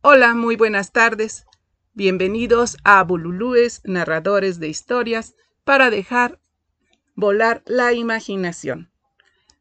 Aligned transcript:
Hola, 0.00 0.32
muy 0.34 0.54
buenas 0.54 0.92
tardes. 0.92 1.44
Bienvenidos 1.92 2.76
a 2.84 3.02
Bululúes, 3.02 3.80
narradores 3.82 4.60
de 4.60 4.68
historias, 4.68 5.34
para 5.64 5.90
dejar 5.90 6.38
volar 7.16 7.64
la 7.66 7.92
imaginación. 7.92 8.92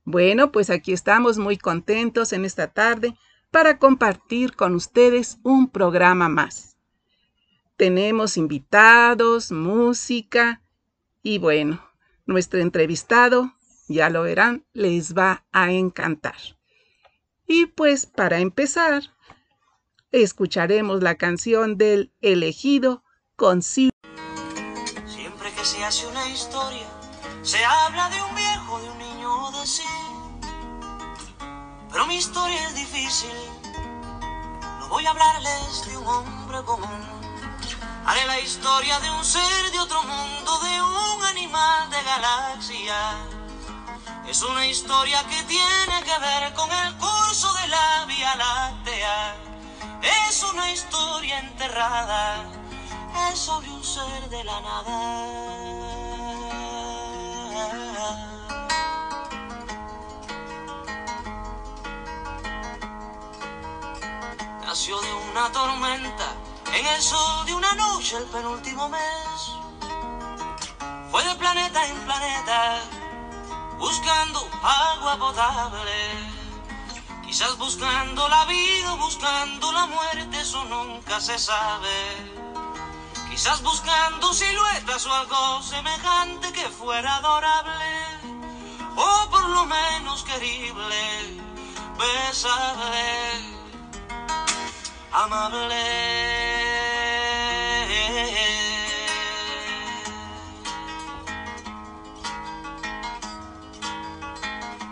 Bueno, 0.04 0.52
pues 0.52 0.70
aquí 0.70 0.94
estamos 0.94 1.40
muy 1.40 1.58
contentos 1.58 2.34
en 2.34 2.46
esta 2.46 2.68
tarde 2.68 3.18
para 3.50 3.80
compartir 3.80 4.56
con 4.56 4.76
ustedes 4.76 5.40
un 5.42 5.72
programa 5.72 6.30
más. 6.30 6.78
Tenemos 7.76 8.38
invitados, 8.38 9.52
música 9.52 10.62
y 11.24 11.40
bueno, 11.40 11.84
nuestro 12.28 12.60
entrevistado, 12.60 13.56
ya 13.88 14.12
lo 14.12 14.22
verán, 14.22 14.66
les 14.74 15.18
va 15.18 15.48
a 15.52 15.72
encantar. 15.72 16.38
Y 17.48 17.66
pues 17.66 18.06
para 18.06 18.38
empezar, 18.38 19.02
escucharemos 20.12 21.04
la 21.04 21.16
canción 21.16 21.78
del 21.78 22.14
elegido 22.22 23.04
con 23.36 23.62
Siempre 23.62 23.92
que 25.56 25.66
se 25.66 25.84
hace 25.84 26.08
una 26.08 26.28
historia, 26.30 26.88
se 27.44 27.64
habla 27.64 28.10
de 28.10 28.22
un 28.24 28.36
viejo, 28.36 28.80
de 28.80 28.90
un 28.90 28.98
niño 28.98 29.52
de 29.52 29.68
sí. 29.68 29.84
Pero 31.92 32.08
mi 32.08 32.16
historia 32.16 32.64
es 32.68 32.76
difícil, 32.76 33.30
no 34.80 34.90
voy 34.90 35.06
a 35.06 35.12
hablarles 35.12 35.86
de 35.88 35.98
un 35.98 36.08
hombre 36.08 36.64
común. 36.64 37.18
Haré 38.06 38.26
la 38.26 38.40
historia 38.40 39.00
de 39.02 39.12
un 39.12 39.26
ser 39.26 39.72
de 39.72 39.80
otro 39.80 40.02
mundo, 40.04 40.60
de 40.60 40.82
un 40.82 41.24
animal 41.26 41.90
de 41.90 42.02
galaxia. 42.04 43.18
Es 44.30 44.42
una 44.44 44.66
historia 44.66 45.22
que 45.28 45.44
tiene 45.44 46.04
que 46.04 46.20
ver 46.20 46.54
con 46.54 46.72
el 46.72 46.96
curso 46.96 47.54
de 47.54 47.68
la 47.68 48.06
Vía 48.08 48.36
Láctea 48.36 49.57
es 50.28 50.44
una 50.44 50.72
historia 50.72 51.40
enterrada, 51.40 52.46
es 53.32 53.40
sobre 53.40 53.70
un 53.70 53.84
ser 53.84 54.30
de 54.30 54.44
la 54.44 54.62
nada. 54.62 55.98
Nació 64.66 65.00
de 65.02 65.14
una 65.32 65.52
tormenta 65.52 66.34
en 66.74 66.86
el 66.86 67.02
sol 67.02 67.46
de 67.46 67.54
una 67.54 67.74
noche 67.74 68.18
el 68.18 68.26
penúltimo 68.26 68.90
mes. 68.90 69.56
Fue 71.12 71.24
de 71.24 71.36
planeta 71.36 71.88
en 71.88 71.98
planeta 72.06 72.80
buscando 73.80 74.48
agua 74.62 75.18
potable 75.18 76.37
Quizás 77.28 77.58
buscando 77.58 78.26
la 78.30 78.46
vida 78.46 78.96
buscando 78.96 79.72
la 79.74 79.86
muerte, 79.86 80.40
eso 80.40 80.64
nunca 80.64 81.20
se 81.20 81.38
sabe. 81.38 81.98
Quizás 83.30 83.62
buscando 83.62 84.34
siluetas 84.34 85.06
o 85.06 85.14
algo 85.14 85.62
semejante 85.62 86.54
que 86.54 86.70
fuera 86.70 87.18
adorable, 87.18 87.96
o 88.96 89.30
por 89.30 89.50
lo 89.50 89.66
menos 89.66 90.24
querible, 90.24 91.42
besable, 92.00 93.08
amable. 95.12 95.84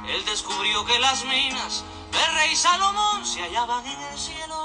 Él 0.10 0.26
descubrió 0.26 0.86
que 0.86 1.00
las 1.00 1.24
minas 1.24 1.86
el 2.16 2.36
rey 2.36 2.56
Salomón 2.56 3.26
se 3.26 3.42
hallaban 3.42 3.86
en 3.86 4.02
el 4.02 4.18
cielo 4.18 4.64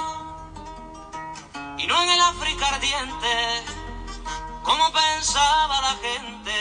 y 1.79 1.87
no 1.87 2.03
en 2.03 2.09
el 2.11 2.21
África 2.21 2.69
ardiente, 2.69 3.65
como 4.63 4.93
pensaba 4.93 5.81
la 5.81 5.97
gente. 6.03 6.55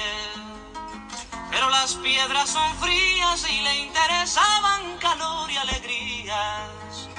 Pero 1.52 1.70
las 1.70 1.96
piedras 1.96 2.50
son 2.50 2.76
frías 2.78 3.46
y 3.50 3.62
le 3.62 3.80
interesaban 3.80 4.98
calor 5.00 5.52
y 5.52 5.58
alegrías. 5.58 7.10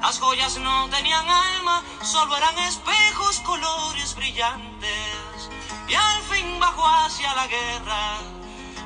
Las 0.00 0.18
joyas 0.18 0.56
no 0.58 0.88
tenían 0.88 1.28
alma, 1.28 1.82
solo 2.02 2.36
eran 2.36 2.58
espejos, 2.58 3.40
colores 3.40 4.14
brillantes. 4.14 5.50
Y 5.88 5.94
al 5.94 6.22
fin 6.22 6.58
bajó 6.58 6.86
hacia 6.86 7.34
la 7.34 7.46
guerra, 7.46 8.18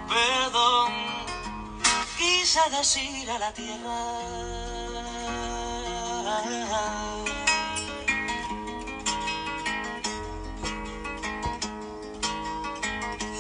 perdón 0.09 1.30
quise 2.21 2.61
decir 2.71 3.31
a 3.31 3.39
la 3.39 3.53
tierra. 3.55 3.99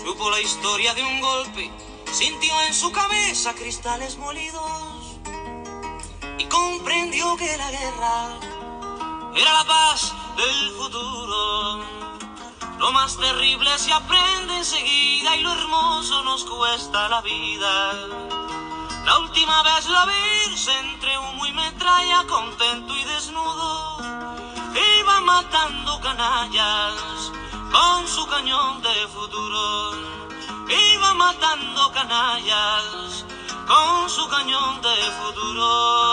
Supo 0.02 0.30
la 0.30 0.40
historia 0.40 0.94
de 0.94 1.02
un 1.02 1.20
golpe, 1.20 1.70
sintió 2.10 2.54
en 2.62 2.74
su 2.74 2.90
cabeza 2.90 3.52
cristales 3.54 4.16
molidos 4.16 5.18
y 6.38 6.44
comprendió 6.46 7.36
que 7.36 7.56
la 7.58 7.70
guerra 7.70 8.16
era 9.36 9.52
la 9.52 9.64
paz 9.64 10.12
del 10.38 10.70
futuro. 10.78 11.84
Lo 12.78 12.92
más 12.92 13.18
terrible 13.18 13.78
se 13.78 13.92
aprende 13.92 14.56
enseguida 14.56 15.36
y 15.36 15.42
lo 15.42 15.52
hermoso 15.52 16.22
nos 16.22 16.44
cuesta 16.44 17.10
la 17.10 17.20
vida. 17.20 18.30
La 19.04 19.18
última 19.18 19.62
vez 19.62 19.88
la 19.88 20.06
vi 20.06 20.20
entre 20.80 21.18
humo 21.18 21.46
y 21.46 21.52
metralla, 21.52 22.24
contento 22.28 22.96
y 22.96 23.04
desnudo. 23.04 23.98
Iba 25.00 25.20
matando 25.20 26.00
canallas 26.00 27.32
con 27.72 28.06
su 28.06 28.26
cañón 28.26 28.82
de 28.82 29.08
futuro. 29.08 29.92
Iba 30.68 31.14
matando 31.14 31.92
canallas 31.92 33.24
con 33.66 34.08
su 34.08 34.28
cañón 34.28 34.80
de 34.82 34.96
futuro. 35.22 36.10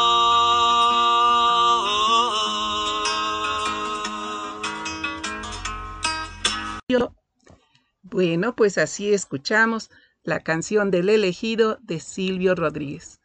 Bueno, 8.03 8.55
pues 8.55 8.77
así 8.77 9.13
escuchamos 9.13 9.89
la 10.27 10.41
canción 10.41 10.91
del 10.91 11.07
elegido 11.07 11.79
de 11.83 12.01
Silvio 12.01 12.53
Rodríguez. 12.53 13.21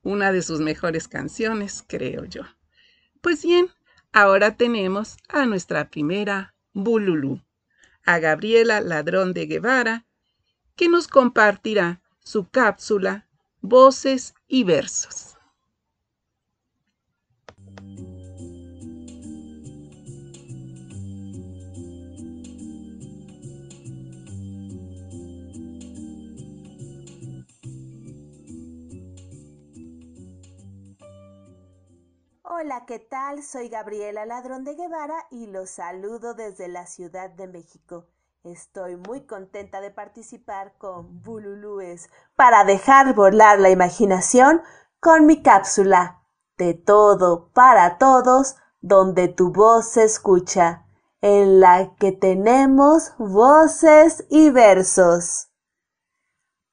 Una 0.00 0.32
de 0.32 0.40
sus 0.40 0.60
mejores 0.60 1.06
canciones, 1.06 1.84
creo 1.86 2.24
yo. 2.24 2.44
Pues 3.20 3.44
bien, 3.44 3.68
ahora 4.10 4.56
tenemos 4.56 5.18
a 5.28 5.44
nuestra 5.44 5.90
primera 5.90 6.54
Bululú, 6.72 7.42
a 8.06 8.18
Gabriela 8.20 8.80
Ladrón 8.80 9.34
de 9.34 9.44
Guevara, 9.44 10.06
que 10.76 10.88
nos 10.88 11.08
compartirá 11.08 12.00
su 12.20 12.48
cápsula 12.48 13.28
Voces 13.60 14.32
y 14.48 14.64
Versos. 14.64 15.36
Hola, 32.62 32.84
¿qué 32.84 32.98
tal? 32.98 33.42
Soy 33.42 33.70
Gabriela 33.70 34.26
Ladrón 34.26 34.64
de 34.64 34.74
Guevara 34.74 35.14
y 35.30 35.46
los 35.46 35.70
saludo 35.70 36.34
desde 36.34 36.68
la 36.68 36.84
Ciudad 36.84 37.30
de 37.30 37.46
México. 37.46 38.04
Estoy 38.44 38.96
muy 38.96 39.24
contenta 39.24 39.80
de 39.80 39.90
participar 39.90 40.76
con 40.76 41.22
Bululúes 41.22 42.10
para 42.36 42.64
dejar 42.64 43.14
volar 43.14 43.60
la 43.60 43.70
imaginación 43.70 44.60
con 44.98 45.24
mi 45.24 45.42
cápsula 45.42 46.22
de 46.58 46.74
todo 46.74 47.50
para 47.54 47.96
todos, 47.96 48.56
donde 48.82 49.28
tu 49.28 49.52
voz 49.52 49.88
se 49.88 50.04
escucha, 50.04 50.84
en 51.22 51.60
la 51.60 51.94
que 51.96 52.12
tenemos 52.12 53.14
voces 53.16 54.26
y 54.28 54.50
versos. 54.50 55.50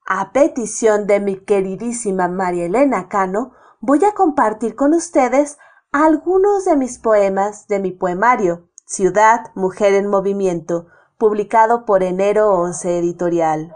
A 0.05 0.33
petición 0.33 1.07
de 1.07 1.21
mi 1.21 1.37
queridísima 1.37 2.27
María 2.27 2.65
Elena 2.65 3.07
Cano, 3.07 3.53
voy 3.79 4.03
a 4.03 4.13
compartir 4.13 4.75
con 4.75 4.93
ustedes 4.93 5.57
algunos 6.03 6.65
de 6.65 6.75
mis 6.75 6.99
poemas 6.99 7.67
de 7.67 7.79
mi 7.79 7.91
poemario 7.91 8.69
Ciudad, 8.85 9.51
Mujer 9.55 9.95
en 9.95 10.07
Movimiento, 10.07 10.87
publicado 11.17 11.85
por 11.85 12.03
Enero 12.03 12.53
11 12.53 12.99
Editorial. 12.99 13.73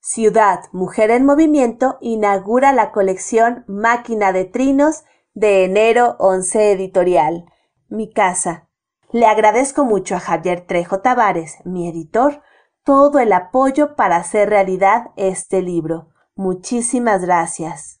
Ciudad, 0.00 0.64
Mujer 0.72 1.10
en 1.10 1.24
Movimiento 1.24 1.98
inaugura 2.00 2.72
la 2.72 2.90
colección 2.90 3.64
Máquina 3.68 4.32
de 4.32 4.46
Trinos 4.46 5.04
de 5.34 5.64
Enero 5.64 6.16
11 6.18 6.72
Editorial. 6.72 7.44
Mi 7.88 8.10
casa. 8.10 8.68
Le 9.12 9.26
agradezco 9.26 9.84
mucho 9.84 10.16
a 10.16 10.20
Javier 10.20 10.66
Trejo 10.66 11.00
Tavares, 11.00 11.58
mi 11.64 11.88
editor, 11.88 12.42
todo 12.84 13.18
el 13.18 13.32
apoyo 13.32 13.94
para 13.96 14.16
hacer 14.16 14.48
realidad 14.48 15.10
este 15.16 15.62
libro. 15.62 16.08
Muchísimas 16.34 17.22
gracias. 17.22 17.99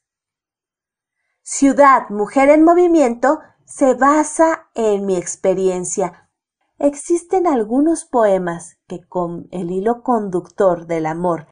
Ciudad 1.52 2.10
Mujer 2.10 2.48
en 2.48 2.62
Movimiento 2.62 3.40
se 3.64 3.94
basa 3.94 4.68
en 4.76 5.04
mi 5.04 5.16
experiencia. 5.16 6.30
Existen 6.78 7.48
algunos 7.48 8.04
poemas 8.04 8.78
que 8.86 9.04
con 9.08 9.48
el 9.50 9.72
hilo 9.72 10.04
conductor 10.04 10.86
del 10.86 11.06
amor 11.06 11.48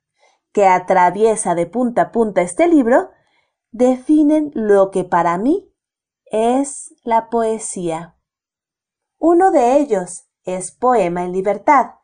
que 0.52 0.68
atraviesa 0.68 1.56
de 1.56 1.66
punta 1.66 2.02
a 2.02 2.12
punta 2.12 2.42
este 2.42 2.68
libro, 2.68 3.10
definen 3.72 4.52
lo 4.54 4.92
que 4.92 5.02
para 5.02 5.36
mí 5.36 5.74
es 6.26 6.94
la 7.02 7.28
poesía. 7.28 8.16
Uno 9.18 9.50
de 9.50 9.78
ellos 9.78 10.28
es 10.44 10.70
Poema 10.70 11.24
en 11.24 11.32
Libertad, 11.32 11.96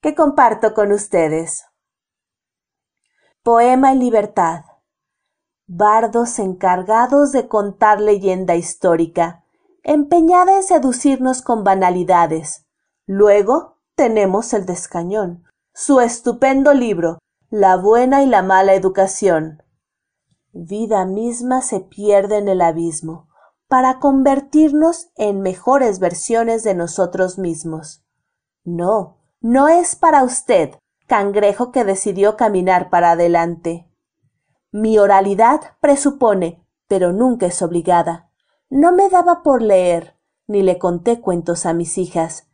que 0.00 0.14
comparto 0.14 0.72
con 0.72 0.92
ustedes. 0.92 1.64
Poema 3.42 3.90
en 3.90 3.98
Libertad. 3.98 4.66
Bardos 5.66 6.38
encargados 6.38 7.32
de 7.32 7.48
contar 7.48 8.00
leyenda 8.00 8.54
histórica, 8.54 9.44
empeñada 9.82 10.56
en 10.56 10.62
seducirnos 10.62 11.40
con 11.40 11.64
banalidades. 11.64 12.66
Luego 13.06 13.78
tenemos 13.94 14.52
el 14.52 14.66
descañón, 14.66 15.44
su 15.72 16.00
estupendo 16.00 16.74
libro, 16.74 17.18
La 17.48 17.76
buena 17.76 18.22
y 18.22 18.26
la 18.26 18.42
mala 18.42 18.74
educación. 18.74 19.62
Vida 20.52 21.06
misma 21.06 21.62
se 21.62 21.80
pierde 21.80 22.36
en 22.36 22.48
el 22.48 22.60
abismo 22.60 23.28
para 23.66 23.98
convertirnos 23.98 25.08
en 25.16 25.40
mejores 25.40 25.98
versiones 25.98 26.62
de 26.62 26.74
nosotros 26.74 27.38
mismos. 27.38 28.04
No, 28.64 29.18
no 29.40 29.68
es 29.68 29.96
para 29.96 30.22
usted, 30.24 30.74
cangrejo 31.06 31.72
que 31.72 31.84
decidió 31.84 32.36
caminar 32.36 32.90
para 32.90 33.12
adelante. 33.12 33.90
Mi 34.76 34.98
oralidad 34.98 35.60
presupone, 35.80 36.66
pero 36.88 37.12
nunca 37.12 37.46
es 37.46 37.62
obligada. 37.62 38.32
No 38.68 38.90
me 38.90 39.08
daba 39.08 39.44
por 39.44 39.62
leer, 39.62 40.18
ni 40.48 40.62
le 40.62 40.78
conté 40.78 41.20
cuentos 41.20 41.64
a 41.64 41.72
mis 41.72 41.96
hijas, 41.96 42.48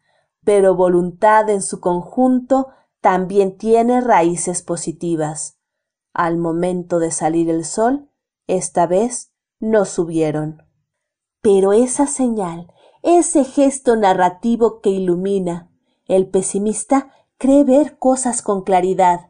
pero 0.44 0.74
voluntad 0.74 1.48
en 1.48 1.62
su 1.62 1.80
conjunto 1.80 2.68
también 3.00 3.56
tiene 3.56 4.02
raíces 4.02 4.60
positivas. 4.60 5.58
Al 6.12 6.36
momento 6.36 6.98
de 6.98 7.10
salir 7.10 7.48
el 7.48 7.64
sol, 7.64 8.10
esta 8.46 8.86
vez 8.86 9.32
no 9.58 9.86
subieron. 9.86 10.62
Pero 11.40 11.72
esa 11.72 12.06
señal, 12.06 12.70
ese 13.02 13.44
gesto 13.44 13.96
narrativo 13.96 14.82
que 14.82 14.90
ilumina, 14.90 15.70
el 16.04 16.28
pesimista 16.28 17.14
cree 17.38 17.64
ver 17.64 17.98
cosas 17.98 18.42
con 18.42 18.62
claridad. 18.62 19.29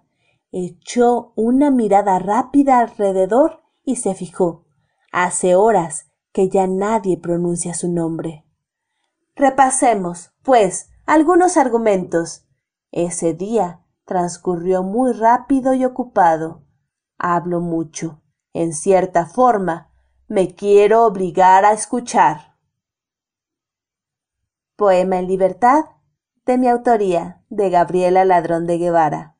Echó 0.53 1.33
una 1.37 1.71
mirada 1.71 2.19
rápida 2.19 2.81
alrededor 2.81 3.63
y 3.85 3.97
se 3.97 4.15
fijó. 4.15 4.67
Hace 5.13 5.55
horas 5.55 6.11
que 6.33 6.49
ya 6.49 6.67
nadie 6.67 7.17
pronuncia 7.17 7.75
su 7.75 7.91
nombre. 7.91 8.45
Repasemos, 9.37 10.33
pues, 10.43 10.91
algunos 11.07 11.57
argumentos. 11.57 12.47
Ese 12.91 13.33
día 13.35 13.85
transcurrió 14.05 14.83
muy 14.83 15.13
rápido 15.13 15.73
y 15.75 15.85
ocupado. 15.85 16.65
Hablo 17.17 17.61
mucho. 17.61 18.23
En 18.53 18.75
cierta 18.75 19.27
forma, 19.27 19.93
me 20.27 20.55
quiero 20.55 21.05
obligar 21.07 21.65
a 21.65 21.73
escuchar. 21.73 22.57
Poema 24.75 25.19
en 25.19 25.29
libertad 25.29 25.85
de 26.45 26.59
mi 26.59 26.69
autoría, 26.69 27.45
de 27.51 27.71
Gabriela 27.71 28.25
Ladrón 28.25 28.67
de 28.67 28.79
Guevara. 28.79 29.37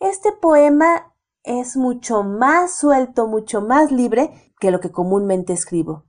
Este 0.00 0.32
poema 0.32 1.14
es 1.42 1.76
mucho 1.76 2.22
más 2.22 2.76
suelto, 2.76 3.26
mucho 3.26 3.62
más 3.62 3.90
libre 3.90 4.52
que 4.60 4.70
lo 4.70 4.80
que 4.80 4.90
comúnmente 4.90 5.54
escribo. 5.54 6.04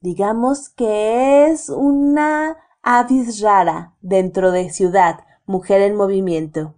Digamos 0.00 0.68
que 0.68 1.46
es 1.46 1.68
una 1.68 2.56
avis 2.82 3.40
rara 3.40 3.96
dentro 4.00 4.50
de 4.50 4.70
ciudad, 4.70 5.20
mujer 5.46 5.82
en 5.82 5.94
movimiento. 5.94 6.74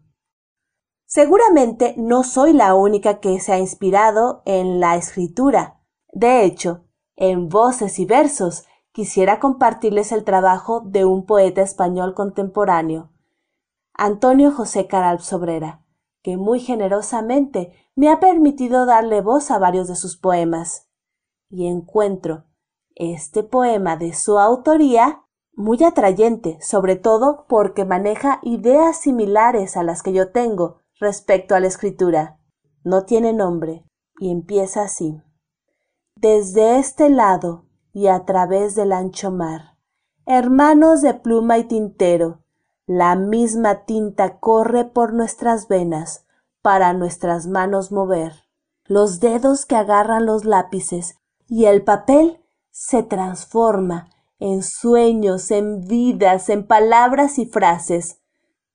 Seguramente 1.07 1.95
no 1.97 2.23
soy 2.23 2.53
la 2.53 2.75
única 2.75 3.21
que 3.21 3.39
se 3.41 3.53
ha 3.53 3.59
inspirado 3.59 4.43
en 4.45 4.81
la 4.81 4.97
escritura. 4.97 5.81
De 6.13 6.45
hecho, 6.45 6.85
en 7.17 7.49
voces 7.49 7.99
y 7.99 8.05
versos 8.05 8.67
quisiera 8.93 9.41
compartirles 9.41 10.13
el 10.13 10.25
trabajo 10.25 10.81
de 10.85 11.05
un 11.07 11.25
poeta 11.25 11.63
español 11.63 12.15
contemporáneo, 12.15 13.11
Antonio 13.95 14.53
José 14.53 14.87
Caral 14.87 15.21
Sobrera, 15.21 15.82
que 16.23 16.37
muy 16.37 16.61
generosamente 16.61 17.73
me 17.95 18.09
ha 18.11 18.21
permitido 18.21 18.87
darle 18.87 19.21
voz 19.21 19.51
a 19.51 19.59
varios 19.59 19.89
de 19.89 19.97
sus 19.97 20.17
poemas. 20.17 20.89
Y 21.51 21.67
encuentro 21.67 22.45
este 22.95 23.43
poema 23.43 23.97
de 23.97 24.15
su 24.15 24.39
autoría 24.39 25.25
muy 25.55 25.83
atrayente, 25.85 26.59
sobre 26.63 26.97
todo 26.97 27.47
porque 27.49 27.85
maneja 27.85 28.41
ideas 28.43 28.99
similares 28.99 29.77
a 29.77 29.83
las 29.83 30.03
que 30.03 30.13
yo 30.13 30.31
tengo 30.31 30.79
respecto 30.99 31.55
a 31.55 31.61
la 31.61 31.67
escritura. 31.67 32.39
No 32.85 33.05
tiene 33.05 33.33
nombre 33.33 33.85
y 34.19 34.31
empieza 34.31 34.83
así. 34.83 35.21
Desde 36.17 36.79
este 36.79 37.11
lado 37.11 37.67
y 37.93 38.07
a 38.07 38.25
través 38.25 38.75
del 38.75 38.93
ancho 38.93 39.31
mar. 39.31 39.77
Hermanos 40.25 41.03
de 41.03 41.15
pluma 41.15 41.59
y 41.59 41.65
tintero, 41.65 42.42
la 42.99 43.17
misma 43.17 43.85
tinta 43.85 44.39
corre 44.39 44.85
por 44.85 45.13
nuestras 45.13 45.69
venas 45.69 46.27
para 46.63 46.93
nuestras 46.93 47.47
manos 47.47 47.93
mover. 47.93 48.33
Los 48.85 49.21
dedos 49.21 49.67
que 49.67 49.77
agarran 49.77 50.27
los 50.27 50.45
lápices 50.45 51.17
y 51.49 51.67
el 51.67 51.83
papel 51.83 52.41
se 52.71 53.03
transforma 53.03 54.11
en 54.39 54.63
sueños, 54.63 55.51
en 55.51 55.87
vidas, 55.87 56.49
en 56.49 56.67
palabras 56.67 57.39
y 57.39 57.47
frases, 57.47 58.21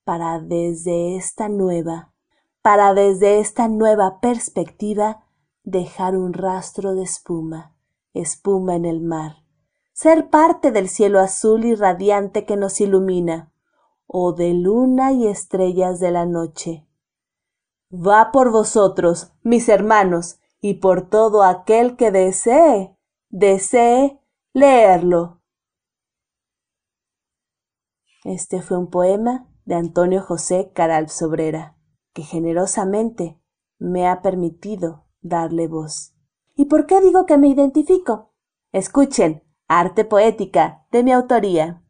para 0.03 0.39
desde 0.39 1.17
esta 1.17 1.49
nueva, 1.49 2.13
para 2.61 2.93
desde 2.93 3.39
esta 3.39 3.67
nueva 3.67 4.19
perspectiva 4.21 5.25
dejar 5.63 6.15
un 6.15 6.33
rastro 6.33 6.95
de 6.95 7.03
espuma 7.03 7.77
espuma 8.19 8.75
en 8.75 8.85
el 8.85 9.01
mar, 9.01 9.43
ser 9.93 10.29
parte 10.29 10.71
del 10.71 10.89
cielo 10.89 11.19
azul 11.19 11.65
y 11.65 11.75
radiante 11.75 12.45
que 12.45 12.57
nos 12.57 12.79
ilumina, 12.81 13.51
o 14.07 14.33
de 14.33 14.53
luna 14.53 15.11
y 15.11 15.27
estrellas 15.27 15.99
de 15.99 16.11
la 16.11 16.25
noche. 16.25 16.87
Va 17.91 18.31
por 18.31 18.51
vosotros, 18.51 19.31
mis 19.43 19.69
hermanos, 19.69 20.39
y 20.59 20.75
por 20.75 21.09
todo 21.09 21.43
aquel 21.43 21.95
que 21.95 22.11
desee, 22.11 22.97
desee 23.29 24.19
leerlo. 24.53 25.41
Este 28.23 28.61
fue 28.61 28.77
un 28.77 28.89
poema 28.89 29.47
de 29.65 29.75
Antonio 29.75 30.21
José 30.21 30.71
Caral 30.73 31.09
Sobrera, 31.09 31.77
que 32.13 32.23
generosamente 32.23 33.39
me 33.79 34.07
ha 34.07 34.21
permitido 34.21 35.05
darle 35.21 35.67
voz. 35.67 36.13
¿Y 36.55 36.65
por 36.65 36.87
qué 36.87 36.99
digo 37.01 37.25
que 37.25 37.37
me 37.37 37.47
identifico? 37.47 38.33
Escuchen, 38.71 39.43
arte 39.67 40.05
poética, 40.05 40.85
de 40.91 41.03
mi 41.03 41.11
autoría. 41.11 41.83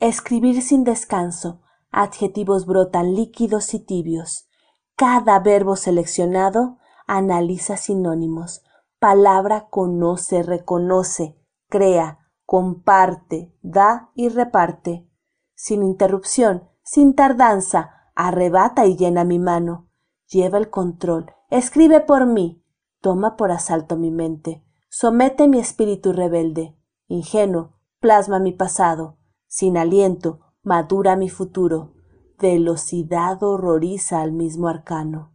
Escribir 0.00 0.62
sin 0.62 0.84
descanso, 0.84 1.60
adjetivos 1.90 2.66
brotan 2.66 3.16
líquidos 3.16 3.74
y 3.74 3.80
tibios. 3.80 4.48
Cada 4.94 5.40
verbo 5.40 5.74
seleccionado 5.74 6.78
analiza 7.08 7.76
sinónimos. 7.76 8.62
Palabra 9.00 9.66
conoce, 9.70 10.44
reconoce, 10.44 11.36
crea, 11.68 12.20
comparte, 12.44 13.52
da 13.60 14.12
y 14.14 14.28
reparte. 14.28 15.10
Sin 15.56 15.82
interrupción, 15.82 16.68
sin 16.84 17.16
tardanza, 17.16 17.90
arrebata 18.14 18.86
y 18.86 18.96
llena 18.96 19.24
mi 19.24 19.40
mano. 19.40 19.90
Lleva 20.28 20.58
el 20.58 20.70
control, 20.70 21.32
escribe 21.50 22.00
por 22.00 22.24
mí, 22.26 22.64
toma 23.00 23.36
por 23.36 23.50
asalto 23.50 23.96
mi 23.96 24.12
mente, 24.12 24.64
somete 24.88 25.48
mi 25.48 25.58
espíritu 25.58 26.12
rebelde, 26.12 26.78
ingenuo, 27.08 27.80
plasma 27.98 28.38
mi 28.38 28.52
pasado, 28.52 29.17
sin 29.48 29.76
aliento, 29.76 30.40
madura 30.62 31.16
mi 31.16 31.28
futuro, 31.28 31.94
velocidad 32.38 33.42
horroriza 33.42 34.20
al 34.20 34.32
mismo 34.32 34.68
arcano. 34.68 35.32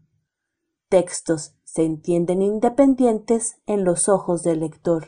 Textos 0.87 1.55
se 1.63 1.83
entienden 1.83 2.41
independientes 2.41 3.59
en 3.65 3.83
los 3.83 4.07
ojos 4.07 4.43
del 4.43 4.59
lector. 4.61 5.07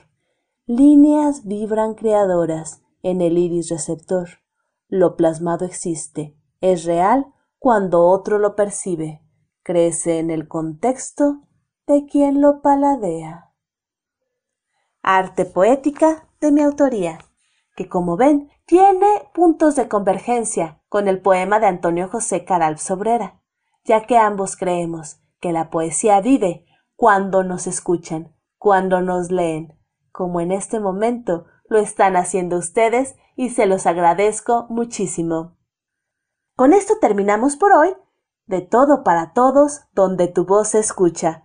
Líneas 0.66 1.46
vibran 1.46 1.94
creadoras 1.94 2.82
en 3.04 3.22
el 3.22 3.38
iris 3.38 3.70
receptor. 3.70 4.30
Lo 4.88 5.16
plasmado 5.16 5.64
existe, 5.64 6.36
es 6.60 6.86
real 6.86 7.28
cuando 7.60 8.08
otro 8.08 8.40
lo 8.40 8.56
percibe, 8.56 9.22
crece 9.62 10.18
en 10.18 10.32
el 10.32 10.48
contexto 10.48 11.44
de 11.86 12.06
quien 12.06 12.42
lo 12.42 12.62
paladea. 12.62 13.54
Arte 15.04 15.46
poética 15.46 16.28
de 16.42 16.52
mi 16.52 16.62
autoría, 16.62 17.20
que 17.76 17.88
como 17.88 18.18
ven 18.18 18.50
tiene 18.66 19.30
puntos 19.34 19.76
de 19.76 19.88
convergencia 19.88 20.82
con 20.90 21.08
el 21.08 21.22
poema 21.22 21.60
de 21.60 21.68
Antonio 21.68 22.10
José 22.10 22.46
Caral 22.46 22.80
Sobrera, 22.80 23.42
ya 23.84 24.06
que 24.06 24.18
ambos 24.18 24.56
creemos 24.58 25.20
que 25.40 25.52
la 25.52 25.70
poesía 25.70 26.20
vive 26.22 26.66
cuando 26.96 27.44
nos 27.44 27.68
escuchan, 27.68 28.36
cuando 28.58 29.02
nos 29.02 29.30
leen, 29.30 29.78
como 30.12 30.42
en 30.42 30.52
este 30.52 30.80
momento 30.80 31.46
lo 31.70 31.78
están 31.78 32.16
haciendo 32.16 32.58
ustedes 32.58 33.16
y 33.36 33.50
se 33.50 33.68
los 33.68 33.86
agradezco 33.86 34.66
muchísimo. 34.70 35.58
Con 36.56 36.74
esto 36.74 36.96
terminamos 37.00 37.58
por 37.58 37.74
hoy, 37.74 37.96
de 38.48 38.62
todo 38.62 39.04
para 39.04 39.34
todos, 39.34 39.82
donde 39.94 40.28
tu 40.28 40.46
voz 40.46 40.70
se 40.70 40.80
escucha. 40.80 41.44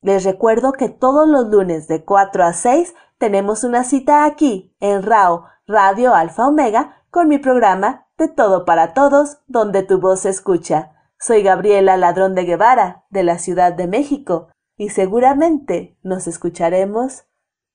Les 0.00 0.24
recuerdo 0.24 0.72
que 0.72 0.88
todos 0.88 1.28
los 1.28 1.48
lunes 1.48 1.86
de 1.86 2.04
4 2.04 2.44
a 2.44 2.52
6 2.52 2.94
tenemos 3.18 3.64
una 3.64 3.84
cita 3.84 4.24
aquí, 4.24 4.74
en 4.80 5.02
RAO, 5.02 5.44
Radio 5.72 6.16
Alfa 6.16 6.48
Omega, 6.48 7.04
con 7.10 7.28
mi 7.28 7.38
programa 7.38 8.08
De 8.18 8.26
todo 8.26 8.64
para 8.64 8.92
todos, 8.92 9.38
donde 9.46 9.84
tu 9.84 10.00
voz 10.00 10.22
se 10.22 10.28
escucha. 10.28 10.90
Soy 11.16 11.44
Gabriela 11.44 11.96
Ladrón 11.96 12.34
de 12.34 12.42
Guevara, 12.42 13.04
de 13.08 13.22
la 13.22 13.38
Ciudad 13.38 13.72
de 13.72 13.86
México, 13.86 14.48
y 14.76 14.88
seguramente 14.88 15.96
nos 16.02 16.26
escucharemos 16.26 17.22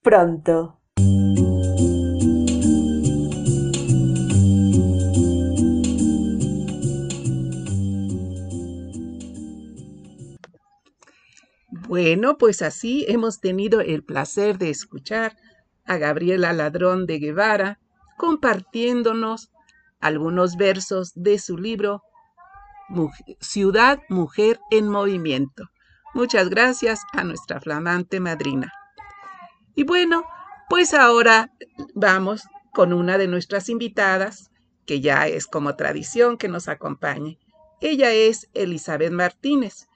pronto. 0.03 0.81
Bueno, 11.87 12.37
pues 12.37 12.61
así 12.61 13.05
hemos 13.07 13.39
tenido 13.39 13.79
el 13.79 14.03
placer 14.03 14.57
de 14.57 14.69
escuchar 14.69 15.37
a 15.85 15.95
Gabriela 15.95 16.51
Ladrón 16.51 17.05
de 17.05 17.19
Guevara 17.19 17.79
compartiéndonos 18.17 19.51
algunos 19.99 20.55
versos 20.55 21.11
de 21.15 21.39
su 21.39 21.57
libro 21.57 22.03
Ciudad 23.39 23.99
Mujer 24.09 24.59
en 24.71 24.87
Movimiento. 24.89 25.69
Muchas 26.13 26.49
gracias 26.49 27.01
a 27.13 27.23
nuestra 27.23 27.59
flamante 27.59 28.19
madrina. 28.19 28.71
Y 29.75 29.83
bueno, 29.83 30.23
pues 30.69 30.93
ahora 30.93 31.51
vamos 31.93 32.43
con 32.73 32.93
una 32.93 33.17
de 33.17 33.27
nuestras 33.27 33.69
invitadas, 33.69 34.51
que 34.85 35.01
ya 35.01 35.27
es 35.27 35.47
como 35.47 35.75
tradición 35.75 36.37
que 36.37 36.47
nos 36.47 36.67
acompañe. 36.67 37.39
Ella 37.81 38.11
es 38.11 38.49
Elizabeth 38.53 39.11
Martínez, 39.11 39.87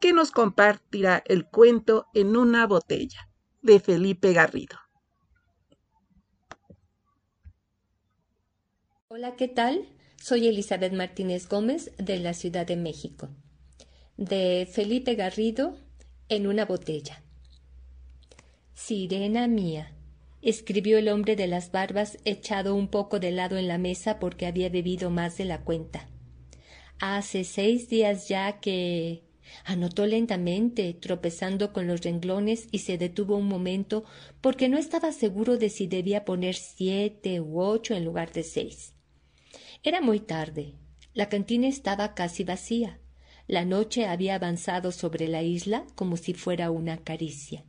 que 0.00 0.12
nos 0.12 0.30
compartirá 0.30 1.22
el 1.26 1.46
cuento 1.46 2.06
en 2.12 2.36
una 2.36 2.66
botella 2.66 3.28
de 3.62 3.80
Felipe 3.80 4.32
Garrido. 4.32 4.76
Hola, 9.18 9.34
¿qué 9.34 9.48
tal? 9.48 9.86
Soy 10.20 10.46
Elizabeth 10.46 10.92
Martínez 10.92 11.48
Gómez 11.48 11.90
de 11.96 12.18
la 12.18 12.34
Ciudad 12.34 12.66
de 12.66 12.76
México. 12.76 13.30
De 14.18 14.68
Felipe 14.70 15.14
Garrido 15.14 15.78
en 16.28 16.46
una 16.46 16.66
botella. 16.66 17.22
Sirena 18.74 19.48
mía, 19.48 19.94
escribió 20.42 20.98
el 20.98 21.08
hombre 21.08 21.34
de 21.34 21.46
las 21.46 21.72
barbas 21.72 22.18
echado 22.26 22.74
un 22.74 22.88
poco 22.88 23.18
de 23.18 23.30
lado 23.30 23.56
en 23.56 23.68
la 23.68 23.78
mesa 23.78 24.18
porque 24.18 24.44
había 24.44 24.68
bebido 24.68 25.08
más 25.08 25.38
de 25.38 25.46
la 25.46 25.62
cuenta. 25.62 26.10
Hace 26.98 27.44
seis 27.44 27.88
días 27.88 28.28
ya 28.28 28.60
que. 28.60 29.22
Anotó 29.64 30.04
lentamente, 30.04 30.92
tropezando 30.92 31.72
con 31.72 31.86
los 31.86 32.02
renglones, 32.02 32.68
y 32.70 32.80
se 32.80 32.98
detuvo 32.98 33.36
un 33.36 33.48
momento 33.48 34.04
porque 34.42 34.68
no 34.68 34.76
estaba 34.76 35.10
seguro 35.12 35.56
de 35.56 35.70
si 35.70 35.86
debía 35.86 36.26
poner 36.26 36.54
siete 36.54 37.40
u 37.40 37.62
ocho 37.62 37.94
en 37.94 38.04
lugar 38.04 38.30
de 38.32 38.42
seis. 38.42 38.95
Era 39.86 40.00
muy 40.00 40.18
tarde. 40.18 40.74
La 41.14 41.28
cantina 41.28 41.68
estaba 41.68 42.12
casi 42.14 42.42
vacía. 42.42 42.98
La 43.46 43.64
noche 43.64 44.06
había 44.06 44.34
avanzado 44.34 44.90
sobre 44.90 45.28
la 45.28 45.44
isla 45.44 45.84
como 45.94 46.16
si 46.16 46.34
fuera 46.34 46.72
una 46.72 46.96
caricia. 46.96 47.62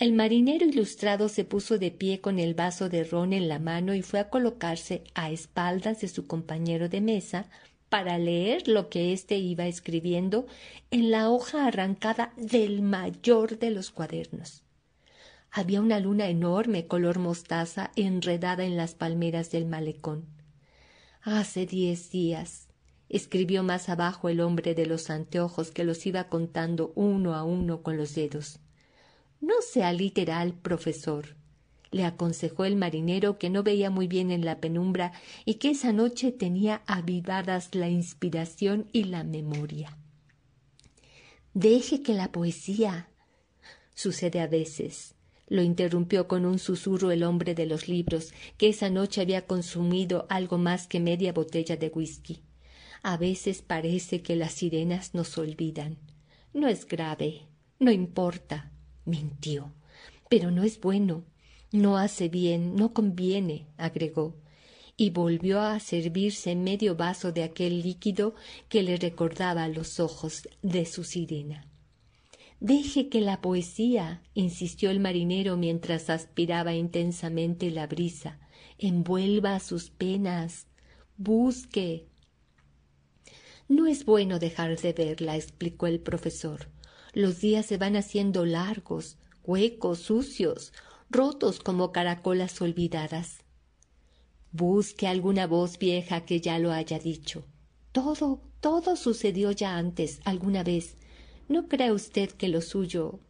El 0.00 0.14
marinero 0.14 0.66
ilustrado 0.66 1.28
se 1.28 1.44
puso 1.44 1.78
de 1.78 1.92
pie 1.92 2.20
con 2.20 2.40
el 2.40 2.54
vaso 2.54 2.88
de 2.88 3.04
ron 3.04 3.32
en 3.32 3.48
la 3.48 3.60
mano 3.60 3.94
y 3.94 4.02
fue 4.02 4.18
a 4.18 4.30
colocarse 4.30 5.04
a 5.14 5.30
espaldas 5.30 6.00
de 6.00 6.08
su 6.08 6.26
compañero 6.26 6.88
de 6.88 7.00
mesa 7.00 7.48
para 7.88 8.18
leer 8.18 8.66
lo 8.66 8.88
que 8.88 9.12
éste 9.12 9.36
iba 9.36 9.68
escribiendo 9.68 10.48
en 10.90 11.12
la 11.12 11.30
hoja 11.30 11.66
arrancada 11.66 12.32
del 12.36 12.82
mayor 12.82 13.60
de 13.60 13.70
los 13.70 13.92
cuadernos. 13.92 14.64
Había 15.52 15.82
una 15.82 16.00
luna 16.00 16.26
enorme 16.26 16.88
color 16.88 17.20
mostaza 17.20 17.92
enredada 17.94 18.64
en 18.64 18.76
las 18.76 18.96
palmeras 18.96 19.52
del 19.52 19.66
malecón. 19.66 20.41
Hace 21.24 21.66
diez 21.66 22.10
días, 22.10 22.66
escribió 23.08 23.62
más 23.62 23.88
abajo 23.88 24.28
el 24.28 24.40
hombre 24.40 24.74
de 24.74 24.86
los 24.86 25.08
anteojos 25.08 25.70
que 25.70 25.84
los 25.84 26.04
iba 26.04 26.24
contando 26.24 26.92
uno 26.96 27.36
a 27.36 27.44
uno 27.44 27.84
con 27.84 27.96
los 27.96 28.16
dedos. 28.16 28.58
No 29.40 29.54
sea 29.62 29.92
literal, 29.92 30.52
profesor, 30.52 31.36
le 31.92 32.04
aconsejó 32.04 32.64
el 32.64 32.74
marinero 32.74 33.38
que 33.38 33.50
no 33.50 33.62
veía 33.62 33.88
muy 33.88 34.08
bien 34.08 34.32
en 34.32 34.44
la 34.44 34.58
penumbra 34.58 35.12
y 35.44 35.54
que 35.54 35.70
esa 35.70 35.92
noche 35.92 36.32
tenía 36.32 36.82
avivadas 36.86 37.72
la 37.76 37.88
inspiración 37.88 38.88
y 38.92 39.04
la 39.04 39.22
memoria. 39.22 39.96
Deje 41.54 42.02
que 42.02 42.14
la 42.14 42.32
poesía 42.32 43.10
sucede 43.94 44.40
a 44.40 44.48
veces 44.48 45.14
lo 45.52 45.62
interrumpió 45.62 46.28
con 46.28 46.46
un 46.46 46.58
susurro 46.58 47.10
el 47.10 47.22
hombre 47.22 47.54
de 47.54 47.66
los 47.66 47.86
libros, 47.86 48.32
que 48.56 48.70
esa 48.70 48.88
noche 48.88 49.20
había 49.20 49.46
consumido 49.46 50.24
algo 50.30 50.56
más 50.56 50.86
que 50.86 50.98
media 50.98 51.34
botella 51.34 51.76
de 51.76 51.88
whisky. 51.88 52.40
A 53.02 53.18
veces 53.18 53.60
parece 53.60 54.22
que 54.22 54.34
las 54.34 54.52
sirenas 54.52 55.12
nos 55.12 55.36
olvidan. 55.36 55.98
No 56.54 56.68
es 56.68 56.86
grave, 56.86 57.42
no 57.78 57.90
importa. 57.90 58.72
Mintió. 59.04 59.74
Pero 60.30 60.50
no 60.50 60.62
es 60.62 60.80
bueno. 60.80 61.22
No 61.70 61.98
hace 61.98 62.30
bien, 62.30 62.74
no 62.74 62.94
conviene, 62.94 63.66
agregó, 63.76 64.34
y 64.96 65.10
volvió 65.10 65.60
a 65.60 65.80
servirse 65.80 66.56
medio 66.56 66.96
vaso 66.96 67.30
de 67.30 67.42
aquel 67.42 67.82
líquido 67.82 68.34
que 68.70 68.82
le 68.82 68.96
recordaba 68.96 69.68
los 69.68 70.00
ojos 70.00 70.48
de 70.62 70.86
su 70.86 71.04
sirena. 71.04 71.71
Deje 72.62 73.08
que 73.08 73.20
la 73.20 73.40
poesía, 73.40 74.22
insistió 74.34 74.90
el 74.90 75.00
marinero 75.00 75.56
mientras 75.56 76.08
aspiraba 76.08 76.74
intensamente 76.74 77.72
la 77.72 77.88
brisa, 77.88 78.38
envuelva 78.78 79.58
sus 79.58 79.90
penas, 79.90 80.68
busque. 81.16 82.06
No 83.66 83.88
es 83.88 84.04
bueno 84.04 84.38
dejar 84.38 84.78
de 84.78 84.92
verla, 84.92 85.34
explicó 85.34 85.88
el 85.88 85.98
profesor. 85.98 86.68
Los 87.14 87.40
días 87.40 87.66
se 87.66 87.78
van 87.78 87.96
haciendo 87.96 88.46
largos, 88.46 89.18
huecos, 89.42 89.98
sucios, 89.98 90.72
rotos 91.10 91.58
como 91.58 91.90
caracolas 91.90 92.62
olvidadas. 92.62 93.38
Busque 94.52 95.08
alguna 95.08 95.48
voz 95.48 95.80
vieja 95.80 96.24
que 96.24 96.40
ya 96.40 96.60
lo 96.60 96.70
haya 96.70 97.00
dicho. 97.00 97.44
Todo, 97.90 98.40
todo 98.60 98.94
sucedió 98.94 99.50
ya 99.50 99.76
antes, 99.78 100.20
alguna 100.24 100.62
vez, 100.62 100.96
¿No 101.52 101.68
cree 101.68 101.92
usted 101.92 102.30
que 102.30 102.48
lo 102.48 102.62
suyo? 102.62 103.20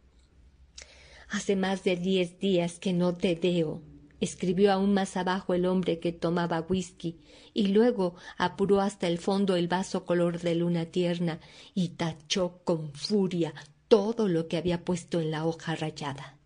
Hace 1.27 1.57
más 1.57 1.83
de 1.83 1.97
diez 1.97 2.39
días 2.39 2.79
que 2.79 2.93
no 2.93 3.13
te 3.13 3.35
veo, 3.35 3.81
escribió 4.21 4.71
aún 4.71 4.93
más 4.93 5.17
abajo 5.17 5.53
el 5.53 5.65
hombre 5.65 5.99
que 5.99 6.13
tomaba 6.13 6.61
whisky, 6.61 7.19
y 7.53 7.67
luego 7.67 8.15
apuró 8.37 8.79
hasta 8.79 9.07
el 9.09 9.17
fondo 9.17 9.57
el 9.57 9.67
vaso 9.67 10.05
color 10.05 10.39
de 10.39 10.55
luna 10.55 10.85
tierna 10.85 11.41
y 11.75 11.89
tachó 11.89 12.61
con 12.63 12.93
furia 12.93 13.53
todo 13.89 14.29
lo 14.29 14.47
que 14.47 14.55
había 14.55 14.85
puesto 14.85 15.19
en 15.19 15.29
la 15.29 15.45
hoja 15.45 15.75
rayada. 15.75 16.37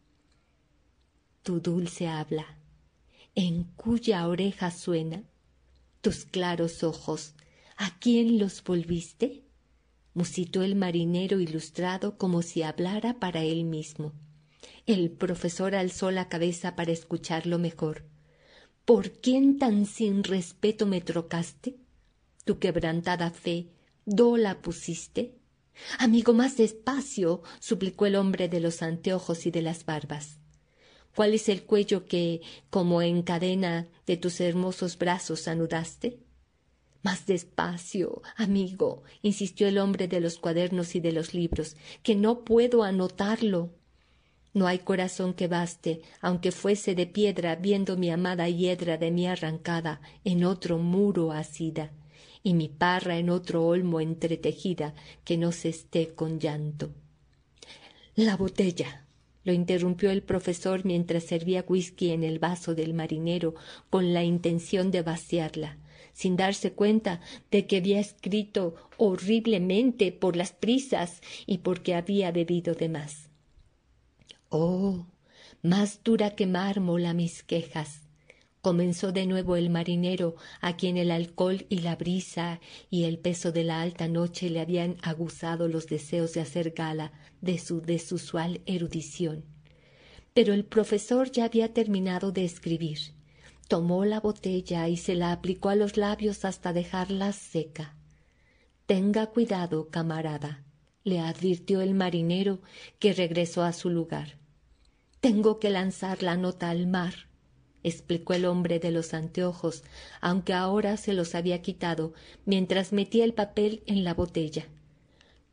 Tu 1.43 1.60
dulce 1.60 2.07
habla, 2.07 2.57
en 3.36 3.65
cuya 3.75 4.27
oreja 4.27 4.72
suena, 4.72 5.25
tus 6.01 6.25
claros 6.25 6.81
ojos, 6.81 7.36
¿a 7.75 8.00
quién 8.00 8.39
los 8.39 8.63
volviste? 8.63 9.47
Musitó 10.18 10.64
el 10.64 10.76
marinero 10.76 11.40
ilustrado 11.40 12.18
como 12.18 12.42
si 12.42 12.64
hablara 12.64 13.20
para 13.20 13.44
él 13.44 13.66
mismo. 13.66 14.14
El 14.88 15.12
profesor 15.12 15.76
alzó 15.76 16.10
la 16.10 16.28
cabeza 16.28 16.76
para 16.76 16.92
escucharlo 16.92 17.60
mejor. 17.60 18.04
¿Por 18.84 19.12
quién 19.12 19.60
tan 19.60 19.86
sin 19.86 20.24
respeto 20.24 20.88
me 20.88 21.02
trocaste? 21.02 21.76
Tu 22.46 22.58
quebrantada 22.58 23.30
fe, 23.30 23.68
¿do 24.08 24.38
la 24.38 24.60
pusiste? 24.60 25.36
Amigo, 26.00 26.34
más 26.34 26.58
despacio, 26.58 27.44
suplicó 27.60 28.08
el 28.08 28.16
hombre 28.16 28.50
de 28.50 28.60
los 28.60 28.82
anteojos 28.82 29.46
y 29.46 29.52
de 29.52 29.62
las 29.62 29.86
barbas. 29.86 30.40
¿Cuál 31.16 31.36
es 31.36 31.48
el 31.48 31.62
cuello 31.62 32.08
que, 32.08 32.42
como 32.72 33.04
en 33.04 33.22
cadena 33.22 33.88
de 34.08 34.18
tus 34.18 34.42
hermosos 34.42 34.98
brazos, 34.98 35.48
anudaste? 35.48 36.18
Más 37.08 37.26
despacio, 37.26 38.22
amigo, 38.36 39.02
insistió 39.22 39.70
el 39.70 39.78
hombre 39.78 40.10
de 40.10 40.20
los 40.20 40.38
cuadernos 40.38 40.94
y 40.94 41.00
de 41.00 41.14
los 41.14 41.34
libros, 41.34 41.78
que 42.04 42.16
no 42.16 42.44
puedo 42.44 42.84
anotarlo. 42.84 43.70
No 44.54 44.68
hay 44.68 44.80
corazón 44.80 45.34
que 45.34 45.48
baste, 45.48 46.02
aunque 46.20 46.52
fuese 46.52 46.96
de 46.96 47.08
piedra, 47.08 47.56
viendo 47.56 47.96
mi 47.96 48.10
amada 48.10 48.50
hiedra 48.50 48.98
de 48.98 49.12
mí 49.12 49.26
arrancada 49.26 50.02
en 50.26 50.44
otro 50.44 50.80
muro 50.80 51.32
asida, 51.32 51.94
y 52.44 52.54
mi 52.54 52.68
parra 52.68 53.18
en 53.18 53.30
otro 53.30 53.66
olmo 53.66 54.02
entretejida, 54.02 54.94
que 55.24 55.38
no 55.38 55.54
se 55.54 55.70
esté 55.70 56.14
con 56.14 56.42
llanto. 56.42 56.90
La 58.16 58.36
botella, 58.36 59.06
lo 59.46 59.54
interrumpió 59.54 60.12
el 60.12 60.24
profesor 60.24 60.84
mientras 60.84 61.24
servía 61.24 61.64
whisky 61.66 62.10
en 62.10 62.26
el 62.26 62.40
vaso 62.40 62.76
del 62.76 62.94
marinero 62.94 63.56
con 63.90 64.14
la 64.14 64.26
intención 64.26 64.92
de 64.92 65.04
vaciarla, 65.04 65.78
sin 66.18 66.36
darse 66.36 66.74
cuenta 66.74 67.22
de 67.52 67.68
que 67.68 67.78
había 67.78 68.00
escrito 68.00 68.74
horriblemente 68.98 70.12
por 70.12 70.36
las 70.36 70.52
prisas 70.52 71.22
y 71.46 71.60
porque 71.60 71.94
había 71.94 72.32
bebido 72.32 72.74
de 72.74 72.90
más. 72.90 73.30
Oh, 74.50 75.06
más 75.62 76.04
dura 76.04 76.32
que 76.32 76.48
mármol 76.48 77.04
mis 77.14 77.44
quejas. 77.44 78.02
Comenzó 78.62 79.12
de 79.12 79.28
nuevo 79.28 79.58
el 79.58 79.70
marinero, 79.70 80.36
a 80.60 80.76
quien 80.76 80.98
el 80.98 81.12
alcohol 81.12 81.68
y 81.70 81.82
la 81.82 81.96
brisa 81.96 82.62
y 82.90 83.04
el 83.04 83.20
peso 83.20 83.52
de 83.52 83.64
la 83.64 83.84
alta 83.84 84.08
noche 84.08 84.50
le 84.50 84.60
habían 84.60 84.98
aguzado 85.04 85.68
los 85.68 85.86
deseos 85.86 86.34
de 86.34 86.42
hacer 86.42 86.72
gala 86.72 87.12
de 87.42 87.60
su 87.60 87.80
desusual 87.80 88.62
erudición. 88.66 89.46
Pero 90.34 90.56
el 90.56 90.66
profesor 90.66 91.32
ya 91.32 91.46
había 91.46 91.76
terminado 91.76 92.32
de 92.32 92.44
escribir. 92.44 93.17
Tomó 93.68 94.06
la 94.06 94.22
botella 94.22 94.88
y 94.88 94.96
se 94.96 95.16
la 95.16 95.32
aplicó 95.32 95.70
a 95.70 95.76
los 95.76 95.98
labios 95.98 96.46
hasta 96.46 96.72
dejarla 96.72 97.34
seca. 97.34 97.96
Tenga 98.86 99.28
cuidado, 99.28 99.90
camarada, 99.90 100.64
le 101.04 101.20
advirtió 101.20 101.82
el 101.82 101.94
marinero, 101.94 102.62
que 103.00 103.14
regresó 103.14 103.64
a 103.64 103.74
su 103.74 103.90
lugar. 103.90 104.38
Tengo 105.20 105.60
que 105.60 105.70
lanzar 105.70 106.24
la 106.24 106.38
nota 106.38 106.70
al 106.70 106.88
mar, 106.88 107.28
explicó 107.84 108.34
el 108.34 108.46
hombre 108.46 108.80
de 108.80 108.92
los 108.92 109.14
anteojos, 109.14 109.84
aunque 110.22 110.54
ahora 110.54 110.96
se 110.96 111.14
los 111.14 111.36
había 111.36 111.62
quitado, 111.62 112.14
mientras 112.46 112.94
metía 112.94 113.26
el 113.26 113.34
papel 113.34 113.84
en 113.86 114.06
la 114.06 114.14
botella. 114.14 114.68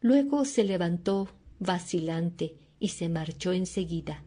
Luego 0.01 0.45
se 0.45 0.63
levantó, 0.63 1.29
vacilante, 1.59 2.55
y 2.79 2.89
se 2.89 3.09
marchó 3.09 3.53
enseguida. 3.53 4.23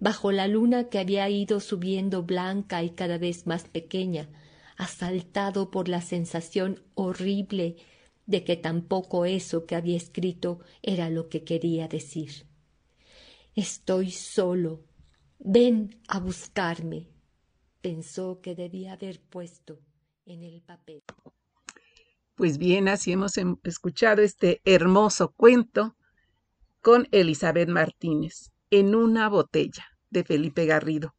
Bajo 0.00 0.32
la 0.32 0.46
luna 0.46 0.88
que 0.88 0.98
había 0.98 1.28
ido 1.28 1.60
subiendo 1.60 2.22
blanca 2.22 2.82
y 2.82 2.90
cada 2.90 3.18
vez 3.18 3.46
más 3.46 3.64
pequeña, 3.68 4.28
asaltado 4.76 5.70
por 5.70 5.88
la 5.88 6.02
sensación 6.02 6.82
horrible 6.94 7.76
de 8.26 8.44
que 8.44 8.56
tampoco 8.56 9.24
eso 9.24 9.66
que 9.66 9.74
había 9.74 9.96
escrito 9.96 10.60
era 10.82 11.08
lo 11.10 11.28
que 11.28 11.44
quería 11.44 11.88
decir. 11.88 12.46
Estoy 13.54 14.10
solo. 14.10 14.84
Ven 15.38 16.00
a 16.08 16.18
buscarme. 16.18 17.08
Pensó 17.80 18.40
que 18.42 18.54
debía 18.54 18.92
haber 18.92 19.20
puesto 19.20 19.78
en 20.26 20.42
el 20.42 20.60
papel. 20.60 21.02
Pues 22.34 22.58
bien, 22.58 22.88
así 22.88 23.12
hemos 23.12 23.38
em, 23.38 23.56
escuchado 23.64 24.20
este 24.20 24.60
hermoso 24.64 25.32
cuento 25.32 25.96
con 26.82 27.08
Elizabeth 27.10 27.68
Martínez, 27.68 28.52
en 28.70 28.94
una 28.94 29.28
botella, 29.28 29.86
de 30.10 30.24
Felipe 30.24 30.66
Garrido. 30.66 31.14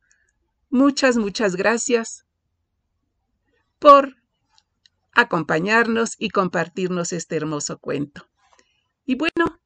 Muchas, 0.70 1.18
muchas 1.18 1.56
gracias 1.56 2.26
por 3.80 4.16
acompañarnos 5.14 6.16
y 6.20 6.30
compartirnos 6.30 7.14
este 7.14 7.36
hermoso 7.36 7.80
cuento. 7.80 8.28
Y 9.06 9.16
bueno, 9.16 9.60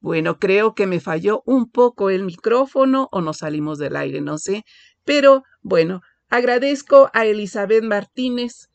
bueno, 0.00 0.38
creo 0.38 0.74
que 0.74 0.86
me 0.86 1.00
falló 1.00 1.42
un 1.46 1.70
poco 1.70 2.10
el 2.10 2.24
micrófono 2.24 3.08
o 3.12 3.20
nos 3.20 3.38
salimos 3.38 3.78
del 3.78 3.96
aire, 3.96 4.20
no 4.20 4.38
sé. 4.38 4.64
Pero 5.04 5.44
bueno, 5.62 6.00
agradezco 6.28 7.10
a 7.14 7.24
Elizabeth 7.24 7.84
Martínez 7.84 8.68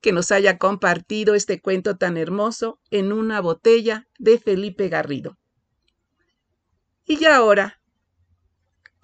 que 0.00 0.12
nos 0.12 0.30
haya 0.30 0.58
compartido 0.58 1.34
este 1.34 1.60
cuento 1.60 1.96
tan 1.96 2.16
hermoso 2.16 2.78
en 2.90 3.12
una 3.12 3.40
botella 3.40 4.06
de 4.18 4.38
Felipe 4.38 4.88
Garrido. 4.88 5.38
Y 7.06 7.16
ya 7.16 7.36
ahora 7.36 7.80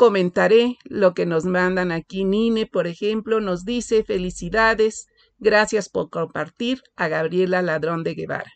comentaré 0.02 0.78
lo 0.82 1.14
que 1.14 1.26
nos 1.26 1.44
mandan 1.44 1.92
aquí. 1.92 2.24
Nine, 2.24 2.66
por 2.66 2.88
ejemplo, 2.88 3.40
nos 3.40 3.64
dice 3.64 4.02
felicidades, 4.02 5.06
gracias 5.38 5.88
por 5.88 6.10
compartir 6.10 6.82
a 6.96 7.06
Gabriela 7.06 7.62
Ladrón 7.62 8.02
de 8.02 8.14
Guevara. 8.14 8.50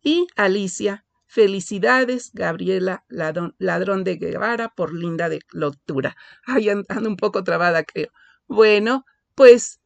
Y 0.00 0.28
Alicia, 0.36 1.04
Felicidades, 1.26 2.30
Gabriela 2.34 3.04
Ladrón 3.08 4.04
de 4.04 4.14
Guevara, 4.14 4.68
por 4.76 4.94
linda 4.94 5.28
de 5.28 5.40
lectura. 5.50 6.16
Ay, 6.44 6.68
ando 6.68 7.08
un 7.08 7.16
poco 7.16 7.42
trabada, 7.42 7.82
creo. 7.82 8.12
Bueno, 8.46 9.04
pues 9.34 9.80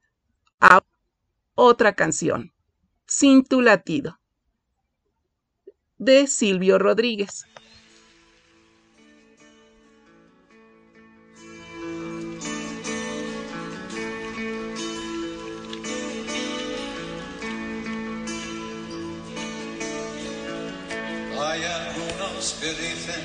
a 0.60 0.82
otra 1.54 1.94
canción, 1.94 2.52
Sin 3.06 3.42
tu 3.42 3.62
latido, 3.62 4.20
de 5.96 6.26
Silvio 6.26 6.78
Rodríguez. 6.78 7.46
Hay 21.60 21.66
algunos 21.66 22.56
que 22.58 22.68
dicen 22.68 23.22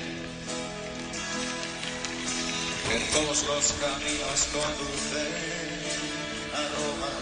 que 2.90 3.00
todos 3.14 3.46
los 3.48 3.72
caminos 3.80 4.48
conducen 4.52 5.32
a 6.54 6.62
Roma. 6.76 7.14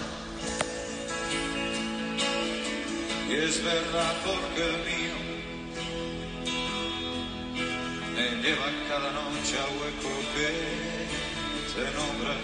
Y 3.30 3.32
es 3.36 3.64
verdad 3.64 4.14
porque 4.26 4.62
el 4.64 4.78
mío 4.90 5.18
me 8.16 8.28
lleva 8.42 8.68
cada 8.90 9.12
noche 9.12 9.60
al 9.60 9.70
hueco 9.78 10.14
que 10.34 10.50
se 11.74 11.84
nombra. 11.94 12.36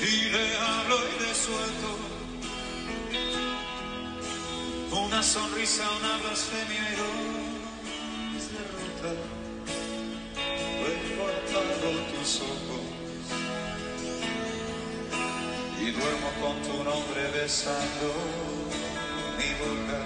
Y 0.00 0.30
le 0.30 0.56
hablo 0.56 0.96
y 0.96 1.22
le 1.22 1.34
suelto 1.34 2.05
una 4.98 5.22
sonrisa, 5.22 5.84
una 5.98 6.16
blasfemia 6.18 6.80
y 6.90 6.96
dos 6.96 8.44
derrotas. 8.52 9.18
Luego 10.80 11.22
apago 11.28 11.90
tus 12.12 12.40
ojos 12.40 12.84
y 15.80 15.90
duermo 15.90 16.30
con 16.40 16.62
tu 16.62 16.76
nombre 16.82 17.22
besando 17.34 18.08
mi 19.38 19.50
boca. 19.60 20.00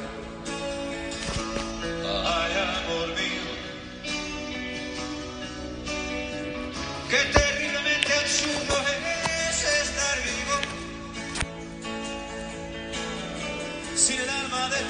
Ay, 2.24 2.52
amor 2.52 3.08
mío, 3.08 3.48
que 7.08 7.16
terriblemente 7.16 7.49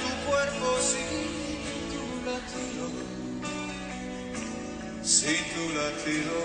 tu 0.01 0.09
cuerpo, 0.29 0.77
sin 0.81 1.09
tu 1.91 2.03
latido, 2.25 2.85
sin 5.03 5.41
tu 5.53 5.63
latido. 5.73 6.35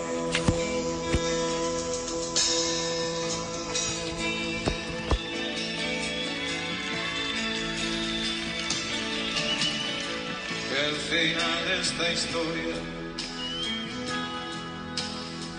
El 10.86 10.94
final 10.94 11.64
de 11.66 11.80
esta 11.80 12.12
historia, 12.12 12.76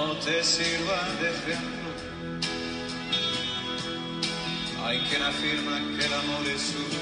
No 0.00 0.16
te 0.16 0.42
sirva 0.42 0.98
de 1.20 1.28
ejemplo. 1.30 1.90
Hay 4.84 4.98
quien 5.00 5.22
afirma 5.22 5.76
que 5.96 6.06
el 6.06 6.12
amor 6.14 6.46
es 6.48 6.74
un 6.74 6.92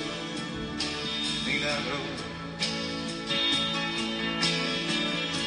milagro, 1.46 1.98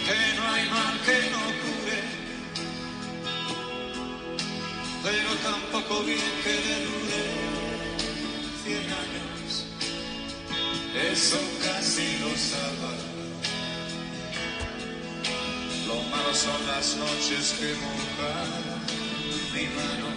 que 0.08 0.18
no 0.38 0.44
hay 0.54 0.70
mal 0.70 0.96
que 1.06 1.18
no 1.34 1.44
cure, 1.62 2.00
pero 5.04 5.32
tampoco 5.50 6.04
bien 6.04 6.32
que 6.44 6.54
dure 6.88 7.22
cien 8.64 8.88
años, 9.04 9.66
eso 11.12 11.40
casi 11.66 12.18
lo 12.20 12.30
salva. 12.38 13.11
Son 16.34 16.66
las 16.68 16.96
noches 16.96 17.56
que 17.60 17.74
mojan 17.76 18.48
mi 19.54 19.68
mano. 19.76 20.11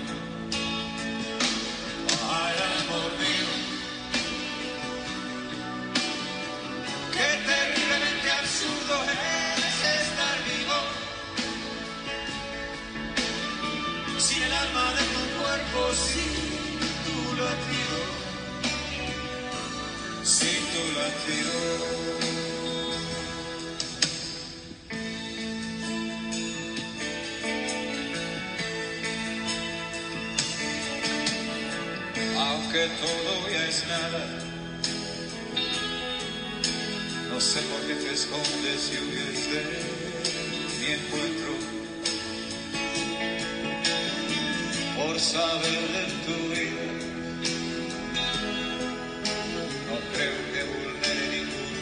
Ya 33.05 33.69
es 33.69 33.87
nada, 33.87 34.23
no 37.31 37.39
sé 37.39 37.61
por 37.61 37.81
qué 37.87 37.95
te 37.95 38.15
escondes 38.15 38.91
y 38.93 38.97
huyes 39.05 39.51
de 39.53 39.63
mi 40.81 40.87
encuentro. 40.95 41.53
Por 44.97 45.21
saber 45.21 45.83
de 45.97 46.05
tu 46.25 46.37
vida, 46.49 46.87
no 49.87 49.97
creo 50.15 50.39
que 50.53 50.61
vulnere 50.73 51.25
ningún 51.37 51.73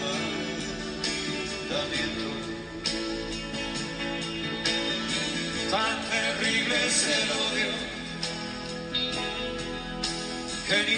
mandamiento. 1.70 2.28
Tan 5.70 5.96
terrible 6.11 6.74
es 6.87 6.98
el 7.06 7.30
odio 7.30 7.91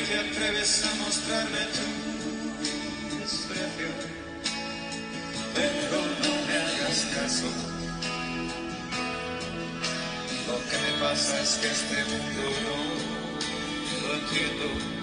te 0.06 0.18
atreves 0.18 0.84
a 0.84 0.94
mostrarme 0.96 1.58
tu 1.76 3.18
desprecio. 3.18 3.88
Pero 5.54 5.98
no 6.22 6.32
me 6.46 6.54
hagas 6.58 7.06
caso. 7.14 7.46
Lo 10.46 10.56
que 10.68 10.76
me 10.84 10.92
pasa 11.00 11.40
es 11.40 11.54
que 11.56 11.68
este 11.68 12.04
mundo 12.04 12.42
no 12.64 14.08
lo 14.08 14.14
entiendo. 14.14 14.93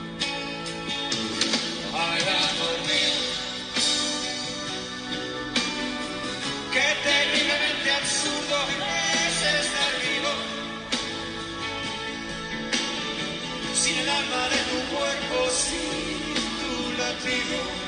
Latido, 17.31 17.80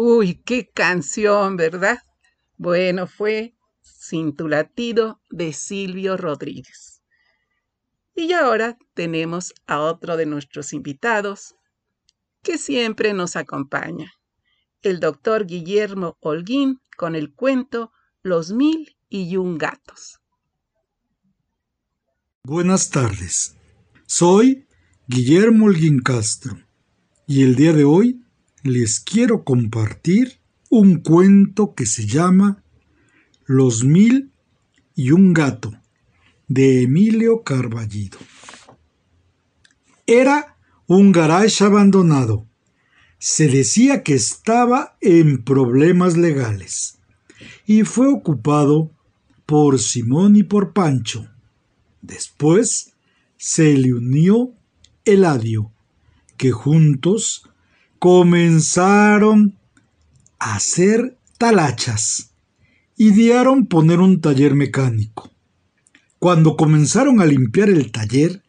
Uy, 0.00 0.40
qué 0.44 0.68
canción, 0.68 1.56
¿verdad? 1.56 1.98
Bueno, 2.56 3.08
fue 3.08 3.56
Sin 3.80 4.36
tu 4.36 4.46
latido 4.46 5.20
de 5.28 5.52
Silvio 5.52 6.16
Rodríguez. 6.16 7.02
Y 8.14 8.32
ahora 8.32 8.78
tenemos 8.94 9.54
a 9.66 9.80
otro 9.80 10.16
de 10.16 10.24
nuestros 10.24 10.72
invitados 10.72 11.56
que 12.44 12.58
siempre 12.58 13.12
nos 13.12 13.34
acompaña, 13.34 14.12
el 14.82 15.00
doctor 15.00 15.46
Guillermo 15.46 16.16
Holguín 16.20 16.80
con 16.96 17.16
el 17.16 17.34
cuento 17.34 17.92
Los 18.22 18.52
mil 18.52 18.97
y 19.08 19.36
un 19.36 19.58
gatos. 19.58 20.20
Buenas 22.44 22.90
tardes. 22.90 23.56
Soy 24.06 24.66
Guillermo 25.06 25.66
Holguín 25.66 26.02
y 27.26 27.42
el 27.42 27.56
día 27.56 27.72
de 27.72 27.84
hoy 27.84 28.22
les 28.62 29.00
quiero 29.00 29.44
compartir 29.44 30.40
un 30.70 31.00
cuento 31.00 31.74
que 31.74 31.86
se 31.86 32.06
llama 32.06 32.62
Los 33.46 33.84
mil 33.84 34.32
y 34.94 35.12
un 35.12 35.32
gato 35.32 35.72
de 36.46 36.82
Emilio 36.82 37.42
Carballido. 37.42 38.18
Era 40.06 40.56
un 40.86 41.12
garage 41.12 41.64
abandonado. 41.64 42.46
Se 43.18 43.48
decía 43.48 44.02
que 44.02 44.14
estaba 44.14 44.96
en 45.00 45.44
problemas 45.44 46.16
legales 46.16 46.98
y 47.66 47.82
fue 47.82 48.08
ocupado 48.08 48.97
por 49.48 49.78
Simón 49.78 50.36
y 50.36 50.42
por 50.42 50.74
Pancho. 50.74 51.26
Después 52.02 52.92
se 53.38 53.78
le 53.78 53.94
unió 53.94 54.52
Eladio, 55.06 55.72
que 56.36 56.50
juntos 56.50 57.48
comenzaron 57.98 59.56
a 60.38 60.56
hacer 60.56 61.16
talachas. 61.38 62.34
Idearon 62.98 63.68
poner 63.68 64.00
un 64.00 64.20
taller 64.20 64.54
mecánico. 64.54 65.32
Cuando 66.18 66.54
comenzaron 66.54 67.22
a 67.22 67.24
limpiar 67.24 67.70
el 67.70 67.90
taller, 67.90 68.42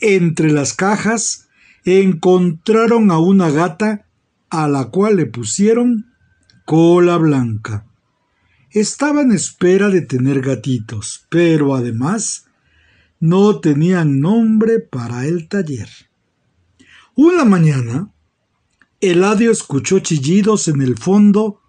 entre 0.00 0.50
las 0.52 0.72
cajas 0.72 1.48
encontraron 1.84 3.10
a 3.10 3.18
una 3.18 3.50
gata 3.50 4.06
a 4.48 4.68
la 4.68 4.86
cual 4.86 5.16
le 5.16 5.26
pusieron 5.26 6.06
cola 6.64 7.18
blanca. 7.18 7.87
Estaba 8.78 9.22
en 9.22 9.32
espera 9.32 9.88
de 9.88 10.02
tener 10.02 10.40
gatitos, 10.40 11.26
pero 11.30 11.74
además 11.74 12.46
no 13.18 13.58
tenían 13.58 14.20
nombre 14.20 14.78
para 14.78 15.26
el 15.26 15.48
taller. 15.48 15.88
Una 17.16 17.44
mañana, 17.44 18.12
Eladio 19.00 19.50
escuchó 19.50 19.98
chillidos 19.98 20.68
en 20.68 20.80
el 20.80 20.96
fondo 20.96 21.60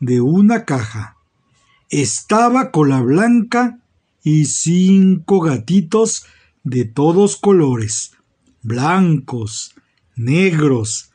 de 0.00 0.20
una 0.20 0.66
caja. 0.66 1.16
Estaba 1.88 2.70
cola 2.70 3.00
blanca 3.00 3.80
y 4.22 4.44
cinco 4.44 5.40
gatitos 5.40 6.26
de 6.62 6.84
todos 6.84 7.38
colores, 7.38 8.12
blancos, 8.60 9.74
negros, 10.14 11.10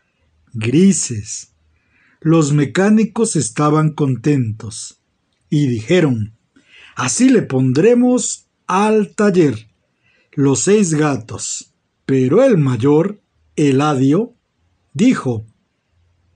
grises. 0.54 1.52
Los 2.20 2.52
mecánicos 2.52 3.36
estaban 3.36 3.92
contentos 3.92 5.04
y 5.50 5.68
dijeron, 5.68 6.34
así 6.96 7.30
le 7.30 7.42
pondremos 7.42 8.48
al 8.68 9.14
taller 9.16 9.68
los 10.34 10.64
seis 10.64 10.94
gatos. 10.94 11.72
Pero 12.06 12.44
el 12.44 12.58
mayor, 12.58 13.20
Eladio, 13.56 14.34
dijo, 14.94 15.46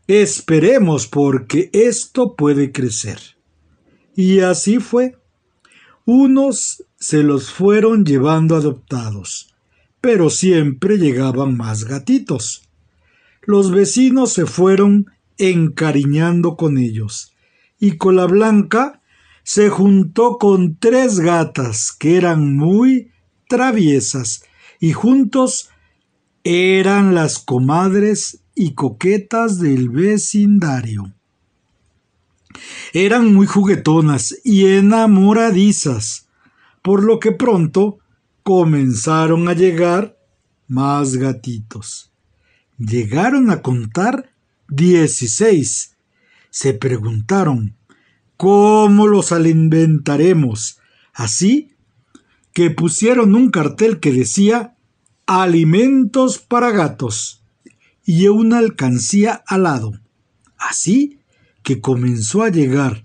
esperemos 0.07 1.07
porque 1.07 1.69
esto 1.73 2.35
puede 2.35 2.71
crecer. 2.71 3.19
Y 4.15 4.39
así 4.39 4.79
fue. 4.79 5.15
Unos 6.05 6.83
se 6.99 7.21
los 7.23 7.51
fueron 7.51 8.03
llevando 8.03 8.55
adoptados, 8.55 9.53
pero 10.01 10.29
siempre 10.29 10.97
llegaban 10.97 11.55
más 11.55 11.83
gatitos. 11.85 12.63
Los 13.43 13.71
vecinos 13.71 14.33
se 14.33 14.45
fueron 14.45 15.11
encariñando 15.37 16.55
con 16.57 16.77
ellos, 16.77 17.31
y 17.79 17.97
Cola 17.97 18.25
Blanca 18.25 19.01
se 19.43 19.69
juntó 19.69 20.37
con 20.37 20.77
tres 20.77 21.19
gatas 21.19 21.91
que 21.91 22.17
eran 22.17 22.55
muy 22.55 23.11
traviesas, 23.47 24.43
y 24.79 24.93
juntos 24.93 25.69
eran 26.43 27.15
las 27.15 27.39
comadres 27.39 28.41
y 28.55 28.73
coquetas 28.73 29.59
del 29.59 29.89
vecindario. 29.89 31.13
Eran 32.93 33.33
muy 33.33 33.47
juguetonas 33.47 34.35
y 34.43 34.65
enamoradizas, 34.65 36.27
por 36.81 37.03
lo 37.03 37.19
que 37.19 37.31
pronto 37.31 37.99
comenzaron 38.43 39.47
a 39.47 39.53
llegar 39.53 40.17
más 40.67 41.15
gatitos. 41.15 42.11
Llegaron 42.77 43.51
a 43.51 43.61
contar 43.61 44.31
dieciséis. 44.67 45.95
Se 46.49 46.73
preguntaron 46.73 47.75
cómo 48.37 49.07
los 49.07 49.31
alimentaremos. 49.31 50.79
Así 51.13 51.73
que 52.53 52.71
pusieron 52.71 53.35
un 53.35 53.51
cartel 53.51 53.99
que 53.99 54.11
decía 54.11 54.75
alimentos 55.25 56.39
para 56.39 56.71
gatos 56.71 57.43
y 58.05 58.27
una 58.27 58.57
alcancía 58.57 59.43
al 59.45 59.63
lado. 59.63 59.91
Así 60.57 61.19
que 61.61 61.81
comenzó 61.81 62.43
a 62.43 62.49
llegar 62.49 63.03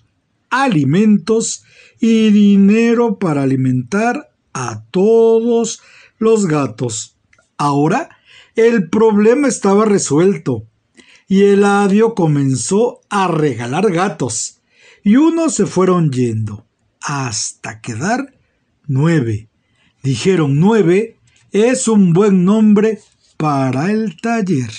alimentos 0.48 1.64
y 2.00 2.30
dinero 2.30 3.18
para 3.18 3.42
alimentar 3.42 4.30
a 4.52 4.84
todos 4.90 5.82
los 6.18 6.46
gatos. 6.46 7.16
Ahora 7.56 8.10
el 8.54 8.88
problema 8.88 9.48
estaba 9.48 9.84
resuelto 9.84 10.66
y 11.34 11.42
Eladio 11.42 12.14
comenzó 12.14 13.00
a 13.10 13.26
regalar 13.26 13.90
gatos 13.90 14.60
y 15.02 15.16
unos 15.16 15.56
se 15.56 15.66
fueron 15.66 16.12
yendo 16.12 16.64
hasta 17.00 17.80
quedar 17.80 18.38
nueve. 18.86 19.48
Dijeron 20.00 20.60
nueve 20.60 21.18
es 21.50 21.88
un 21.88 22.12
buen 22.12 22.44
nombre 22.44 23.00
para 23.36 23.90
el 23.90 24.16
taller. 24.20 24.70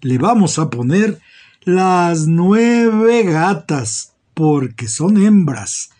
Le 0.00 0.18
vamos 0.18 0.58
a 0.58 0.70
poner 0.70 1.20
las 1.62 2.26
nueve 2.26 3.22
gatas 3.22 4.14
porque 4.34 4.88
son 4.88 5.22
hembras 5.22 5.90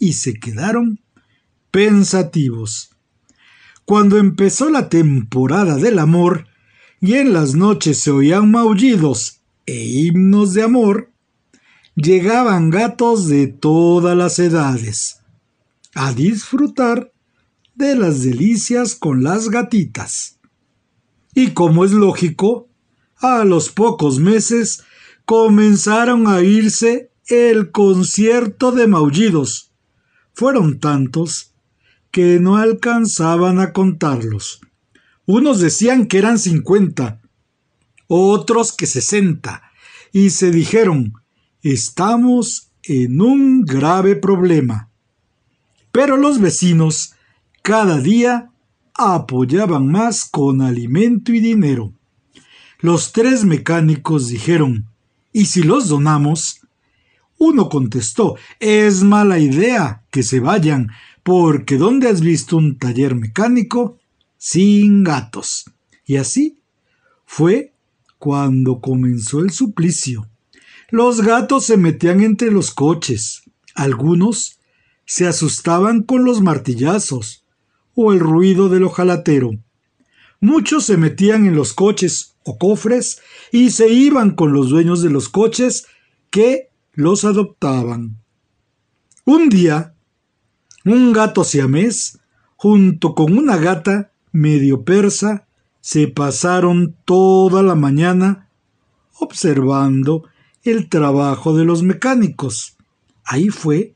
y 0.00 0.14
se 0.14 0.34
quedaron 0.34 0.98
pensativos. 1.70 2.90
Cuando 3.84 4.18
empezó 4.18 4.68
la 4.68 4.88
temporada 4.88 5.76
del 5.76 6.00
amor 6.00 6.47
y 7.00 7.14
en 7.14 7.32
las 7.32 7.54
noches 7.54 8.00
se 8.00 8.10
oían 8.10 8.50
maullidos 8.50 9.40
e 9.66 9.84
himnos 9.84 10.54
de 10.54 10.62
amor, 10.62 11.10
llegaban 11.94 12.70
gatos 12.70 13.28
de 13.28 13.46
todas 13.46 14.16
las 14.16 14.38
edades 14.38 15.20
a 15.94 16.12
disfrutar 16.12 17.12
de 17.74 17.94
las 17.94 18.22
delicias 18.22 18.94
con 18.94 19.22
las 19.22 19.48
gatitas. 19.50 20.38
Y 21.34 21.50
como 21.50 21.84
es 21.84 21.92
lógico, 21.92 22.68
a 23.16 23.44
los 23.44 23.70
pocos 23.70 24.18
meses 24.18 24.82
comenzaron 25.24 26.26
a 26.26 26.40
irse 26.40 27.10
el 27.26 27.70
concierto 27.70 28.72
de 28.72 28.86
maullidos. 28.86 29.72
Fueron 30.32 30.80
tantos 30.80 31.52
que 32.10 32.40
no 32.40 32.56
alcanzaban 32.56 33.60
a 33.60 33.72
contarlos. 33.72 34.60
Unos 35.30 35.60
decían 35.60 36.06
que 36.06 36.16
eran 36.16 36.38
cincuenta, 36.38 37.20
otros 38.06 38.72
que 38.72 38.86
sesenta, 38.86 39.62
y 40.10 40.30
se 40.30 40.50
dijeron 40.50 41.12
estamos 41.62 42.70
en 42.82 43.20
un 43.20 43.60
grave 43.60 44.16
problema. 44.16 44.88
Pero 45.92 46.16
los 46.16 46.40
vecinos 46.40 47.12
cada 47.60 48.00
día 48.00 48.52
apoyaban 48.94 49.92
más 49.92 50.24
con 50.24 50.62
alimento 50.62 51.34
y 51.34 51.40
dinero. 51.40 51.92
Los 52.80 53.12
tres 53.12 53.44
mecánicos 53.44 54.28
dijeron 54.28 54.86
¿Y 55.30 55.44
si 55.44 55.62
los 55.62 55.88
donamos? 55.88 56.62
Uno 57.36 57.68
contestó 57.68 58.36
Es 58.60 59.02
mala 59.02 59.38
idea 59.38 60.04
que 60.10 60.22
se 60.22 60.40
vayan, 60.40 60.88
porque 61.22 61.76
¿dónde 61.76 62.08
has 62.08 62.22
visto 62.22 62.56
un 62.56 62.78
taller 62.78 63.14
mecánico 63.14 63.98
sin 64.38 65.04
gatos? 65.04 65.66
Y 66.06 66.16
así 66.16 66.58
fue 67.26 67.74
cuando 68.18 68.80
comenzó 68.80 69.40
el 69.40 69.50
suplicio. 69.50 70.26
Los 70.90 71.20
gatos 71.20 71.66
se 71.66 71.76
metían 71.76 72.22
entre 72.22 72.50
los 72.50 72.70
coches. 72.70 73.42
Algunos 73.74 74.58
se 75.04 75.26
asustaban 75.26 76.02
con 76.02 76.24
los 76.24 76.40
martillazos 76.40 77.44
o 77.94 78.12
el 78.12 78.20
ruido 78.20 78.68
del 78.68 78.84
ojalatero. 78.84 79.50
Muchos 80.40 80.84
se 80.84 80.96
metían 80.96 81.46
en 81.46 81.56
los 81.56 81.72
coches 81.72 82.36
o 82.44 82.58
cofres 82.58 83.20
y 83.52 83.70
se 83.70 83.88
iban 83.88 84.30
con 84.30 84.52
los 84.52 84.70
dueños 84.70 85.02
de 85.02 85.10
los 85.10 85.28
coches 85.28 85.86
que 86.30 86.70
los 86.92 87.24
adoptaban. 87.24 88.18
Un 89.24 89.48
día, 89.48 89.94
un 90.84 91.12
gato 91.12 91.44
siamés, 91.44 92.18
junto 92.56 93.14
con 93.14 93.36
una 93.36 93.56
gata 93.56 94.12
medio 94.38 94.84
persa, 94.84 95.46
se 95.80 96.08
pasaron 96.08 96.96
toda 97.04 97.62
la 97.62 97.74
mañana 97.74 98.48
observando 99.18 100.24
el 100.62 100.88
trabajo 100.88 101.56
de 101.56 101.64
los 101.64 101.82
mecánicos. 101.82 102.76
Ahí 103.24 103.48
fue 103.48 103.94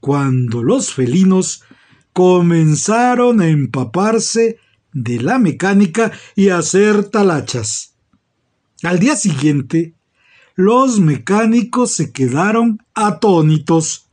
cuando 0.00 0.62
los 0.62 0.92
felinos 0.92 1.62
comenzaron 2.12 3.40
a 3.40 3.48
empaparse 3.48 4.58
de 4.92 5.20
la 5.20 5.38
mecánica 5.38 6.12
y 6.34 6.48
a 6.48 6.58
hacer 6.58 7.04
talachas. 7.10 7.94
Al 8.82 8.98
día 8.98 9.16
siguiente, 9.16 9.94
los 10.54 11.00
mecánicos 11.00 11.92
se 11.92 12.12
quedaron 12.12 12.82
atónitos, 12.94 14.08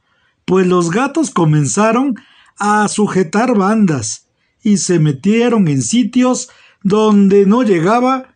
pues 0.46 0.68
los 0.68 0.92
gatos 0.92 1.32
comenzaron 1.32 2.16
a 2.58 2.88
sujetar 2.90 3.56
bandas 3.56 4.23
y 4.64 4.78
se 4.78 5.00
metieron 5.00 5.68
en 5.68 5.82
sitios 5.82 6.50
donde 6.84 7.46
no 7.46 7.64
llegaba 7.64 8.36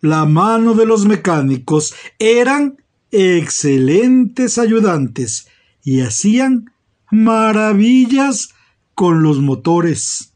la 0.00 0.24
mano 0.26 0.74
de 0.74 0.86
los 0.86 1.06
mecánicos. 1.06 1.94
Eran 2.18 2.78
excelentes 3.10 4.58
ayudantes 4.58 5.48
y 5.82 6.00
hacían 6.00 6.72
maravillas 7.10 8.50
con 8.94 9.22
los 9.22 9.40
motores. 9.40 10.34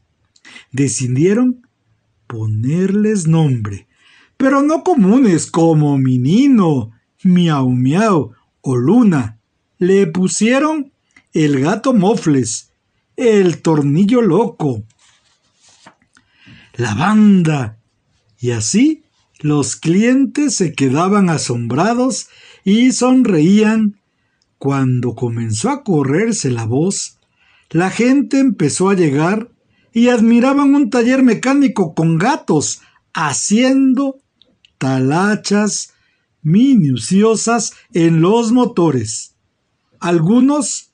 Decidieron 0.71 1.67
ponerles 2.27 3.27
nombre, 3.27 3.87
pero 4.37 4.61
no 4.63 4.83
comunes 4.83 5.51
como 5.51 5.97
Minino, 5.97 6.91
Miau 7.23 7.69
Miau 7.69 8.31
o 8.61 8.75
Luna. 8.75 9.39
Le 9.77 10.07
pusieron 10.07 10.91
el 11.33 11.59
gato 11.59 11.93
Mofles, 11.93 12.71
el 13.15 13.61
tornillo 13.61 14.21
loco, 14.21 14.83
la 16.83 16.95
banda, 16.95 17.77
y 18.37 18.51
así 18.51 19.03
los 19.39 19.77
clientes 19.77 20.53
se 20.57 20.73
quedaban 20.73 21.29
asombrados 21.29 22.27
y 22.65 22.91
sonreían. 22.91 24.01
Cuando 24.57 25.15
comenzó 25.15 25.69
a 25.69 25.83
correrse 25.85 26.51
la 26.51 26.65
voz, 26.65 27.19
la 27.69 27.89
gente 27.89 28.39
empezó 28.39 28.89
a 28.89 28.95
llegar 28.95 29.49
y 29.93 30.09
admiraban 30.09 30.75
un 30.75 30.89
taller 30.89 31.23
mecánico 31.23 31.95
con 31.95 32.17
gatos 32.17 32.81
haciendo 33.13 34.17
talachas 34.77 35.93
minuciosas 36.41 37.75
en 37.93 38.19
los 38.19 38.51
motores. 38.51 39.35
Algunos 40.01 40.91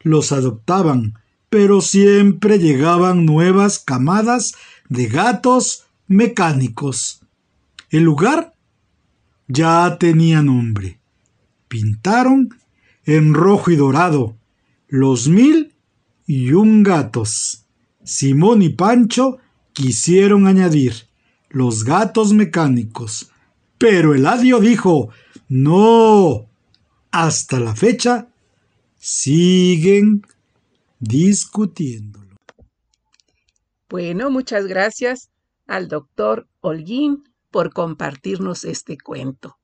los 0.00 0.32
adoptaban, 0.32 1.14
pero 1.48 1.80
siempre 1.80 2.58
llegaban 2.58 3.24
nuevas 3.24 3.78
camadas 3.78 4.52
de 4.90 5.06
gatos 5.06 5.86
mecánicos. 6.06 7.22
El 7.88 8.02
lugar 8.02 8.54
ya 9.48 9.96
tenía 9.98 10.42
nombre 10.42 11.00
pintaron 11.70 12.48
en 13.04 13.32
rojo 13.32 13.70
y 13.70 13.76
dorado 13.76 14.36
los 14.88 15.28
mil 15.28 15.72
y 16.26 16.52
un 16.52 16.82
gatos. 16.82 17.64
Simón 18.02 18.60
y 18.60 18.70
Pancho 18.70 19.38
quisieron 19.72 20.48
añadir 20.48 20.94
los 21.48 21.84
gatos 21.84 22.32
mecánicos, 22.32 23.30
pero 23.78 24.14
Eladio 24.14 24.58
dijo 24.58 25.08
no. 25.48 26.46
Hasta 27.12 27.58
la 27.58 27.74
fecha 27.74 28.28
siguen 28.98 30.26
discutiéndolo. 30.98 32.29
Bueno, 33.90 34.30
muchas 34.30 34.66
gracias 34.68 35.30
al 35.66 35.88
doctor 35.88 36.46
Holguín 36.60 37.24
por 37.50 37.72
compartirnos 37.72 38.64
este 38.64 38.96
cuento. 38.96 39.56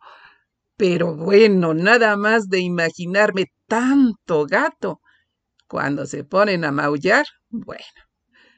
Pero 0.77 1.15
bueno, 1.15 1.75
nada 1.75 2.17
más 2.17 2.49
de 2.49 2.59
imaginarme 2.59 3.53
tanto 3.69 4.45
gato. 4.45 5.01
Cuando 5.69 6.07
se 6.07 6.25
ponen 6.25 6.65
a 6.65 6.73
maullar, 6.73 7.25
bueno, 7.51 7.85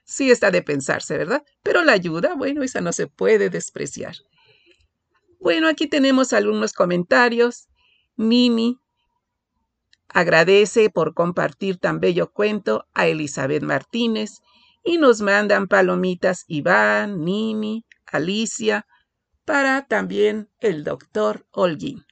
sí 0.04 0.30
está 0.30 0.50
de 0.50 0.62
pensarse, 0.62 1.18
¿verdad? 1.18 1.42
Pero 1.62 1.84
la 1.84 1.92
ayuda, 1.92 2.34
bueno, 2.34 2.62
esa 2.62 2.80
no 2.80 2.94
se 2.94 3.06
puede 3.06 3.50
despreciar. 3.50 4.14
Bueno, 5.38 5.68
aquí 5.68 5.86
tenemos 5.86 6.32
algunos 6.32 6.72
comentarios. 6.72 7.68
Nini 8.16 8.78
agradece 10.08 10.88
por 10.88 11.12
compartir 11.12 11.76
tan 11.76 12.00
bello 12.00 12.32
cuento 12.32 12.86
a 12.94 13.06
Elizabeth 13.06 13.62
Martínez 13.62 14.40
y 14.88 14.96
nos 14.96 15.20
mandan 15.20 15.68
palomitas 15.68 16.46
Iván, 16.48 17.22
Nini, 17.22 17.84
Alicia, 18.06 18.86
para 19.44 19.86
también 19.86 20.48
el 20.60 20.82
doctor 20.82 21.46
Holguín. 21.50 22.06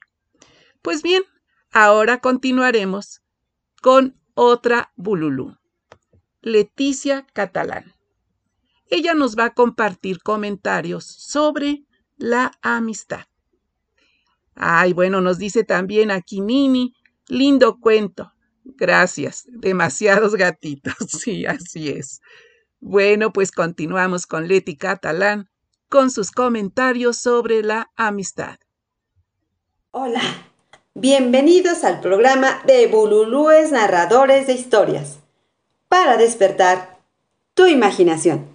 Pues 0.83 1.01
bien, 1.01 1.23
ahora 1.71 2.19
continuaremos 2.19 3.23
con 3.81 4.21
otra 4.35 4.93
Bululú, 4.95 5.57
Leticia 6.41 7.25
Catalán. 7.33 7.95
ella 8.91 9.15
nos 9.15 9.35
va 9.35 9.45
a 9.45 9.53
compartir 9.55 10.21
comentarios 10.21 11.03
sobre 11.03 11.83
la 12.15 12.51
amistad. 12.61 13.25
Ay, 14.53 14.93
bueno, 14.93 15.19
nos 15.19 15.39
dice 15.39 15.63
también 15.63 16.11
aquí 16.11 16.41
Nini, 16.41 16.93
lindo 17.27 17.79
cuento. 17.79 18.33
Gracias, 18.63 19.45
demasiados 19.47 20.35
gatitos, 20.35 20.93
sí, 21.07 21.47
así 21.47 21.89
es. 21.89 22.21
Bueno, 22.79 23.33
pues 23.33 23.51
continuamos 23.51 24.27
con 24.27 24.47
Leti 24.47 24.77
Catalán 24.77 25.49
con 25.89 26.11
sus 26.11 26.31
comentarios 26.31 27.17
sobre 27.17 27.63
la 27.63 27.91
amistad. 27.95 28.59
Hola, 29.91 30.21
bienvenidos 30.93 31.83
al 31.83 32.01
programa 32.01 32.61
de 32.67 32.85
Bululúes 32.87 33.71
Narradores 33.71 34.45
de 34.45 34.53
Historias 34.53 35.17
para 35.87 36.17
despertar 36.17 36.99
tu 37.55 37.65
imaginación. 37.65 38.45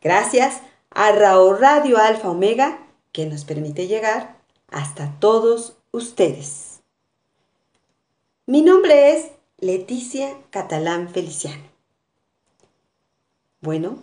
Gracias 0.00 0.62
a 0.90 1.12
Raúl 1.12 1.58
Radio 1.58 1.98
Alfa 1.98 2.30
Omega 2.30 2.78
que 3.12 3.26
nos 3.26 3.44
permite 3.44 3.86
llegar 3.86 4.38
hasta 4.70 5.12
todos 5.18 5.76
ustedes. 5.90 6.80
Mi 8.46 8.62
nombre 8.62 9.12
es 9.12 9.26
Leticia 9.58 10.38
Catalán 10.50 11.10
Feliciano. 11.10 11.67
Bueno, 13.60 13.96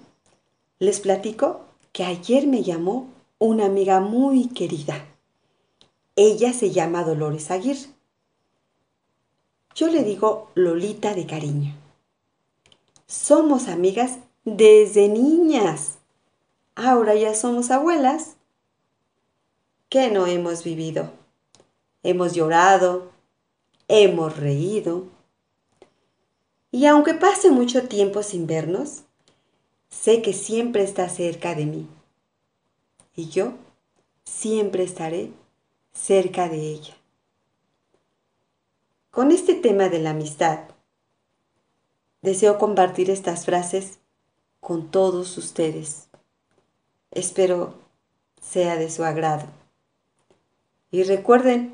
les 0.79 0.99
platico 0.99 1.61
que 1.93 2.03
ayer 2.03 2.45
me 2.45 2.61
llamó 2.61 3.07
una 3.39 3.65
amiga 3.65 4.01
muy 4.01 4.49
querida. 4.49 5.05
Ella 6.17 6.51
se 6.51 6.71
llama 6.71 7.03
Dolores 7.03 7.51
Aguirre. 7.51 7.89
Yo 9.73 9.87
le 9.87 10.03
digo 10.03 10.51
Lolita 10.55 11.13
de 11.13 11.25
cariño. 11.25 11.73
Somos 13.07 13.69
amigas 13.69 14.17
desde 14.43 15.07
niñas. 15.07 15.99
Ahora 16.75 17.15
ya 17.15 17.33
somos 17.33 17.71
abuelas. 17.71 18.35
¿Qué 19.87 20.11
no 20.11 20.27
hemos 20.27 20.65
vivido? 20.65 21.11
Hemos 22.03 22.33
llorado, 22.33 23.11
hemos 23.87 24.35
reído. 24.35 25.05
Y 26.71 26.87
aunque 26.87 27.13
pase 27.13 27.51
mucho 27.51 27.87
tiempo 27.87 28.21
sin 28.21 28.47
vernos, 28.47 29.03
Sé 30.01 30.21
que 30.21 30.33
siempre 30.33 30.83
está 30.83 31.09
cerca 31.09 31.55
de 31.55 31.65
mí 31.65 31.87
y 33.15 33.29
yo 33.29 33.53
siempre 34.23 34.83
estaré 34.83 35.31
cerca 35.93 36.47
de 36.47 36.57
ella. 36.57 36.95
Con 39.09 39.31
este 39.31 39.55
tema 39.55 39.89
de 39.89 39.99
la 39.99 40.11
amistad, 40.11 40.59
deseo 42.21 42.59
compartir 42.59 43.09
estas 43.09 43.45
frases 43.45 43.99
con 44.59 44.91
todos 44.91 45.37
ustedes. 45.39 46.07
Espero 47.09 47.73
sea 48.41 48.75
de 48.75 48.91
su 48.91 49.03
agrado. 49.03 49.47
Y 50.91 51.01
recuerden 51.03 51.73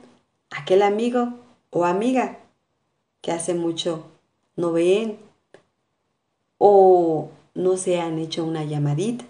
aquel 0.52 0.84
amigo 0.84 1.34
o 1.70 1.84
amiga 1.84 2.40
que 3.20 3.34
hace 3.34 3.56
mucho 3.56 4.06
no 4.56 4.72
ven 4.72 5.20
o 6.60 7.32
no 7.54 7.78
se 7.78 8.00
han 8.00 8.20
hecho 8.20 8.44
una 8.44 8.64
llamadita. 8.64 9.26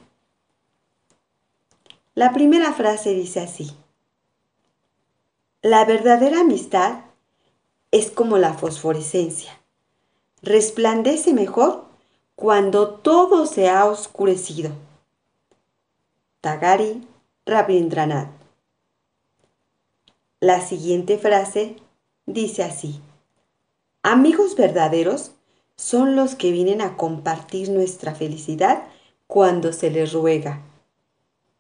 La 2.14 2.34
primera 2.34 2.74
frase 2.74 3.14
dice 3.14 3.40
así. 3.40 3.72
La 5.62 5.86
verdadera 5.86 6.42
amistad 6.42 7.02
es 7.92 8.12
como 8.12 8.38
la 8.38 8.54
fosforescencia. 8.54 9.60
Resplandece 10.42 11.34
mejor 11.34 11.86
cuando 12.36 12.90
todo 12.96 13.46
se 13.46 13.70
ha 13.70 13.86
oscurecido. 13.86 14.72
Tagari 16.42 17.08
Rabindranath. 17.46 18.32
La 20.40 20.60
siguiente 20.62 21.20
frase 21.20 21.76
dice 22.26 22.64
así. 22.64 23.00
Amigos 24.02 24.56
verdaderos 24.56 25.34
son 25.82 26.16
los 26.16 26.36
que 26.36 26.52
vienen 26.52 26.80
a 26.80 26.96
compartir 26.96 27.72
nuestra 27.72 28.14
felicidad 28.14 28.84
cuando 29.26 29.74
se 29.74 29.90
les 29.90 30.14
ruega 30.14 30.62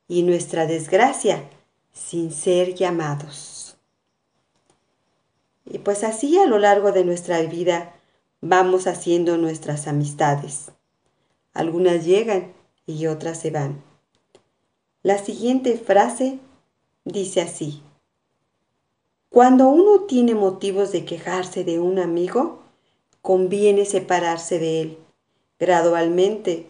y 0.07 0.21
nuestra 0.21 0.67
desgracia 0.67 1.49
sin 1.91 2.31
ser 2.31 2.75
llamados. 2.75 3.77
Y 5.65 5.79
pues 5.79 6.03
así 6.03 6.37
a 6.37 6.45
lo 6.45 6.59
largo 6.59 6.91
de 6.91 7.03
nuestra 7.03 7.41
vida 7.41 7.95
vamos 8.41 8.85
haciendo 8.85 9.37
nuestras 9.37 9.87
amistades. 9.87 10.71
Algunas 11.53 12.05
llegan 12.05 12.53
y 12.85 13.07
otras 13.07 13.39
se 13.39 13.49
van. 13.49 13.81
La 15.01 15.17
siguiente 15.17 15.79
frase 15.79 16.37
dice 17.05 17.41
así. 17.41 17.81
Cuando 19.29 19.67
uno 19.67 20.01
tiene 20.01 20.35
motivos 20.35 20.91
de 20.91 21.05
quejarse 21.05 21.63
de 21.63 21.79
un 21.79 21.97
amigo, 21.97 22.60
conviene 23.21 23.85
separarse 23.85 24.59
de 24.59 24.81
él 24.81 24.97
gradualmente 25.59 26.67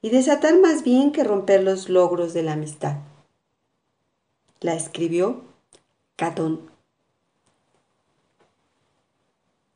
y 0.00 0.10
desatar 0.10 0.58
más 0.58 0.82
bien 0.82 1.12
que 1.12 1.22
romper 1.22 1.62
los 1.62 1.88
logros 1.88 2.32
de 2.32 2.42
la 2.42 2.54
amistad. 2.54 2.96
La 4.60 4.74
escribió 4.74 5.42
Catón. 6.16 6.70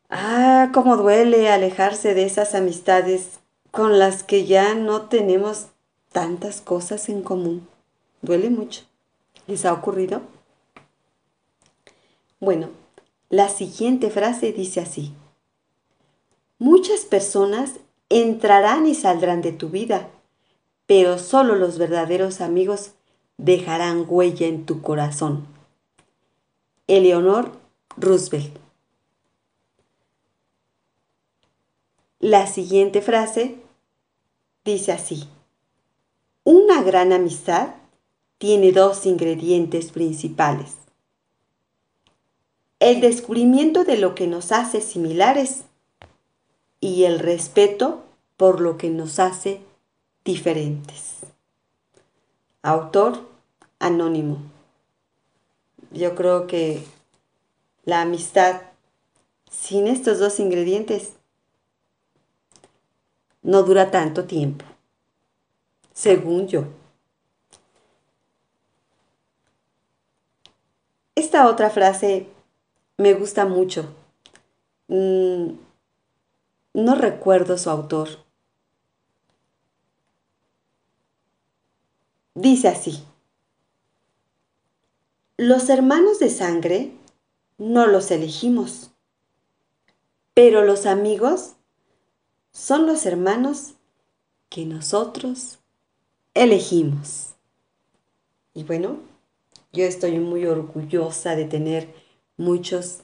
Ah, 0.09 0.71
cómo 0.73 0.97
duele 0.97 1.51
alejarse 1.51 2.15
de 2.15 2.25
esas 2.25 2.55
amistades 2.55 3.41
con 3.71 3.99
las 3.99 4.23
que 4.23 4.47
ya 4.47 4.75
no 4.75 5.03
tenemos 5.03 5.67
tantas 6.13 6.61
cosas 6.61 7.09
en 7.09 7.23
común. 7.23 7.69
Duele 8.23 8.49
mucho. 8.49 8.83
¿Les 9.47 9.65
ha 9.67 9.73
ocurrido? 9.73 10.23
Bueno, 12.41 12.71
la 13.29 13.49
siguiente 13.49 14.11
frase 14.11 14.53
dice 14.53 14.81
así. 14.81 15.13
Muchas 16.59 17.01
personas 17.05 17.75
entrarán 18.09 18.87
y 18.87 18.95
saldrán 18.95 19.43
de 19.43 19.53
tu 19.53 19.69
vida, 19.69 20.09
pero 20.87 21.19
solo 21.19 21.57
los 21.57 21.77
verdaderos 21.77 22.41
amigos 22.41 22.93
dejarán 23.37 24.07
huella 24.09 24.47
en 24.47 24.65
tu 24.65 24.81
corazón. 24.81 25.47
Eleonor 26.87 27.53
Roosevelt. 27.97 28.57
La 32.21 32.47
siguiente 32.47 33.03
frase 33.03 33.57
dice 34.65 34.93
así. 34.93 35.29
Una 36.45 36.83
gran 36.83 37.13
amistad 37.13 37.75
tiene 38.39 38.73
dos 38.73 39.05
ingredientes 39.05 39.93
principales. 39.93 40.77
El 42.79 43.01
descubrimiento 43.01 43.85
de 43.85 43.99
lo 43.99 44.15
que 44.15 44.27
nos 44.27 44.53
hace 44.53 44.81
similares 44.81 45.65
y 46.87 47.03
el 47.03 47.19
respeto 47.19 48.05
por 48.37 48.61
lo 48.61 48.79
que 48.79 48.91
nos 48.91 49.19
hace 49.19 49.61
diferentes. 50.25 51.17
Autor 52.63 53.29
anónimo. 53.81 54.39
Yo 55.91 56.15
creo 56.15 56.47
que 56.47 56.85
la 57.85 58.03
amistad 58.03 58.63
sin 59.51 59.89
estos 59.89 60.21
dos 60.21 60.39
ingredientes 60.39 61.15
no 63.43 63.65
dura 63.65 63.91
tanto 63.91 64.27
tiempo, 64.27 64.65
según 65.93 66.47
yo. 66.47 66.67
Esta 71.17 71.49
otra 71.49 71.69
frase 71.69 72.29
me 72.97 73.13
gusta 73.15 73.45
mucho. 73.45 73.93
Mm, 74.87 75.66
no 76.77 76.95
recuerdo 76.95 77.57
su 77.57 77.71
autor. 77.71 78.09
Dice 82.35 82.69
así. 82.69 83.03
Los 85.39 85.71
hermanos 85.71 86.19
de 86.19 86.29
sangre 86.29 86.93
no 87.57 87.87
los 87.87 88.11
elegimos, 88.11 88.91
pero 90.35 90.65
los 90.65 90.85
amigos 90.85 91.55
son 92.51 92.87
los 92.87 93.07
hermanos 93.07 93.73
que 94.51 94.67
nosotros 94.67 95.59
elegimos. 96.35 97.37
Y 98.53 98.65
bueno, 98.65 98.99
yo 99.73 99.85
estoy 99.85 100.19
muy 100.19 100.45
orgullosa 100.45 101.37
de 101.37 101.47
tener 101.47 101.95
muchos 102.37 103.01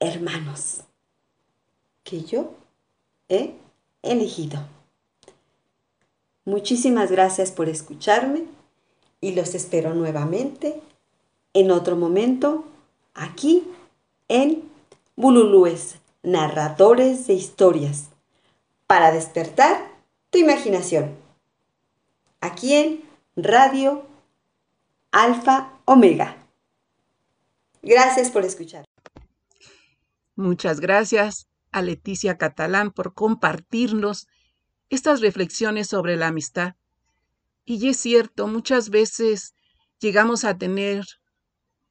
hermanos 0.00 0.84
que 2.02 2.22
yo 2.22 2.63
elegido. 4.02 4.58
Muchísimas 6.44 7.10
gracias 7.10 7.50
por 7.50 7.68
escucharme 7.68 8.44
y 9.20 9.34
los 9.34 9.54
espero 9.54 9.94
nuevamente 9.94 10.80
en 11.54 11.70
otro 11.70 11.96
momento 11.96 12.64
aquí 13.14 13.64
en 14.28 14.62
Bululúes, 15.16 15.96
narradores 16.22 17.26
de 17.26 17.34
historias, 17.34 18.08
para 18.86 19.12
despertar 19.12 19.90
tu 20.30 20.38
imaginación. 20.38 21.16
aquí 22.40 22.74
en 22.74 23.02
Radio 23.36 24.02
Alfa 25.12 25.72
Omega. 25.86 26.36
Gracias 27.80 28.30
por 28.30 28.44
escuchar. 28.44 28.84
Muchas 30.36 30.80
gracias 30.80 31.46
a 31.74 31.82
Leticia 31.82 32.38
Catalán 32.38 32.92
por 32.92 33.14
compartirnos 33.14 34.28
estas 34.90 35.20
reflexiones 35.20 35.88
sobre 35.88 36.16
la 36.16 36.28
amistad. 36.28 36.76
Y 37.64 37.88
es 37.88 37.96
cierto, 37.96 38.46
muchas 38.46 38.90
veces 38.90 39.56
llegamos 39.98 40.44
a 40.44 40.56
tener 40.56 41.04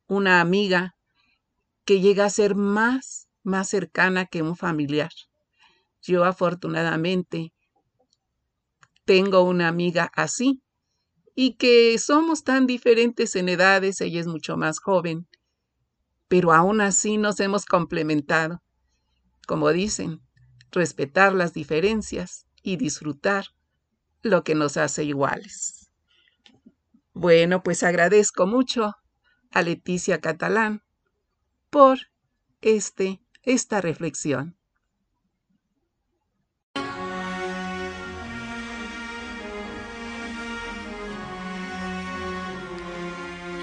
una 0.08 0.40
amiga 0.40 0.96
que 1.84 2.00
llega 2.00 2.24
a 2.24 2.30
ser 2.30 2.56
más, 2.56 3.28
más 3.44 3.68
cercana 3.68 4.26
que 4.26 4.42
un 4.42 4.56
familiar. 4.56 5.12
Yo 6.02 6.24
afortunadamente 6.24 7.52
tengo 9.04 9.42
una 9.42 9.68
amiga 9.68 10.10
así 10.16 10.62
y 11.36 11.56
que 11.56 12.00
somos 12.00 12.46
tan 12.46 12.68
diferentes 12.68 13.36
en 13.36 13.50
edades, 13.50 14.00
ella 14.00 14.22
es 14.22 14.28
mucho 14.28 14.56
más 14.56 14.80
joven, 14.80 15.28
pero 16.30 16.54
aún 16.54 16.80
así 16.80 17.18
nos 17.18 17.42
hemos 17.42 17.66
complementado. 17.66 18.62
Como 19.46 19.72
dicen, 19.72 20.22
respetar 20.72 21.34
las 21.34 21.54
diferencias 21.54 22.46
y 22.62 22.78
disfrutar 22.78 23.48
lo 24.22 24.44
que 24.44 24.56
nos 24.56 24.78
hace 24.78 25.04
iguales. 25.04 25.90
Bueno, 27.14 27.62
pues 27.62 27.84
agradezco 27.84 28.48
mucho 28.48 28.96
a 29.52 29.62
Leticia 29.62 30.20
Catalán 30.20 30.82
por 31.70 32.00
este, 32.62 33.22
esta 33.44 33.82
reflexión. 33.82 34.58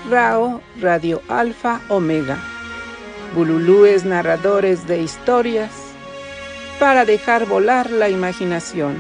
RAO 0.09 0.61
Radio 0.81 1.23
Alfa 1.29 1.81
Omega. 1.89 2.50
Bululúes 3.35 4.05
narradores 4.05 4.89
de 4.89 5.03
historias 5.03 5.71
para 6.81 7.05
dejar 7.05 7.47
volar 7.47 7.91
la 7.91 8.09
imaginación. 8.09 8.97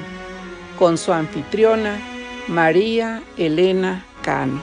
Con 0.78 0.98
su 0.98 1.12
anfitriona, 1.12 1.98
María 2.46 3.22
Elena 3.36 4.04
Cano. 4.22 4.62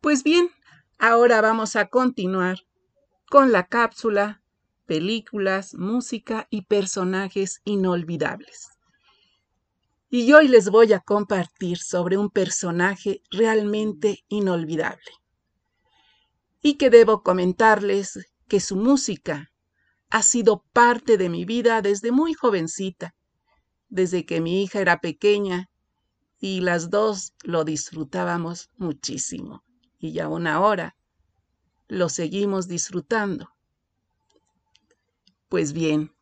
Pues 0.00 0.24
bien, 0.24 0.50
ahora 0.98 1.40
vamos 1.40 1.76
a 1.76 1.86
continuar 1.88 2.58
con 3.28 3.52
la 3.52 3.66
cápsula 3.66 4.42
películas, 4.86 5.74
música 5.74 6.48
y 6.50 6.62
personajes 6.62 7.62
inolvidables. 7.64 8.71
Y 10.14 10.30
hoy 10.34 10.46
les 10.46 10.68
voy 10.68 10.92
a 10.92 11.00
compartir 11.00 11.78
sobre 11.78 12.18
un 12.18 12.28
personaje 12.28 13.22
realmente 13.30 14.26
inolvidable. 14.28 15.10
Y 16.60 16.74
que 16.74 16.90
debo 16.90 17.22
comentarles 17.22 18.18
que 18.46 18.60
su 18.60 18.76
música 18.76 19.50
ha 20.10 20.22
sido 20.22 20.66
parte 20.74 21.16
de 21.16 21.30
mi 21.30 21.46
vida 21.46 21.80
desde 21.80 22.12
muy 22.12 22.34
jovencita, 22.34 23.14
desde 23.88 24.26
que 24.26 24.42
mi 24.42 24.62
hija 24.62 24.80
era 24.80 25.00
pequeña 25.00 25.70
y 26.38 26.60
las 26.60 26.90
dos 26.90 27.32
lo 27.42 27.64
disfrutábamos 27.64 28.68
muchísimo. 28.76 29.64
Y 29.98 30.18
aún 30.18 30.46
ahora 30.46 30.94
lo 31.88 32.10
seguimos 32.10 32.68
disfrutando. 32.68 33.48
Pues 35.48 35.72
bien, 35.72 36.14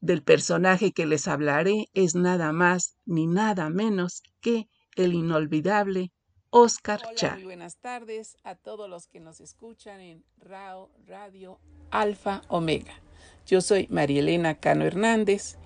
del 0.00 0.22
personaje 0.22 0.92
que 0.92 1.06
les 1.06 1.28
hablaré 1.28 1.88
es 1.94 2.14
nada 2.14 2.52
más 2.52 2.96
ni 3.04 3.26
nada 3.26 3.70
menos 3.70 4.22
que 4.40 4.68
el 4.96 5.14
inolvidable 5.14 6.12
Oscar 6.50 7.00
Hola, 7.08 7.34
Muy 7.34 7.44
buenas 7.44 7.76
tardes 7.76 8.36
a 8.42 8.56
todos 8.56 8.90
los 8.90 9.06
que 9.06 9.20
nos 9.20 9.40
escuchan 9.40 10.00
en 10.00 10.24
RAO 10.38 10.90
Radio 11.06 11.60
Alfa 11.92 12.42
Omega. 12.48 12.94
Yo 13.46 13.60
soy 13.60 13.86
Marielena 13.88 14.56
Cano 14.56 14.84
Hernández 14.84 15.58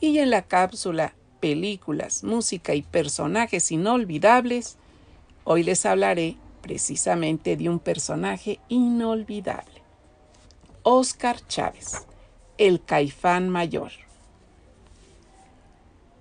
y 0.00 0.18
en 0.18 0.30
la 0.30 0.42
cápsula 0.42 1.14
Películas, 1.38 2.24
Música 2.24 2.74
y 2.74 2.82
Personajes 2.82 3.70
Inolvidables, 3.70 4.78
hoy 5.44 5.62
les 5.62 5.86
hablaré 5.86 6.36
precisamente 6.60 7.56
de 7.56 7.68
un 7.68 7.78
personaje 7.78 8.58
inolvidable. 8.68 9.82
Oscar 10.82 11.44
Chávez, 11.46 12.06
el 12.66 12.80
caifán 12.80 13.48
mayor. 13.48 13.90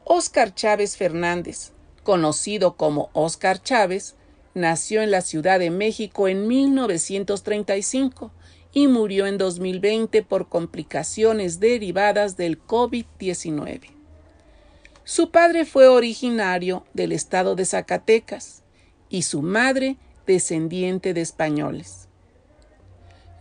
Oscar 0.03 0.55
Chávez 0.55 0.97
Fernández, 0.97 1.71
conocido 2.01 2.77
como 2.77 3.11
Oscar 3.13 3.61
Chávez, 3.61 4.15
nació 4.55 5.03
en 5.03 5.11
la 5.11 5.21
Ciudad 5.21 5.59
de 5.59 5.69
México 5.69 6.27
en 6.27 6.47
1935 6.47 8.31
y 8.73 8.87
murió 8.87 9.27
en 9.27 9.37
2020 9.37 10.23
por 10.23 10.49
complicaciones 10.49 11.59
derivadas 11.59 12.37
del 12.37 12.59
COVID-19. 12.59 13.91
Su 15.03 15.29
padre 15.29 15.65
fue 15.65 15.87
originario 15.87 16.85
del 16.95 17.11
estado 17.11 17.53
de 17.53 17.65
Zacatecas 17.65 18.63
y 19.09 19.21
su 19.21 19.43
madre 19.43 19.97
descendiente 20.25 21.13
de 21.13 21.21
españoles. 21.21 22.07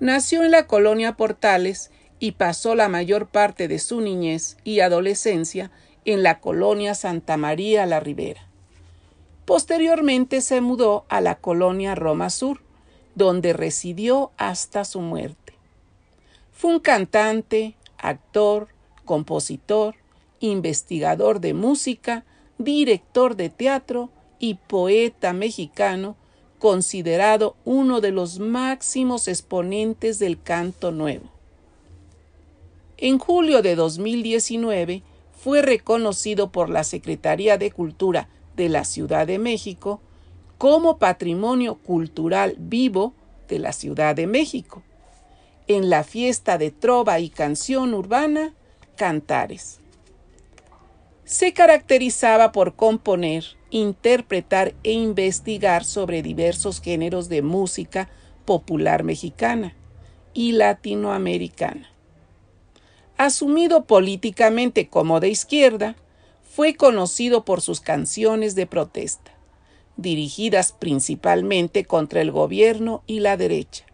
Nació 0.01 0.45
en 0.45 0.51
la 0.51 0.67
colonia 0.67 1.17
Portales 1.17 1.91
y 2.21 2.33
pasó 2.33 2.75
la 2.75 2.89
mayor 2.89 3.27
parte 3.27 3.67
de 3.67 3.79
su 3.79 4.01
niñez 4.01 4.59
y 4.63 4.81
adolescencia 4.81 5.71
en 6.05 6.23
la 6.23 6.39
colonia 6.39 6.95
Santa 6.95 7.37
María 7.37 7.87
la 7.87 7.99
Ribera. 7.99 8.47
Posteriormente 9.47 10.43
se 10.43 10.61
mudó 10.61 11.05
a 11.09 11.21
la 11.21 11.35
colonia 11.37 11.95
Roma 11.97 12.31
Sur, 12.31 12.61
donde 13.15 13.53
residió 13.53 14.31
hasta 14.37 14.85
su 14.85 15.01
muerte. 15.01 15.55
Fue 16.53 16.73
un 16.73 16.81
cantante, 16.81 17.75
actor, 17.99 18.69
compositor, 19.05 19.97
investigador 20.39 21.41
de 21.41 21.55
música, 21.55 22.25
director 22.59 23.35
de 23.35 23.49
teatro 23.49 24.11
y 24.39 24.55
poeta 24.55 25.33
mexicano 25.33 26.17
considerado 26.59 27.57
uno 27.65 28.01
de 28.03 28.13
los 28.13 28.39
máximos 28.39 29.27
exponentes 29.29 30.19
del 30.19 30.41
canto 30.41 30.93
nuevo. 30.93 31.40
En 33.03 33.19
julio 33.19 33.63
de 33.63 33.77
2019 33.77 35.03
fue 35.33 35.63
reconocido 35.63 36.53
por 36.53 36.69
la 36.69 36.85
Secretaría 36.85 37.57
de 37.57 37.71
Cultura 37.71 38.29
de 38.57 38.69
la 38.69 38.85
Ciudad 38.85 39.27
de 39.27 39.39
México 39.39 40.03
como 40.59 40.99
Patrimonio 40.99 41.77
Cultural 41.77 42.57
Vivo 42.59 43.15
de 43.49 43.59
la 43.59 43.73
Ciudad 43.73 44.15
de 44.15 44.27
México, 44.27 44.83
en 45.67 45.89
la 45.89 46.05
fiesta 46.05 46.59
de 46.59 46.73
trova 46.73 47.21
y 47.21 47.31
canción 47.31 47.95
urbana 47.95 48.53
Cantares. 48.97 49.81
Se 51.25 51.55
caracterizaba 51.55 52.53
por 52.53 52.75
componer 52.75 53.47
interpretar 53.71 54.75
e 54.83 54.93
investigar 54.93 55.87
sobre 55.87 56.23
diversos 56.23 56.83
géneros 56.83 57.31
de 57.31 57.41
música 57.41 58.11
popular 58.45 59.05
mexicana 59.05 59.75
y 60.35 60.53
latinoamericana. 60.53 61.89
Asumido 63.21 63.85
políticamente 63.85 64.89
como 64.89 65.21
de 65.21 65.29
izquierda, 65.29 65.95
fue 66.43 66.75
conocido 66.75 67.45
por 67.45 67.61
sus 67.61 67.83
canciones 67.83 68.55
de 68.55 68.67
protesta, 68.67 69.33
dirigidas 69.99 70.73
principalmente 70.73 71.85
contra 71.85 72.23
el 72.23 72.31
gobierno 72.31 73.03
y 73.07 73.21
la 73.21 73.37
derecha, 73.37 73.85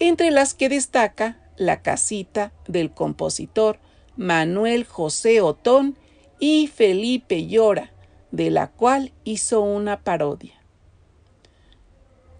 entre 0.00 0.30
las 0.30 0.52
que 0.52 0.68
destaca 0.68 1.38
La 1.56 1.80
casita 1.80 2.52
del 2.68 2.90
compositor 2.90 3.78
Manuel 4.18 4.84
José 4.84 5.40
Otón 5.40 5.96
y 6.38 6.66
Felipe 6.66 7.46
Llora, 7.46 7.90
de 8.32 8.50
la 8.50 8.66
cual 8.66 9.12
hizo 9.24 9.62
una 9.62 10.02
parodia. 10.02 10.60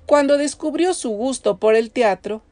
Cuando 0.04 0.36
descubrió 0.36 0.92
su 0.92 1.08
gusto 1.08 1.56
por 1.56 1.74
el 1.74 1.90
teatro, 1.90 2.42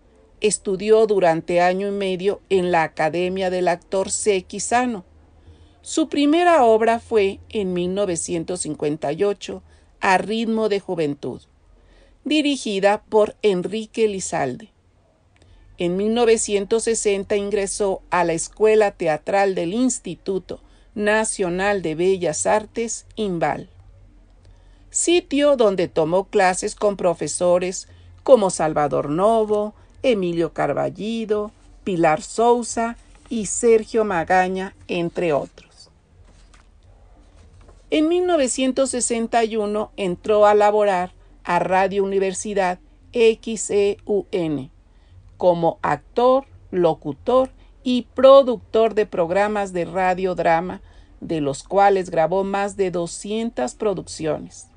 estudió 0.40 1.06
durante 1.06 1.60
año 1.60 1.88
y 1.88 1.92
medio 1.92 2.40
en 2.48 2.70
la 2.70 2.82
Academia 2.82 3.50
del 3.50 3.68
Actor 3.68 4.10
C. 4.10 4.42
Quisano. 4.42 5.04
Su 5.82 6.08
primera 6.08 6.64
obra 6.64 7.00
fue 7.00 7.40
en 7.48 7.72
1958, 7.72 9.62
A 10.00 10.18
ritmo 10.18 10.68
de 10.68 10.80
juventud, 10.80 11.42
dirigida 12.24 13.02
por 13.08 13.36
Enrique 13.42 14.08
Lizalde. 14.08 14.70
En 15.78 15.96
1960 15.96 17.36
ingresó 17.36 18.02
a 18.10 18.24
la 18.24 18.34
Escuela 18.34 18.92
Teatral 18.92 19.54
del 19.54 19.72
Instituto 19.72 20.60
Nacional 20.94 21.80
de 21.80 21.94
Bellas 21.94 22.46
Artes, 22.46 23.06
INVAL, 23.16 23.70
sitio 24.90 25.56
donde 25.56 25.88
tomó 25.88 26.28
clases 26.28 26.74
con 26.74 26.96
profesores 26.96 27.88
como 28.22 28.50
Salvador 28.50 29.08
Novo, 29.08 29.74
Emilio 30.02 30.52
Carballido, 30.52 31.50
Pilar 31.84 32.22
Sousa 32.22 32.96
y 33.28 33.46
Sergio 33.46 34.04
Magaña, 34.04 34.74
entre 34.88 35.32
otros. 35.32 35.90
En 37.90 38.08
1961 38.08 39.90
entró 39.96 40.46
a 40.46 40.54
laborar 40.54 41.12
a 41.44 41.58
Radio 41.58 42.04
Universidad 42.04 42.78
XEUN 43.12 44.70
como 45.36 45.78
actor, 45.82 46.44
locutor 46.70 47.50
y 47.82 48.02
productor 48.14 48.94
de 48.94 49.06
programas 49.06 49.72
de 49.72 49.86
radiodrama, 49.86 50.82
de 51.20 51.40
los 51.40 51.62
cuales 51.62 52.10
grabó 52.10 52.44
más 52.44 52.76
de 52.76 52.90
200 52.90 53.74
producciones. 53.74 54.68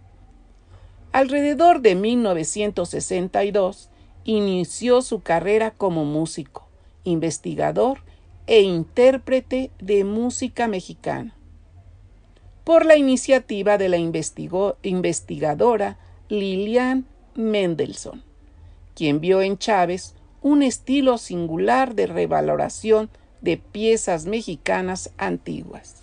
Alrededor 1.11 1.81
de 1.81 1.95
1962 1.95 3.89
inició 4.25 5.01
su 5.01 5.21
carrera 5.21 5.71
como 5.71 6.05
músico, 6.05 6.67
investigador 7.03 7.99
e 8.47 8.61
intérprete 8.61 9.71
de 9.79 10.03
música 10.03 10.67
mexicana. 10.67 11.35
Por 12.63 12.85
la 12.85 12.95
iniciativa 12.95 13.77
de 13.77 13.89
la 13.89 13.97
investigadora 13.97 15.97
Lilian 16.29 17.05
Mendelssohn, 17.35 18.23
quien 18.95 19.19
vio 19.19 19.41
en 19.41 19.57
Chávez 19.57 20.15
un 20.41 20.63
estilo 20.63 21.17
singular 21.17 21.95
de 21.95 22.07
revaloración 22.07 23.09
de 23.41 23.57
piezas 23.57 24.25
mexicanas 24.25 25.11
antiguas. 25.17 25.95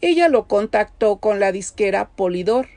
Ella 0.00 0.28
lo 0.28 0.46
contactó 0.46 1.16
con 1.16 1.40
la 1.40 1.52
disquera 1.52 2.08
Polidor, 2.08 2.68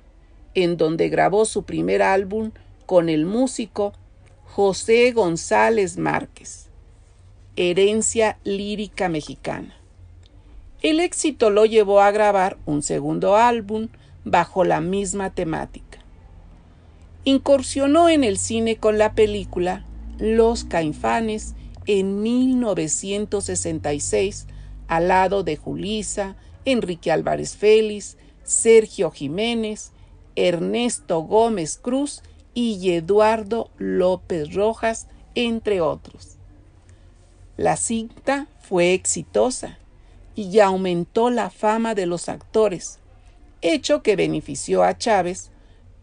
en 0.56 0.78
donde 0.78 1.10
grabó 1.10 1.46
su 1.46 1.64
primer 1.64 2.02
álbum 2.02 2.52
con 2.86 3.08
el 3.08 3.26
músico 3.26 3.94
José 4.52 5.12
González 5.12 5.98
Márquez, 5.98 6.70
Herencia 7.56 8.40
Lírica 8.44 9.08
Mexicana. 9.08 9.76
El 10.82 11.00
éxito 11.00 11.52
lo 11.52 11.66
llevó 11.66 12.02
a 12.02 12.10
grabar 12.10 12.58
un 12.66 12.82
segundo 12.82 13.36
álbum 13.36 13.90
bajo 14.26 14.64
la 14.64 14.82
misma 14.82 15.30
temática. 15.30 16.00
Incursionó 17.26 18.10
en 18.10 18.24
el 18.24 18.40
cine 18.40 18.78
con 18.78 18.98
la 18.98 19.14
película 19.14 19.86
los 20.18 20.64
Caifanes 20.64 21.54
en 21.86 22.24
1966 22.24 24.48
al 24.88 25.10
lado 25.10 25.44
de 25.44 25.58
Julisa, 25.58 26.38
Enrique 26.66 27.12
Álvarez 27.12 27.56
Félix, 27.56 28.18
Sergio 28.44 29.12
Jiménez, 29.12 29.92
Ernesto 30.36 31.20
Gómez 31.20 31.78
Cruz 31.78 32.24
y 32.54 32.92
Eduardo 32.92 33.70
López 33.78 34.54
Rojas, 34.54 35.08
entre 35.36 35.82
otros. 35.82 36.38
La 37.58 37.76
cinta 37.76 38.48
fue 38.60 38.94
exitosa 38.94 39.78
y 40.36 40.60
aumentó 40.60 41.30
la 41.30 41.50
fama 41.50 41.96
de 41.96 42.06
los 42.06 42.30
actores, 42.30 43.00
hecho 43.62 44.02
que 44.02 44.16
benefició 44.16 44.84
a 44.84 44.98
Chávez 44.98 45.52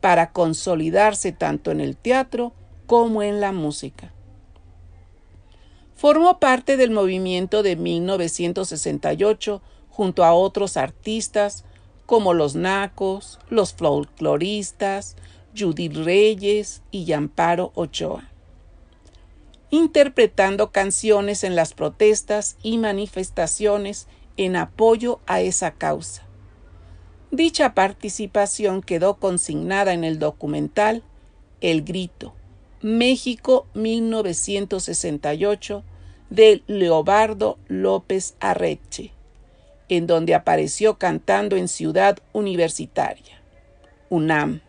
para 0.01 0.33
consolidarse 0.33 1.33
tanto 1.33 1.71
en 1.71 1.81
el 1.81 1.97
teatro 1.97 2.53
como 2.87 3.23
en 3.23 3.41
la 3.41 3.53
música. 3.53 4.13
Formó 5.97 6.39
parte 6.39 6.77
del 6.77 6.91
movimiento 6.91 7.63
de 7.63 7.77
1968 7.77 9.63
junto 9.89 10.25
a 10.25 10.35
otros 10.35 10.77
artistas 10.77 11.65
como 12.05 12.35
los 12.35 12.55
Nacos, 12.55 13.41
los 13.49 13.73
folcloristas, 13.73 15.17
Judith 15.57 15.97
Reyes 15.97 16.83
y 16.91 17.13
Amparo 17.13 17.73
Ochoa, 17.75 18.29
interpretando 19.71 20.71
canciones 20.71 21.45
en 21.45 21.57
las 21.57 21.75
protestas 21.75 22.57
y 22.63 22.79
manifestaciones 22.79 24.07
en 24.37 24.57
apoyo 24.57 25.21
a 25.27 25.41
esa 25.41 25.73
causa. 25.73 26.23
Dicha 27.31 27.75
participación 27.75 28.83
quedó 28.83 29.15
consignada 29.15 29.93
en 29.93 30.05
el 30.05 30.19
documental 30.19 31.03
El 31.61 31.83
Grito, 31.83 32.35
México 32.83 33.67
1968 33.75 35.83
de 36.31 36.63
Leobardo 36.67 37.59
López 37.69 38.37
Arreche, 38.41 39.13
en 39.89 40.07
donde 40.07 40.35
apareció 40.35 40.99
cantando 40.99 41.57
en 41.57 41.69
Ciudad 41.69 42.19
Universitaria, 42.33 43.41
UNAM. 44.09 44.66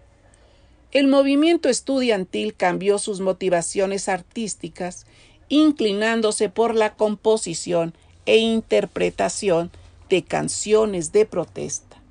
El 0.98 1.08
movimiento 1.08 1.70
estudiantil 1.70 2.56
cambió 2.56 2.98
sus 2.98 3.20
motivaciones 3.20 4.10
artísticas, 4.10 5.06
inclinándose 5.48 6.50
por 6.50 6.74
la 6.74 6.96
composición 6.96 7.94
e 8.26 8.38
interpretación 8.38 9.70
de 10.10 10.24
canciones 10.24 11.12
de 11.12 11.26
protesta, 11.26 12.02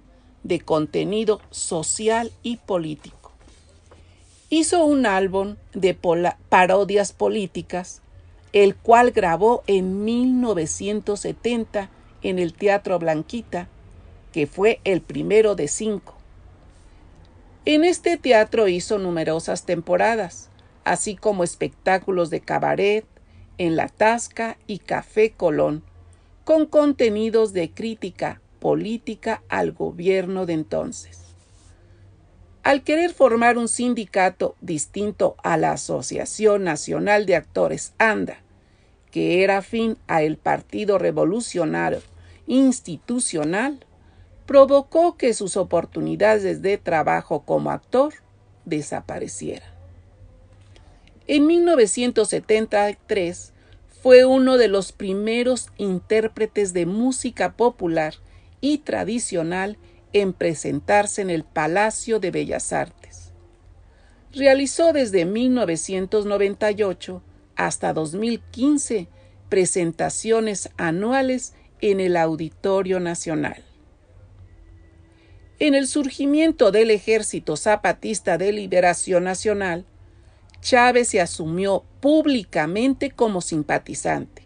de 0.44 0.60
contenido 0.60 1.40
social 1.50 2.30
y 2.42 2.58
político 2.58 3.16
hizo 4.48 4.84
un 4.84 5.06
álbum 5.06 5.56
de 5.74 5.94
parodias 6.48 7.12
políticas, 7.12 8.00
el 8.52 8.76
cual 8.76 9.10
grabó 9.10 9.62
en 9.66 10.04
1970 10.04 11.90
en 12.22 12.38
el 12.38 12.54
Teatro 12.54 12.98
Blanquita, 12.98 13.68
que 14.32 14.46
fue 14.46 14.80
el 14.84 15.00
primero 15.00 15.54
de 15.54 15.68
cinco. 15.68 16.15
En 17.68 17.82
este 17.82 18.16
teatro 18.16 18.68
hizo 18.68 18.96
numerosas 18.96 19.66
temporadas, 19.66 20.50
así 20.84 21.16
como 21.16 21.42
espectáculos 21.42 22.30
de 22.30 22.40
cabaret, 22.40 23.04
en 23.58 23.74
La 23.74 23.88
Tasca 23.88 24.56
y 24.68 24.78
Café 24.78 25.32
Colón, 25.32 25.82
con 26.44 26.66
contenidos 26.66 27.52
de 27.52 27.72
crítica 27.72 28.40
política 28.60 29.42
al 29.48 29.72
gobierno 29.72 30.46
de 30.46 30.52
entonces. 30.52 31.34
Al 32.62 32.84
querer 32.84 33.12
formar 33.12 33.58
un 33.58 33.66
sindicato 33.66 34.54
distinto 34.60 35.34
a 35.42 35.56
la 35.56 35.72
Asociación 35.72 36.62
Nacional 36.62 37.26
de 37.26 37.34
Actores 37.34 37.94
ANDA, 37.98 38.38
que 39.10 39.42
era 39.42 39.58
afín 39.58 39.98
a 40.06 40.22
el 40.22 40.36
Partido 40.36 40.98
Revolucionario 40.98 42.00
Institucional, 42.46 43.84
provocó 44.46 45.16
que 45.16 45.34
sus 45.34 45.56
oportunidades 45.56 46.62
de 46.62 46.78
trabajo 46.78 47.44
como 47.44 47.70
actor 47.70 48.14
desaparecieran. 48.64 49.68
En 51.26 51.46
1973 51.46 53.52
fue 54.02 54.24
uno 54.24 54.56
de 54.56 54.68
los 54.68 54.92
primeros 54.92 55.68
intérpretes 55.76 56.72
de 56.72 56.86
música 56.86 57.56
popular 57.56 58.14
y 58.60 58.78
tradicional 58.78 59.76
en 60.12 60.32
presentarse 60.32 61.22
en 61.22 61.30
el 61.30 61.42
Palacio 61.42 62.20
de 62.20 62.30
Bellas 62.30 62.72
Artes. 62.72 63.32
Realizó 64.32 64.92
desde 64.92 65.24
1998 65.24 67.22
hasta 67.56 67.92
2015 67.92 69.08
presentaciones 69.48 70.70
anuales 70.76 71.54
en 71.80 71.98
el 72.00 72.16
Auditorio 72.16 73.00
Nacional. 73.00 73.65
En 75.58 75.74
el 75.74 75.86
surgimiento 75.86 76.70
del 76.70 76.90
Ejército 76.90 77.56
Zapatista 77.56 78.36
de 78.36 78.52
Liberación 78.52 79.24
Nacional, 79.24 79.86
Chávez 80.60 81.08
se 81.08 81.20
asumió 81.22 81.82
públicamente 82.00 83.10
como 83.10 83.40
simpatizante. 83.40 84.42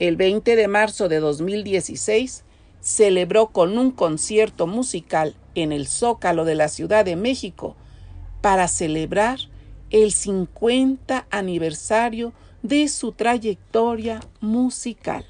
El 0.00 0.16
20 0.16 0.56
de 0.56 0.66
marzo 0.66 1.08
de 1.08 1.20
2016 1.20 2.42
celebró 2.80 3.48
con 3.48 3.78
un 3.78 3.92
concierto 3.92 4.66
musical 4.66 5.36
en 5.54 5.70
el 5.70 5.86
Zócalo 5.86 6.44
de 6.44 6.56
la 6.56 6.68
Ciudad 6.68 7.04
de 7.04 7.14
México 7.14 7.76
para 8.40 8.66
celebrar 8.66 9.38
el 9.90 10.10
50 10.10 11.28
aniversario 11.30 12.32
de 12.62 12.88
su 12.88 13.12
trayectoria 13.12 14.20
musical. 14.40 15.24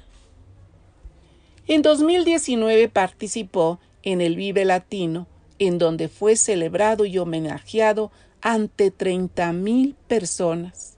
En 1.67 1.83
2019 1.83 2.89
participó 2.89 3.79
en 4.03 4.21
el 4.21 4.35
Vive 4.35 4.65
Latino, 4.65 5.27
en 5.59 5.77
donde 5.77 6.07
fue 6.07 6.35
celebrado 6.35 7.05
y 7.05 7.17
homenajeado 7.17 8.11
ante 8.41 8.91
30.000 8.91 9.95
personas. 10.07 10.97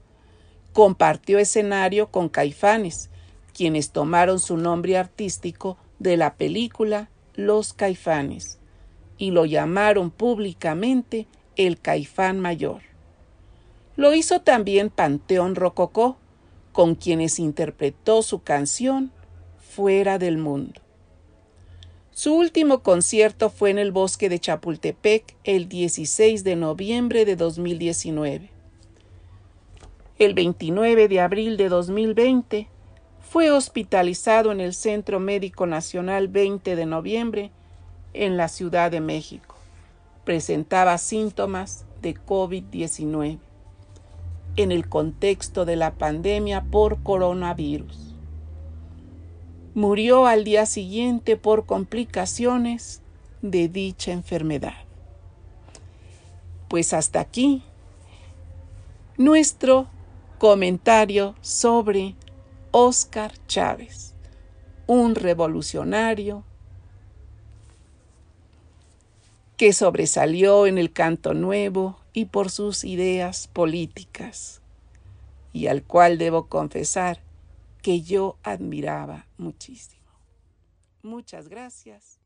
Compartió 0.72 1.38
escenario 1.38 2.10
con 2.10 2.28
Caifanes, 2.28 3.10
quienes 3.52 3.90
tomaron 3.90 4.40
su 4.40 4.56
nombre 4.56 4.96
artístico 4.96 5.76
de 5.98 6.16
la 6.16 6.34
película 6.34 7.08
Los 7.34 7.72
Caifanes 7.72 8.58
y 9.18 9.30
lo 9.30 9.44
llamaron 9.44 10.10
públicamente 10.10 11.26
el 11.56 11.80
Caifán 11.80 12.40
Mayor. 12.40 12.82
Lo 13.96 14.12
hizo 14.12 14.40
también 14.40 14.90
Panteón 14.90 15.54
Rococó, 15.54 16.16
con 16.72 16.96
quienes 16.96 17.38
interpretó 17.38 18.22
su 18.22 18.42
canción 18.42 19.12
Fuera 19.58 20.18
del 20.18 20.38
Mundo. 20.38 20.80
Su 22.16 22.32
último 22.36 22.84
concierto 22.84 23.50
fue 23.50 23.70
en 23.70 23.78
el 23.80 23.90
bosque 23.90 24.28
de 24.28 24.38
Chapultepec 24.38 25.34
el 25.42 25.68
16 25.68 26.44
de 26.44 26.54
noviembre 26.54 27.24
de 27.24 27.34
2019. 27.34 28.50
El 30.20 30.34
29 30.34 31.08
de 31.08 31.20
abril 31.20 31.56
de 31.56 31.68
2020 31.68 32.68
fue 33.18 33.50
hospitalizado 33.50 34.52
en 34.52 34.60
el 34.60 34.74
Centro 34.74 35.18
Médico 35.18 35.66
Nacional 35.66 36.28
20 36.28 36.76
de 36.76 36.86
noviembre 36.86 37.50
en 38.12 38.36
la 38.36 38.46
Ciudad 38.46 38.92
de 38.92 39.00
México. 39.00 39.56
Presentaba 40.24 40.98
síntomas 40.98 41.84
de 42.00 42.14
COVID-19 42.14 43.38
en 44.54 44.70
el 44.70 44.88
contexto 44.88 45.64
de 45.64 45.74
la 45.74 45.94
pandemia 45.94 46.62
por 46.62 47.02
coronavirus. 47.02 48.13
Murió 49.74 50.26
al 50.26 50.44
día 50.44 50.66
siguiente 50.66 51.36
por 51.36 51.66
complicaciones 51.66 53.02
de 53.42 53.68
dicha 53.68 54.12
enfermedad. 54.12 54.84
Pues 56.68 56.92
hasta 56.92 57.18
aquí 57.18 57.64
nuestro 59.16 59.88
comentario 60.38 61.34
sobre 61.40 62.14
Óscar 62.70 63.32
Chávez, 63.48 64.14
un 64.86 65.16
revolucionario 65.16 66.44
que 69.56 69.72
sobresalió 69.72 70.68
en 70.68 70.78
el 70.78 70.92
canto 70.92 71.34
nuevo 71.34 71.98
y 72.12 72.26
por 72.26 72.48
sus 72.48 72.84
ideas 72.84 73.48
políticas, 73.48 74.60
y 75.52 75.66
al 75.66 75.82
cual 75.82 76.16
debo 76.16 76.46
confesar 76.46 77.23
que 77.84 78.02
yo 78.02 78.40
admiraba 78.42 79.28
muchísimo. 79.36 80.10
Muchas 81.02 81.48
gracias. 81.48 82.18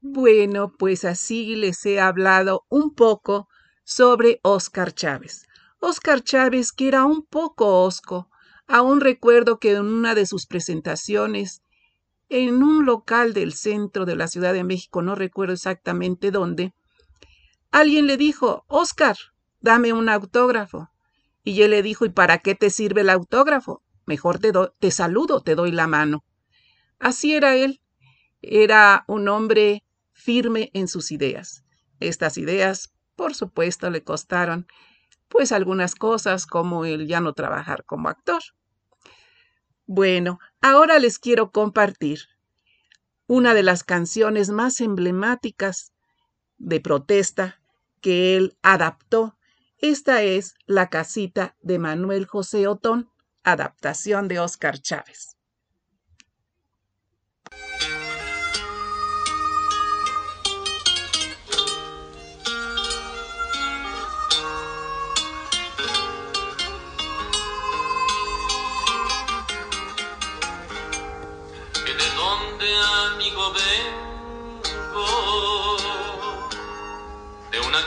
Bueno, 0.00 0.72
pues 0.78 1.04
así 1.04 1.56
les 1.56 1.84
he 1.84 1.98
hablado 1.98 2.64
un 2.68 2.94
poco 2.94 3.48
sobre 3.82 4.38
Óscar 4.42 4.92
Chávez. 4.92 5.46
Óscar 5.80 6.22
Chávez, 6.22 6.70
que 6.70 6.86
era 6.86 7.04
un 7.04 7.22
poco 7.22 7.82
osco, 7.82 8.28
Aún 8.68 9.00
recuerdo 9.00 9.58
que 9.60 9.72
en 9.72 9.84
una 9.84 10.14
de 10.14 10.26
sus 10.26 10.46
presentaciones, 10.46 11.62
en 12.28 12.62
un 12.62 12.84
local 12.84 13.32
del 13.32 13.52
centro 13.52 14.04
de 14.04 14.16
la 14.16 14.26
Ciudad 14.26 14.52
de 14.52 14.64
México, 14.64 15.02
no 15.02 15.14
recuerdo 15.14 15.52
exactamente 15.52 16.32
dónde, 16.32 16.74
alguien 17.70 18.08
le 18.08 18.16
dijo, 18.16 18.64
Oscar, 18.66 19.16
dame 19.60 19.92
un 19.92 20.08
autógrafo. 20.08 20.88
Y 21.44 21.62
él 21.62 21.70
le 21.70 21.82
dijo, 21.82 22.04
¿y 22.04 22.08
para 22.08 22.38
qué 22.38 22.56
te 22.56 22.70
sirve 22.70 23.02
el 23.02 23.10
autógrafo? 23.10 23.82
Mejor 24.06 24.38
te, 24.38 24.52
te 24.78 24.90
saludo, 24.90 25.40
te 25.42 25.54
doy 25.54 25.72
la 25.72 25.86
mano. 25.86 26.24
Así 26.98 27.34
era 27.34 27.56
él. 27.56 27.80
Era 28.40 29.04
un 29.08 29.28
hombre 29.28 29.84
firme 30.12 30.70
en 30.72 30.88
sus 30.88 31.12
ideas. 31.12 31.64
Estas 32.00 32.38
ideas, 32.38 32.92
por 33.16 33.34
supuesto, 33.34 33.90
le 33.90 34.02
costaron 34.02 34.66
pues 35.28 35.52
algunas 35.52 35.94
cosas 35.94 36.46
como 36.46 36.84
el 36.84 37.06
ya 37.06 37.20
no 37.20 37.32
trabajar 37.32 37.84
como 37.84 38.08
actor. 38.08 38.42
Bueno, 39.86 40.38
ahora 40.60 40.98
les 40.98 41.18
quiero 41.18 41.50
compartir 41.50 42.20
una 43.26 43.54
de 43.54 43.62
las 43.62 43.84
canciones 43.84 44.50
más 44.50 44.80
emblemáticas 44.80 45.92
de 46.58 46.80
protesta 46.80 47.60
que 48.00 48.36
él 48.36 48.56
adaptó. 48.62 49.36
Esta 49.78 50.22
es 50.22 50.54
La 50.66 50.90
casita 50.90 51.56
de 51.60 51.78
Manuel 51.78 52.26
José 52.26 52.66
Otón, 52.66 53.10
adaptación 53.46 54.26
de 54.26 54.40
Óscar 54.40 54.78
Chávez. 54.80 55.36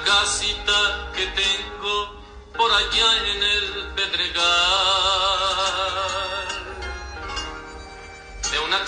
casita 0.06 1.12
que 1.16 1.26
tengo 1.28 1.96
por 2.56 2.72
allá 2.72 3.10
en 3.34 3.44
el 3.44 3.94
Pedregal. 3.96 5.19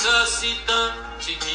Casita 0.04 1.18
chiquita, 1.20 1.48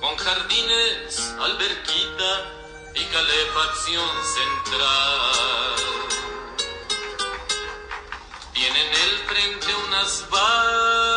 con 0.00 0.16
jardines, 0.16 1.34
alberquita 1.40 2.30
y 2.94 3.04
calefacción 3.04 4.10
central. 4.36 5.76
Tiene 8.52 8.80
en 8.80 8.92
el 8.94 9.18
frente 9.28 9.74
unas 9.86 10.28
bardas 10.30 11.08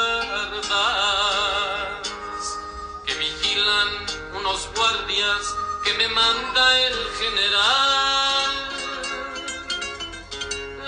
unos 4.42 4.70
guardias 4.76 5.56
que 5.84 5.94
me 5.94 6.08
manda 6.10 6.80
el 6.80 6.96
general. 7.20 8.52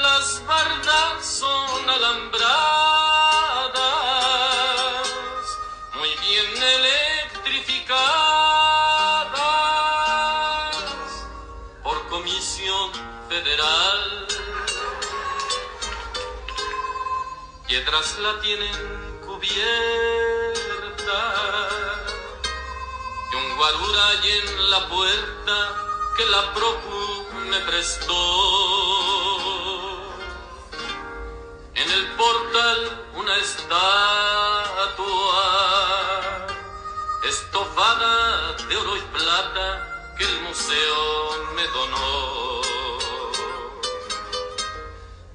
Las 0.01 0.45
bardas 0.45 1.25
son 1.25 1.89
alambradas, 1.89 2.72
Piedras 17.84 18.17
la 18.19 18.39
tienen 18.39 19.19
cubierta 19.25 19.53
guarura 23.57 24.05
y 24.23 24.29
en 24.29 24.71
la 24.71 24.88
puerta 24.88 25.55
que 26.15 26.25
la 26.27 26.53
procu 26.53 27.27
me 27.49 27.59
prestó. 27.59 28.13
En 31.75 31.91
el 31.91 32.07
portal 32.15 33.07
una 33.15 33.36
estatua 33.38 33.75
estofada 37.27 38.53
de 38.53 38.77
oro 38.77 38.95
y 38.95 39.01
plata 39.17 40.15
que 40.17 40.23
el 40.23 40.41
museo 40.41 41.53
me 41.53 41.67
donó. 41.67 42.61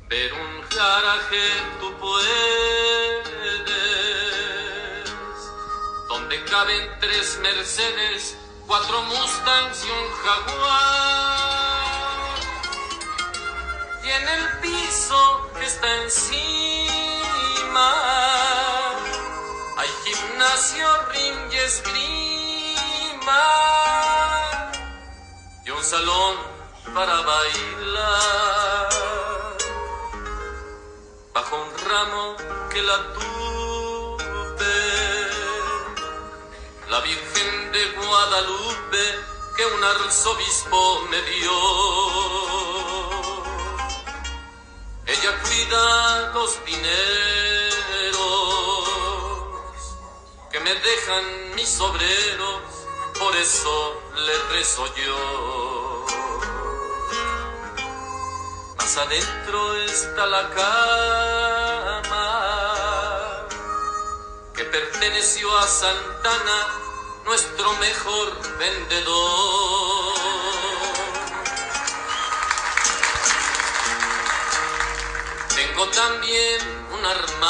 Ver 0.09 0.33
un 0.33 0.69
garaje 0.71 1.45
tú 1.81 1.93
puedes 1.99 2.59
caben 6.51 6.91
tres 7.01 7.39
Mercedes, 7.43 8.37
cuatro 8.67 9.03
Mustangs 9.03 9.85
y 9.85 9.91
un 9.91 10.11
Jaguar. 10.23 11.39
Y 14.03 14.11
en 14.11 14.29
el 14.29 14.59
piso 14.61 15.51
que 15.55 15.67
está 15.67 16.03
encima 16.03 17.89
hay 19.77 19.91
gimnasio, 20.05 20.87
ring 21.13 21.53
y 21.53 21.57
esgrima 21.57 23.43
y 25.65 25.71
un 25.71 25.85
salón 25.85 26.37
para 26.95 27.21
bailar 27.21 29.08
bajo 31.39 31.57
un 31.57 31.73
ramo 31.89 32.37
que 32.69 32.83
la 32.83 32.99
la 36.91 37.01
Virgen 37.01 37.73
de 37.73 37.83
Guadalupe 37.93 39.05
que 39.57 39.65
un 39.67 39.85
arzobispo 39.85 40.81
me 41.11 41.21
dio. 41.31 41.57
Ella 45.07 45.33
cuida 45.45 46.33
los 46.35 46.51
dineros 46.65 46.89
que 50.51 50.59
me 50.59 50.75
dejan 50.75 51.55
mis 51.55 51.81
obreros, 51.81 52.63
por 53.17 53.37
eso 53.37 54.03
le 54.27 54.37
rezo 54.55 54.87
yo. 54.97 55.78
Más 58.79 58.97
adentro 58.97 59.75
está 59.77 60.27
la 60.27 60.49
cama 60.51 62.09
que 64.55 64.65
perteneció 64.65 65.57
a 65.59 65.67
Santana, 65.67 66.67
nuestro 67.25 67.73
mejor 67.75 68.59
vendedor. 68.59 70.15
Tengo 75.57 75.89
también 75.89 76.61
un 76.93 77.05
armario 77.05 77.49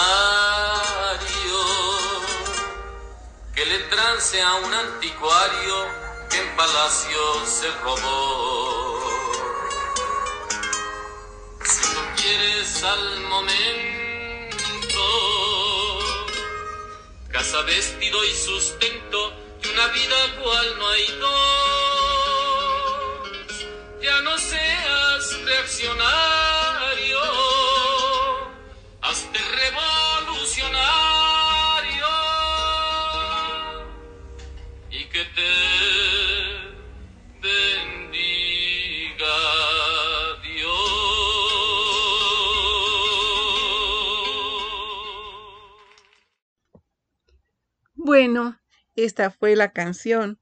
que 3.55 3.66
le 3.66 3.79
trance 3.91 4.43
a 4.43 4.55
un 4.55 4.74
anticuario 4.74 5.87
que 6.31 6.41
en 6.41 6.57
palacio 6.57 7.47
se 7.47 7.70
robó. 7.83 8.97
Feliz 12.29 12.83
al 12.85 13.20
momento. 13.20 15.05
Casa, 17.31 17.62
vestido 17.62 18.24
y 18.24 18.35
sustento 18.35 19.33
de 19.62 19.68
una 19.70 19.87
vida 19.89 20.16
cual 20.43 20.79
no 20.79 20.89
hay 20.89 21.07
dos. 21.20 22.09
Ya 24.03 24.20
no 24.22 24.39
seas 24.39 25.41
reaccionario, 25.45 26.58
Bueno, 48.09 48.59
esta 48.97 49.31
fue 49.31 49.55
la 49.55 49.75
canción 49.75 50.41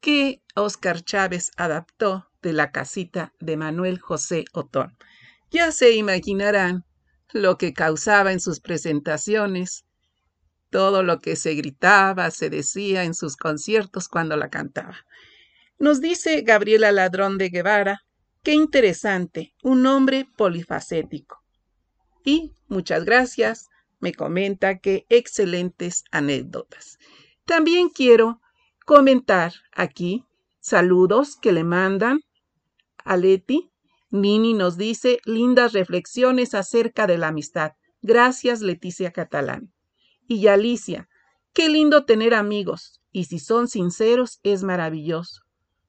que 0.00 0.42
Oscar 0.54 1.02
Chávez 1.04 1.50
adaptó 1.58 2.30
de 2.40 2.54
la 2.54 2.72
casita 2.72 3.34
de 3.40 3.58
Manuel 3.58 3.98
José 3.98 4.46
Otón. 4.54 4.96
Ya 5.50 5.70
se 5.70 5.92
imaginarán 5.92 6.86
lo 7.34 7.58
que 7.58 7.74
causaba 7.74 8.32
en 8.32 8.40
sus 8.40 8.60
presentaciones, 8.60 9.84
todo 10.70 11.02
lo 11.02 11.18
que 11.18 11.36
se 11.36 11.52
gritaba, 11.52 12.30
se 12.30 12.48
decía 12.48 13.04
en 13.04 13.12
sus 13.12 13.36
conciertos 13.36 14.08
cuando 14.08 14.34
la 14.38 14.48
cantaba. 14.48 14.96
Nos 15.78 16.00
dice 16.00 16.40
Gabriela 16.40 16.90
Ladrón 16.90 17.36
de 17.36 17.50
Guevara, 17.50 18.00
qué 18.42 18.54
interesante, 18.54 19.52
un 19.62 19.84
hombre 19.84 20.26
polifacético. 20.38 21.44
Y 22.24 22.54
muchas 22.66 23.04
gracias, 23.04 23.68
me 24.00 24.12
comenta 24.12 24.78
que 24.78 25.06
excelentes 25.08 26.04
anécdotas. 26.10 26.98
También 27.44 27.88
quiero 27.88 28.40
comentar 28.84 29.52
aquí 29.72 30.24
saludos 30.60 31.36
que 31.36 31.52
le 31.52 31.64
mandan 31.64 32.20
a 33.04 33.16
Leti. 33.16 33.70
Nini 34.10 34.54
nos 34.54 34.76
dice 34.76 35.20
lindas 35.24 35.72
reflexiones 35.72 36.54
acerca 36.54 37.06
de 37.06 37.18
la 37.18 37.28
amistad. 37.28 37.72
Gracias, 38.02 38.60
Leticia 38.60 39.12
Catalán. 39.12 39.72
Y 40.26 40.46
Alicia, 40.48 41.08
qué 41.52 41.68
lindo 41.68 42.04
tener 42.04 42.34
amigos, 42.34 43.00
y 43.12 43.24
si 43.24 43.38
son 43.38 43.68
sinceros 43.68 44.40
es 44.42 44.64
maravilloso, 44.64 45.42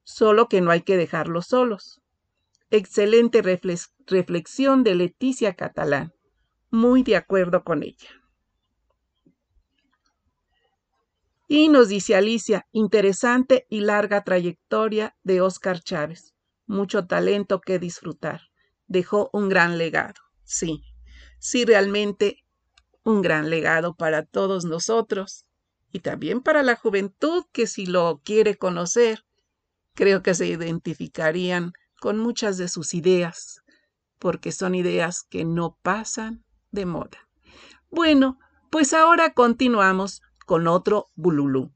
solo 0.04 0.48
que 0.48 0.60
no 0.60 0.70
hay 0.70 0.82
que 0.82 0.96
dejarlos 0.96 1.46
solos. 1.46 2.00
Excelente 2.70 3.42
reflex 3.42 3.92
reflexión 4.06 4.82
de 4.84 4.94
Leticia 4.94 5.54
Catalán. 5.54 6.12
Muy 6.72 7.02
de 7.02 7.16
acuerdo 7.16 7.64
con 7.64 7.82
ella. 7.82 8.08
Y 11.46 11.68
nos 11.68 11.88
dice 11.90 12.16
Alicia, 12.16 12.66
interesante 12.72 13.66
y 13.68 13.80
larga 13.80 14.24
trayectoria 14.24 15.14
de 15.22 15.42
Oscar 15.42 15.80
Chávez. 15.80 16.32
Mucho 16.66 17.06
talento 17.06 17.60
que 17.60 17.78
disfrutar. 17.78 18.40
Dejó 18.86 19.28
un 19.34 19.50
gran 19.50 19.76
legado. 19.76 20.22
Sí, 20.44 20.82
sí, 21.38 21.66
realmente 21.66 22.38
un 23.04 23.20
gran 23.20 23.50
legado 23.50 23.94
para 23.94 24.24
todos 24.24 24.64
nosotros 24.64 25.44
y 25.92 26.00
también 26.00 26.40
para 26.40 26.62
la 26.62 26.76
juventud 26.76 27.44
que 27.52 27.66
si 27.66 27.84
lo 27.84 28.22
quiere 28.24 28.56
conocer, 28.56 29.26
creo 29.92 30.22
que 30.22 30.34
se 30.34 30.46
identificarían 30.46 31.74
con 32.00 32.16
muchas 32.16 32.56
de 32.56 32.68
sus 32.68 32.94
ideas, 32.94 33.60
porque 34.18 34.52
son 34.52 34.74
ideas 34.74 35.22
que 35.22 35.44
no 35.44 35.76
pasan 35.82 36.46
de 36.72 36.86
moda. 36.86 37.18
Bueno, 37.90 38.38
pues 38.70 38.94
ahora 38.94 39.34
continuamos 39.34 40.22
con 40.46 40.66
otro 40.66 41.06
bululú, 41.14 41.72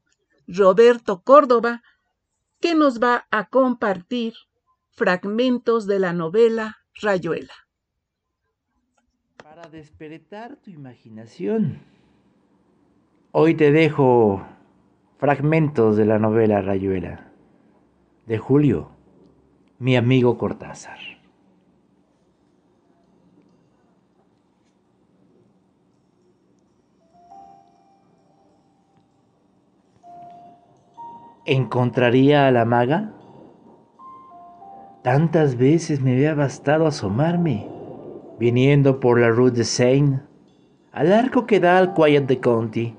Roberto 0.47 1.21
Córdoba, 1.21 1.83
que 2.59 2.75
nos 2.75 3.01
va 3.01 3.27
a 3.31 3.49
compartir 3.49 4.33
fragmentos 4.89 5.85
de 5.85 5.99
la 5.99 6.13
novela 6.13 6.77
Rayuela. 7.01 7.53
Para 9.43 9.69
despertar 9.69 10.57
tu 10.57 10.71
imaginación, 10.71 11.79
hoy 13.31 13.53
te 13.53 13.71
dejo 13.71 14.45
fragmentos 15.19 15.97
de 15.97 16.05
la 16.05 16.19
novela 16.19 16.61
Rayuela 16.61 17.31
de 18.25 18.37
Julio, 18.37 18.91
mi 19.79 19.95
amigo 19.95 20.37
Cortázar. 20.37 21.16
¿Encontraría 31.49 32.45
a 32.45 32.51
la 32.51 32.65
maga? 32.65 33.13
Tantas 35.01 35.55
veces 35.55 36.01
me 36.01 36.11
había 36.11 36.35
bastado 36.35 36.85
asomarme, 36.85 37.65
viniendo 38.37 38.99
por 38.99 39.17
la 39.17 39.29
Rue 39.29 39.51
de 39.51 39.63
Seine, 39.63 40.23
al 40.91 41.13
arco 41.13 41.45
que 41.45 41.61
da 41.61 41.77
al 41.77 41.93
Quiet 41.93 42.27
de 42.27 42.41
Conti, 42.41 42.95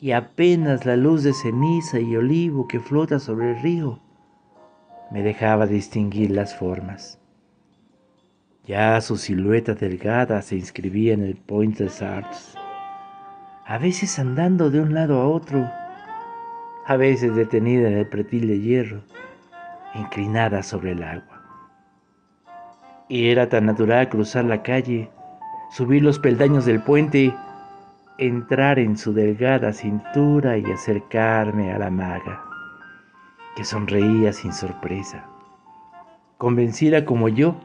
y 0.00 0.12
apenas 0.12 0.86
la 0.86 0.96
luz 0.96 1.24
de 1.24 1.34
ceniza 1.34 2.00
y 2.00 2.16
olivo 2.16 2.66
que 2.66 2.80
flota 2.80 3.18
sobre 3.18 3.50
el 3.50 3.60
río 3.60 4.00
me 5.10 5.22
dejaba 5.22 5.66
distinguir 5.66 6.30
las 6.30 6.56
formas. 6.56 7.18
Ya 8.64 8.98
su 9.02 9.18
silueta 9.18 9.74
delgada 9.74 10.40
se 10.40 10.56
inscribía 10.56 11.12
en 11.12 11.22
el 11.22 11.36
Point 11.36 11.76
des 11.76 12.00
Arts, 12.00 12.54
a 13.66 13.76
veces 13.76 14.18
andando 14.18 14.70
de 14.70 14.80
un 14.80 14.94
lado 14.94 15.20
a 15.20 15.28
otro, 15.28 15.68
a 16.86 16.96
veces 16.96 17.34
detenida 17.36 17.88
en 17.88 17.98
el 17.98 18.06
pretil 18.06 18.48
de 18.48 18.60
hierro, 18.60 19.02
inclinada 19.94 20.62
sobre 20.62 20.92
el 20.92 21.02
agua. 21.02 21.42
Y 23.08 23.28
era 23.28 23.48
tan 23.48 23.66
natural 23.66 24.08
cruzar 24.08 24.44
la 24.44 24.62
calle, 24.62 25.10
subir 25.70 26.02
los 26.02 26.18
peldaños 26.18 26.64
del 26.64 26.82
puente, 26.82 27.34
entrar 28.18 28.78
en 28.78 28.96
su 28.96 29.12
delgada 29.12 29.72
cintura 29.72 30.58
y 30.58 30.64
acercarme 30.64 31.72
a 31.72 31.78
la 31.78 31.90
maga, 31.90 32.44
que 33.54 33.64
sonreía 33.64 34.32
sin 34.32 34.52
sorpresa, 34.52 35.26
convencida 36.38 37.04
como 37.04 37.28
yo 37.28 37.56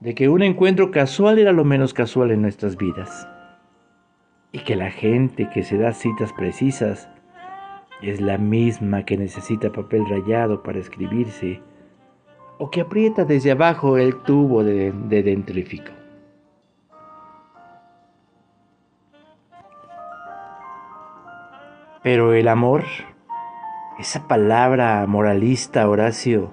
de 0.00 0.14
que 0.14 0.28
un 0.28 0.42
encuentro 0.42 0.90
casual 0.90 1.38
era 1.38 1.52
lo 1.52 1.64
menos 1.64 1.94
casual 1.94 2.30
en 2.30 2.42
nuestras 2.42 2.76
vidas, 2.76 3.28
y 4.52 4.60
que 4.60 4.76
la 4.76 4.90
gente 4.90 5.48
que 5.50 5.62
se 5.62 5.76
da 5.76 5.92
citas 5.92 6.32
precisas 6.32 7.08
es 8.02 8.20
la 8.20 8.38
misma 8.38 9.04
que 9.04 9.16
necesita 9.16 9.72
papel 9.72 10.06
rayado 10.08 10.62
para 10.62 10.78
escribirse 10.78 11.60
o 12.58 12.70
que 12.70 12.80
aprieta 12.80 13.24
desde 13.24 13.50
abajo 13.50 13.98
el 13.98 14.16
tubo 14.22 14.64
de, 14.64 14.92
de 14.92 15.22
dentrífico. 15.22 15.92
Pero 22.02 22.32
el 22.32 22.48
amor, 22.48 22.84
esa 23.98 24.28
palabra 24.28 25.04
moralista, 25.06 25.88
Horacio, 25.88 26.52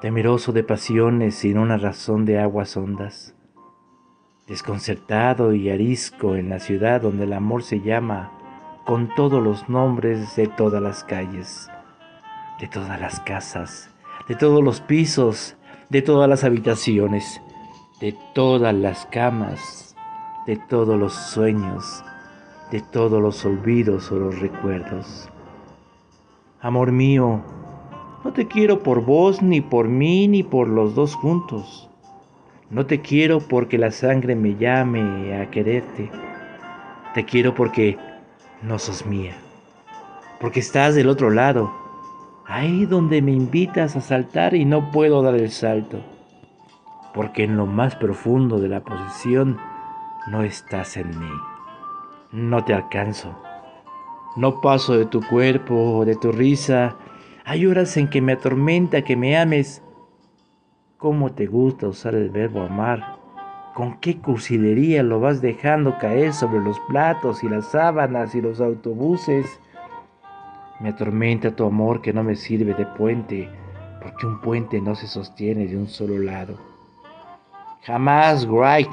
temeroso 0.00 0.52
de 0.52 0.62
pasiones 0.62 1.34
sin 1.34 1.58
una 1.58 1.76
razón 1.76 2.24
de 2.24 2.38
aguas 2.38 2.76
hondas, 2.76 3.34
desconcertado 4.46 5.52
y 5.54 5.70
arisco 5.70 6.36
en 6.36 6.48
la 6.48 6.60
ciudad 6.60 7.02
donde 7.02 7.24
el 7.24 7.32
amor 7.32 7.64
se 7.64 7.80
llama 7.80 8.37
con 8.88 9.14
todos 9.14 9.42
los 9.42 9.68
nombres 9.68 10.34
de 10.34 10.46
todas 10.46 10.80
las 10.80 11.04
calles, 11.04 11.68
de 12.58 12.68
todas 12.68 12.98
las 12.98 13.20
casas, 13.20 13.94
de 14.28 14.34
todos 14.34 14.64
los 14.64 14.80
pisos, 14.80 15.58
de 15.90 16.00
todas 16.00 16.26
las 16.26 16.42
habitaciones, 16.42 17.42
de 18.00 18.16
todas 18.34 18.74
las 18.74 19.04
camas, 19.04 19.94
de 20.46 20.56
todos 20.56 20.98
los 20.98 21.12
sueños, 21.12 22.02
de 22.70 22.80
todos 22.80 23.20
los 23.20 23.44
olvidos 23.44 24.10
o 24.10 24.18
los 24.18 24.40
recuerdos. 24.40 25.28
Amor 26.62 26.90
mío, 26.90 27.42
no 28.24 28.32
te 28.32 28.48
quiero 28.48 28.82
por 28.82 29.04
vos, 29.04 29.42
ni 29.42 29.60
por 29.60 29.86
mí, 29.86 30.28
ni 30.28 30.42
por 30.42 30.66
los 30.66 30.94
dos 30.94 31.14
juntos. 31.14 31.90
No 32.70 32.86
te 32.86 33.02
quiero 33.02 33.40
porque 33.40 33.76
la 33.76 33.90
sangre 33.90 34.34
me 34.34 34.56
llame 34.56 35.42
a 35.42 35.50
quererte. 35.50 36.10
Te 37.12 37.26
quiero 37.26 37.54
porque 37.54 38.07
no 38.62 38.78
sos 38.78 39.06
mía, 39.06 39.36
porque 40.40 40.60
estás 40.60 40.94
del 40.94 41.08
otro 41.08 41.30
lado, 41.30 41.72
ahí 42.46 42.86
donde 42.86 43.22
me 43.22 43.32
invitas 43.32 43.96
a 43.96 44.00
saltar 44.00 44.54
y 44.54 44.64
no 44.64 44.90
puedo 44.90 45.22
dar 45.22 45.34
el 45.34 45.50
salto, 45.50 46.00
porque 47.14 47.44
en 47.44 47.56
lo 47.56 47.66
más 47.66 47.96
profundo 47.96 48.58
de 48.58 48.68
la 48.68 48.80
posesión 48.80 49.58
no 50.28 50.42
estás 50.42 50.96
en 50.96 51.18
mí, 51.18 51.30
no 52.32 52.64
te 52.64 52.74
alcanzo, 52.74 53.34
no 54.36 54.60
paso 54.60 54.96
de 54.96 55.06
tu 55.06 55.20
cuerpo 55.20 56.04
de 56.04 56.16
tu 56.16 56.32
risa, 56.32 56.96
hay 57.44 57.66
horas 57.66 57.96
en 57.96 58.08
que 58.08 58.20
me 58.20 58.32
atormenta 58.32 59.02
que 59.02 59.16
me 59.16 59.38
ames. 59.38 59.82
¿Cómo 60.98 61.32
te 61.32 61.46
gusta 61.46 61.88
usar 61.88 62.14
el 62.14 62.28
verbo 62.28 62.60
amar 62.60 63.17
con 63.78 64.00
qué 64.00 64.18
cursilería 64.18 65.04
lo 65.04 65.20
vas 65.20 65.40
dejando 65.40 65.98
caer 65.98 66.34
sobre 66.34 66.58
los 66.58 66.80
platos 66.88 67.44
y 67.44 67.48
las 67.48 67.70
sábanas 67.70 68.34
y 68.34 68.40
los 68.40 68.60
autobuses. 68.60 69.46
Me 70.80 70.88
atormenta 70.88 71.54
tu 71.54 71.64
amor 71.64 72.02
que 72.02 72.12
no 72.12 72.24
me 72.24 72.34
sirve 72.34 72.74
de 72.74 72.84
puente, 72.84 73.48
porque 74.02 74.26
un 74.26 74.40
puente 74.40 74.80
no 74.80 74.96
se 74.96 75.06
sostiene 75.06 75.68
de 75.68 75.76
un 75.76 75.86
solo 75.86 76.18
lado. 76.18 76.56
Jamás 77.82 78.48
Wright 78.48 78.90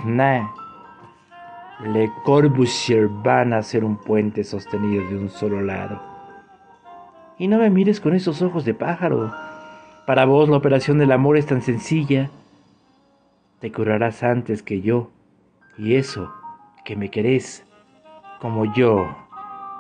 Le 1.84 2.12
Corbusier 2.24 3.08
van 3.08 3.54
a 3.54 3.64
ser 3.64 3.84
un 3.84 3.98
puente 3.98 4.44
sostenido 4.44 5.04
de 5.10 5.18
un 5.18 5.30
solo 5.32 5.62
lado. 5.62 6.00
Y 7.40 7.48
no 7.48 7.58
me 7.58 7.72
mires 7.72 8.00
con 8.00 8.14
esos 8.14 8.44
ojos 8.44 8.66
de 8.66 8.76
pájaro. 8.76 9.34
Para 10.06 10.26
vos 10.26 10.48
la 10.48 10.58
operación 10.58 11.00
del 11.00 11.12
amor 11.12 11.38
es 11.38 11.48
tan 11.48 11.64
sencilla. 11.64 12.30
Te 13.66 13.72
curarás 13.72 14.22
antes 14.22 14.62
que 14.62 14.82
yo. 14.82 15.10
Y 15.76 15.96
eso, 15.96 16.32
que 16.84 16.96
me 16.96 17.10
querés, 17.10 17.66
como 18.40 18.72
yo 18.76 19.08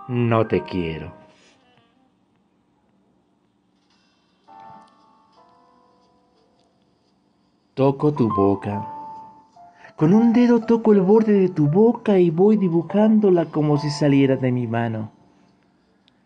no 0.07 0.47
te 0.47 0.63
quiero. 0.63 1.13
Toco 7.75 8.11
tu 8.11 8.27
boca 8.33 8.87
con 9.95 10.15
un 10.15 10.33
dedo 10.33 10.61
toco 10.61 10.91
el 10.91 11.01
borde 11.01 11.33
de 11.33 11.49
tu 11.49 11.67
boca 11.67 12.17
y 12.17 12.31
voy 12.31 12.57
dibujándola 12.57 13.45
como 13.45 13.77
si 13.77 13.91
saliera 13.91 14.35
de 14.35 14.51
mi 14.51 14.65
mano, 14.65 15.11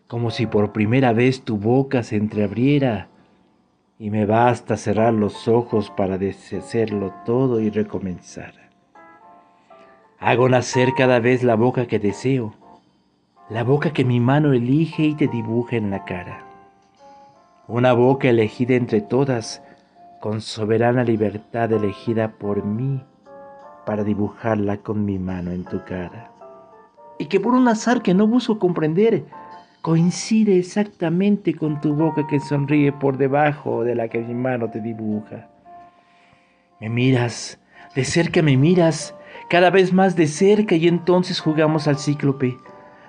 como 0.07 0.31
si 0.31 0.45
por 0.45 0.71
primera 0.71 1.11
vez 1.11 1.41
tu 1.41 1.57
boca 1.57 2.03
se 2.03 2.15
entreabriera 2.15 3.09
y 4.01 4.11
me 4.11 4.25
basta 4.25 4.77
cerrar 4.77 5.13
los 5.13 5.49
ojos 5.49 5.91
para 5.91 6.17
deshacerlo 6.17 7.13
todo 7.25 7.59
y 7.59 7.69
recomenzar. 7.69 8.53
Hago 10.17 10.47
nacer 10.47 10.93
cada 10.97 11.19
vez 11.19 11.43
la 11.43 11.55
boca 11.55 11.85
que 11.85 11.99
deseo, 11.99 12.53
la 13.49 13.65
boca 13.65 13.91
que 13.91 14.05
mi 14.05 14.21
mano 14.21 14.53
elige 14.53 15.03
y 15.03 15.15
te 15.15 15.27
dibuja 15.27 15.75
en 15.75 15.91
la 15.91 16.05
cara. 16.05 16.45
Una 17.67 17.91
boca 17.91 18.29
elegida 18.29 18.75
entre 18.75 19.01
todas, 19.01 19.61
con 20.21 20.39
soberana 20.39 21.03
libertad 21.03 21.71
elegida 21.73 22.31
por 22.31 22.63
mí 22.63 23.03
para 23.85 24.05
dibujarla 24.05 24.77
con 24.77 25.03
mi 25.03 25.19
mano 25.19 25.51
en 25.51 25.65
tu 25.65 25.83
cara. 25.83 26.31
Y 27.17 27.25
que 27.25 27.41
por 27.41 27.53
un 27.53 27.67
azar 27.67 28.01
que 28.01 28.13
no 28.13 28.27
busco 28.27 28.59
comprender, 28.59 29.25
coincide 29.81 30.57
exactamente 30.57 31.53
con 31.55 31.79
tu 31.79 31.95
boca 31.95 32.27
que 32.27 32.39
sonríe 32.39 32.91
por 32.91 33.17
debajo 33.17 33.83
de 33.83 33.95
la 33.95 34.09
que 34.09 34.19
mi 34.19 34.33
mano 34.33 34.69
te 34.69 34.81
dibuja. 34.81 35.47
Me 36.81 36.89
miras, 36.89 37.59
de 37.95 38.03
cerca 38.03 38.41
me 38.41 38.57
miras, 38.57 39.15
cada 39.49 39.69
vez 39.69 39.93
más 39.93 40.15
de 40.15 40.27
cerca 40.27 40.75
y 40.75 40.87
entonces 40.87 41.39
jugamos 41.39 41.87
al 41.87 41.97
cíclope. 41.97 42.57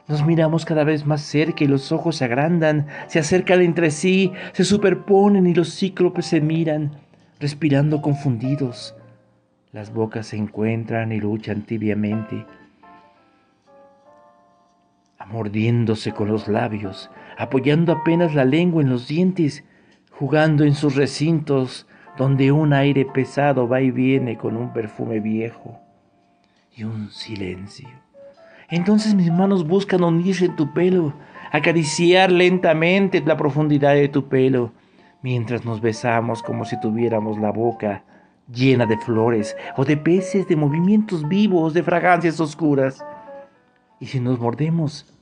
Nos 0.06 0.24
miramos 0.24 0.64
cada 0.64 0.84
vez 0.84 1.06
más 1.06 1.22
cerca 1.22 1.64
y 1.64 1.68
los 1.68 1.92
ojos 1.92 2.16
se 2.16 2.24
agrandan, 2.24 2.86
se 3.06 3.18
acercan 3.18 3.62
entre 3.62 3.90
sí, 3.90 4.32
se 4.52 4.64
superponen 4.64 5.46
y 5.46 5.54
los 5.54 5.76
cíclopes 5.76 6.26
se 6.26 6.40
miran, 6.40 6.92
respirando 7.38 8.00
confundidos. 8.02 8.96
Las 9.72 9.92
bocas 9.92 10.28
se 10.28 10.36
encuentran 10.36 11.12
y 11.12 11.20
luchan 11.20 11.62
tibiamente, 11.62 12.44
amordiéndose 15.30 16.12
con 16.12 16.28
los 16.28 16.48
labios, 16.48 17.08
apoyando 17.38 17.92
apenas 17.92 18.34
la 18.34 18.44
lengua 18.44 18.82
en 18.82 18.90
los 18.90 19.06
dientes, 19.06 19.64
jugando 20.10 20.64
en 20.64 20.74
sus 20.74 20.96
recintos 20.96 21.86
donde 22.18 22.50
un 22.50 22.72
aire 22.72 23.04
pesado 23.04 23.68
va 23.68 23.80
y 23.80 23.92
viene 23.92 24.36
con 24.36 24.56
un 24.56 24.72
perfume 24.72 25.20
viejo 25.20 25.78
y 26.76 26.82
un 26.82 27.10
silencio. 27.10 27.88
Entonces 28.68 29.14
mis 29.14 29.30
manos 29.30 29.66
buscan 29.66 30.02
hundirse 30.02 30.46
en 30.46 30.56
tu 30.56 30.72
pelo, 30.74 31.14
acariciar 31.52 32.32
lentamente 32.32 33.22
la 33.24 33.36
profundidad 33.36 33.94
de 33.94 34.08
tu 34.08 34.28
pelo, 34.28 34.72
mientras 35.22 35.64
nos 35.64 35.80
besamos 35.80 36.42
como 36.42 36.64
si 36.64 36.78
tuviéramos 36.80 37.38
la 37.38 37.52
boca 37.52 38.02
llena 38.52 38.84
de 38.84 38.98
flores 38.98 39.56
o 39.76 39.84
de 39.84 39.96
peces, 39.96 40.48
de 40.48 40.56
movimientos 40.56 41.28
vivos, 41.28 41.72
de 41.72 41.84
fragancias 41.84 42.40
oscuras. 42.40 43.04
Y 44.00 44.06
si 44.06 44.18
nos 44.18 44.40
mordemos, 44.40 45.19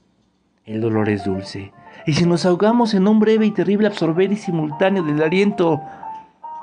el 0.69 0.81
dolor 0.81 1.09
es 1.09 1.25
dulce. 1.25 1.73
Y 2.07 2.13
si 2.13 2.25
nos 2.27 2.47
ahogamos 2.47 2.95
en 2.95 3.09
un 3.09 3.19
breve 3.19 3.47
y 3.47 3.51
terrible 3.51 3.89
absorber 3.89 4.31
y 4.33 4.37
simultáneo 4.37 5.03
del 5.03 5.23
aliento, 5.23 5.81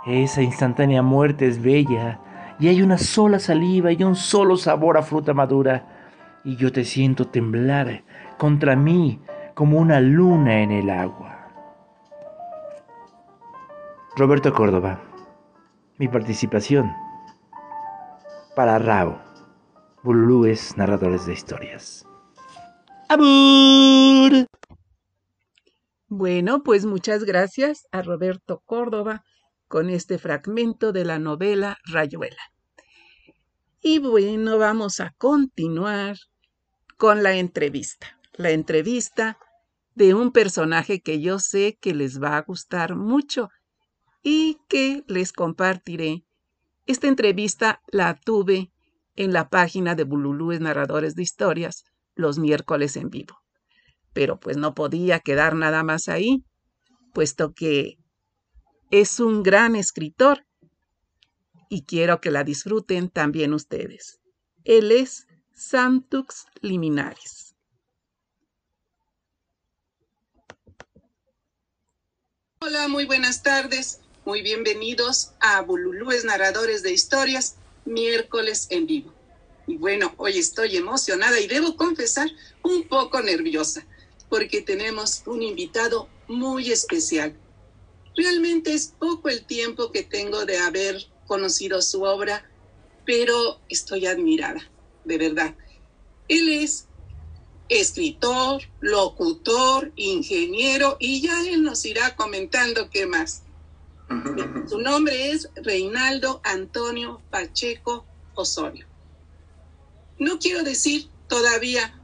esa 0.06 0.41
instantánea 0.41 1.01
muerte 1.01 1.47
es 1.47 1.62
bella 1.62 2.20
y 2.60 2.68
hay 2.68 2.82
una 2.82 2.97
sola 2.97 3.39
saliva 3.39 3.91
y 3.91 4.03
un 4.03 4.16
solo 4.16 4.56
sabor 4.56 4.97
a 4.97 5.01
fruta 5.01 5.34
madura. 5.34 5.86
Y 6.43 6.56
yo 6.56 6.72
te 6.72 6.86
siento 6.86 7.28
temblar 7.28 8.03
contra 8.38 8.76
mí 8.76 9.20
como 9.53 9.80
una 9.80 9.99
luna 9.99 10.62
en 10.62 10.72
el 10.72 10.89
agua. 10.89 11.32
Roberto 14.16 14.53
Córdoba 14.53 14.99
mi 15.97 16.10
participación 16.10 16.93
para 18.53 18.78
Rao, 18.80 19.18
Bululúes 20.03 20.76
Narradores 20.78 21.26
de 21.26 21.34
Historias. 21.34 22.05
¡Abur! 23.08 24.47
Bueno, 26.08 26.64
pues 26.64 26.86
muchas 26.86 27.24
gracias 27.24 27.86
a 27.91 28.01
Roberto 28.01 28.64
Córdoba 28.66 29.24
con 29.68 29.91
este 29.91 30.18
fragmento 30.18 30.91
de 30.91 31.06
la 31.06 31.20
novela 31.20 31.78
Rayuela. 31.86 32.41
Y 33.80 33.99
bueno, 33.99 34.58
vamos 34.58 34.99
a 34.99 35.14
continuar 35.20 36.18
con 36.97 37.22
la 37.22 37.36
entrevista. 37.36 38.20
La 38.34 38.49
entrevista 38.49 39.38
de 39.93 40.16
un 40.16 40.32
personaje 40.32 41.01
que 41.01 41.22
yo 41.22 41.38
sé 41.38 41.78
que 41.80 41.93
les 41.93 42.22
va 42.22 42.38
a 42.38 42.41
gustar 42.41 42.95
mucho 42.95 43.49
y 44.24 44.58
que 44.68 45.03
les 45.08 45.32
compartiré. 45.32 46.26
Esta 46.88 47.08
entrevista 47.08 47.82
la 47.88 48.16
tuve 48.16 48.72
en 49.16 49.32
la 49.32 49.49
página 49.49 49.93
de 49.93 50.06
Bululúes 50.06 50.60
Narradores 50.60 51.14
de 51.14 51.22
Historias 51.22 51.86
los 52.16 52.39
miércoles 52.39 52.95
en 52.97 53.09
vivo. 53.09 53.41
Pero 54.13 54.39
pues 54.39 54.57
no 54.57 54.74
podía 54.74 55.20
quedar 55.20 55.55
nada 55.55 55.84
más 55.84 56.09
ahí, 56.09 56.43
puesto 57.13 57.53
que 57.53 57.97
es 58.91 59.20
un 59.20 59.43
gran 59.43 59.76
escritor 59.76 60.45
y 61.70 61.84
quiero 61.84 62.22
que 62.22 62.32
la 62.32 62.43
disfruten 62.43 63.09
también 63.09 63.53
ustedes. 63.53 64.20
Él 64.63 64.91
es 64.91 65.28
Santux 65.53 66.45
Liminares. 66.61 67.55
Hola, 72.59 72.88
muy 72.88 73.05
buenas 73.05 73.43
tardes. 73.43 74.01
Muy 74.26 74.41
bienvenidos 74.41 75.34
a 75.39 75.61
Bululúes 75.61 76.26
Narradores 76.26 76.82
de 76.82 76.91
Historias, 76.91 77.57
miércoles 77.86 78.68
en 78.72 78.88
vivo. 78.88 79.14
Y 79.68 79.78
bueno, 79.78 80.13
hoy 80.18 80.38
estoy 80.38 80.78
emocionada 80.78 81.39
y 81.39 81.47
debo 81.47 81.76
confesar 81.76 82.30
un 82.63 82.88
poco 82.88 83.22
nerviosa, 83.22 83.86
porque 84.30 84.61
tenemos 84.61 85.24
un 85.26 85.41
invitado 85.41 86.07
muy 86.28 86.72
especial. 86.72 87.36
Realmente 88.16 88.74
es 88.74 88.93
poco 88.97 89.30
el 89.30 89.45
tiempo 89.45 89.91
que 89.91 90.03
tengo 90.03 90.45
de 90.45 90.57
haber 90.57 91.07
conocido 91.28 91.82
su 91.82 92.03
obra, 92.03 92.49
pero 93.05 93.59
estoy 93.70 94.05
admirada, 94.05 94.61
de 95.03 95.18
verdad. 95.18 95.55
Él 96.28 96.49
es 96.49 96.88
escritor, 97.70 98.61
locutor, 98.80 99.91
ingeniero 99.95 100.97
y 100.99 101.22
ya 101.22 101.47
él 101.47 101.63
nos 101.63 101.84
irá 101.86 102.16
comentando 102.16 102.89
qué 102.89 103.05
más. 103.05 103.43
Su 104.68 104.80
nombre 104.80 105.32
es 105.32 105.49
Reinaldo 105.55 106.41
Antonio 106.43 107.22
Pacheco 107.32 108.05
Osorio. 108.36 108.86
No 110.18 110.39
quiero 110.39 110.63
decir 110.63 111.09
todavía 111.28 111.99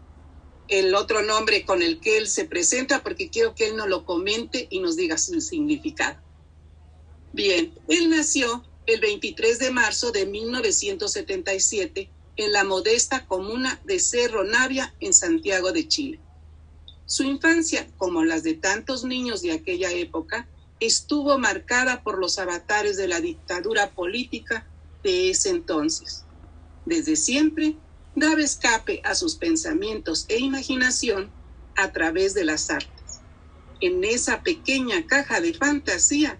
el 0.67 0.95
otro 0.95 1.21
nombre 1.21 1.65
con 1.65 1.81
el 1.81 1.99
que 1.99 2.17
él 2.17 2.27
se 2.27 2.45
presenta 2.45 3.03
porque 3.03 3.29
quiero 3.29 3.55
que 3.55 3.67
él 3.67 3.75
nos 3.75 3.87
lo 3.87 4.05
comente 4.05 4.67
y 4.69 4.79
nos 4.79 4.95
diga 4.95 5.17
su 5.17 5.39
significado. 5.41 6.19
Bien, 7.33 7.73
él 7.87 8.09
nació 8.09 8.63
el 8.85 8.99
23 8.99 9.59
de 9.59 9.71
marzo 9.71 10.11
de 10.11 10.25
1977 10.25 12.09
en 12.37 12.51
la 12.51 12.63
modesta 12.63 13.25
comuna 13.25 13.79
de 13.85 13.99
Cerro 13.99 14.43
Navia 14.43 14.93
en 14.99 15.13
Santiago 15.13 15.71
de 15.71 15.87
Chile. 15.87 16.19
Su 17.05 17.23
infancia, 17.23 17.89
como 17.97 18.23
las 18.23 18.43
de 18.43 18.53
tantos 18.53 19.03
niños 19.03 19.41
de 19.41 19.51
aquella 19.51 19.91
época, 19.91 20.47
estuvo 20.79 21.37
marcada 21.37 22.03
por 22.03 22.17
los 22.17 22.39
avatares 22.39 22.97
de 22.97 23.07
la 23.07 23.21
dictadura 23.21 23.91
política 23.91 24.67
de 25.03 25.29
ese 25.29 25.49
entonces. 25.49 26.25
Desde 26.85 27.15
siempre 27.15 27.75
daba 28.15 28.41
escape 28.41 29.01
a 29.03 29.15
sus 29.15 29.35
pensamientos 29.35 30.25
e 30.27 30.39
imaginación 30.39 31.29
a 31.75 31.91
través 31.91 32.33
de 32.33 32.45
las 32.45 32.69
artes, 32.69 33.21
en 33.79 34.03
esa 34.03 34.43
pequeña 34.43 35.05
caja 35.07 35.41
de 35.41 35.53
fantasía 35.53 36.37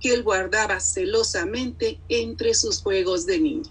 que 0.00 0.14
él 0.14 0.22
guardaba 0.22 0.80
celosamente 0.80 2.00
entre 2.08 2.54
sus 2.54 2.80
juegos 2.80 3.26
de 3.26 3.38
niño. 3.38 3.70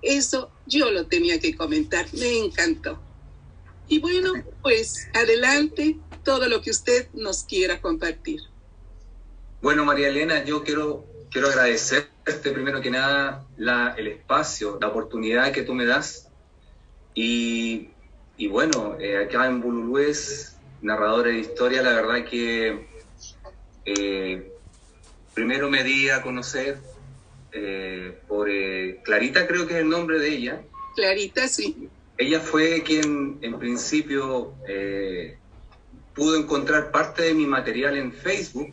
Eso 0.00 0.50
yo 0.66 0.90
lo 0.90 1.06
tenía 1.06 1.40
que 1.40 1.56
comentar, 1.56 2.06
me 2.12 2.38
encantó. 2.38 3.00
Y 3.88 3.98
bueno, 3.98 4.32
pues 4.62 5.08
adelante 5.14 5.98
todo 6.22 6.48
lo 6.48 6.60
que 6.60 6.70
usted 6.70 7.08
nos 7.14 7.42
quiera 7.42 7.80
compartir. 7.80 8.40
Bueno, 9.60 9.84
María 9.84 10.08
Elena, 10.08 10.44
yo 10.44 10.62
quiero, 10.62 11.04
quiero 11.30 11.48
agradecerte 11.48 12.50
primero 12.52 12.80
que 12.80 12.90
nada 12.90 13.46
la, 13.56 13.94
el 13.96 14.06
espacio, 14.06 14.78
la 14.80 14.88
oportunidad 14.88 15.50
que 15.52 15.62
tú 15.62 15.74
me 15.74 15.84
das. 15.84 16.27
Y, 17.20 17.88
y 18.36 18.46
bueno, 18.46 18.96
eh, 19.00 19.24
acá 19.24 19.48
en 19.48 19.60
Bululúes, 19.60 20.56
narradores 20.82 21.34
de 21.34 21.40
historia, 21.40 21.82
la 21.82 21.94
verdad 21.94 22.24
que 22.24 22.86
eh, 23.84 24.52
primero 25.34 25.68
me 25.68 25.82
di 25.82 26.10
a 26.10 26.22
conocer 26.22 26.78
eh, 27.50 28.20
por 28.28 28.48
Clarita, 29.02 29.48
creo 29.48 29.66
que 29.66 29.74
es 29.74 29.80
el 29.80 29.88
nombre 29.88 30.20
de 30.20 30.28
ella. 30.28 30.62
Clarita, 30.94 31.48
sí. 31.48 31.88
Ella 32.18 32.38
fue 32.38 32.84
quien 32.84 33.38
en 33.42 33.58
principio 33.58 34.54
pudo 36.14 36.36
encontrar 36.36 36.92
parte 36.92 37.24
de 37.24 37.34
mi 37.34 37.46
material 37.46 37.96
en 37.96 38.12
Facebook 38.12 38.72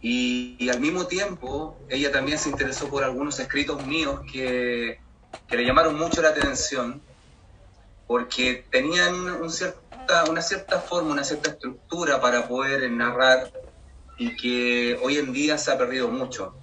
y, 0.00 0.66
al 0.70 0.80
mismo 0.80 1.06
tiempo 1.06 1.76
ella 1.90 2.10
también 2.10 2.38
se 2.38 2.48
interesó 2.48 2.88
por 2.88 3.04
algunos 3.04 3.38
escritos 3.38 3.86
míos 3.86 4.22
que, 4.32 4.98
que 5.46 5.56
le 5.58 5.66
llamaron 5.66 5.98
mucho 5.98 6.22
la 6.22 6.30
atención 6.30 7.02
porque 8.06 8.64
tenían 8.70 9.14
un 9.14 9.50
cierta, 9.50 10.24
una 10.28 10.42
cierta 10.42 10.80
forma, 10.80 11.12
una 11.12 11.24
cierta 11.24 11.50
estructura 11.50 12.20
para 12.20 12.46
poder 12.46 12.90
narrar 12.90 13.50
y 14.18 14.36
que 14.36 14.98
hoy 15.02 15.18
en 15.18 15.32
día 15.32 15.58
se 15.58 15.72
ha 15.72 15.78
perdido 15.78 16.08
mucho. 16.08 16.54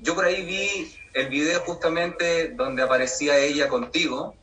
Yo 0.00 0.14
por 0.14 0.24
ahí 0.24 0.44
vi 0.44 0.94
el 1.14 1.28
video 1.28 1.60
justamente 1.60 2.48
donde 2.48 2.82
aparecía 2.82 3.38
ella 3.38 3.68
contigo 3.68 4.34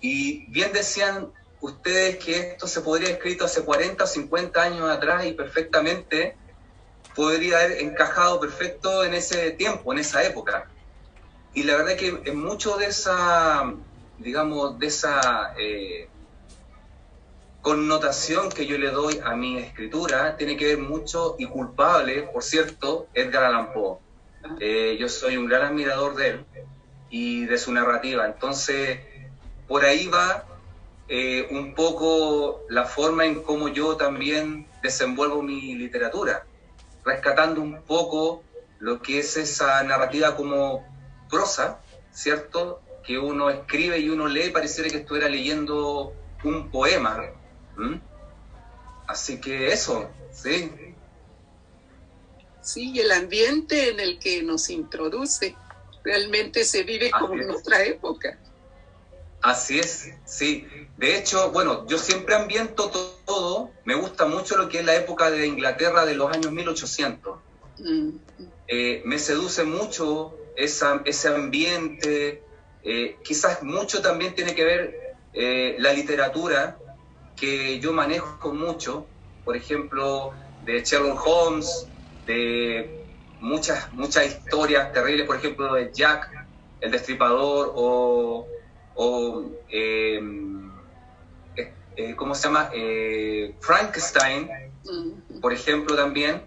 y 0.00 0.46
bien 0.50 0.72
decían 0.72 1.32
ustedes 1.60 2.16
que 2.16 2.38
esto 2.52 2.66
se 2.66 2.80
podría 2.80 3.08
haber 3.08 3.18
escrito 3.18 3.44
hace 3.44 3.62
40 3.62 4.04
o 4.04 4.06
50 4.06 4.62
años 4.62 4.90
atrás 4.90 5.24
y 5.26 5.32
perfectamente 5.32 6.36
podría 7.14 7.60
haber 7.60 7.78
encajado 7.78 8.40
perfecto 8.40 9.04
en 9.04 9.14
ese 9.14 9.52
tiempo, 9.52 9.92
en 9.92 10.00
esa 10.00 10.22
época. 10.24 10.68
Y 11.54 11.62
la 11.62 11.76
verdad 11.76 11.92
es 11.92 11.98
que 11.98 12.30
en 12.30 12.38
mucho 12.38 12.76
de 12.76 12.86
esa, 12.86 13.72
digamos, 14.18 14.78
de 14.78 14.86
esa 14.86 15.54
eh, 15.58 16.08
connotación 17.62 18.50
que 18.50 18.66
yo 18.66 18.78
le 18.78 18.90
doy 18.90 19.20
a 19.24 19.34
mi 19.34 19.58
escritura 19.58 20.36
tiene 20.36 20.56
que 20.56 20.66
ver 20.66 20.78
mucho 20.78 21.34
y 21.38 21.46
culpable, 21.46 22.22
por 22.22 22.42
cierto, 22.42 23.08
Edgar 23.14 23.44
Allan 23.44 23.72
Poe. 23.72 23.98
Eh, 24.60 24.96
yo 25.00 25.08
soy 25.08 25.36
un 25.36 25.46
gran 25.46 25.62
admirador 25.62 26.14
de 26.14 26.28
él 26.28 26.44
y 27.10 27.44
de 27.46 27.58
su 27.58 27.72
narrativa. 27.72 28.26
Entonces, 28.26 29.00
por 29.66 29.84
ahí 29.84 30.06
va 30.06 30.44
eh, 31.08 31.48
un 31.50 31.74
poco 31.74 32.62
la 32.68 32.84
forma 32.84 33.26
en 33.26 33.42
cómo 33.42 33.68
yo 33.68 33.96
también 33.96 34.66
desenvuelvo 34.82 35.42
mi 35.42 35.74
literatura, 35.74 36.46
rescatando 37.04 37.60
un 37.60 37.82
poco 37.82 38.42
lo 38.78 39.02
que 39.02 39.18
es 39.20 39.36
esa 39.36 39.82
narrativa 39.82 40.36
como 40.36 40.84
prosa, 41.28 41.80
¿cierto? 42.12 42.80
Que 43.06 43.18
uno 43.18 43.48
escribe 43.50 43.98
y 43.98 44.08
uno 44.08 44.26
lee, 44.26 44.50
pareciera 44.50 44.90
que 44.90 44.98
estuviera 44.98 45.28
leyendo 45.28 46.12
un 46.44 46.70
poema. 46.70 47.30
Así 49.06 49.40
que 49.40 49.68
eso, 49.68 50.10
sí. 50.32 50.72
Sí, 52.60 52.98
el 52.98 53.12
ambiente 53.12 53.90
en 53.90 54.00
el 54.00 54.18
que 54.18 54.42
nos 54.42 54.68
introduce 54.70 55.54
realmente 56.02 56.64
se 56.64 56.82
vive 56.82 57.10
como 57.12 57.34
en 57.34 57.50
otra 57.50 57.84
época. 57.84 58.38
Así 59.40 59.78
es, 59.78 60.10
sí. 60.24 60.66
De 60.96 61.16
hecho, 61.16 61.52
bueno, 61.52 61.86
yo 61.86 61.98
siempre 61.98 62.34
ambiento 62.34 62.90
todo, 63.24 63.70
me 63.84 63.94
gusta 63.94 64.26
mucho 64.26 64.56
lo 64.56 64.68
que 64.68 64.80
es 64.80 64.84
la 64.84 64.96
época 64.96 65.30
de 65.30 65.46
Inglaterra 65.46 66.04
de 66.04 66.16
los 66.16 66.32
años 66.32 66.50
1800. 66.50 67.38
Mm. 67.78 68.10
Eh, 68.66 69.02
me 69.04 69.20
seduce 69.20 69.62
mucho 69.62 70.36
esa, 70.56 71.02
ese 71.04 71.28
ambiente, 71.28 72.42
eh, 72.88 73.18
quizás 73.24 73.64
mucho 73.64 74.00
también 74.00 74.32
tiene 74.32 74.54
que 74.54 74.64
ver 74.64 74.96
eh, 75.32 75.74
la 75.80 75.92
literatura 75.92 76.78
que 77.34 77.80
yo 77.80 77.92
manejo 77.92 78.54
mucho, 78.54 79.08
por 79.44 79.56
ejemplo, 79.56 80.30
de 80.62 80.84
Sherlock 80.84 81.20
Holmes, 81.26 81.90
de 82.26 83.04
muchas, 83.40 83.92
muchas 83.92 84.26
historias 84.26 84.92
terribles, 84.92 85.26
por 85.26 85.34
ejemplo, 85.34 85.74
de 85.74 85.90
Jack, 85.92 86.30
el 86.80 86.92
destripador, 86.92 87.72
o, 87.74 88.46
eh, 89.68 90.20
¿cómo 92.14 92.36
se 92.36 92.44
llama? 92.44 92.70
Frankenstein, 93.60 94.48
por 95.42 95.52
ejemplo, 95.52 95.96
también, 95.96 96.40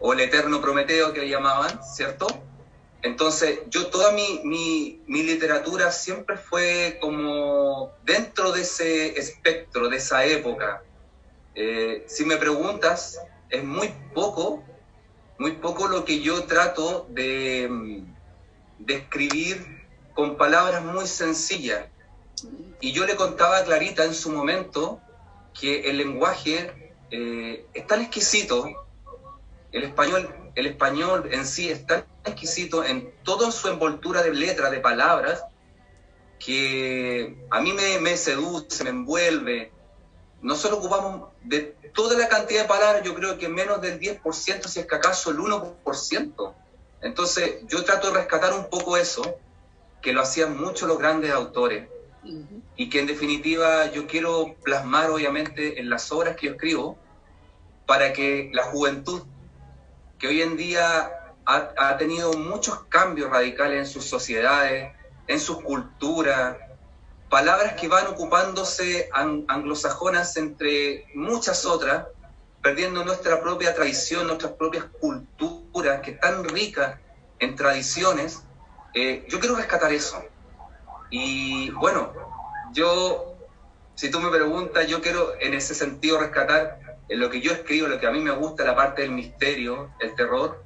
o 0.00 0.12
el 0.12 0.20
eterno 0.20 0.60
Prometeo 0.60 1.14
que 1.14 1.20
le 1.20 1.30
llamaban, 1.30 1.82
¿cierto? 1.82 2.26
Entonces, 3.02 3.60
yo 3.68 3.86
toda 3.88 4.12
mi, 4.12 5.00
literatura 5.06 5.90
siempre 5.90 6.36
fue 6.36 6.98
como 7.00 7.92
dentro 8.04 8.52
de 8.52 8.62
ese 8.62 9.18
espectro, 9.18 9.88
de 9.88 9.98
esa 9.98 10.24
época. 10.24 10.82
Eh, 11.54 12.04
si 12.08 12.24
me 12.24 12.36
preguntas, 12.36 13.20
es 13.48 13.62
muy 13.62 13.92
poco, 14.14 14.64
muy 15.38 15.52
poco 15.52 15.88
lo 15.88 16.04
que 16.04 16.20
yo 16.20 16.44
trato 16.44 17.06
de, 17.10 18.02
escribir 18.86 19.86
con 20.14 20.36
palabras 20.36 20.84
muy 20.84 21.06
sencillas. 21.06 21.86
Y 22.80 22.92
yo 22.92 23.06
le 23.06 23.16
contaba 23.16 23.58
a 23.58 23.64
Clarita 23.64 24.04
en 24.04 24.14
su 24.14 24.30
momento 24.30 25.00
que 25.58 25.88
el 25.88 25.98
lenguaje 25.98 26.92
eh, 27.10 27.64
es 27.72 27.86
tan 27.86 28.02
exquisito, 28.02 28.86
el 29.72 29.84
español, 29.84 30.28
el 30.54 30.66
español 30.66 31.28
en 31.32 31.46
sí 31.46 31.70
es 31.70 31.86
tan 31.86 32.04
exquisito 32.26 32.84
en 32.84 33.12
toda 33.22 33.50
su 33.50 33.68
envoltura 33.68 34.22
de 34.22 34.34
letras, 34.34 34.70
de 34.70 34.80
palabras, 34.80 35.44
que 36.38 37.36
a 37.50 37.60
mí 37.60 37.72
me, 37.72 38.16
seduce, 38.16 38.84
me 38.84 38.90
envuelve. 38.90 39.72
Nosotros 40.42 40.80
ocupamos 40.80 41.30
de 41.42 41.76
toda 41.94 42.18
la 42.18 42.28
cantidad 42.28 42.62
de 42.62 42.68
palabras, 42.68 43.02
yo 43.02 43.14
creo 43.14 43.38
que 43.38 43.48
menos 43.48 43.80
del 43.80 43.98
10%, 43.98 44.66
si 44.66 44.80
es 44.80 44.86
que 44.86 44.94
acaso 44.94 45.30
el 45.30 45.38
1%. 45.38 46.54
Entonces 47.00 47.60
yo 47.68 47.84
trato 47.84 48.08
de 48.08 48.18
rescatar 48.18 48.52
un 48.52 48.68
poco 48.68 48.96
eso, 48.96 49.22
que 50.02 50.12
lo 50.12 50.22
hacían 50.22 50.56
muchos 50.56 50.88
los 50.88 50.98
grandes 50.98 51.32
autores, 51.32 51.88
y 52.76 52.90
que 52.90 53.00
en 53.00 53.06
definitiva 53.06 53.90
yo 53.92 54.06
quiero 54.06 54.56
plasmar 54.62 55.10
obviamente 55.10 55.80
en 55.80 55.88
las 55.88 56.10
obras 56.12 56.36
que 56.36 56.46
yo 56.46 56.52
escribo, 56.52 56.98
para 57.86 58.12
que 58.12 58.50
la 58.52 58.64
juventud, 58.64 59.22
que 60.18 60.28
hoy 60.28 60.42
en 60.42 60.56
día 60.56 61.15
ha, 61.46 61.96
tenido 61.96 62.32
muchos 62.32 62.84
cambios 62.88 63.30
radicales 63.30 63.78
en 63.78 63.86
sus 63.86 64.04
sociedades, 64.04 64.92
en 65.28 65.40
sus 65.40 65.62
culturas, 65.62 66.56
palabras 67.30 67.74
que 67.74 67.88
van 67.88 68.06
ocupándose 68.08 69.08
anglosajonas 69.12 70.36
entre 70.36 71.06
muchas 71.14 71.64
otras, 71.64 72.06
perdiendo 72.62 73.04
nuestra 73.04 73.40
propia 73.40 73.74
tradición, 73.74 74.26
nuestras 74.26 74.52
propias 74.52 74.84
culturas, 75.00 76.00
que 76.02 76.12
están 76.12 76.42
ricas 76.44 76.98
en 77.38 77.54
tradiciones. 77.54 78.42
Eh, 78.94 79.24
yo 79.28 79.38
quiero 79.38 79.56
rescatar 79.56 79.92
eso. 79.92 80.24
Y 81.10 81.70
bueno, 81.70 82.12
yo, 82.72 83.36
si 83.94 84.10
tú 84.10 84.20
me 84.20 84.30
preguntas, 84.30 84.86
yo 84.88 85.00
quiero 85.00 85.34
en 85.38 85.54
ese 85.54 85.74
sentido 85.74 86.18
rescatar 86.18 86.80
en 87.08 87.20
lo 87.20 87.30
que 87.30 87.40
yo 87.40 87.52
escribo, 87.52 87.86
lo 87.86 88.00
que 88.00 88.06
a 88.06 88.10
mí 88.10 88.20
me 88.20 88.32
gusta, 88.32 88.64
la 88.64 88.74
parte 88.74 89.02
del 89.02 89.12
misterio, 89.12 89.90
el 90.00 90.14
terror, 90.16 90.65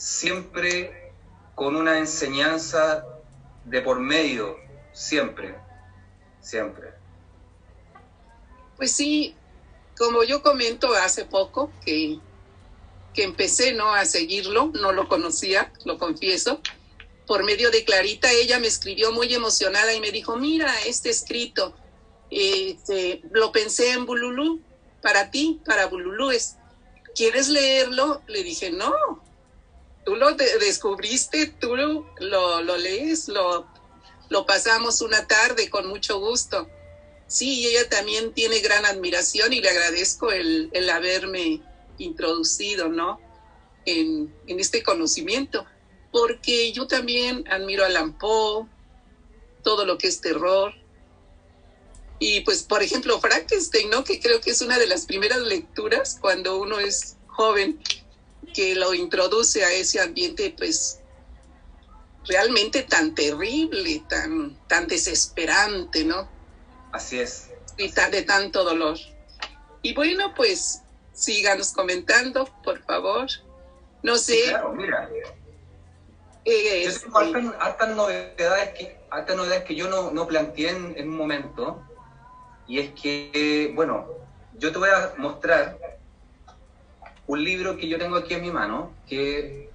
siempre 0.00 1.12
con 1.54 1.76
una 1.76 1.98
enseñanza 1.98 3.04
de 3.66 3.82
por 3.82 4.00
medio, 4.00 4.56
siempre, 4.94 5.54
siempre. 6.40 6.94
Pues 8.78 8.92
sí, 8.92 9.34
como 9.98 10.24
yo 10.24 10.42
comento 10.42 10.94
hace 10.94 11.26
poco 11.26 11.70
que, 11.84 12.18
que 13.12 13.24
empecé 13.24 13.74
¿no? 13.74 13.92
a 13.92 14.06
seguirlo, 14.06 14.72
no 14.72 14.92
lo 14.92 15.06
conocía, 15.06 15.70
lo 15.84 15.98
confieso, 15.98 16.62
por 17.26 17.44
medio 17.44 17.70
de 17.70 17.84
Clarita, 17.84 18.32
ella 18.32 18.58
me 18.58 18.68
escribió 18.68 19.12
muy 19.12 19.32
emocionada 19.34 19.92
y 19.92 20.00
me 20.00 20.12
dijo, 20.12 20.34
mira, 20.38 20.74
este 20.86 21.10
escrito, 21.10 21.76
este, 22.30 23.20
lo 23.32 23.52
pensé 23.52 23.90
en 23.92 24.06
Bululú, 24.06 24.62
para 25.02 25.30
ti, 25.30 25.60
para 25.66 25.88
Bululúes. 25.88 26.56
¿Quieres 27.14 27.48
leerlo? 27.48 28.22
Le 28.28 28.42
dije, 28.42 28.70
no, 28.70 28.94
tú 30.04 30.16
lo 30.16 30.32
descubriste, 30.34 31.46
tú 31.46 31.76
lo, 31.76 32.06
lo, 32.62 32.76
lees, 32.76 33.28
lo, 33.28 33.66
lo 34.28 34.46
pasamos 34.46 35.00
una 35.02 35.26
tarde 35.26 35.70
con 35.70 35.86
mucho 35.86 36.18
gusto. 36.18 36.68
Sí, 37.26 37.66
ella 37.66 37.88
también 37.88 38.32
tiene 38.32 38.60
gran 38.60 38.84
admiración 38.86 39.52
y 39.52 39.60
le 39.60 39.70
agradezco 39.70 40.32
el, 40.32 40.70
el 40.72 40.90
haberme 40.90 41.62
introducido, 41.98 42.88
¿no? 42.88 43.20
En, 43.86 44.34
en, 44.46 44.60
este 44.60 44.82
conocimiento, 44.82 45.64
porque 46.12 46.72
yo 46.72 46.86
también 46.86 47.44
admiro 47.48 47.84
a 47.84 47.88
Lampo, 47.88 48.68
todo 49.62 49.84
lo 49.84 49.96
que 49.96 50.08
es 50.08 50.20
terror. 50.20 50.74
Y 52.18 52.40
pues, 52.40 52.62
por 52.62 52.82
ejemplo, 52.82 53.18
Frankenstein, 53.20 53.88
¿no? 53.90 54.04
Que 54.04 54.20
creo 54.20 54.40
que 54.40 54.50
es 54.50 54.60
una 54.60 54.78
de 54.78 54.86
las 54.86 55.06
primeras 55.06 55.40
lecturas 55.40 56.18
cuando 56.20 56.58
uno 56.58 56.78
es 56.78 57.16
joven, 57.28 57.80
que 58.52 58.74
lo 58.74 58.94
introduce 58.94 59.64
a 59.64 59.72
ese 59.72 60.00
ambiente, 60.00 60.54
pues, 60.56 61.00
realmente 62.26 62.82
tan 62.82 63.14
terrible, 63.14 64.02
tan, 64.08 64.56
tan 64.66 64.86
desesperante, 64.86 66.04
¿no? 66.04 66.28
Así 66.92 67.20
es. 67.20 67.50
Y 67.76 67.90
de 67.90 68.22
tanto 68.22 68.64
dolor. 68.64 68.98
Y 69.82 69.94
bueno, 69.94 70.34
pues 70.34 70.82
síganos 71.12 71.72
comentando, 71.72 72.44
por 72.62 72.82
favor. 72.82 73.26
No 74.02 74.16
sé. 74.16 74.44
claro, 74.48 74.72
mira. 74.72 75.08
Eh, 76.44 76.84
yo 76.84 77.00
tengo 77.00 77.20
este, 77.20 77.86
novedades 77.94 78.70
que, 78.70 78.98
novedades 79.34 79.64
que 79.64 79.74
yo 79.74 79.88
no, 79.88 80.10
no 80.10 80.26
planteé 80.26 80.70
en, 80.70 80.94
en, 80.96 81.08
un 81.08 81.16
momento. 81.16 81.82
Y 82.66 82.80
es 82.80 82.92
que, 82.92 83.72
bueno, 83.74 84.08
yo 84.58 84.72
te 84.72 84.78
voy 84.78 84.88
a 84.88 85.14
mostrar 85.18 85.78
un 87.30 87.44
libro 87.44 87.76
que 87.76 87.86
yo 87.86 87.96
tengo 87.96 88.16
aquí 88.16 88.34
en 88.34 88.42
mi 88.42 88.50
mano, 88.50 88.92
que 89.08 89.70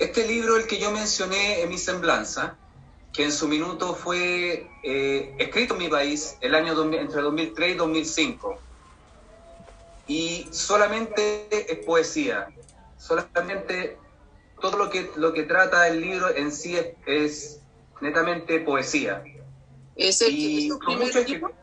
este 0.00 0.26
libro, 0.26 0.56
el 0.56 0.66
que 0.66 0.78
yo 0.80 0.90
mencioné 0.90 1.62
en 1.62 1.68
mi 1.68 1.78
semblanza, 1.78 2.56
que 3.12 3.22
en 3.22 3.30
su 3.30 3.46
minuto 3.46 3.94
fue 3.94 4.66
eh, 4.82 5.32
escrito 5.38 5.74
en 5.74 5.78
mi 5.78 5.88
país 5.88 6.36
el 6.40 6.56
año 6.56 6.72
entre 6.92 7.22
2003 7.22 7.70
y 7.70 7.74
2005. 7.74 8.58
Y 10.08 10.48
solamente 10.50 11.46
es 11.72 11.86
poesía, 11.86 12.48
solamente 12.98 13.96
todo 14.60 14.76
lo 14.76 14.90
que, 14.90 15.08
lo 15.14 15.32
que 15.32 15.44
trata 15.44 15.86
el 15.86 16.00
libro 16.00 16.34
en 16.34 16.50
sí 16.50 16.76
es, 17.06 17.60
netamente 18.00 18.58
poesía. 18.58 19.22
¿Es 19.94 20.20
el, 20.20 20.76
primer 20.84 21.28
libro? 21.28 21.59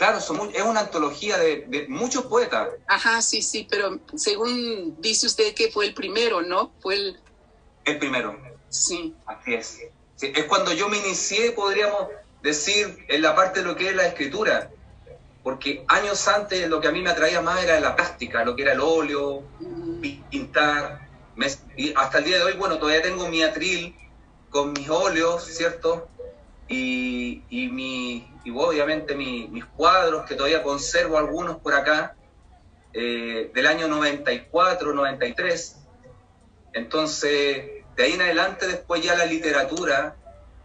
Claro, 0.00 0.16
es 0.16 0.30
una 0.30 0.80
antología 0.80 1.36
de, 1.36 1.84
muchos 1.90 2.24
poetas. 2.24 2.70
Ajá, 2.86 3.20
sí, 3.20 3.42
sí, 3.42 3.66
pero 3.68 4.00
según 4.16 4.96
dice 4.98 5.26
usted 5.26 5.52
que 5.52 5.70
fue 5.70 5.84
el 5.84 5.92
primero, 5.92 6.40
¿no? 6.40 6.72
Fue 6.80 6.94
el... 6.94 7.20
El 7.84 7.98
primero. 7.98 8.34
Sí. 8.70 9.14
Así 9.26 9.52
es. 9.52 9.78
es 10.22 10.44
cuando 10.46 10.72
yo 10.72 10.88
me 10.88 10.96
inicié, 10.96 11.52
podríamos 11.52 12.08
decir, 12.42 13.04
en 13.08 13.20
la 13.20 13.36
parte 13.36 13.60
de 13.60 13.66
lo 13.66 13.76
que 13.76 13.90
es 13.90 13.94
la 13.94 14.06
escritura. 14.06 14.70
Porque 15.42 15.84
años 15.88 16.26
antes 16.28 16.66
lo 16.70 16.80
que 16.80 16.88
a 16.88 16.92
mí 16.92 17.02
me 17.02 17.10
atraía 17.10 17.42
más 17.42 17.62
era 17.62 17.78
la 17.78 17.94
plástica, 17.94 18.42
lo 18.42 18.56
que 18.56 18.62
era 18.62 18.72
el 18.72 18.80
óleo, 18.80 19.42
mm. 19.60 20.00
pintar. 20.30 21.10
y 21.76 21.92
hasta 21.94 22.18
el 22.20 22.24
día 22.24 22.38
de 22.38 22.44
hoy, 22.44 22.54
bueno, 22.54 22.78
todavía 22.78 23.02
tengo 23.02 23.28
mi 23.28 23.42
atril 23.42 23.94
con 24.48 24.72
mis 24.72 24.88
óleos, 24.88 25.44
¿cierto? 25.44 26.08
Y, 26.68 27.42
y 27.50 27.68
mi, 27.68 28.29
y 28.44 28.50
obviamente 28.50 29.14
mis 29.14 29.64
cuadros, 29.64 30.26
que 30.26 30.34
todavía 30.34 30.62
conservo 30.62 31.18
algunos 31.18 31.58
por 31.58 31.74
acá, 31.74 32.16
eh, 32.92 33.50
del 33.54 33.66
año 33.66 33.86
94, 33.88 34.92
93. 34.92 35.76
Entonces, 36.72 37.84
de 37.96 38.02
ahí 38.02 38.12
en 38.12 38.22
adelante, 38.22 38.66
después 38.66 39.02
ya 39.02 39.16
la 39.16 39.26
literatura 39.26 40.16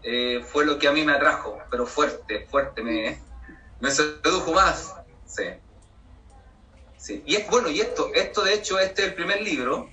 eh, 0.02 0.44
fue 0.46 0.66
lo 0.66 0.80
que 0.80 0.88
a 0.88 0.92
mí 0.92 1.04
me 1.04 1.14
atrajo, 1.14 1.60
pero 1.70 1.86
fuerte, 1.86 2.48
fuerte, 2.50 2.82
me, 2.82 3.20
me 3.80 3.92
sedujo 3.92 4.54
más. 4.54 4.96
Sí. 5.26 5.44
sí. 6.98 7.24
Y 7.26 7.36
es 7.36 7.50
bueno, 7.50 7.70
y 7.70 7.82
esto, 7.82 8.12
esto 8.14 8.44
de 8.44 8.54
hecho, 8.54 8.80
este 8.80 9.04
es 9.04 9.08
el 9.10 9.16
primer 9.16 9.42
libro, 9.42 9.90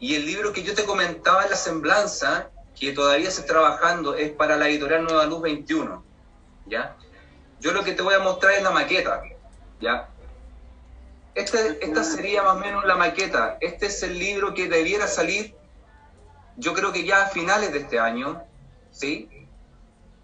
y 0.00 0.14
el 0.14 0.26
libro 0.26 0.52
que 0.52 0.62
yo 0.62 0.74
te 0.74 0.84
comentaba 0.84 1.44
en 1.44 1.50
la 1.50 1.56
semblanza, 1.56 2.50
que 2.78 2.92
todavía 2.92 3.30
se 3.30 3.40
está 3.40 3.54
trabajando, 3.54 4.14
es 4.14 4.30
para 4.30 4.56
la 4.56 4.68
editorial 4.68 5.02
Nueva 5.04 5.26
Luz 5.26 5.42
21. 5.42 6.04
¿Ya? 6.68 6.96
Yo 7.60 7.72
lo 7.72 7.82
que 7.84 7.92
te 7.92 8.02
voy 8.02 8.14
a 8.14 8.20
mostrar 8.20 8.54
es 8.54 8.62
la 8.62 8.70
maqueta, 8.70 9.22
¿ya? 9.80 10.08
Este, 11.34 11.78
esta 11.84 12.04
sería 12.04 12.42
más 12.42 12.56
o 12.56 12.58
menos 12.60 12.84
la 12.84 12.96
maqueta. 12.96 13.58
Este 13.60 13.86
es 13.86 14.02
el 14.02 14.18
libro 14.18 14.54
que 14.54 14.68
debiera 14.68 15.06
salir, 15.06 15.54
yo 16.56 16.74
creo 16.74 16.92
que 16.92 17.04
ya 17.04 17.22
a 17.22 17.28
finales 17.28 17.72
de 17.72 17.80
este 17.80 17.98
año, 17.98 18.42
¿sí? 18.90 19.28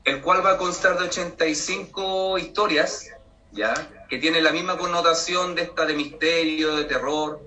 El 0.05 0.21
cual 0.21 0.45
va 0.45 0.53
a 0.53 0.59
constar 0.59 0.99
de 0.99 1.05
85 1.05 2.39
historias, 2.39 3.11
¿ya? 3.53 3.75
Que 4.09 4.19
tiene 4.19 4.41
la 4.41 4.53
misma 4.53 4.77
connotación 4.77 5.55
de 5.55 5.63
esta 5.63 5.87
de 5.87 5.95
misterio, 5.95 6.77
de 6.77 6.85
terror, 6.85 7.41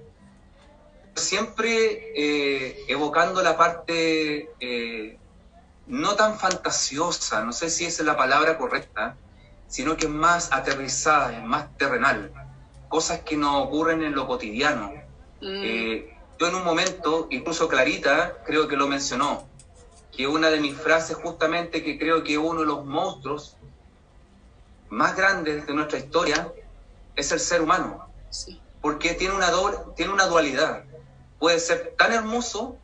siempre 1.16 2.14
eh, 2.16 2.86
evocando 2.88 3.42
la 3.42 3.58
parte 3.58 4.50
eh, 4.60 5.18
no 5.88 6.16
tan 6.16 6.38
fantasiosa, 6.38 7.44
no 7.44 7.54
sé 7.54 7.70
si 7.70 7.86
esa 7.86 8.02
es 8.02 8.06
la 8.06 8.18
palabra 8.18 8.58
correcta, 8.58 9.16
sino 9.68 9.98
que 9.98 10.06
es 10.06 10.12
más 10.12 10.52
aterrizada, 10.52 11.38
es 11.38 11.44
más 11.44 11.76
terrenal, 11.78 12.32
cosas 12.90 13.22
que 13.22 13.38
no 13.38 13.64
ocurren 13.64 14.04
en 14.04 14.14
lo 14.14 14.28
cotidiano. 14.28 14.92
Mm. 15.42 15.62
Eh, 15.64 16.18
yo 16.40 16.48
en 16.48 16.56
un 16.56 16.64
momento, 16.64 17.28
incluso 17.32 17.68
Clarita 17.68 18.38
creo 18.46 18.68
que 18.68 18.76
lo 18.76 18.88
mencionó, 18.88 19.48
que 20.16 20.28
una 20.28 20.50
de 20.50 20.60
mis 20.60 20.76
frases 20.76 21.18
justamente 21.18 21.84
que 21.84 21.98
creo 21.98 22.24
que 22.24 22.38
uno 22.38 22.62
de 22.62 22.68
los 22.68 22.86
monstruos 22.86 23.56
más 24.90 25.16
grandes 25.16 25.68
de 25.68 25.74
nuestra 25.74 26.00
historia 26.00 26.52
es 27.16 27.32
el 27.32 27.40
ser 27.40 27.62
humano, 27.62 28.08
porque 28.82 29.14
tiene 29.14 29.36
una, 29.36 29.52
tiene 29.96 30.14
una 30.14 30.26
dualidad, 30.26 30.84
puede 31.40 31.60
ser 31.60 31.94
tan 31.98 32.14
hermoso 32.14 32.78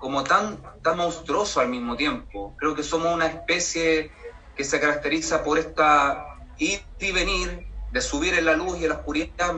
como 0.00 0.24
tan, 0.24 0.58
tan 0.82 0.96
monstruoso 0.96 1.60
al 1.60 1.68
mismo 1.68 1.94
tiempo. 1.94 2.54
Creo 2.58 2.74
que 2.74 2.82
somos 2.82 3.14
una 3.14 3.26
especie 3.26 4.10
que 4.56 4.64
se 4.64 4.80
caracteriza 4.80 5.44
por 5.44 5.58
esta 5.58 6.38
ir 6.56 6.82
y 6.98 7.12
venir, 7.12 7.66
de 7.92 8.00
subir 8.00 8.34
en 8.34 8.46
la 8.46 8.54
luz 8.54 8.78
y 8.80 8.84
en 8.84 8.88
la 8.88 8.96
oscuridad 8.96 9.56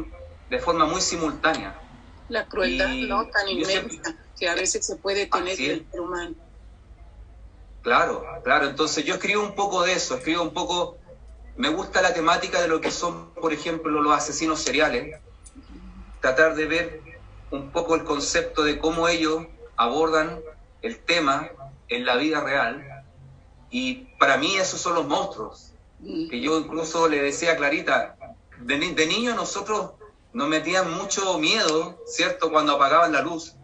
de 0.50 0.58
forma 0.58 0.84
muy 0.84 1.00
simultánea. 1.00 1.78
La 2.28 2.48
crueldad, 2.48 2.88
¿no? 2.88 3.28
Tan 3.28 3.48
inmensa 3.48 4.16
que 4.36 4.48
a 4.48 4.56
veces 4.56 4.84
se 4.84 4.96
puede 4.96 5.26
tener 5.26 5.60
el 5.60 5.86
ser 5.88 6.00
humano. 6.00 6.34
Claro, 7.82 8.26
claro. 8.42 8.66
Entonces 8.66 9.04
yo 9.04 9.14
escribo 9.14 9.42
un 9.42 9.54
poco 9.54 9.84
de 9.84 9.92
eso, 9.92 10.16
escribo 10.16 10.42
un 10.42 10.52
poco, 10.52 10.98
me 11.56 11.68
gusta 11.68 12.02
la 12.02 12.12
temática 12.12 12.60
de 12.60 12.66
lo 12.66 12.80
que 12.80 12.90
son, 12.90 13.32
por 13.34 13.52
ejemplo, 13.52 14.02
los 14.02 14.12
asesinos 14.12 14.60
seriales, 14.60 15.20
tratar 16.20 16.56
de 16.56 16.66
ver 16.66 17.00
un 17.52 17.70
poco 17.70 17.94
el 17.94 18.02
concepto 18.02 18.64
de 18.64 18.80
cómo 18.80 19.06
ellos 19.06 19.46
abordan 19.82 20.40
el 20.82 20.98
tema 20.98 21.50
en 21.88 22.04
la 22.04 22.16
vida 22.16 22.40
real 22.40 23.04
y 23.70 24.06
para 24.18 24.36
mí 24.36 24.56
esos 24.56 24.80
son 24.80 24.94
los 24.94 25.06
monstruos, 25.06 25.72
que 26.02 26.40
yo 26.40 26.58
incluso 26.58 27.08
le 27.08 27.22
decía 27.22 27.52
a 27.52 27.56
Clarita, 27.56 28.16
de, 28.58 28.78
de 28.78 29.06
niño 29.06 29.34
nosotros 29.34 29.92
nos 30.32 30.48
metían 30.48 30.92
mucho 30.92 31.38
miedo, 31.38 31.98
¿cierto? 32.06 32.50
Cuando 32.50 32.72
apagaban 32.72 33.12
la 33.12 33.22
luz, 33.22 33.54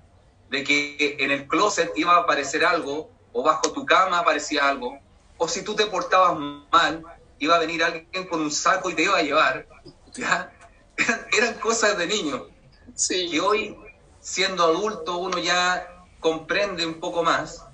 de 0.51 0.65
que 0.65 1.17
en 1.21 1.31
el 1.31 1.47
closet 1.47 1.93
iba 1.97 2.15
a 2.15 2.21
aparecer 2.21 2.65
algo, 2.65 3.11
o 3.33 3.43
bajo 3.43 3.73
tu 3.73 3.85
cama 3.85 4.21
aparecía 4.21 4.69
algo, 4.69 4.99
o 5.37 5.47
si 5.47 5.63
tú 5.63 5.75
te 5.75 5.87
portabas 5.87 6.39
mal, 6.73 7.05
iba 7.39 7.57
a 7.57 7.59
venir 7.59 7.85
alguien 7.85 8.27
con 8.29 8.41
un 8.41 8.51
saco 8.51 8.91
y 8.91 8.95
te 8.95 9.03
iba 9.03 9.17
a 9.17 9.23
llevar, 9.23 9.67
¿ya? 10.15 10.53
Eran, 11.37 11.55
cosas 11.61 11.97
de 11.97 12.07
niño. 12.07 12.47
Sí. 12.95 13.29
Y 13.31 13.39
hoy, 13.39 13.77
siendo 14.21 14.65
adulto, 14.65 15.19
uno 15.19 15.39
ya 15.39 15.98
comprende 16.21 16.87
un 16.87 17.01
poco 17.01 17.23
más, 17.23 17.65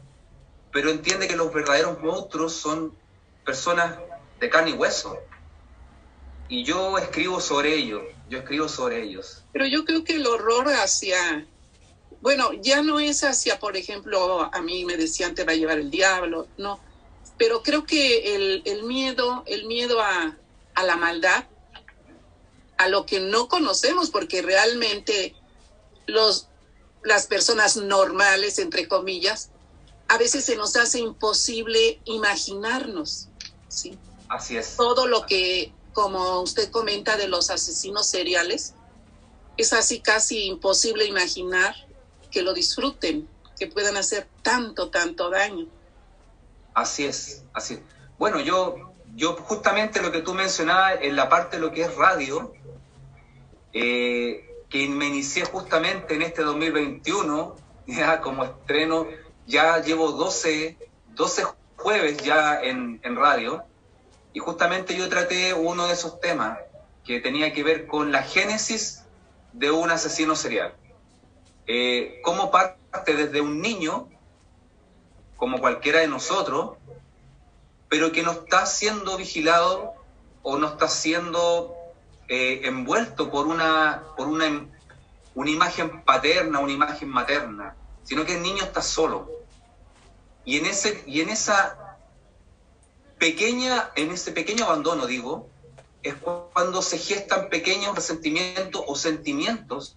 pero 0.72 0.90
entiende 0.90 1.28
que 1.28 1.36
los 1.36 1.52
verdaderos 1.52 2.00
monstruos 2.00 2.52
son 2.52 2.96
personas 3.44 3.98
de 4.40 4.50
carne 4.50 4.70
y 4.70 4.74
hueso. 4.74 5.18
Y 6.48 6.64
yo 6.64 6.98
escribo 6.98 7.40
sobre 7.40 7.74
ellos, 7.74 8.02
yo 8.28 8.38
escribo 8.38 8.68
sobre 8.68 9.02
ellos. 9.02 9.44
Pero 9.52 9.66
yo 9.66 9.84
creo 9.84 10.04
que 10.04 10.14
el 10.14 10.26
horror 10.26 10.68
hacia, 10.68 11.46
bueno, 12.20 12.52
ya 12.54 12.82
no 12.82 13.00
es 13.00 13.24
hacia, 13.24 13.58
por 13.58 13.76
ejemplo, 13.76 14.50
a 14.52 14.60
mí 14.60 14.84
me 14.84 14.96
decían 14.96 15.34
te 15.34 15.44
va 15.44 15.52
a 15.52 15.56
llevar 15.56 15.78
el 15.78 15.90
diablo, 15.90 16.48
no, 16.58 16.80
pero 17.38 17.62
creo 17.62 17.84
que 17.84 18.34
el, 18.64 18.82
miedo, 18.84 19.42
el 19.46 19.66
miedo 19.66 20.00
a 20.00 20.36
la 20.82 20.96
maldad, 20.96 21.44
a 22.76 22.88
lo 22.88 23.06
que 23.06 23.20
no 23.20 23.48
conocemos, 23.48 24.10
porque 24.10 24.42
realmente 24.42 25.34
los, 26.06 26.48
las 27.04 27.26
personas 27.26 27.76
normales, 27.76 28.58
entre 28.58 28.88
comillas, 28.88 29.50
a 30.08 30.18
veces 30.18 30.44
se 30.44 30.56
nos 30.56 30.76
hace 30.76 30.98
imposible 30.98 32.00
imaginarnos, 32.04 33.28
¿sí? 33.68 33.98
Así 34.28 34.56
es. 34.56 34.76
Todo 34.76 35.06
lo 35.06 35.26
que, 35.26 35.72
como 35.92 36.40
usted 36.40 36.70
comenta 36.70 37.16
de 37.16 37.28
los 37.28 37.50
asesinos 37.50 38.08
seriales, 38.08 38.74
es 39.56 39.72
así 39.72 40.00
casi 40.00 40.46
imposible 40.46 41.04
imaginar 41.04 41.74
que 42.30 42.42
lo 42.42 42.52
disfruten, 42.52 43.28
que 43.58 43.66
puedan 43.68 43.96
hacer 43.96 44.26
tanto, 44.42 44.90
tanto 44.90 45.30
daño. 45.30 45.66
Así 46.74 47.04
es, 47.04 47.44
así 47.52 47.74
es. 47.74 47.80
Bueno, 48.18 48.40
yo, 48.40 48.92
yo 49.14 49.36
justamente 49.36 50.02
lo 50.02 50.10
que 50.10 50.22
tú 50.22 50.34
mencionabas 50.34 50.98
en 51.02 51.14
la 51.14 51.28
parte 51.28 51.56
de 51.56 51.62
lo 51.62 51.72
que 51.72 51.82
es 51.82 51.94
radio, 51.94 52.52
eh, 53.72 54.53
que 54.74 54.88
me 54.88 55.06
inicié 55.06 55.44
justamente 55.44 56.16
en 56.16 56.22
este 56.22 56.42
2021, 56.42 57.54
ya 57.86 58.20
como 58.20 58.42
estreno, 58.42 59.06
ya 59.46 59.80
llevo 59.80 60.10
12, 60.10 60.76
12 61.14 61.44
jueves 61.76 62.16
ya 62.24 62.60
en, 62.60 63.00
en 63.04 63.14
radio 63.14 63.62
y 64.32 64.40
justamente 64.40 64.96
yo 64.96 65.08
traté 65.08 65.54
uno 65.54 65.86
de 65.86 65.92
esos 65.92 66.18
temas 66.18 66.58
que 67.04 67.20
tenía 67.20 67.52
que 67.52 67.62
ver 67.62 67.86
con 67.86 68.10
la 68.10 68.24
génesis 68.24 69.04
de 69.52 69.70
un 69.70 69.92
asesino 69.92 70.34
serial. 70.34 70.74
Eh, 71.68 72.20
cómo 72.24 72.50
parte 72.50 73.14
desde 73.14 73.40
un 73.40 73.60
niño, 73.60 74.08
como 75.36 75.60
cualquiera 75.60 76.00
de 76.00 76.08
nosotros, 76.08 76.78
pero 77.88 78.10
que 78.10 78.24
no 78.24 78.32
está 78.32 78.66
siendo 78.66 79.16
vigilado 79.18 79.94
o 80.42 80.58
no 80.58 80.66
está 80.66 80.88
siendo 80.88 81.76
eh, 82.28 82.60
envuelto 82.64 83.30
por 83.30 83.46
una, 83.46 84.02
por 84.16 84.28
una, 84.28 84.66
una 85.34 85.50
imagen 85.50 86.02
paterna, 86.02 86.60
una 86.60 86.72
imagen 86.72 87.08
materna, 87.08 87.76
sino 88.02 88.24
que 88.24 88.36
el 88.36 88.42
niño 88.42 88.62
está 88.62 88.82
solo. 88.82 89.30
Y 90.44 90.58
en, 90.58 90.66
ese, 90.66 91.02
y 91.06 91.20
en 91.20 91.30
esa 91.30 91.98
pequeña, 93.18 93.90
en 93.96 94.10
ese 94.10 94.32
pequeño 94.32 94.64
abandono, 94.64 95.06
digo, 95.06 95.48
es 96.02 96.14
cuando 96.14 96.82
se 96.82 96.98
gestan 96.98 97.48
pequeños 97.48 97.94
resentimientos 97.94 98.82
o 98.86 98.94
sentimientos 98.94 99.96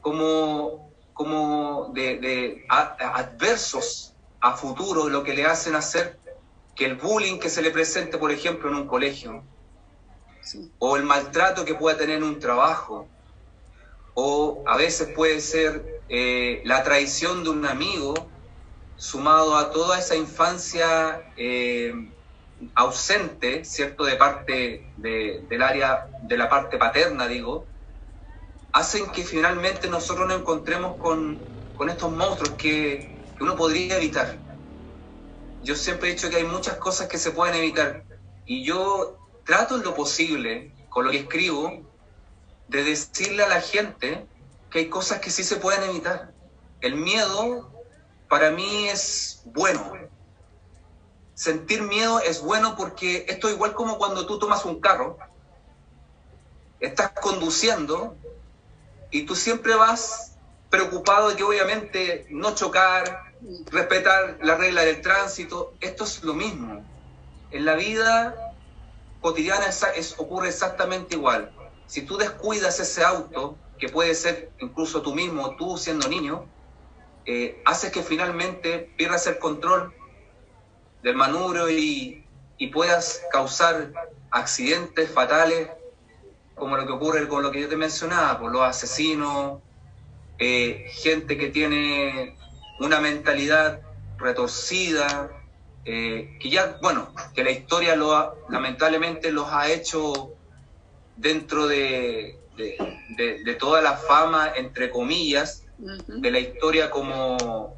como, 0.00 0.90
como 1.12 1.92
de, 1.94 2.66
adversos 2.68 4.14
a 4.40 4.56
futuro, 4.56 5.08
lo 5.08 5.22
que 5.22 5.34
le 5.34 5.46
hacen 5.46 5.76
hacer 5.76 6.18
que 6.74 6.86
el 6.86 6.96
bullying 6.96 7.38
que 7.38 7.50
se 7.50 7.62
le 7.62 7.70
presente, 7.70 8.18
por 8.18 8.32
ejemplo, 8.32 8.68
en 8.70 8.74
un 8.74 8.86
colegio, 8.86 9.44
o 10.78 10.96
el 10.96 11.04
maltrato 11.04 11.64
que 11.64 11.74
pueda 11.74 11.96
tener 11.96 12.16
en 12.16 12.24
un 12.24 12.38
trabajo, 12.38 13.08
o 14.14 14.62
a 14.66 14.76
veces 14.76 15.08
puede 15.14 15.40
ser 15.40 16.02
eh, 16.08 16.62
la 16.64 16.82
traición 16.82 17.44
de 17.44 17.50
un 17.50 17.64
amigo, 17.66 18.14
sumado 18.96 19.56
a 19.56 19.70
toda 19.70 19.98
esa 19.98 20.14
infancia 20.14 21.32
eh, 21.36 21.94
ausente, 22.74 23.64
¿cierto?, 23.64 24.04
de 24.04 24.16
parte 24.16 24.92
del 24.96 25.62
área, 25.62 26.06
de 26.22 26.36
la 26.36 26.48
parte 26.48 26.76
paterna, 26.76 27.26
digo, 27.26 27.66
hacen 28.72 29.10
que 29.10 29.24
finalmente 29.24 29.88
nosotros 29.88 30.28
nos 30.28 30.40
encontremos 30.40 30.96
con, 30.96 31.40
estos 31.88 32.12
monstruos 32.12 32.54
que, 32.58 33.24
que, 33.38 33.42
uno 33.42 33.56
podría 33.56 33.96
evitar. 33.96 34.36
Yo 35.62 35.74
siempre 35.74 36.10
he 36.10 36.12
dicho 36.12 36.28
que 36.28 36.36
hay 36.36 36.44
muchas 36.44 36.76
cosas 36.76 37.08
que 37.08 37.16
se 37.16 37.30
pueden 37.30 37.54
evitar 37.54 38.04
y 38.44 38.64
yo 38.64 39.19
trato 39.50 39.74
en 39.74 39.82
lo 39.82 39.96
posible, 39.96 40.70
con 40.88 41.04
lo 41.04 41.10
que 41.10 41.18
escribo, 41.18 41.82
de 42.68 42.84
decirle 42.84 43.42
a 43.42 43.48
la 43.48 43.60
gente 43.60 44.24
que 44.70 44.78
hay 44.78 44.88
cosas 44.88 45.18
que 45.18 45.28
sí 45.28 45.42
se 45.42 45.56
pueden 45.56 45.82
evitar. 45.90 46.30
El 46.80 46.94
miedo 46.94 47.68
para 48.28 48.52
mí 48.52 48.86
es 48.86 49.42
bueno, 49.46 49.92
sentir 51.34 51.82
miedo 51.82 52.20
es 52.20 52.42
bueno 52.42 52.76
porque 52.76 53.26
esto 53.28 53.48
es 53.48 53.54
igual 53.54 53.74
como 53.74 53.98
cuando 53.98 54.24
tú 54.24 54.38
tomas 54.38 54.64
un 54.64 54.80
carro, 54.80 55.18
estás 56.78 57.10
conduciendo 57.20 58.14
y 59.10 59.26
tú 59.26 59.34
siempre 59.34 59.74
vas 59.74 60.36
preocupado 60.70 61.30
de 61.30 61.34
que 61.34 61.42
obviamente 61.42 62.28
no 62.30 62.54
chocar, 62.54 63.34
respetar 63.72 64.38
la 64.42 64.54
regla 64.54 64.82
del 64.82 65.00
tránsito. 65.00 65.74
Esto 65.80 66.04
es 66.04 66.22
lo 66.22 66.34
mismo. 66.34 66.84
En 67.50 67.64
la 67.64 67.74
vida 67.74 68.49
cotidiana 69.20 69.66
es, 69.66 70.14
ocurre 70.18 70.48
exactamente 70.48 71.14
igual. 71.14 71.52
Si 71.86 72.02
tú 72.02 72.16
descuidas 72.16 72.78
ese 72.80 73.04
auto, 73.04 73.56
que 73.78 73.88
puede 73.88 74.14
ser 74.14 74.50
incluso 74.58 75.02
tú 75.02 75.14
mismo, 75.14 75.56
tú 75.56 75.76
siendo 75.78 76.08
niño, 76.08 76.46
eh, 77.26 77.62
haces 77.64 77.90
que 77.90 78.02
finalmente 78.02 78.90
pierdas 78.96 79.26
el 79.26 79.38
control 79.38 79.94
del 81.02 81.16
manubrio 81.16 81.70
y, 81.70 82.26
puedas 82.74 83.22
causar 83.32 83.90
accidentes 84.30 85.10
fatales 85.10 85.70
como 86.54 86.76
lo 86.76 86.86
que 86.86 86.92
ocurre 86.92 87.26
con 87.26 87.42
lo 87.42 87.50
que 87.50 87.62
yo 87.62 87.68
te 87.70 87.76
mencionaba, 87.76 88.38
por 88.38 88.52
los 88.52 88.60
asesinos, 88.60 89.62
eh, 90.38 90.84
gente 90.90 91.38
que 91.38 91.48
tiene 91.48 92.36
una 92.78 93.00
mentalidad 93.00 93.80
retorcida, 94.18 95.39
eh, 95.84 96.38
que 96.40 96.50
ya, 96.50 96.78
bueno, 96.82 97.12
que 97.34 97.42
la 97.42 97.50
historia 97.50 97.96
lo 97.96 98.36
lamentablemente 98.48 99.32
los 99.32 99.48
ha 99.50 99.70
hecho 99.70 100.32
dentro 101.16 101.66
de, 101.66 102.38
de, 102.56 103.54
toda 103.58 103.80
la 103.82 103.96
fama, 103.96 104.52
entre 104.54 104.90
comillas, 104.90 105.64
de 105.78 106.30
la 106.30 106.38
historia 106.38 106.90
como, 106.90 107.74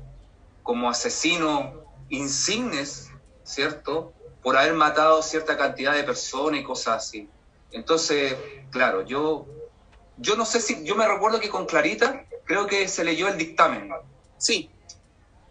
como 0.63 0.91
asesinos 0.91 1.67
insignes 2.09 3.13
¿cierto? 3.45 4.13
Por 4.43 4.57
haber 4.57 4.75
matado 4.75 5.23
cierta 5.23 5.57
cantidad 5.57 5.95
de 5.95 6.05
personas 6.05 6.61
y 6.61 6.65
cosas 6.65 7.05
así. 7.05 7.29
Entonces, 7.71 8.35
claro, 8.71 9.05
yo, 9.05 9.47
yo 10.17 10.37
no 10.37 10.45
sé 10.45 10.61
si, 10.61 10.85
yo 10.85 10.95
me 10.95 11.07
recuerdo 11.07 11.41
que 11.41 11.49
con 11.49 11.67
Clarita 11.67 12.27
creo 12.45 12.67
que 12.67 12.89
se 12.89 13.05
leyó 13.05 13.29
el 13.29 13.39
dictamen. 13.39 13.91
Sí. 14.39 14.71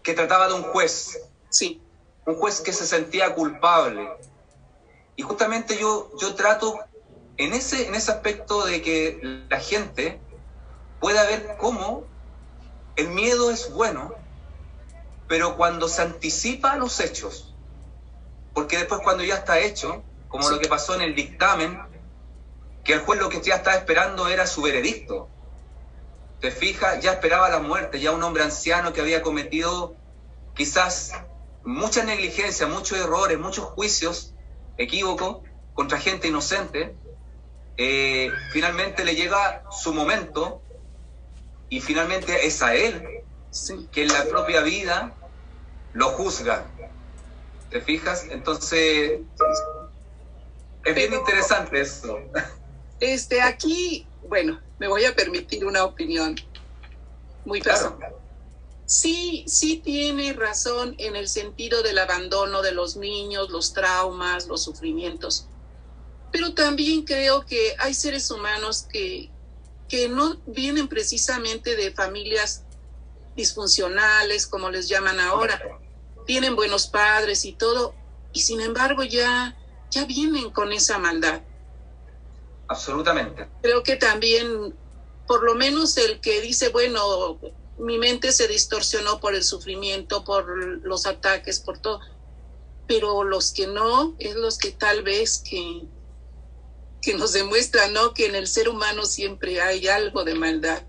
Que 0.03 0.13
trataba 0.13 0.47
de 0.47 0.53
un 0.55 0.63
juez. 0.63 1.19
Sí. 1.49 1.81
Un 2.25 2.35
juez 2.35 2.61
que 2.61 2.73
se 2.73 2.85
sentía 2.85 3.33
culpable. 3.33 4.09
Y 5.15 5.23
justamente 5.23 5.77
yo, 5.77 6.11
yo 6.19 6.35
trato 6.35 6.79
en 7.37 7.53
ese, 7.53 7.87
en 7.87 7.95
ese 7.95 8.11
aspecto 8.11 8.65
de 8.65 8.81
que 8.81 9.45
la 9.49 9.59
gente 9.59 10.19
pueda 10.99 11.23
ver 11.23 11.55
cómo 11.59 12.05
el 12.95 13.09
miedo 13.09 13.51
es 13.51 13.71
bueno, 13.73 14.13
pero 15.27 15.57
cuando 15.57 15.87
se 15.87 16.01
anticipa 16.01 16.73
a 16.73 16.77
los 16.77 16.99
hechos, 16.99 17.53
porque 18.53 18.77
después 18.77 19.01
cuando 19.03 19.23
ya 19.23 19.35
está 19.35 19.59
hecho, 19.59 20.03
como 20.27 20.49
lo 20.49 20.59
que 20.59 20.67
pasó 20.67 20.95
en 20.95 21.01
el 21.01 21.15
dictamen, 21.15 21.81
que 22.83 22.93
el 22.93 22.99
juez 23.01 23.19
lo 23.19 23.29
que 23.29 23.41
ya 23.41 23.55
estaba 23.55 23.77
esperando 23.77 24.27
era 24.27 24.47
su 24.47 24.61
veredicto. 24.61 25.27
Te 26.39 26.51
fijas, 26.51 27.01
ya 27.01 27.13
esperaba 27.13 27.49
la 27.49 27.59
muerte, 27.59 27.99
ya 27.99 28.11
un 28.11 28.23
hombre 28.23 28.43
anciano 28.43 28.93
que 28.93 29.01
había 29.01 29.21
cometido 29.21 29.95
quizás 30.55 31.13
muchas 31.63 32.05
negligencias, 32.05 32.69
muchos 32.69 32.97
errores, 32.97 33.37
muchos 33.39 33.65
juicios, 33.65 34.33
equívocos 34.77 35.37
contra 35.73 35.99
gente 35.99 36.27
inocente, 36.27 36.95
eh, 37.77 38.29
finalmente 38.51 39.05
le 39.05 39.15
llega 39.15 39.63
su 39.71 39.93
momento 39.93 40.61
y 41.69 41.79
finalmente 41.81 42.45
es 42.45 42.61
a 42.61 42.75
él 42.75 43.23
que 43.91 44.03
en 44.03 44.07
la 44.09 44.25
propia 44.25 44.61
vida 44.61 45.13
lo 45.93 46.09
juzga, 46.09 46.65
¿Te 47.69 47.79
fijas? 47.79 48.27
Entonces, 48.29 49.21
es 50.83 50.95
bien 50.95 51.13
interesante 51.13 51.79
eso. 51.79 52.19
Este, 52.99 53.41
aquí, 53.41 54.05
bueno, 54.27 54.59
me 54.77 54.89
voy 54.89 55.05
a 55.05 55.15
permitir 55.15 55.65
una 55.65 55.85
opinión 55.85 56.35
muy 57.45 57.61
personal. 57.61 58.13
Sí, 58.91 59.45
sí 59.47 59.77
tiene 59.77 60.33
razón 60.33 60.95
en 60.97 61.15
el 61.15 61.29
sentido 61.29 61.81
del 61.81 61.97
abandono 61.97 62.61
de 62.61 62.73
los 62.73 62.97
niños, 62.97 63.49
los 63.49 63.71
traumas, 63.71 64.47
los 64.47 64.65
sufrimientos. 64.65 65.47
Pero 66.29 66.53
también 66.53 67.05
creo 67.05 67.45
que 67.45 67.73
hay 67.79 67.93
seres 67.93 68.29
humanos 68.29 68.85
que, 68.91 69.31
que 69.87 70.09
no 70.09 70.41
vienen 70.45 70.89
precisamente 70.89 71.77
de 71.77 71.93
familias 71.93 72.65
disfuncionales, 73.33 74.45
como 74.45 74.69
les 74.69 74.89
llaman 74.89 75.21
ahora, 75.21 75.61
tienen 76.27 76.57
buenos 76.57 76.87
padres 76.87 77.45
y 77.45 77.53
todo, 77.53 77.95
y 78.33 78.41
sin 78.41 78.59
embargo 78.59 79.03
ya, 79.03 79.57
ya 79.89 80.03
vienen 80.03 80.51
con 80.51 80.73
esa 80.73 80.97
maldad. 80.97 81.41
Absolutamente. 82.67 83.47
Creo 83.61 83.83
que 83.83 83.95
también, 83.95 84.77
por 85.27 85.45
lo 85.45 85.55
menos 85.55 85.95
el 85.95 86.19
que 86.19 86.41
dice, 86.41 86.67
bueno, 86.67 87.39
mi 87.81 87.97
mente 87.97 88.31
se 88.31 88.47
distorsionó 88.47 89.19
por 89.19 89.33
el 89.33 89.43
sufrimiento, 89.43 90.23
por 90.23 90.45
los 90.85 91.05
ataques, 91.07 91.59
por 91.59 91.79
todo, 91.79 91.99
pero 92.87 93.23
los 93.23 93.51
que 93.51 93.67
no, 93.67 94.15
es 94.19 94.35
los 94.35 94.57
que 94.57 94.71
tal 94.71 95.01
vez 95.01 95.43
que, 95.47 95.87
que 97.01 97.15
nos 97.15 97.33
demuestran, 97.33 97.93
¿no? 97.93 98.13
Que 98.13 98.27
en 98.27 98.35
el 98.35 98.47
ser 98.47 98.69
humano 98.69 99.05
siempre 99.05 99.61
hay 99.61 99.87
algo 99.87 100.23
de 100.23 100.35
maldad. 100.35 100.83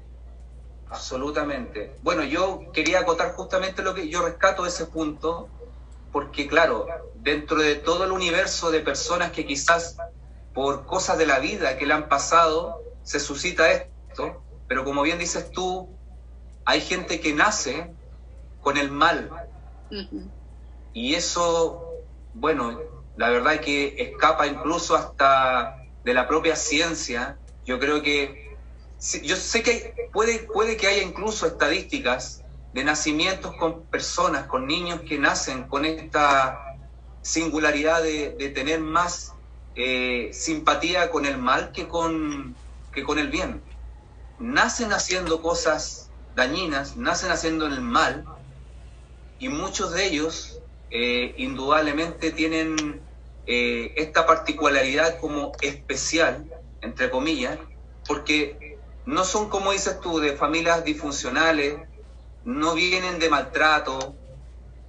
Absolutamente. 0.91 1.97
Bueno, 2.03 2.25
yo 2.25 2.71
quería 2.73 3.01
acotar 3.01 3.33
justamente 3.33 3.83
lo 3.83 3.95
que 3.95 4.09
yo 4.09 4.23
rescato 4.23 4.65
de 4.65 4.69
ese 4.69 4.85
punto, 4.85 5.49
porque 6.13 6.47
claro, 6.47 6.87
dentro 7.15 7.63
de 7.63 7.77
todo 7.77 8.05
el 8.05 8.13
universo 8.13 8.71
de 8.71 8.81
personas 8.81 9.33
que 9.33 9.47
quizás 9.47 9.97
por 10.53 10.85
cosas 10.85 11.17
de 11.17 11.25
la 11.25 11.39
vida 11.39 11.79
que 11.79 11.87
le 11.87 11.95
han 11.95 12.11
pasado, 12.11 12.83
se 13.03 13.19
suscita 13.19 13.73
esto, 13.73 14.45
pero 14.69 14.85
como 14.85 15.01
bien 15.01 15.19
dices 15.19 15.51
tú, 15.51 15.89
hay 16.65 16.81
gente 16.81 17.21
que 17.21 17.33
nace 17.33 17.93
con 18.61 18.77
el 18.77 18.91
mal. 18.91 19.31
Y 20.93 21.15
eso, 21.15 21.95
bueno, 22.35 22.81
la 23.17 23.29
verdad 23.31 23.55
es 23.55 23.61
que 23.61 23.95
escapa 23.99 24.47
incluso 24.47 24.97
hasta 24.97 25.77
de 26.05 26.15
la 26.15 26.27
propia 26.27 26.57
ciencia. 26.57 27.39
Yo 27.65 27.79
creo 27.79 28.03
que 28.03 28.57
yo 29.25 29.37
sé 29.37 29.63
que 29.63 29.95
puede, 30.13 30.41
puede 30.41 30.77
que 30.77 30.87
haya 30.87 31.03
incluso 31.03 31.47
estadísticas 31.47 32.43
de 32.73 32.85
nacimientos 32.85 33.55
con 33.57 33.83
personas, 33.87 34.47
con 34.47 34.67
niños 34.67 35.01
que 35.01 35.19
nacen 35.19 35.65
con 35.65 35.85
esta, 35.85 36.73
singularidad 37.23 38.03
de, 38.03 38.31
de 38.31 38.49
tener 38.51 38.81
más 38.81 39.33
eh, 39.75 40.31
simpatía 40.33 41.11
con 41.11 41.25
el 41.25 41.39
mal 41.39 41.73
que 41.73 41.89
con, 41.89 42.55
que 42.93 43.03
con 43.05 43.19
el 43.19 43.29
bien. 43.29 43.63
Nacen 44.39 44.93
haciendo 44.93 45.41
cosas 45.41 46.02
dañinas, 46.35 46.97
nacen 46.97 47.31
haciendo 47.31 47.67
el 47.67 47.81
mal, 47.81 48.25
y 49.39 49.49
muchos 49.49 49.93
de 49.93 50.07
ellos 50.07 50.61
eh, 50.91 51.35
indudablemente 51.39 52.31
tienen 52.31 53.03
eh, 53.47 53.93
esta 53.97 54.27
particularidad 54.27 55.19
como 55.19 55.53
especial, 55.61 56.49
entre 56.81 57.11
comillas, 57.11 57.59
porque 58.07 58.79
no 59.05 59.25
son, 59.25 59.49
como 59.49 59.73
dices 59.73 60.01
tú, 60.01 60.21
de 60.21 60.37
familias 60.37 60.85
disfuncionales, 60.85 61.77
no 62.45 62.75
vienen 62.75 63.19
de 63.19 63.31
maltrato, 63.31 64.17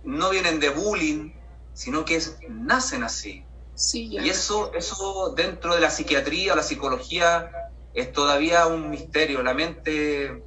no 0.03 0.29
vienen 0.29 0.59
de 0.59 0.69
bullying, 0.69 1.31
sino 1.73 2.05
que 2.05 2.21
nacen 2.49 3.03
así. 3.03 3.45
y 3.93 4.29
eso, 4.29 4.71
eso 4.75 5.33
dentro 5.35 5.73
de 5.73 5.81
la 5.81 5.89
psiquiatría 5.89 6.55
la 6.55 6.61
psicología 6.61 7.51
es 7.93 8.11
todavía 8.11 8.67
un 8.67 8.89
misterio. 8.89 9.41
La 9.41 9.53
mente, 9.53 10.43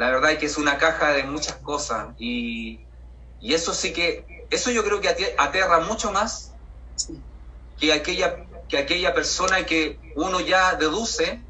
la 0.00 0.08
verdad 0.08 0.32
es 0.32 0.38
que 0.38 0.46
es 0.46 0.56
una 0.56 0.78
caja 0.78 1.12
de 1.12 1.24
muchas 1.24 1.56
cosas 1.56 2.14
y, 2.16 2.86
y 3.38 3.52
eso 3.52 3.74
sí 3.74 3.92
que, 3.92 4.46
eso 4.48 4.70
yo 4.70 4.82
creo 4.82 4.98
que 4.98 5.10
aterra 5.36 5.80
mucho 5.80 6.10
más 6.10 6.54
que 7.76 7.92
aquella, 7.92 8.46
que 8.66 8.78
aquella 8.78 9.12
persona 9.12 9.66
que 9.66 10.00
uno 10.16 10.40
ya 10.40 10.74
deduce 10.76 11.44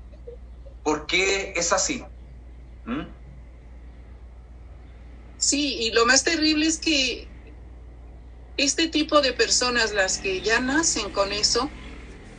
por 0.82 1.06
qué 1.06 1.52
es 1.54 1.72
así. 1.72 2.04
¿Mm? 2.82 3.02
Sí, 5.36 5.76
y 5.82 5.92
lo 5.92 6.04
más 6.04 6.24
terrible 6.24 6.66
es 6.66 6.80
que 6.80 7.30
este 8.56 8.88
tipo 8.88 9.20
de 9.20 9.32
personas, 9.32 9.92
las 9.92 10.18
que 10.18 10.42
ya 10.42 10.58
nacen 10.58 11.12
con 11.12 11.30
eso, 11.30 11.72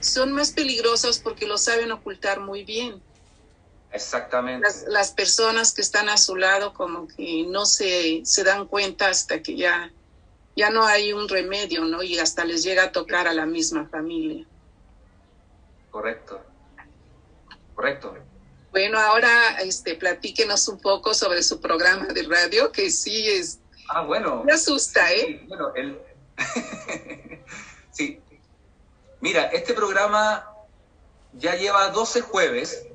son 0.02 0.34
más 0.34 0.52
peligrosas 0.52 1.20
porque 1.20 1.48
lo 1.48 1.58
saben 1.58 1.94
ocultar 1.94 2.42
muy 2.42 2.66
bien. 2.66 3.02
Exactamente. 3.94 4.68
Las, 4.88 5.12
personas 5.12 5.74
que 5.74 5.82
están 5.82 6.08
a 6.10 6.18
su 6.18 6.36
lado 6.36 6.74
como 6.74 7.08
que 7.08 7.46
no 7.48 7.66
se, 7.66 8.22
se 8.24 8.44
dan 8.44 8.68
cuenta 8.68 9.10
hasta 9.10 9.42
que 9.42 9.58
ya, 9.58 9.92
ya 10.56 10.70
no 10.70 10.86
hay 10.86 11.12
un 11.12 11.28
remedio, 11.28 11.84
¿no? 11.84 12.02
Y 12.02 12.18
hasta 12.18 12.46
les 12.46 12.64
llega 12.64 12.84
a 12.84 12.92
tocar 12.92 13.28
a 13.28 13.34
la 13.34 13.46
misma 13.46 13.88
familia. 13.88 14.46
Correcto. 15.90 16.42
Correcto. 17.76 18.16
Bueno, 18.72 18.98
ahora 18.98 19.60
este, 19.62 19.96
platíquenos 19.96 20.68
un 20.70 20.80
poco 20.80 21.14
sobre 21.14 21.44
su 21.44 21.60
programa 21.60 22.06
de 22.06 22.24
radio, 22.24 22.72
que 22.72 22.90
sí 22.90 23.30
es... 23.30 23.60
Ah, 23.90 24.02
bueno. 24.04 24.44
Me 24.46 24.54
asusta, 24.54 25.12
¿eh? 25.12 25.26
Sí, 25.42 25.46
bueno, 25.48 25.74
el... 25.76 26.00
sí. 27.92 28.22
Mira, 29.20 29.44
este 29.48 29.74
programa 29.74 30.48
ya 31.34 31.56
lleva 31.56 31.90
12 31.90 32.22
jueves 32.22 32.88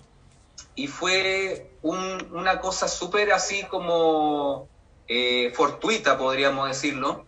y 0.77 0.87
fue 0.87 1.71
una 1.83 2.61
cosa 2.61 2.87
súper 2.87 3.33
así 3.33 3.65
como 3.65 4.69
eh, 5.09 5.51
fortuita, 5.55 6.19
podríamos 6.19 6.69
decirlo, 6.69 7.25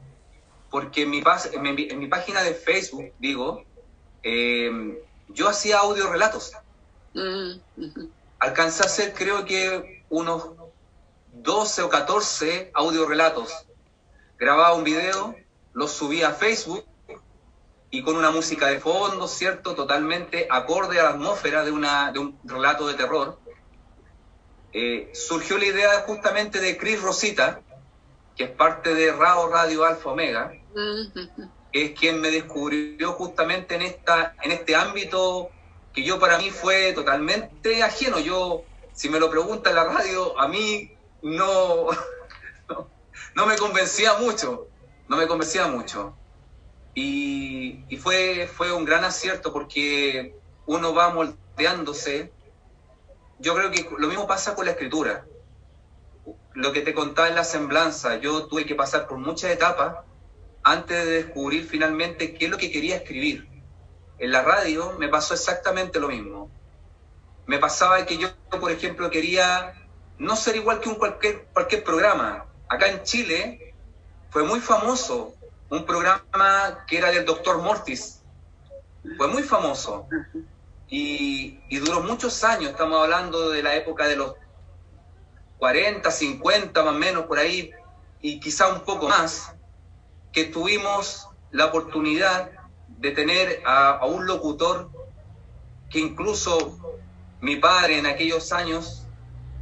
porque 0.70 1.02
en 1.02 1.10
mi, 1.10 1.22
en 1.54 1.98
mi, 1.98 2.06
página 2.08 2.42
de 2.42 2.52
Facebook, 2.52 3.12
digo, 3.18 3.64
eh, 4.22 5.02
yo 5.28 5.48
hacía 5.48 5.78
audio 5.78 6.10
relatos. 6.10 6.52
Mm, 7.14 7.52
Alcancé 8.38 8.82
a 8.82 8.86
hacer 8.86 9.14
creo 9.14 9.44
que 9.46 10.04
unos 10.10 10.50
12 11.32 11.82
o 11.82 11.88
14 11.88 12.70
audio 12.74 13.06
relatos. 13.06 13.50
Grababa 14.38 14.74
un 14.74 14.84
video, 14.84 15.34
lo 15.72 15.88
subía 15.88 16.28
a 16.28 16.32
Facebook 16.32 16.84
y 17.90 18.02
con 18.02 18.16
una 18.16 18.30
música 18.30 18.66
de 18.66 18.80
fondo, 18.80 19.26
¿cierto? 19.26 19.74
Totalmente 19.74 20.46
acorde 20.50 21.00
a 21.00 21.04
la 21.04 21.10
atmósfera 21.10 21.64
de, 21.64 21.70
una, 21.70 22.12
de 22.12 22.18
un 22.18 22.38
relato 22.44 22.86
de 22.86 22.94
terror. 22.94 23.38
Eh, 24.72 25.10
surgió 25.14 25.56
la 25.56 25.66
idea 25.66 26.00
justamente 26.00 26.60
de 26.60 26.76
Chris 26.76 27.00
Rosita, 27.00 27.62
que 28.36 28.44
es 28.44 28.50
parte 28.50 28.94
de 28.94 29.12
Rao 29.12 29.48
Radio 29.48 29.84
Alfa 29.84 30.10
Omega, 30.10 30.52
que 31.72 31.84
es 31.86 31.98
quien 31.98 32.20
me 32.20 32.30
descubrió 32.30 33.12
justamente 33.12 33.74
en, 33.76 33.82
esta, 33.82 34.34
en 34.42 34.52
este 34.52 34.76
ámbito 34.76 35.50
que 35.94 36.04
yo 36.04 36.18
para 36.20 36.36
mí 36.36 36.50
fue 36.50 36.92
totalmente 36.92 37.82
ajeno. 37.82 38.18
Yo, 38.18 38.64
si 38.92 39.08
me 39.08 39.18
lo 39.18 39.30
pregunta 39.30 39.70
en 39.70 39.76
la 39.76 39.84
radio, 39.84 40.38
a 40.38 40.46
mí 40.46 40.92
no, 41.22 41.86
no, 42.68 42.90
no 43.34 43.46
me 43.46 43.56
convencía 43.56 44.18
mucho, 44.18 44.68
no 45.08 45.16
me 45.16 45.26
convencía 45.26 45.66
mucho. 45.68 46.17
Y, 47.00 47.96
fue, 47.98 48.48
fue 48.52 48.72
un 48.72 48.84
gran 48.84 49.04
acierto 49.04 49.52
porque 49.52 50.34
uno 50.66 50.92
va 50.94 51.10
moldeándose. 51.10 52.32
Yo 53.38 53.54
creo 53.54 53.70
que 53.70 53.88
lo 53.98 54.08
mismo 54.08 54.26
pasa 54.26 54.56
con 54.56 54.64
la 54.64 54.72
escritura. 54.72 55.24
Lo 56.54 56.72
que 56.72 56.80
te 56.80 56.94
contaba 56.94 57.28
en 57.28 57.36
la 57.36 57.44
semblanza, 57.44 58.16
yo 58.16 58.46
tuve 58.48 58.66
que 58.66 58.74
pasar 58.74 59.06
por 59.06 59.18
muchas 59.18 59.52
etapas 59.52 59.98
antes 60.64 61.04
de 61.04 61.10
descubrir 61.22 61.64
finalmente 61.64 62.34
qué 62.34 62.46
es 62.46 62.50
lo 62.50 62.58
que 62.58 62.72
quería 62.72 62.96
escribir. 62.96 63.48
En 64.18 64.32
la 64.32 64.42
radio 64.42 64.96
me 64.98 65.08
pasó 65.08 65.34
exactamente 65.34 66.00
lo 66.00 66.08
mismo. 66.08 66.50
Me 67.46 67.58
pasaba 67.58 68.04
que 68.06 68.18
yo, 68.18 68.28
por 68.60 68.72
ejemplo, 68.72 69.08
quería 69.08 69.72
no 70.18 70.34
ser 70.34 70.56
igual 70.56 70.80
que 70.80 70.88
un 70.88 70.96
cualquier, 70.96 71.46
cualquier 71.52 71.84
programa. 71.84 72.46
Acá 72.68 72.88
en 72.88 73.04
Chile 73.04 73.74
fue 74.30 74.42
muy 74.42 74.58
famoso 74.58 75.37
un 75.70 75.84
programa 75.84 76.84
que 76.86 76.98
era 76.98 77.10
del 77.10 77.24
doctor 77.24 77.60
Mortis. 77.62 78.22
Fue 79.16 79.28
muy 79.28 79.42
famoso. 79.42 80.06
Y, 80.88 81.58
duró 81.78 82.02
muchos 82.02 82.42
años, 82.44 82.70
estamos 82.70 83.02
hablando 83.02 83.50
de 83.50 83.62
la 83.62 83.76
época 83.76 84.06
de 84.06 84.16
los 84.16 84.34
40, 85.58 86.10
50 86.10 86.82
más 86.82 86.94
o 86.94 86.98
menos 86.98 87.26
por 87.26 87.38
ahí, 87.38 87.70
y 88.22 88.40
quizá 88.40 88.68
un 88.68 88.80
poco 88.80 89.08
más, 89.08 89.54
que 90.32 90.44
tuvimos 90.44 91.28
la 91.50 91.66
oportunidad 91.66 92.50
de 92.88 93.10
tener 93.10 93.62
a, 93.66 94.04
un 94.06 94.26
locutor 94.26 94.90
que 95.90 95.98
incluso 95.98 96.78
mi 97.40 97.56
padre 97.56 97.98
en 97.98 98.06
aquellos 98.06 98.52
años, 98.52 99.06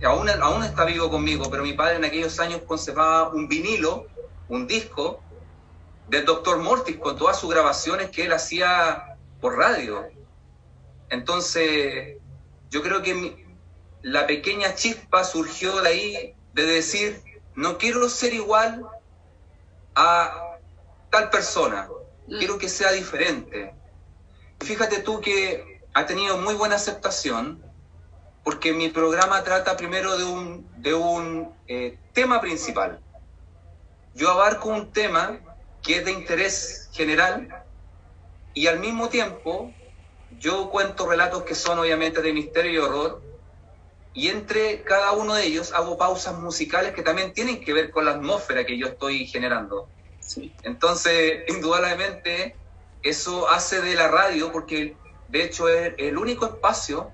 aún, 0.05 0.29
aún 0.29 0.63
está 0.63 0.85
vivo 0.85 1.11
conmigo, 1.11 1.51
pero 1.51 1.63
mi 1.63 1.73
padre 1.73 1.97
en 1.97 2.05
aquellos 2.05 2.39
años 2.41 2.63
conservaba 2.67 3.31
un 3.31 3.49
vinilo, 3.49 4.07
un 4.49 4.67
disco, 4.67 5.21
del 6.09 6.25
doctor 6.25 6.59
Mortis 6.59 6.97
con 6.99 7.17
todas 7.17 7.39
sus 7.39 7.51
grabaciones 7.51 8.11
que 8.11 8.25
él 8.25 8.33
hacía 8.33 9.17
por 9.41 9.57
radio. 9.57 10.09
Entonces, 11.11 12.17
yo 12.71 12.83
creo 12.83 13.03
que 13.03 13.47
la 14.03 14.27
pequeña 14.27 14.75
chispa 14.75 15.25
surgió 15.25 15.81
de 15.81 15.89
ahí 15.89 16.35
de 16.53 16.65
decir, 16.65 17.23
no 17.55 17.79
quiero 17.79 18.09
ser 18.09 18.35
igual 18.35 18.87
a 19.95 20.59
tal 21.11 21.31
persona, 21.31 21.89
mm. 22.27 22.39
quiero 22.39 22.59
que 22.59 22.69
sea 22.69 22.93
diferente. 22.93 23.75
Fíjate 24.61 25.01
tú 25.01 25.21
que 25.21 25.83
ha 25.95 26.07
tenido 26.07 26.39
muy 26.39 26.55
buena 26.55 26.77
aceptación, 26.77 27.63
porque 28.45 28.73
mi 28.73 28.91
programa 28.91 29.43
trata 29.43 29.77
primero 29.77 30.17
de 30.17 30.25
un, 30.25 30.69
de 30.77 30.95
un 30.95 31.53
eh, 31.67 31.99
tema 32.13 32.41
principal. 32.41 33.01
Yo 34.15 34.31
abarco 34.31 34.69
un 34.69 34.93
tema 34.93 35.41
que 35.87 35.99
es 35.99 36.05
de 36.05 36.11
interés 36.11 36.91
general 36.93 37.65
y 38.55 38.67
al 38.67 38.81
mismo 38.81 39.09
tiempo 39.09 39.73
yo 40.41 40.69
cuento 40.69 41.09
relatos 41.09 41.45
que 41.45 41.55
son 41.55 41.79
obviamente 41.79 42.21
de 42.21 42.33
misterio 42.33 42.73
y 42.73 42.79
horror 42.79 43.23
y 44.13 44.29
entre 44.29 44.83
cada 44.83 45.13
uno 45.13 45.35
de 45.35 45.45
ellos 45.45 45.73
hago 45.73 45.97
pausas 45.97 46.37
musicales 46.41 46.93
que 46.93 47.03
también 47.03 47.33
tienen 47.33 47.61
que 47.65 47.73
ver 47.73 47.91
con 47.93 48.05
la 48.05 48.13
atmósfera 48.13 48.67
que 48.67 48.77
yo 48.77 48.87
estoy 48.87 49.27
generando. 49.27 49.89
Entonces, 50.63 51.45
indudablemente, 51.49 52.57
eso 53.03 53.49
hace 53.49 53.81
de 53.81 53.95
la 53.95 54.09
radio, 54.09 54.51
porque 54.51 54.97
de 55.29 55.45
hecho 55.45 55.69
es 55.69 55.95
el 55.99 56.19
único 56.19 56.47
espacio 56.47 57.13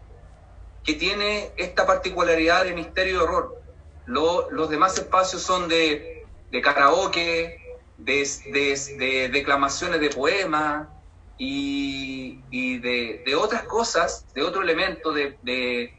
que 0.85 0.95
tiene 0.95 1.51
esta 1.57 1.87
particularidad 1.87 2.65
de 2.65 2.73
misterio 2.73 3.15
y 3.15 3.19
horror. 3.19 3.63
los 4.07 4.71
demás 4.71 4.97
espacios 4.97 5.43
son 5.43 5.69
de, 5.69 6.25
de 6.51 6.63
karaoke, 6.63 7.62
de, 8.05 9.31
declamaciones 9.33 10.01
de 10.01 10.11
poemas 10.11 10.89
y, 11.39 12.39
de, 12.79 13.35
otras 13.37 13.65
cosas, 13.65 14.27
de 14.35 14.43
otro 14.43 14.63
elemento, 14.63 15.13
de, 15.13 15.95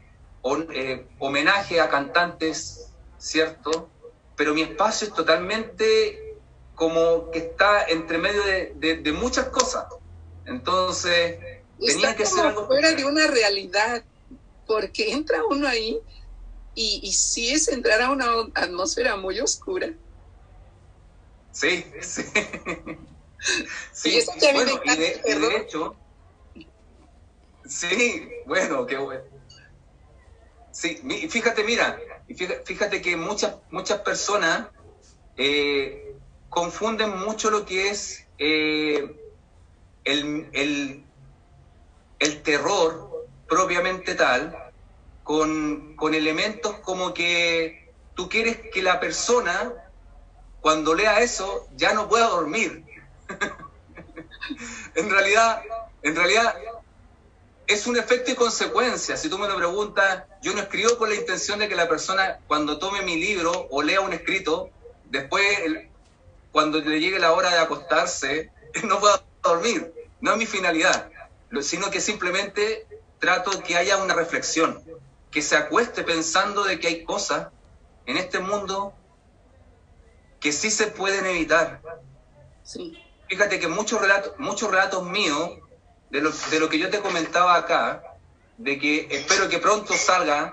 eh, 0.72 1.06
homenaje 1.18 1.80
a 1.80 1.88
cantantes, 1.88 2.90
¿cierto? 3.18 3.88
Pero 4.36 4.54
mi 4.54 4.62
espacio 4.62 5.08
es 5.08 5.14
totalmente 5.14 6.36
como 6.74 7.30
que 7.30 7.38
está 7.38 7.84
entre 7.88 8.18
medio 8.18 8.42
de, 8.44 9.12
muchas 9.12 9.48
cosas. 9.48 9.86
Entonces, 10.44 11.38
tenía 11.78 12.14
que 12.14 12.26
ser 12.26 12.46
algo 12.46 12.66
fuera 12.66 12.92
de 12.92 13.04
una 13.04 13.26
realidad, 13.26 14.04
porque 14.66 15.12
entra 15.12 15.44
uno 15.44 15.68
ahí 15.68 15.98
y, 16.74 17.00
y 17.02 17.12
sí 17.12 17.50
es 17.50 17.68
entrar 17.68 18.02
a 18.02 18.10
una 18.10 18.26
atmósfera 18.54 19.16
muy 19.16 19.40
oscura. 19.40 19.92
Sí, 21.54 21.84
sí. 22.02 22.22
Sí, 23.92 24.18
Y 24.18 24.52
bueno, 24.54 24.80
y 24.84 24.96
de, 24.96 25.20
y 25.26 25.34
de 25.34 25.56
hecho, 25.58 26.00
sí, 27.66 28.26
bueno, 28.46 28.86
qué 28.86 28.96
bueno. 28.96 29.24
Sí, 30.70 30.96
fíjate, 31.28 31.62
mira, 31.62 32.00
fíjate 32.64 33.02
que 33.02 33.16
muchas, 33.16 33.56
muchas 33.68 34.00
personas 34.00 34.70
eh, 35.36 36.16
confunden 36.48 37.18
mucho 37.18 37.50
lo 37.50 37.66
que 37.66 37.90
es 37.90 38.26
eh, 38.38 39.04
el, 40.04 40.48
el- 40.54 41.06
el 42.18 42.42
terror 42.42 43.10
propiamente 43.46 44.14
tal 44.14 44.56
con, 45.22 45.96
con 45.96 46.14
elementos 46.14 46.78
como 46.78 47.12
que 47.12 47.92
tú 48.14 48.26
quieres 48.30 48.58
que 48.72 48.80
la 48.80 48.98
persona 49.00 49.74
cuando 50.64 50.94
lea 50.94 51.20
eso 51.20 51.68
ya 51.76 51.92
no 51.92 52.08
pueda 52.08 52.26
dormir. 52.28 52.86
en 54.94 55.10
realidad, 55.10 55.62
en 56.00 56.16
realidad 56.16 56.54
es 57.66 57.86
un 57.86 57.98
efecto 57.98 58.30
y 58.30 58.34
consecuencia. 58.34 59.18
Si 59.18 59.28
tú 59.28 59.36
me 59.36 59.46
lo 59.46 59.56
preguntas, 59.56 60.24
yo 60.40 60.54
no 60.54 60.62
escribo 60.62 60.96
con 60.96 61.10
la 61.10 61.16
intención 61.16 61.58
de 61.58 61.68
que 61.68 61.74
la 61.74 61.86
persona 61.86 62.38
cuando 62.46 62.78
tome 62.78 63.02
mi 63.02 63.20
libro 63.20 63.68
o 63.70 63.82
lea 63.82 64.00
un 64.00 64.14
escrito, 64.14 64.70
después 65.10 65.46
cuando 66.50 66.80
le 66.80 66.98
llegue 66.98 67.18
la 67.18 67.34
hora 67.34 67.50
de 67.50 67.58
acostarse, 67.58 68.50
no 68.84 69.00
pueda 69.00 69.22
dormir. 69.42 69.92
No 70.22 70.32
es 70.32 70.38
mi 70.38 70.46
finalidad, 70.46 71.10
sino 71.60 71.90
que 71.90 72.00
simplemente 72.00 72.86
trato 73.18 73.62
que 73.62 73.76
haya 73.76 73.98
una 73.98 74.14
reflexión, 74.14 74.82
que 75.30 75.42
se 75.42 75.56
acueste 75.56 76.04
pensando 76.04 76.64
de 76.64 76.80
que 76.80 76.86
hay 76.86 77.04
cosas 77.04 77.48
en 78.06 78.16
este 78.16 78.38
mundo 78.38 78.94
que 80.44 80.52
sí 80.52 80.70
se 80.70 80.88
pueden 80.88 81.24
evitar. 81.24 81.80
Sí. 82.64 83.02
Fíjate 83.30 83.58
que 83.58 83.66
muchos 83.66 83.98
relatos, 83.98 84.34
muchos 84.38 84.70
relatos 84.70 85.02
míos, 85.08 85.52
de 86.10 86.20
lo, 86.20 86.30
de 86.30 86.60
lo 86.60 86.68
que 86.68 86.78
yo 86.78 86.90
te 86.90 87.00
comentaba 87.00 87.56
acá, 87.56 88.02
de 88.58 88.78
que 88.78 89.08
espero 89.10 89.48
que 89.48 89.58
pronto 89.58 89.94
salga, 89.94 90.52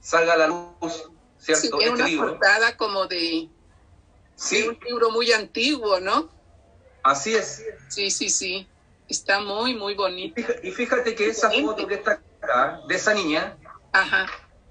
salga 0.00 0.32
a 0.32 0.36
la 0.38 0.46
luz, 0.46 1.10
Sí, 1.36 1.54
¿cierto? 1.54 1.78
es 1.78 1.84
este 1.84 1.90
una 1.90 2.06
libro. 2.06 2.28
portada 2.38 2.74
como 2.78 3.06
de, 3.06 3.50
Sí, 4.34 4.62
de 4.62 4.70
un 4.70 4.78
libro 4.88 5.10
muy 5.10 5.30
antiguo, 5.30 6.00
¿no? 6.00 6.30
así 7.02 7.34
es. 7.34 7.62
Sí, 7.90 8.10
sí, 8.10 8.30
sí. 8.30 8.66
Está 9.10 9.40
muy, 9.40 9.74
muy 9.74 9.94
bonito. 9.94 10.40
y 10.62 10.70
fíjate 10.70 11.14
que 11.14 11.28
esa 11.28 11.50
foto 11.50 11.86
que 11.86 11.96
está 11.96 12.20
acá, 12.40 12.80
de 12.88 12.94
esa 12.94 13.12
niña, 13.12 13.58
Ajá. 13.92 14.26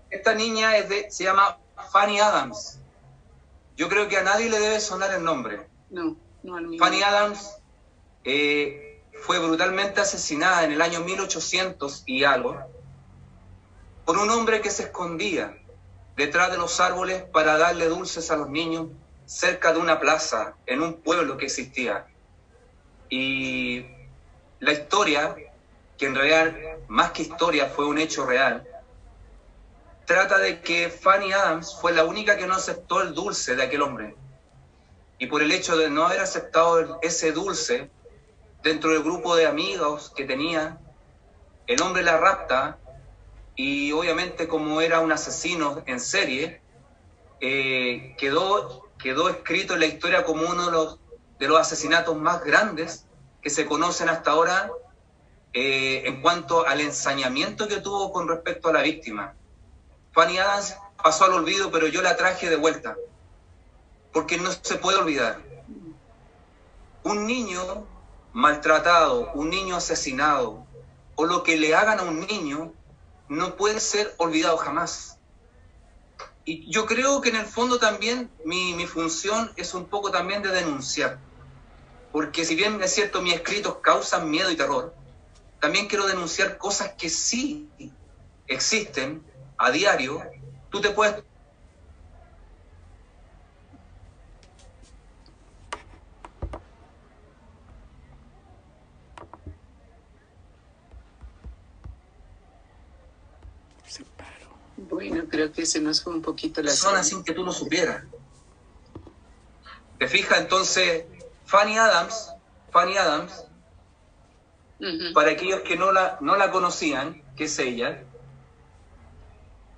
esta 0.09 0.33
niña 0.33 0.77
es 0.77 0.89
de, 0.89 1.11
se 1.11 1.25
llama 1.25 1.59
Fanny 1.91 2.19
Adams. 2.19 2.76
Yo 3.77 3.87
creo 3.87 4.07
que 4.07 4.17
a 4.17 4.23
nadie 4.23 4.49
le 4.49 4.59
debe 4.59 4.79
sonar 4.79 5.13
el 5.13 5.23
nombre. 5.23 5.67
No, 5.91 6.17
no 6.43 6.57
al 6.57 6.67
mío. 6.67 6.79
Fanny 6.79 7.03
Adams 7.03 7.57
eh, 8.23 9.03
fue 9.21 9.37
brutalmente 9.39 10.01
asesinada 10.01 10.65
en 10.65 10.71
el 10.71 10.81
año 10.81 11.01
1800 11.01 12.03
y 12.07 12.23
algo 12.23 12.57
por 14.03 14.17
un 14.17 14.29
hombre 14.31 14.61
que 14.61 14.71
se 14.71 14.83
escondía 14.83 15.57
detrás 16.15 16.51
de 16.51 16.57
los 16.57 16.79
árboles 16.79 17.21
para 17.21 17.57
darle 17.57 17.87
dulces 17.87 18.31
a 18.31 18.35
los 18.35 18.49
niños 18.49 18.87
cerca 19.25 19.73
de 19.73 19.79
una 19.79 19.99
plaza 19.99 20.55
en 20.65 20.81
un 20.81 20.95
pueblo 20.95 21.37
que 21.37 21.45
existía. 21.45 22.07
Y 23.09 23.85
la 24.59 24.73
historia, 24.73 25.35
que 25.97 26.07
en 26.07 26.15
realidad 26.15 26.55
más 26.87 27.11
que 27.11 27.21
historia 27.21 27.67
fue 27.67 27.85
un 27.85 27.99
hecho 27.99 28.25
real, 28.25 28.67
trata 30.07 30.37
de 30.39 30.61
que 30.61 30.89
Fanny 30.89 31.33
Adams 31.33 31.75
fue 31.81 31.91
la 31.91 32.05
única 32.05 32.37
que 32.37 32.47
no 32.47 32.55
aceptó 32.55 33.01
el 33.01 33.13
dulce 33.13 33.57
de 33.57 33.63
aquel 33.63 33.81
hombre. 33.81 34.15
Y 35.19 35.27
por 35.27 35.43
el 35.43 35.51
hecho 35.51 35.75
de 35.75 35.89
no 35.89 36.05
haber 36.05 36.21
aceptado 36.21 36.97
ese 37.01 37.33
dulce 37.33 37.89
dentro 38.63 38.91
del 38.91 39.03
grupo 39.03 39.35
de 39.35 39.45
amigos 39.45 40.13
que 40.15 40.23
tenía, 40.23 40.79
el 41.67 41.81
hombre 41.81 42.03
la 42.03 42.17
rapta 42.17 42.77
y 43.57 43.91
obviamente 43.91 44.47
como 44.47 44.79
era 44.79 45.01
un 45.01 45.11
asesino 45.11 45.83
en 45.85 45.99
serie, 45.99 46.61
eh, 47.41 48.15
quedó, 48.17 48.89
quedó 48.97 49.27
escrito 49.27 49.73
en 49.73 49.81
la 49.81 49.87
historia 49.87 50.23
como 50.23 50.49
uno 50.49 50.67
de 50.67 50.71
los, 50.71 50.99
de 51.37 51.47
los 51.49 51.59
asesinatos 51.59 52.15
más 52.15 52.45
grandes 52.45 53.05
que 53.41 53.49
se 53.49 53.65
conocen 53.65 54.07
hasta 54.07 54.31
ahora 54.31 54.71
eh, 55.51 56.03
en 56.05 56.21
cuanto 56.21 56.65
al 56.65 56.79
ensañamiento 56.79 57.67
que 57.67 57.81
tuvo 57.81 58.13
con 58.13 58.29
respecto 58.29 58.69
a 58.69 58.73
la 58.73 58.83
víctima. 58.83 59.36
Fanny 60.17 60.39
Adams 60.39 60.75
pasó 61.03 61.25
al 61.25 61.33
olvido, 61.33 61.69
pero 61.69 61.85
yo 61.85 62.01
la 62.01 62.17
traje 62.17 62.49
de 62.49 62.55
vuelta, 62.55 62.97
porque 64.11 64.39
no 64.39 64.51
se 64.51 64.77
puede 64.77 64.97
olvidar. 64.97 65.39
Un 67.03 67.27
niño 67.27 67.85
maltratado, 68.33 69.31
un 69.35 69.51
niño 69.51 69.75
asesinado, 69.75 70.65
o 71.13 71.25
lo 71.25 71.43
que 71.43 71.55
le 71.55 71.75
hagan 71.75 71.99
a 71.99 72.01
un 72.01 72.25
niño, 72.25 72.73
no 73.29 73.55
puede 73.57 73.79
ser 73.79 74.15
olvidado 74.17 74.57
jamás. 74.57 75.19
Y 76.45 76.67
yo 76.67 76.87
creo 76.87 77.21
que 77.21 77.29
en 77.29 77.35
el 77.35 77.45
fondo 77.45 77.77
también 77.77 78.31
mi, 78.43 78.73
mi 78.73 78.87
función 78.87 79.53
es 79.55 79.75
un 79.75 79.85
poco 79.85 80.09
también 80.09 80.41
de 80.41 80.49
denunciar, 80.49 81.19
porque 82.11 82.43
si 82.43 82.55
bien 82.55 82.81
es 82.81 82.91
cierto 82.91 83.21
mis 83.21 83.35
escritos 83.35 83.77
causan 83.83 84.31
miedo 84.31 84.49
y 84.49 84.55
terror, 84.55 84.95
también 85.59 85.87
quiero 85.87 86.07
denunciar 86.07 86.57
cosas 86.57 86.93
que 86.97 87.07
sí 87.07 87.69
existen 88.47 89.23
a 89.57 89.71
diario. 89.71 90.23
Tú 90.69 90.81
te 90.81 90.91
puedes 90.91 91.23
Bueno, 104.89 105.23
creo 105.29 105.51
que 105.51 105.65
se 105.65 105.81
nos 105.81 106.03
fue 106.03 106.13
un 106.13 106.21
poquito 106.21 106.61
la 106.61 106.69
personas 106.69 107.07
sin 107.07 107.23
que 107.23 107.33
tú 107.33 107.43
lo 107.43 107.51
supieras. 107.51 108.03
¿Te 109.97 110.07
fijas? 110.07 110.39
Entonces, 110.39 111.05
Fanny 111.45 111.77
Adams, 111.77 112.31
Fanny 112.71 112.97
Adams, 112.97 113.43
para 115.13 115.31
aquellos 115.31 115.61
que 115.61 115.75
no 115.75 115.91
la, 115.91 116.17
no 116.21 116.35
la 116.35 116.51
conocían, 116.51 117.23
que 117.35 117.45
es 117.45 117.59
ella, 117.59 118.06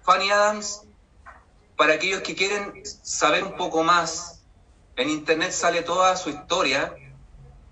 Fanny 0.09 0.31
Adams, 0.31 0.87
para 1.77 1.93
aquellos 1.93 2.23
que 2.23 2.33
quieren 2.33 2.81
saber 2.83 3.43
un 3.43 3.55
poco 3.55 3.83
más, 3.83 4.43
en 4.95 5.07
internet 5.07 5.51
sale 5.51 5.83
toda 5.83 6.15
su 6.15 6.31
historia, 6.31 6.95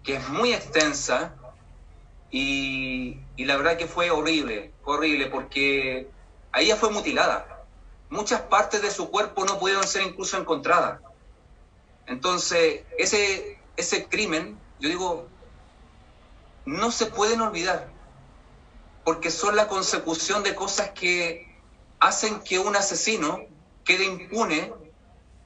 que 0.04 0.18
es 0.18 0.30
muy 0.30 0.54
extensa, 0.54 1.34
y, 2.30 3.18
y 3.38 3.46
la 3.46 3.58
verdad 3.58 3.76
que 3.76 3.88
fue 3.88 4.12
horrible, 4.12 4.72
horrible, 4.84 5.26
porque 5.32 6.12
ella 6.54 6.76
fue 6.76 6.92
mutilada. 6.92 7.66
Muchas 8.12 8.42
partes 8.42 8.84
de 8.84 8.92
su 8.92 9.10
cuerpo 9.10 9.44
no 9.44 9.58
pudieron 9.58 9.88
ser 9.88 10.04
incluso 10.04 10.38
encontradas. 10.38 11.02
Entonces, 12.06 12.84
ese, 13.00 13.58
ese 13.78 14.08
crimen, 14.08 14.60
yo 14.80 14.90
digo, 14.90 15.28
no 16.66 16.92
se 16.92 17.08
pueden 17.08 17.42
olvidar, 17.42 17.90
porque 19.04 19.32
son 19.32 19.56
la 19.56 19.68
consecución 19.68 20.44
de 20.44 20.54
cosas 20.54 20.92
que 20.92 21.47
hacen 22.00 22.42
que 22.42 22.60
un 22.60 22.76
asesino 22.76 23.40
quede 23.84 24.06
impune 24.06 24.74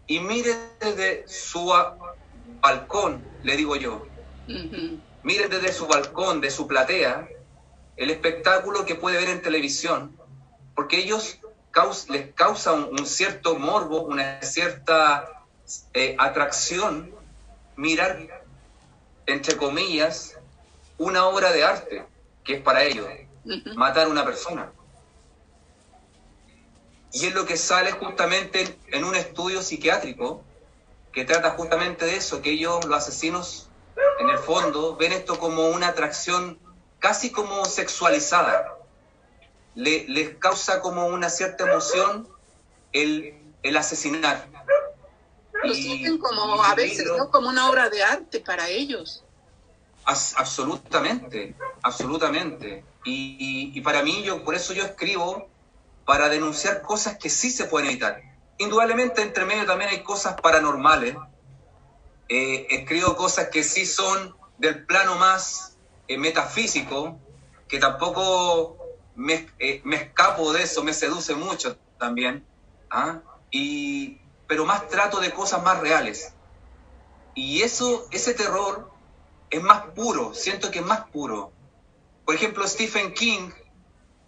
y 0.08 0.20
mire 0.20 0.54
desde 0.80 1.28
su 1.28 1.72
balcón, 2.62 3.28
le 3.44 3.56
digo 3.58 3.76
yo, 3.76 4.04
mire 5.24 5.48
desde 5.48 5.72
su 5.74 5.88
balcón, 5.88 6.42
de 6.42 6.50
su 6.52 6.68
platea, 6.68 7.28
el 7.96 8.10
espectáculo 8.10 8.86
que 8.86 8.96
puede 8.96 9.18
ver 9.20 9.30
en 9.30 9.42
televisión, 9.42 10.18
porque 10.76 10.98
ellos 10.98 11.40
caus- 11.72 12.10
les 12.10 12.34
causa 12.34 12.74
un, 12.74 12.86
un 13.00 13.06
cierto 13.06 13.58
morbo, 13.58 14.02
una 14.04 14.42
cierta 14.42 15.30
eh, 15.94 16.16
atracción 16.20 17.14
mirar, 17.76 18.28
entre 19.26 19.58
comillas, 19.58 20.38
una 20.98 21.26
obra 21.28 21.52
de 21.52 21.64
arte, 21.64 22.06
que 22.44 22.56
es 22.56 22.62
para 22.62 22.84
ellos, 22.84 23.08
matar 23.76 24.08
a 24.08 24.10
una 24.10 24.26
persona. 24.26 24.74
Y 27.12 27.26
es 27.28 27.34
lo 27.36 27.46
que 27.46 27.58
sale 27.58 27.92
justamente 27.92 28.80
en 28.92 29.04
un 29.04 29.16
estudio 29.16 29.62
psiquiátrico 29.62 30.46
que 31.12 31.26
trata 31.26 31.52
justamente 31.52 32.06
de 32.06 32.16
eso, 32.16 32.42
que 32.42 32.52
ellos, 32.52 32.86
los 32.86 32.98
asesinos, 32.98 33.70
en 34.20 34.30
el 34.30 34.38
fondo, 34.38 34.96
ven 34.96 35.12
esto 35.12 35.38
como 35.38 35.68
una 35.70 35.88
atracción 35.90 36.58
casi 37.00 37.32
como 37.32 37.66
sexualizada. 37.66 38.78
Le- 39.76 40.06
les 40.08 40.38
causa 40.38 40.80
como 40.80 41.08
una 41.08 41.30
cierta 41.30 41.66
emoción 41.70 42.30
el, 42.94 43.54
el 43.64 43.78
asesinar. 43.78 44.48
Lo 45.64 45.74
sienten 45.74 46.18
como 46.18 46.64
a 46.64 46.76
veces, 46.76 47.00
libro- 47.06 47.18
¿no? 47.18 47.30
Como 47.32 47.50
una 47.50 47.70
obra 47.70 47.90
de 47.90 48.04
arte 48.04 48.40
para 48.40 48.70
ellos. 48.70 49.24
As- 50.06 50.34
absolutamente, 50.38 51.56
absolutamente. 51.84 52.84
Y, 53.04 53.38
y- 53.74 53.78
y 53.78 53.82
para 53.82 54.02
mí, 54.02 54.24
yo 54.24 54.44
por 54.44 54.56
eso 54.56 54.74
yo 54.74 54.84
escribo 54.84 55.51
para 56.06 56.30
denunciar 56.30 56.82
cosas 56.82 57.18
que 57.18 57.30
sí 57.30 57.50
se 57.50 57.66
pueden 57.66 57.90
evitar. 57.90 58.22
Indudablemente, 58.58 59.22
entre 59.22 59.46
medio 59.46 59.66
también 59.66 59.90
hay 59.90 60.04
cosas 60.04 60.40
paranormales. 60.40 61.16
Eh, 62.30 62.68
escribo 62.70 63.16
cosas 63.16 63.50
que 63.50 63.64
sí 63.64 63.86
son 63.86 64.36
del 64.58 64.86
plano 64.86 65.16
más 65.16 65.78
eh, 66.08 66.18
metafísico, 66.18 67.20
que 67.68 67.80
tampoco 67.80 68.78
me, 69.16 69.48
eh, 69.60 69.82
me, 69.84 69.96
escapo 69.96 70.54
de 70.54 70.64
eso, 70.64 70.84
me 70.84 70.94
seduce 70.94 71.36
mucho 71.36 71.78
también, 71.98 72.46
¿ah? 72.90 73.20
y, 73.50 74.20
pero 74.48 74.66
más 74.66 74.88
trato 74.88 75.20
de 75.20 75.32
cosas 75.32 75.64
más 75.64 75.80
reales. 75.80 76.34
Y 77.34 77.62
eso, 77.62 78.08
ese 78.12 78.34
terror 78.34 78.92
es 79.50 79.62
más 79.62 79.88
puro, 79.96 80.34
siento 80.34 80.72
que 80.72 80.80
es 80.80 80.86
más 80.86 81.06
puro. 81.10 81.52
Por 82.26 82.36
ejemplo, 82.36 82.68
Stephen 82.68 83.14
King 83.14 83.52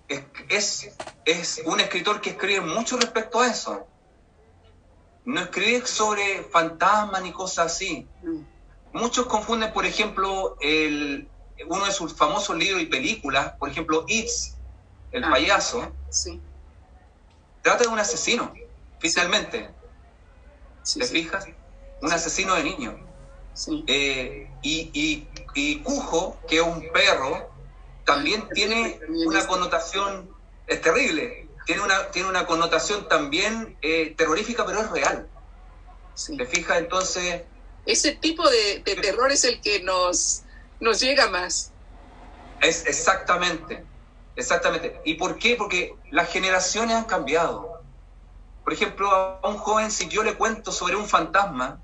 es, 0.07 0.89
es, 1.25 1.61
un 1.65 1.79
escritor 1.79 2.21
que 2.21 2.31
escribe 2.31 2.61
mucho 2.61 2.97
respecto 2.97 3.39
a 3.41 3.47
eso. 3.47 3.87
No 5.25 5.41
escribe 5.41 5.85
sobre 5.85 6.43
fantasmas 6.43 7.21
ni 7.21 7.31
cosas 7.31 7.67
así. 7.73 8.07
Muchos 8.91 9.25
confunden, 9.27 9.71
por 9.73 9.85
ejemplo, 9.85 10.57
el, 10.61 11.27
uno 11.67 11.85
de 11.85 11.91
sus 11.91 12.13
famosos 12.13 12.55
libros 12.57 12.81
y 12.81 12.85
películas, 12.87 13.53
por 13.57 13.69
ejemplo, 13.69 14.05
It's, 14.07 14.55
el 15.11 15.23
Ah, 15.23 15.29
payaso, 15.31 15.91
Sí, 16.09 16.41
trata 17.61 17.83
de 17.83 17.89
un 17.89 17.99
asesino, 17.99 18.53
finalmente. 18.99 19.69
sí, 20.83 20.99
¿Te 20.99 21.05
sí, 21.07 21.13
fijas? 21.23 21.47
Un 22.01 22.11
asesino 22.11 22.55
de 22.55 22.63
niños. 22.63 22.95
sí. 23.53 23.83
Eh, 23.87 24.49
y, 24.61 24.91
y, 24.93 25.27
y 25.55 25.79
Cujo, 25.79 26.37
que 26.47 26.57
es 26.57 26.61
un 26.63 26.87
perro, 26.91 27.52
también 28.05 28.49
tiene 28.53 28.99
una 29.07 29.45
connotación, 29.47 30.29
es 30.67 30.81
terrible, 30.81 31.49
tiene 31.65 31.81
una, 31.81 32.11
tiene 32.11 32.29
una 32.29 32.45
connotación 32.45 33.07
también 33.07 33.77
eh, 33.81 34.13
terrorífica, 34.17 34.65
pero 34.65 34.81
es 34.81 34.91
real. 34.91 35.29
sí. 36.13 36.37
¿Te 36.37 36.45
fijas? 36.45 36.77
Entonces, 36.79 37.43
Ese 37.85 38.13
tipo 38.15 38.49
de, 38.49 38.81
de 38.85 38.95
terror 38.97 39.31
es 39.31 39.43
el 39.45 39.61
que 39.61 39.81
nos, 39.81 40.43
nos 40.79 40.99
llega 40.99 41.29
más. 41.29 41.73
es 42.61 42.85
exactamente, 42.85 43.85
exactamente. 44.35 45.01
¿Y 45.05 45.15
por 45.15 45.37
qué? 45.37 45.55
Porque 45.55 45.99
las 46.11 46.29
generaciones 46.31 46.95
han 46.95 47.05
cambiado. 47.05 47.81
Por 48.63 48.73
ejemplo, 48.73 49.09
a 49.11 49.47
un 49.47 49.57
joven, 49.57 49.91
si 49.91 50.07
yo 50.07 50.23
le 50.23 50.35
cuento 50.35 50.71
sobre 50.71 50.95
un 50.95 51.07
fantasma, 51.07 51.83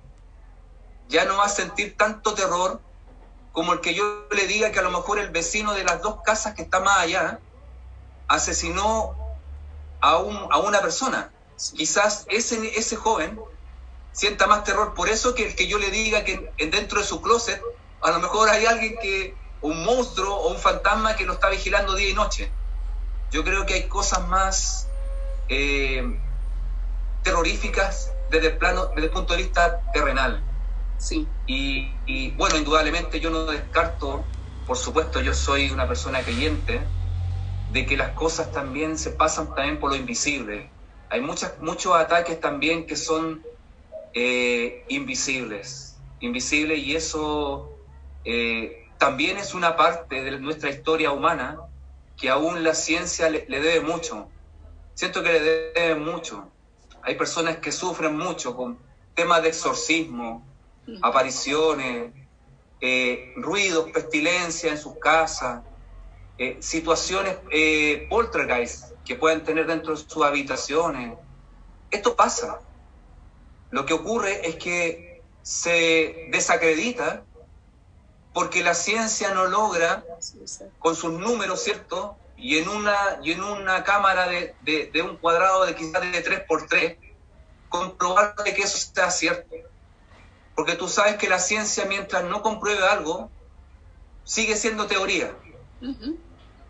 ya 1.07 1.25
no 1.25 1.37
va 1.37 1.45
a 1.45 1.49
sentir 1.49 1.97
tanto 1.97 2.33
terror 2.33 2.81
como 3.51 3.73
el 3.73 3.81
que 3.81 3.93
yo 3.93 4.27
le 4.31 4.47
diga 4.47 4.71
que 4.71 4.80
a 4.80 4.84
lo 4.84 4.91
mejor 4.91 5.19
el 5.19 5.31
vecino 5.31 5.73
de 5.73 5.84
las 5.84 6.01
dos 6.01 6.19
casas 6.23 6.53
que 6.55 6.63
está 6.63 6.80
más 6.80 6.99
allá 6.99 7.41
asesinó 8.27 9.17
a, 10.01 10.17
un, 10.17 10.35
a 10.51 10.59
una 10.59 10.81
persona. 10.81 11.34
Quizás 11.76 12.26
ese, 12.30 12.77
ese 12.80 12.95
joven 12.95 13.39
sienta 14.11 14.47
más 14.47 14.63
terror 14.63 14.93
por 14.93 15.09
eso 15.09 15.34
que 15.35 15.47
el 15.47 15.55
que 15.55 15.67
yo 15.67 15.77
le 15.77 15.89
diga 15.91 16.23
que 16.23 16.53
en- 16.57 16.71
dentro 16.71 16.99
de 16.99 17.05
su 17.05 17.21
closet 17.21 17.61
a 18.01 18.11
lo 18.11 18.19
mejor 18.19 18.49
hay 18.49 18.65
alguien 18.65 18.97
que, 19.01 19.38
un 19.61 19.84
monstruo 19.84 20.34
o 20.35 20.51
un 20.53 20.57
fantasma 20.57 21.17
que 21.17 21.26
lo 21.26 21.34
está 21.34 21.49
vigilando 21.49 21.93
día 21.95 22.09
y 22.09 22.13
noche. 22.13 22.53
Yo 23.30 23.43
creo 23.43 23.65
que 23.65 23.73
hay 23.73 23.88
cosas 23.89 24.26
más 24.30 24.88
eh, 25.49 26.01
terroríficas 27.23 28.13
desde 28.30 28.47
el 28.47 28.57
plano, 28.57 28.88
desde 28.95 29.07
el 29.07 29.11
punto 29.11 29.34
de 29.34 29.43
vista 29.43 29.81
terrenal. 29.93 30.48
Sí, 30.99 31.31
Y, 31.45 32.35
bueno, 32.35 32.57
indudablemente 32.57 33.21
yo 33.21 33.30
no 33.30 33.45
descarto, 33.45 34.27
por 34.65 34.76
supuesto 34.76 35.21
yo 35.21 35.34
soy 35.34 35.71
una 35.71 35.88
persona 35.88 36.21
creyente, 36.21 36.89
de 37.69 37.85
que 37.85 37.95
las 37.95 38.11
cosas 38.11 38.51
también 38.51 38.97
se 38.97 39.11
pasan 39.11 39.55
también 39.55 39.80
por 39.80 39.91
lo 39.91 39.95
invisible. 39.95 40.73
Hay 41.09 41.21
muchas, 41.21 41.57
muchos 41.61 41.95
ataques 41.95 42.41
también 42.41 42.85
que 42.85 42.97
son 42.97 43.41
eh, 44.13 44.84
invisibles, 44.89 46.01
invisibles 46.19 46.80
y 46.80 46.95
eso 46.95 47.71
eh, 48.26 48.76
también 48.97 49.38
es 49.38 49.53
una 49.53 49.77
parte 49.77 50.21
de 50.21 50.38
nuestra 50.39 50.69
historia 50.69 51.11
humana 51.11 51.57
que 52.17 52.30
aún 52.30 52.61
la 52.63 52.73
ciencia 52.73 53.30
le, 53.30 53.45
le 53.47 53.61
debe 53.61 53.80
mucho. 53.81 54.30
Siento 54.95 55.23
que 55.23 55.31
le 55.31 55.39
debe 55.39 55.95
mucho. 55.95 56.51
Hay 57.03 57.15
personas 57.15 57.57
que 57.57 57.71
sufren 57.71 58.17
mucho 58.17 58.53
con 58.53 58.77
temas 59.15 59.41
de 59.41 59.49
exorcismo, 59.49 60.48
apariciones, 61.02 62.14
eh, 62.82 63.34
ruidos, 63.38 63.91
pestilencia 63.91 64.72
en 64.72 64.78
sus 64.78 64.98
casas, 64.99 65.64
eh, 66.38 66.57
situaciones 66.61 67.38
eh, 67.52 68.07
poltergeist 68.10 68.86
que 69.03 69.16
pueden 69.16 69.44
tener 69.44 69.66
dentro 69.68 69.91
de 69.95 69.98
sus 69.98 70.24
habitaciones. 70.24 71.18
Esto 71.91 72.16
pasa. 72.16 72.60
Lo 73.72 73.86
que 73.86 73.94
ocurre 73.94 74.48
es 74.48 74.56
que 74.56 75.24
se 75.41 76.28
desacredita 76.32 77.26
porque 78.34 78.64
la 78.64 78.74
ciencia 78.74 79.34
no 79.34 79.45
logra, 79.45 80.03
con 80.78 80.95
sus 80.95 81.11
números, 81.11 81.61
¿cierto? 81.61 82.18
Y 82.38 82.57
en 82.57 82.70
una, 82.70 82.95
y 83.22 83.32
en 83.34 83.44
una 83.44 83.84
cámara 83.84 84.28
de, 84.30 84.56
de- 84.61 85.02
un 85.02 85.18
cuadrado 85.18 85.66
de 85.66 85.76
quizás 85.76 86.02
de 86.11 86.24
3x3, 86.24 86.98
comprobar 87.68 88.34
que 88.44 88.61
eso 88.61 88.78
sea 88.78 89.11
cierto. 89.11 89.56
Porque 90.60 90.76
tú 90.76 90.90
sabes 90.90 91.15
que 91.15 91.30
la 91.30 91.40
ciencia, 91.40 91.86
mientras 91.86 92.26
no 92.26 92.41
compruebe 92.41 92.86
algo, 92.86 93.31
sigue 94.26 94.57
siendo 94.57 94.88
teoría. 94.88 95.34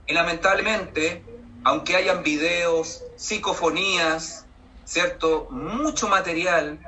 Y 0.05 0.13
lamentablemente, 0.13 1.25
aunque 1.63 1.95
hayan 1.95 2.21
videos, 2.21 3.01
psicofonías, 3.17 4.45
¿cierto? 4.85 5.47
Mucho 5.49 6.07
material 6.07 6.79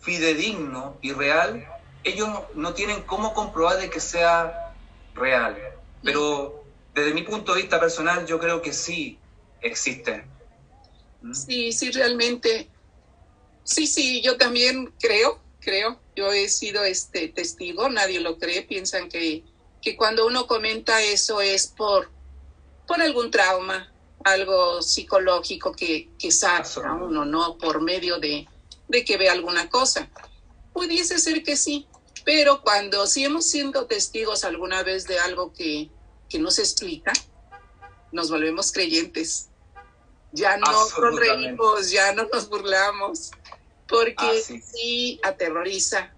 fidedigno 0.00 0.98
y 1.00 1.12
real, 1.12 1.64
ellos 2.02 2.28
no 2.56 2.74
tienen 2.74 3.02
cómo 3.02 3.34
comprobar 3.34 3.78
de 3.78 3.88
que 3.88 4.00
sea 4.00 4.74
real. 5.14 5.56
Pero 6.02 6.64
desde 6.92 7.14
mi 7.14 7.22
punto 7.22 7.54
de 7.54 7.60
vista 7.60 7.78
personal, 7.78 8.26
yo 8.26 8.40
creo 8.40 8.60
que 8.60 8.72
sí 8.72 9.20
existen. 9.60 10.28
¿Mm? 11.20 11.34
Sí, 11.34 11.72
sí, 11.72 11.92
realmente. 11.92 12.68
Sí, 13.62 13.86
sí, 13.86 14.22
yo 14.22 14.36
también 14.36 14.92
creo, 14.98 15.40
creo. 15.60 16.00
Yo 16.18 16.32
he 16.32 16.48
sido 16.48 16.82
este 16.82 17.28
testigo, 17.28 17.88
nadie 17.88 18.18
lo 18.18 18.38
cree, 18.38 18.62
piensan 18.62 19.08
que, 19.08 19.44
que 19.80 19.96
cuando 19.96 20.26
uno 20.26 20.48
comenta 20.48 21.00
eso 21.00 21.40
es 21.40 21.68
por, 21.68 22.10
por 22.88 23.00
algún 23.00 23.30
trauma, 23.30 23.92
algo 24.24 24.82
psicológico 24.82 25.70
que, 25.70 26.10
que 26.18 26.32
saca 26.32 26.88
a 26.88 26.94
uno, 26.94 27.24
¿no? 27.24 27.56
Por 27.56 27.80
medio 27.80 28.18
de, 28.18 28.48
de 28.88 29.04
que 29.04 29.16
ve 29.16 29.28
alguna 29.28 29.70
cosa. 29.70 30.10
Pudiese 30.72 31.20
ser 31.20 31.44
que 31.44 31.56
sí, 31.56 31.86
pero 32.24 32.62
cuando 32.62 33.06
sí 33.06 33.24
hemos 33.24 33.48
sido 33.48 33.86
testigos 33.86 34.42
alguna 34.42 34.82
vez 34.82 35.06
de 35.06 35.20
algo 35.20 35.52
que, 35.52 35.88
que 36.28 36.40
no 36.40 36.50
se 36.50 36.62
explica, 36.62 37.12
nos 38.10 38.28
volvemos 38.28 38.72
creyentes. 38.72 39.50
Ya 40.32 40.56
no 40.56 40.84
sonreímos, 40.86 41.92
ya 41.92 42.12
no 42.12 42.24
nos 42.24 42.48
burlamos, 42.48 43.30
porque 43.88 44.40
Así. 44.40 44.60
sí 44.60 45.20
aterroriza 45.22 46.12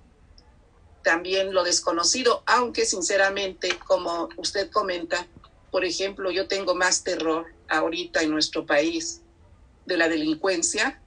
también 1.03 1.55
lo 1.55 1.65
desconocido, 1.65 2.43
aunque 2.47 2.85
sinceramente, 2.85 3.79
como 3.87 4.29
usted 4.37 4.71
comenta, 4.71 5.27
por 5.71 5.85
ejemplo, 5.85 6.31
yo 6.31 6.47
tengo 6.47 6.75
más 6.75 7.05
terror 7.05 7.47
ahorita 7.69 8.23
en 8.23 8.31
nuestro 8.31 8.67
país 8.67 9.23
de 9.87 9.97
la 9.97 10.09
delincuencia 10.09 11.01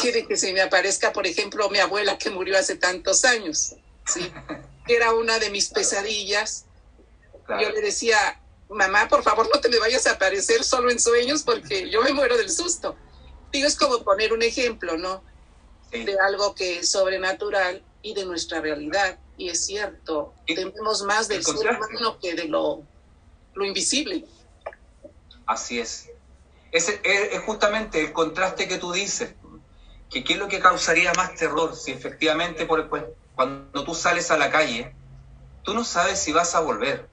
que 0.00 0.12
de 0.12 0.26
que 0.26 0.36
se 0.36 0.52
me 0.52 0.60
aparezca, 0.60 1.12
por 1.12 1.26
ejemplo, 1.26 1.68
mi 1.68 1.78
abuela 1.78 2.16
que 2.16 2.30
murió 2.30 2.58
hace 2.58 2.76
tantos 2.76 3.24
años, 3.24 3.74
¿sí? 4.06 4.32
era 4.88 5.12
una 5.14 5.38
de 5.38 5.50
mis 5.50 5.68
pesadillas. 5.68 6.66
Claro. 7.44 7.62
Yo 7.62 7.70
le 7.70 7.80
decía, 7.80 8.40
mamá, 8.68 9.08
por 9.08 9.22
favor 9.22 9.48
no 9.52 9.60
te 9.60 9.68
me 9.68 9.78
vayas 9.78 10.06
a 10.06 10.12
aparecer 10.12 10.64
solo 10.64 10.90
en 10.90 10.98
sueños 10.98 11.42
porque 11.42 11.90
yo 11.90 12.02
me 12.02 12.12
muero 12.12 12.36
del 12.36 12.50
susto. 12.50 12.96
Digo, 13.52 13.66
es 13.66 13.76
como 13.76 14.02
poner 14.02 14.32
un 14.32 14.42
ejemplo, 14.42 14.96
¿no? 14.96 15.22
De 15.92 16.16
algo 16.26 16.54
que 16.54 16.78
es 16.78 16.90
sobrenatural 16.90 17.82
y 18.02 18.14
de 18.14 18.24
nuestra 18.24 18.60
realidad. 18.60 19.18
Y 19.36 19.48
es 19.48 19.66
cierto, 19.66 20.34
tememos 20.46 21.02
más 21.02 21.28
del 21.28 21.38
el 21.38 21.44
ser 21.44 21.56
humano 21.56 22.18
que 22.20 22.34
de 22.34 22.46
lo, 22.46 22.82
lo 23.54 23.64
invisible. 23.64 24.24
Así 25.46 25.78
es. 25.78 26.08
Es, 26.70 26.88
es 27.04 27.40
justamente 27.42 28.00
el 28.00 28.12
contraste 28.12 28.66
que 28.66 28.78
tú 28.78 28.92
dices, 28.92 29.34
que 30.10 30.24
qué 30.24 30.34
es 30.34 30.38
lo 30.38 30.48
que 30.48 30.60
causaría 30.60 31.12
más 31.14 31.34
terror 31.34 31.74
si 31.74 31.90
efectivamente 31.90 32.66
por, 32.66 32.88
pues, 32.88 33.04
cuando 33.34 33.84
tú 33.84 33.94
sales 33.94 34.30
a 34.30 34.36
la 34.36 34.50
calle, 34.50 34.94
tú 35.62 35.74
no 35.74 35.84
sabes 35.84 36.18
si 36.18 36.32
vas 36.32 36.54
a 36.54 36.60
volver. 36.60 37.08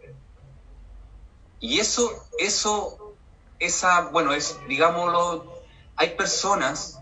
Y 1.59 1.79
eso, 1.79 2.11
eso, 2.37 3.15
esa, 3.59 4.01
bueno, 4.01 4.33
es, 4.33 4.57
digámoslo, 4.67 5.61
hay 5.95 6.15
personas, 6.15 6.98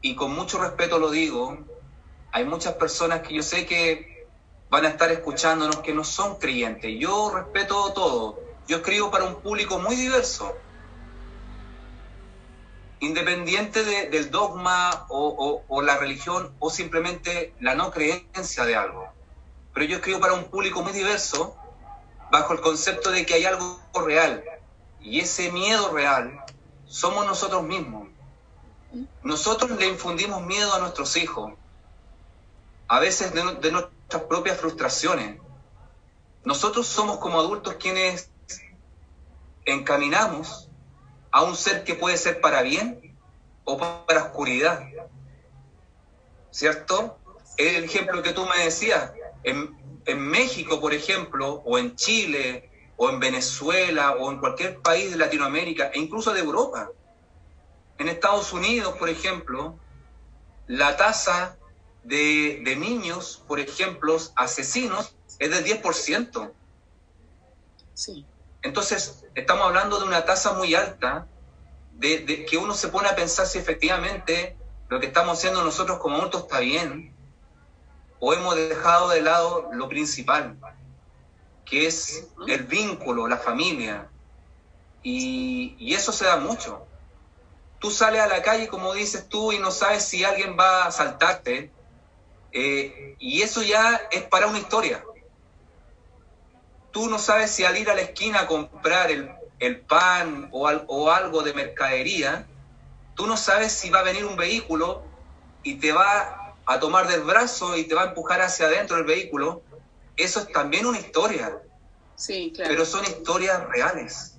y 0.00 0.14
con 0.14 0.32
mucho 0.34 0.58
respeto 0.58 0.98
lo 0.98 1.10
digo, 1.10 1.56
hay 2.32 2.44
muchas 2.44 2.74
personas 2.74 3.20
que 3.22 3.34
yo 3.34 3.42
sé 3.42 3.66
que 3.66 4.06
van 4.70 4.86
a 4.86 4.90
estar 4.90 5.10
escuchándonos 5.10 5.80
que 5.80 5.92
no 5.92 6.04
son 6.04 6.36
creyentes. 6.36 6.92
Yo 6.98 7.30
respeto 7.34 7.92
todo. 7.92 8.38
Yo 8.68 8.78
escribo 8.78 9.10
para 9.10 9.24
un 9.24 9.42
público 9.42 9.78
muy 9.78 9.96
diverso. 9.96 10.54
Independiente 13.00 13.82
de- 13.84 14.10
del 14.10 14.30
dogma 14.30 15.06
o- 15.08 15.64
o 15.68 15.82
la 15.82 15.96
religión 15.98 16.54
o 16.58 16.70
simplemente 16.70 17.54
la 17.60 17.74
no 17.74 17.90
creencia 17.90 18.64
de 18.64 18.76
algo. 18.76 19.08
pero 19.72 19.86
yo 19.86 19.96
escribo 19.96 20.18
para 20.20 20.32
un 20.32 20.44
público 20.50 20.82
muy 20.82 20.92
diverso, 20.92 21.56
bajo 22.30 22.52
el 22.54 22.60
concepto 22.60 23.10
de 23.10 23.24
que 23.24 23.34
hay 23.34 23.44
algo 23.44 23.80
real. 24.06 24.44
Y 24.98 25.20
ese 25.20 25.52
miedo 25.52 25.92
real 25.92 26.38
somos 26.84 27.24
nosotros 27.24 27.62
mismos. 27.62 27.99
Nosotros 29.22 29.70
le 29.78 29.86
infundimos 29.86 30.42
miedo 30.42 30.74
a 30.74 30.80
nuestros 30.80 31.16
hijos, 31.16 31.52
a 32.88 32.98
veces 32.98 33.32
de, 33.32 33.70
nuestras 33.70 34.22
propias 34.28 34.58
frustraciones. 34.58 35.40
Nosotros 36.44 36.86
somos 36.86 37.18
como 37.18 37.38
adultos 37.38 37.74
quienes 37.74 38.30
encaminamos 39.64 40.68
a 41.30 41.42
un 41.42 41.54
ser 41.54 41.84
que 41.84 41.94
puede 41.94 42.16
ser 42.16 42.40
para 42.40 42.62
bien 42.62 43.16
o 43.64 43.78
para 43.78 44.24
oscuridad. 44.24 44.82
¿Cierto? 46.50 47.18
El 47.56 47.84
ejemplo 47.84 48.22
que 48.22 48.32
tú 48.32 48.44
me 48.46 48.64
decías, 48.64 49.12
en, 49.44 50.02
en 50.06 50.18
México, 50.18 50.80
por 50.80 50.92
ejemplo, 50.92 51.62
o 51.64 51.78
en 51.78 51.94
Chile, 51.94 52.70
o 52.96 53.08
en 53.08 53.20
Venezuela, 53.20 54.16
o 54.18 54.32
en 54.32 54.38
cualquier 54.38 54.80
país 54.80 55.12
de 55.12 55.16
Latinoamérica, 55.16 55.90
e 55.94 55.98
incluso 56.00 56.32
de 56.32 56.40
Europa. 56.40 56.90
En 58.00 58.08
Estados 58.08 58.54
Unidos, 58.54 58.96
por 58.96 59.10
ejemplo, 59.10 59.78
la 60.66 60.96
tasa 60.96 61.58
de, 62.02 62.62
de 62.64 62.74
niños, 62.74 63.44
por 63.46 63.60
ejemplo, 63.60 64.16
asesinos, 64.36 65.14
es 65.38 65.50
del 65.50 65.82
10%. 65.82 66.50
Sí. 67.92 68.24
Entonces, 68.62 69.26
estamos 69.34 69.66
hablando 69.66 70.00
de 70.00 70.06
una 70.06 70.24
tasa 70.24 70.54
muy 70.54 70.74
alta, 70.74 71.26
de, 71.92 72.20
de, 72.20 72.46
que 72.46 72.56
uno 72.56 72.72
se 72.72 72.88
pone 72.88 73.06
a 73.06 73.14
pensar 73.14 73.46
si 73.46 73.58
efectivamente 73.58 74.56
lo 74.88 74.98
que 74.98 75.08
estamos 75.08 75.36
haciendo 75.36 75.62
nosotros 75.62 75.98
como 75.98 76.16
adultos 76.16 76.44
está 76.44 76.60
bien, 76.60 77.14
o 78.18 78.32
hemos 78.32 78.56
dejado 78.56 79.10
de 79.10 79.20
lado 79.20 79.68
lo 79.74 79.90
principal, 79.90 80.56
que 81.66 81.86
es 81.86 82.28
el 82.48 82.62
vínculo, 82.62 83.28
la 83.28 83.36
familia. 83.36 84.08
Y, 85.02 85.76
y, 85.78 85.92
eso 85.92 86.12
se 86.12 86.24
da 86.24 86.38
mucho. 86.38 86.86
Tú 87.80 87.90
sales 87.90 88.20
a 88.20 88.26
la 88.26 88.42
calle, 88.42 88.68
como 88.68 88.92
dices 88.92 89.28
tú, 89.28 89.52
y 89.52 89.58
no 89.58 89.70
sabes 89.70 90.04
si 90.04 90.22
alguien 90.22 90.56
va 90.58 90.84
a 90.84 90.88
asaltarte, 90.88 91.72
eh, 92.52 93.16
y 93.18 93.42
eso 93.42 93.62
ya 93.62 94.00
es 94.10 94.22
para 94.24 94.46
una 94.46 94.58
historia. 94.58 95.02
Tú 96.92 97.08
no 97.08 97.18
sabes 97.18 97.50
si 97.50 97.64
al 97.64 97.76
ir 97.78 97.88
a 97.88 97.94
la 97.94 98.02
esquina 98.02 98.40
a 98.40 98.46
comprar 98.46 99.10
el, 99.10 99.30
el 99.60 99.80
pan 99.80 100.48
o, 100.52 100.66
al, 100.66 100.84
o 100.88 101.10
algo 101.10 101.42
de 101.42 101.54
mercadería, 101.54 102.46
tú 103.14 103.26
no 103.26 103.36
sabes 103.36 103.72
si 103.72 103.90
va 103.90 104.00
a 104.00 104.04
venir 104.04 104.24
un 104.24 104.36
vehículo 104.36 105.04
y 105.62 105.76
te 105.76 105.92
va 105.92 106.56
a 106.66 106.80
tomar 106.80 107.08
del 107.08 107.22
brazo 107.22 107.76
y 107.76 107.84
te 107.84 107.94
va 107.94 108.02
a 108.02 108.06
empujar 108.08 108.40
hacia 108.42 108.66
adentro 108.66 108.96
del 108.96 109.06
vehículo, 109.06 109.62
eso 110.16 110.40
es 110.40 110.52
también 110.52 110.86
una 110.86 110.98
historia. 110.98 111.60
Sí, 112.14 112.52
claro. 112.54 112.70
Pero 112.70 112.84
son 112.84 113.04
historias 113.04 113.66
reales. 113.68 114.38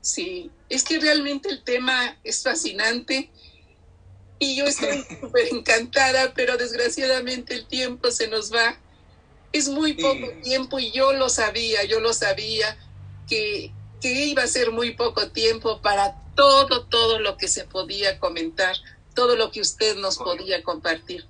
Sí, 0.00 0.52
es 0.68 0.84
que 0.84 0.98
realmente 0.98 1.48
el 1.48 1.62
tema 1.62 2.18
es 2.24 2.42
fascinante 2.42 3.30
y 4.38 4.56
yo 4.56 4.66
estoy 4.66 5.04
súper 5.20 5.48
encantada, 5.52 6.32
pero 6.34 6.56
desgraciadamente 6.56 7.54
el 7.54 7.66
tiempo 7.66 8.10
se 8.10 8.28
nos 8.28 8.52
va. 8.52 8.78
Es 9.52 9.68
muy 9.68 9.94
poco 9.94 10.26
sí. 10.26 10.42
tiempo 10.42 10.78
y 10.78 10.90
yo 10.90 11.12
lo 11.12 11.28
sabía, 11.28 11.84
yo 11.84 12.00
lo 12.00 12.12
sabía 12.12 12.76
que, 13.28 13.72
que 14.00 14.26
iba 14.26 14.42
a 14.42 14.48
ser 14.48 14.72
muy 14.72 14.94
poco 14.94 15.30
tiempo 15.30 15.80
para 15.80 16.16
todo, 16.34 16.86
todo 16.86 17.20
lo 17.20 17.36
que 17.36 17.46
se 17.46 17.64
podía 17.64 18.18
comentar, 18.18 18.76
todo 19.14 19.36
lo 19.36 19.52
que 19.52 19.60
usted 19.60 19.96
nos 19.96 20.18
podía 20.18 20.62
compartir. 20.62 21.24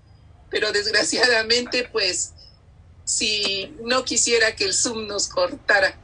Pero 0.50 0.72
desgraciadamente, 0.72 1.88
pues, 1.92 2.32
si 3.04 3.74
no 3.82 4.04
quisiera 4.04 4.56
que 4.56 4.64
el 4.64 4.74
Zoom 4.74 5.06
nos 5.06 5.28
cortara. 5.28 5.98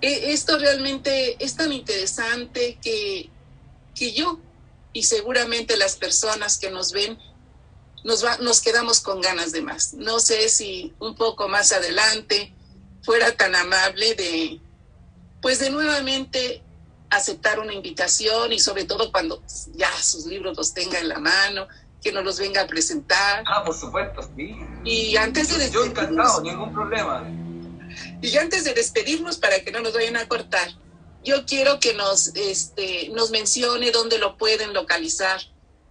Esto 0.00 0.58
realmente 0.58 1.42
es 1.44 1.56
tan 1.56 1.72
interesante 1.72 2.78
que, 2.82 3.30
que 3.94 4.12
yo 4.12 4.38
y 4.92 5.02
seguramente 5.04 5.76
las 5.76 5.96
personas 5.96 6.58
que 6.58 6.70
nos 6.70 6.92
ven 6.92 7.18
nos, 8.04 8.24
va, 8.24 8.36
nos 8.38 8.60
quedamos 8.60 9.00
con 9.00 9.20
ganas 9.20 9.52
de 9.52 9.62
más. 9.62 9.94
No 9.94 10.20
sé 10.20 10.48
si 10.48 10.94
un 11.00 11.14
poco 11.14 11.48
más 11.48 11.72
adelante 11.72 12.54
fuera 13.02 13.32
tan 13.36 13.54
amable 13.54 14.14
de, 14.14 14.60
pues 15.42 15.58
de 15.58 15.70
nuevamente 15.70 16.62
aceptar 17.10 17.58
una 17.58 17.72
invitación 17.72 18.52
y 18.52 18.58
sobre 18.58 18.84
todo 18.84 19.10
cuando 19.10 19.42
ya 19.74 19.90
sus 20.02 20.26
libros 20.26 20.56
los 20.56 20.74
tenga 20.74 20.98
en 20.98 21.08
la 21.08 21.18
mano, 21.18 21.66
que 22.02 22.12
nos 22.12 22.24
los 22.24 22.38
venga 22.38 22.62
a 22.62 22.66
presentar. 22.66 23.44
Ah, 23.46 23.64
por 23.64 23.74
supuesto, 23.74 24.22
sí. 24.36 24.56
Y 24.84 25.16
antes 25.16 25.56
de 25.56 25.70
Yo 25.70 25.84
encantado, 25.84 26.42
ningún 26.42 26.72
problema. 26.72 27.24
Y 28.20 28.36
antes 28.36 28.64
de 28.64 28.74
despedirnos, 28.74 29.38
para 29.38 29.60
que 29.60 29.70
no 29.70 29.80
nos 29.80 29.94
vayan 29.94 30.16
a 30.16 30.28
cortar, 30.28 30.68
yo 31.24 31.44
quiero 31.46 31.80
que 31.80 31.94
nos, 31.94 32.28
este, 32.36 33.08
nos 33.10 33.30
mencione 33.30 33.90
dónde 33.90 34.18
lo 34.18 34.36
pueden 34.36 34.72
localizar, 34.72 35.40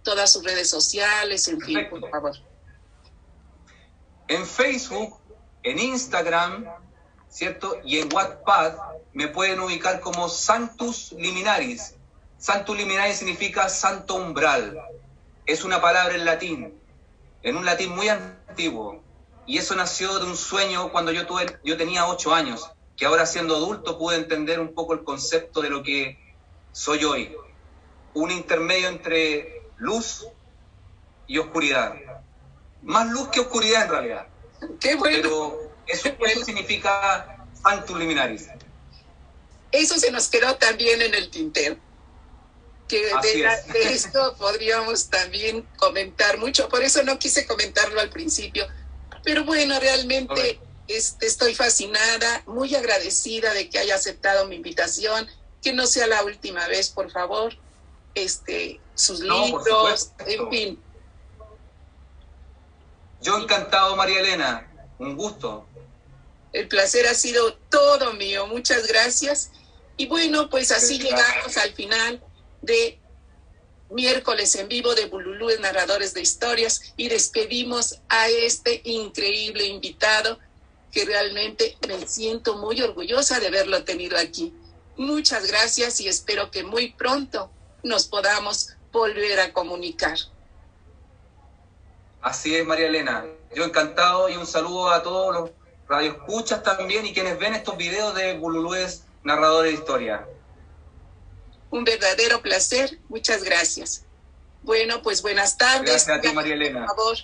todas 0.02 0.32
sus 0.32 0.42
redes 0.42 0.70
sociales, 0.70 1.48
en 1.48 1.60
fin, 1.60 1.86
por 1.90 2.08
favor. 2.10 2.36
En 4.26 4.46
Facebook, 4.46 5.18
en 5.62 5.78
Instagram, 5.78 6.66
¿cierto? 7.28 7.78
Y 7.84 7.98
en 7.98 8.12
WhatsApp 8.12 8.78
me 9.12 9.28
pueden 9.28 9.60
ubicar 9.60 10.00
como 10.00 10.28
Santus 10.28 11.12
Liminaris. 11.12 11.94
Santus 12.38 12.76
Liminaris 12.76 13.18
significa 13.18 13.68
santo 13.68 14.14
umbral. 14.14 14.78
Es 15.46 15.64
una 15.64 15.80
palabra 15.80 16.14
en 16.14 16.24
latín, 16.24 16.80
en 17.42 17.56
un 17.56 17.64
latín 17.64 17.94
muy 17.94 18.08
antiguo. 18.08 19.02
Y 19.48 19.56
eso 19.56 19.74
nació 19.74 20.18
de 20.18 20.26
un 20.26 20.36
sueño 20.36 20.92
cuando 20.92 21.10
yo, 21.10 21.26
tuve, 21.26 21.58
yo 21.64 21.78
tenía 21.78 22.06
ocho 22.06 22.34
años, 22.34 22.70
que 22.98 23.06
ahora 23.06 23.24
siendo 23.24 23.56
adulto 23.56 23.96
pude 23.96 24.16
entender 24.16 24.60
un 24.60 24.74
poco 24.74 24.92
el 24.92 25.02
concepto 25.02 25.62
de 25.62 25.70
lo 25.70 25.82
que 25.82 26.18
soy 26.70 27.02
hoy. 27.04 27.34
Un 28.12 28.30
intermedio 28.30 28.88
entre 28.88 29.62
luz 29.78 30.26
y 31.26 31.38
oscuridad. 31.38 31.94
Más 32.82 33.08
luz 33.08 33.28
que 33.28 33.40
oscuridad 33.40 33.84
en 33.84 33.90
realidad. 33.90 34.26
Qué 34.80 34.96
bueno. 34.96 35.16
Pero 35.16 35.72
eso, 35.86 36.10
eso 36.20 36.44
significa 36.44 37.46
Santus 37.62 37.98
Liminaris. 37.98 38.48
Eso 39.72 39.98
se 39.98 40.10
nos 40.10 40.28
quedó 40.28 40.56
también 40.56 41.00
en 41.00 41.14
el 41.14 41.30
tintero. 41.30 41.78
Que 42.86 42.98
de, 42.98 43.38
la, 43.38 43.56
de, 43.62 43.92
esto 43.94 44.36
podríamos 44.38 45.08
también 45.08 45.62
comentar 45.78 46.36
mucho. 46.36 46.68
Por 46.68 46.82
eso 46.82 47.02
no 47.02 47.18
quise 47.18 47.46
comentarlo 47.46 47.98
al 47.98 48.10
principio. 48.10 48.66
Pero 49.28 49.44
bueno, 49.44 49.78
realmente 49.78 50.58
este, 50.86 51.26
estoy 51.26 51.54
fascinada, 51.54 52.42
muy 52.46 52.74
agradecida 52.74 53.52
de 53.52 53.68
que 53.68 53.78
haya 53.78 53.94
aceptado 53.94 54.48
mi 54.48 54.56
invitación. 54.56 55.28
Que 55.60 55.74
no 55.74 55.86
sea 55.86 56.06
la 56.06 56.24
última 56.24 56.66
vez, 56.66 56.88
por 56.88 57.10
favor. 57.10 57.52
Este, 58.14 58.80
sus 58.94 59.20
no, 59.20 59.44
libros, 59.44 60.12
en 60.26 60.48
fin. 60.48 60.82
Yo 63.20 63.36
encantado, 63.36 63.96
María 63.96 64.20
Elena. 64.20 64.66
Un 64.98 65.14
gusto. 65.14 65.66
El 66.54 66.66
placer 66.66 67.06
ha 67.06 67.12
sido 67.12 67.52
todo 67.68 68.14
mío. 68.14 68.46
Muchas 68.46 68.86
gracias. 68.86 69.50
Y 69.98 70.06
bueno, 70.06 70.48
pues 70.48 70.72
así 70.72 70.98
llegamos 70.98 71.54
al 71.58 71.74
final 71.74 72.24
de 72.62 72.98
miércoles 73.90 74.54
en 74.56 74.68
vivo 74.68 74.94
de 74.94 75.06
Bululúes 75.06 75.60
Narradores 75.60 76.14
de 76.14 76.20
Historias 76.20 76.92
y 76.96 77.08
despedimos 77.08 78.00
a 78.08 78.28
este 78.28 78.80
increíble 78.84 79.66
invitado 79.66 80.38
que 80.92 81.04
realmente 81.04 81.76
me 81.86 82.06
siento 82.06 82.56
muy 82.56 82.80
orgullosa 82.80 83.40
de 83.40 83.48
haberlo 83.48 83.84
tenido 83.84 84.16
aquí. 84.18 84.52
Muchas 84.96 85.46
gracias 85.46 86.00
y 86.00 86.08
espero 86.08 86.50
que 86.50 86.64
muy 86.64 86.92
pronto 86.92 87.50
nos 87.82 88.06
podamos 88.06 88.70
volver 88.92 89.40
a 89.40 89.52
comunicar. 89.52 90.18
Así 92.20 92.56
es, 92.56 92.66
María 92.66 92.88
Elena. 92.88 93.24
Yo 93.54 93.64
encantado 93.64 94.28
y 94.28 94.36
un 94.36 94.46
saludo 94.46 94.90
a 94.90 95.02
todos 95.02 95.34
los 95.34 95.50
radioescuchas 95.88 96.62
también 96.62 97.06
y 97.06 97.14
quienes 97.14 97.38
ven 97.38 97.54
estos 97.54 97.76
videos 97.76 98.14
de 98.14 98.36
Bululúes 98.36 99.04
Narradores 99.22 99.72
de 99.72 99.78
Historia. 99.78 100.26
Un 101.70 101.84
verdadero 101.84 102.40
placer. 102.42 102.98
Muchas 103.08 103.44
gracias. 103.44 104.04
Bueno, 104.62 105.02
pues 105.02 105.22
buenas 105.22 105.56
tardes. 105.56 106.06
Gracias 106.06 106.18
a 106.18 106.20
ti, 106.20 106.32
María 106.32 106.54
Elena. 106.54 106.86
Por 106.86 106.96
favor. 106.96 107.16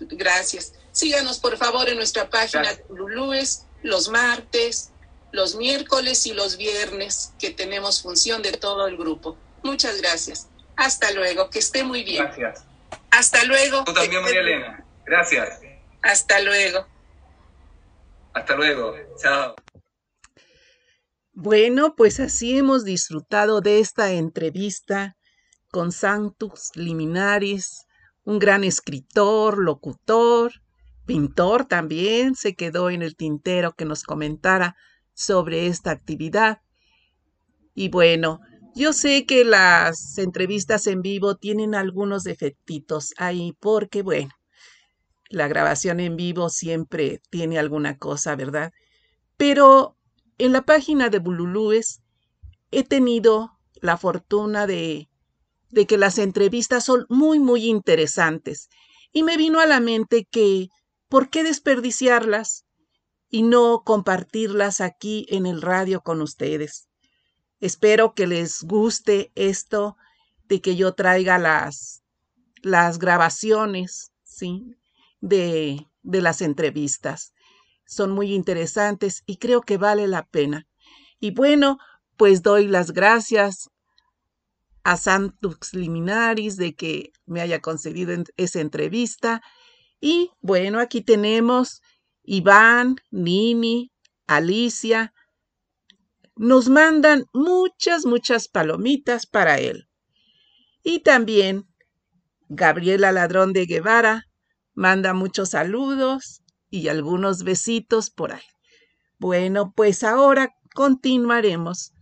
Gracias. 0.00 0.74
Síganos, 0.92 1.38
por 1.38 1.56
favor, 1.56 1.88
en 1.88 1.96
nuestra 1.96 2.28
página 2.28 2.72
de 2.72 2.84
Bululúes 2.88 3.64
los 3.82 4.08
martes, 4.08 4.90
los 5.32 5.54
miércoles 5.54 6.26
y 6.26 6.32
los 6.32 6.56
viernes, 6.56 7.32
que 7.38 7.50
tenemos 7.50 8.02
función 8.02 8.42
de 8.42 8.52
todo 8.52 8.86
el 8.86 8.96
grupo. 8.96 9.36
Muchas 9.62 10.00
gracias. 10.00 10.48
Hasta 10.76 11.10
luego. 11.12 11.50
Que 11.50 11.58
esté 11.58 11.84
muy 11.84 12.04
bien. 12.04 12.24
Gracias. 12.24 12.64
Hasta 13.10 13.44
luego. 13.44 13.84
Tú 13.84 13.92
también, 13.92 14.22
María 14.22 14.40
Elena. 14.40 14.84
Gracias. 15.04 15.60
Hasta 16.02 16.40
luego. 16.40 16.86
Hasta 18.32 18.54
luego. 18.54 18.94
Chao. 19.20 19.54
Bueno, 21.40 21.94
pues 21.94 22.18
así 22.18 22.58
hemos 22.58 22.84
disfrutado 22.84 23.60
de 23.60 23.78
esta 23.78 24.10
entrevista 24.10 25.16
con 25.70 25.92
Santus 25.92 26.72
Liminaris, 26.74 27.86
un 28.24 28.40
gran 28.40 28.64
escritor, 28.64 29.56
locutor, 29.56 30.50
pintor 31.06 31.66
también 31.66 32.34
se 32.34 32.56
quedó 32.56 32.90
en 32.90 33.02
el 33.02 33.14
tintero 33.14 33.72
que 33.74 33.84
nos 33.84 34.02
comentara 34.02 34.74
sobre 35.14 35.68
esta 35.68 35.92
actividad. 35.92 36.58
Y 37.72 37.88
bueno, 37.88 38.40
yo 38.74 38.92
sé 38.92 39.24
que 39.24 39.44
las 39.44 40.18
entrevistas 40.18 40.88
en 40.88 41.02
vivo 41.02 41.36
tienen 41.36 41.76
algunos 41.76 42.24
defectitos 42.24 43.14
ahí 43.16 43.56
porque, 43.60 44.02
bueno, 44.02 44.32
la 45.30 45.46
grabación 45.46 46.00
en 46.00 46.16
vivo 46.16 46.50
siempre 46.50 47.22
tiene 47.30 47.60
alguna 47.60 47.96
cosa, 47.96 48.34
¿verdad? 48.34 48.72
Pero 49.36 49.97
en 50.38 50.52
la 50.52 50.62
página 50.62 51.08
de 51.10 51.18
Bululúes 51.18 52.00
he 52.70 52.84
tenido 52.84 53.58
la 53.80 53.96
fortuna 53.96 54.66
de, 54.66 55.08
de 55.70 55.86
que 55.86 55.98
las 55.98 56.18
entrevistas 56.18 56.84
son 56.84 57.06
muy, 57.08 57.38
muy 57.38 57.66
interesantes. 57.66 58.68
Y 59.12 59.22
me 59.22 59.36
vino 59.36 59.60
a 59.60 59.66
la 59.66 59.80
mente 59.80 60.26
que, 60.30 60.68
¿por 61.08 61.30
qué 61.30 61.42
desperdiciarlas 61.42 62.64
y 63.30 63.42
no 63.42 63.82
compartirlas 63.84 64.80
aquí 64.80 65.26
en 65.28 65.46
el 65.46 65.62
radio 65.62 66.00
con 66.02 66.22
ustedes? 66.22 66.88
Espero 67.60 68.14
que 68.14 68.26
les 68.26 68.62
guste 68.62 69.32
esto 69.34 69.96
de 70.44 70.60
que 70.60 70.76
yo 70.76 70.94
traiga 70.94 71.38
las, 71.38 72.02
las 72.62 72.98
grabaciones, 72.98 74.12
¿sí? 74.22 74.76
De, 75.20 75.86
de 76.02 76.22
las 76.22 76.40
entrevistas. 76.42 77.32
Son 77.88 78.10
muy 78.10 78.34
interesantes 78.34 79.22
y 79.24 79.38
creo 79.38 79.62
que 79.62 79.78
vale 79.78 80.06
la 80.08 80.26
pena. 80.26 80.66
Y 81.20 81.30
bueno, 81.30 81.78
pues 82.18 82.42
doy 82.42 82.68
las 82.68 82.92
gracias 82.92 83.70
a 84.84 84.98
Santux 84.98 85.72
Liminaris 85.72 86.58
de 86.58 86.74
que 86.74 87.12
me 87.24 87.40
haya 87.40 87.60
concedido 87.60 88.14
esa 88.36 88.60
entrevista. 88.60 89.40
Y 90.02 90.30
bueno, 90.42 90.80
aquí 90.80 91.00
tenemos 91.00 91.80
Iván, 92.24 92.96
Nini, 93.10 93.90
Alicia. 94.26 95.14
Nos 96.36 96.68
mandan 96.68 97.24
muchas, 97.32 98.04
muchas 98.04 98.48
palomitas 98.48 99.24
para 99.24 99.60
él. 99.60 99.88
Y 100.82 101.00
también 101.00 101.64
Gabriela 102.50 103.12
Ladrón 103.12 103.54
de 103.54 103.64
Guevara 103.64 104.26
manda 104.74 105.14
muchos 105.14 105.50
saludos 105.50 106.42
y 106.70 106.88
algunos 106.88 107.44
besitos 107.44 108.10
por 108.10 108.32
ahí. 108.32 108.42
Bueno, 109.18 109.72
pues 109.74 110.04
ahora 110.04 110.54
continuaremos 110.74 111.92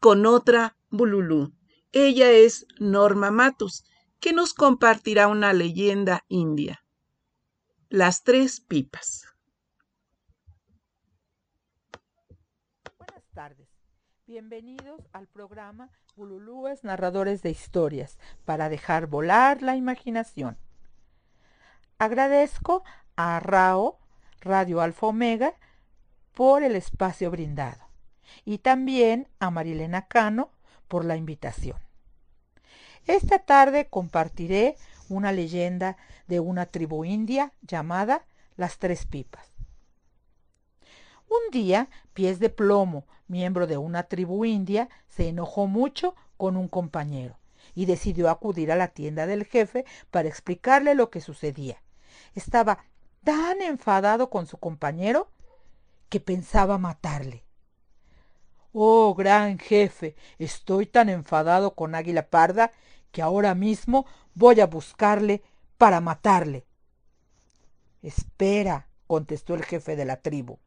con 0.00 0.26
otra 0.26 0.76
Bululú. 0.90 1.52
Ella 1.92 2.30
es 2.30 2.66
Norma 2.78 3.30
Matus, 3.30 3.84
que 4.20 4.32
nos 4.32 4.54
compartirá 4.54 5.28
una 5.28 5.52
leyenda 5.52 6.24
india. 6.28 6.84
Las 7.88 8.22
tres 8.22 8.60
pipas. 8.60 9.26
Buenas 12.96 13.24
tardes. 13.34 13.68
Bienvenidos 14.26 15.02
al 15.12 15.26
programa 15.26 15.90
Bululúes 16.16 16.84
Narradores 16.84 17.42
de 17.42 17.50
Historias 17.50 18.18
para 18.44 18.68
dejar 18.68 19.06
volar 19.06 19.62
la 19.62 19.76
imaginación. 19.76 20.56
Agradezco 21.98 22.82
a 23.16 23.40
Rao, 23.40 23.98
Radio 24.42 24.80
Alfa 24.80 25.06
Omega, 25.06 25.54
por 26.34 26.62
el 26.62 26.74
espacio 26.74 27.30
brindado 27.30 27.88
y 28.44 28.58
también 28.58 29.28
a 29.38 29.50
Marilena 29.50 30.08
Cano 30.08 30.50
por 30.88 31.04
la 31.04 31.16
invitación. 31.16 31.78
Esta 33.06 33.38
tarde 33.38 33.88
compartiré 33.88 34.76
una 35.08 35.32
leyenda 35.32 35.96
de 36.26 36.40
una 36.40 36.66
tribu 36.66 37.04
india 37.04 37.52
llamada 37.62 38.26
Las 38.56 38.78
Tres 38.78 39.06
Pipas. 39.06 39.52
Un 41.28 41.50
día, 41.50 41.88
Pies 42.12 42.38
de 42.40 42.50
Plomo, 42.50 43.06
miembro 43.26 43.66
de 43.66 43.76
una 43.76 44.04
tribu 44.04 44.44
india, 44.44 44.88
se 45.08 45.28
enojó 45.28 45.66
mucho 45.66 46.14
con 46.36 46.56
un 46.56 46.68
compañero 46.68 47.38
y 47.74 47.86
decidió 47.86 48.28
acudir 48.28 48.72
a 48.72 48.76
la 48.76 48.88
tienda 48.88 49.26
del 49.26 49.44
jefe 49.44 49.84
para 50.10 50.28
explicarle 50.28 50.94
lo 50.94 51.10
que 51.10 51.20
sucedía. 51.20 51.82
Estaba 52.34 52.84
tan 53.24 53.62
enfadado 53.62 54.30
con 54.30 54.46
su 54.46 54.58
compañero 54.58 55.28
que 56.08 56.20
pensaba 56.20 56.78
matarle. 56.78 57.44
Oh, 58.72 59.14
gran 59.14 59.58
jefe, 59.58 60.16
estoy 60.38 60.86
tan 60.86 61.08
enfadado 61.08 61.74
con 61.74 61.94
Águila 61.94 62.28
Parda 62.28 62.72
que 63.10 63.22
ahora 63.22 63.54
mismo 63.54 64.06
voy 64.34 64.60
a 64.60 64.66
buscarle 64.66 65.42
para 65.76 66.00
matarle. 66.00 66.64
Espera, 68.02 68.88
contestó 69.06 69.54
el 69.54 69.64
jefe 69.64 69.94
de 69.94 70.04
la 70.04 70.16
tribu. 70.16 70.58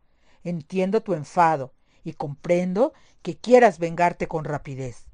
Entiendo 0.44 1.02
tu 1.02 1.14
enfado 1.14 1.73
y 2.03 2.14
comprendo 2.14 2.94
que 3.23 3.36
quieras 3.36 3.80
vengarte 3.80 4.27
con 4.27 4.45
rapidez. 4.45 5.07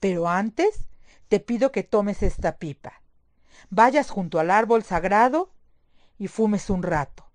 Pero 0.00 0.28
antes 0.28 0.88
te 1.28 1.38
pido 1.38 1.70
que 1.70 1.82
tomes 1.82 2.22
esta 2.22 2.56
pipa, 2.56 3.02
vayas 3.70 4.10
junto 4.10 4.40
al 4.40 4.50
árbol 4.50 4.82
sagrado 4.82 5.51
y 6.22 6.28
fumes 6.28 6.70
un 6.70 6.84
rato. 6.84 7.28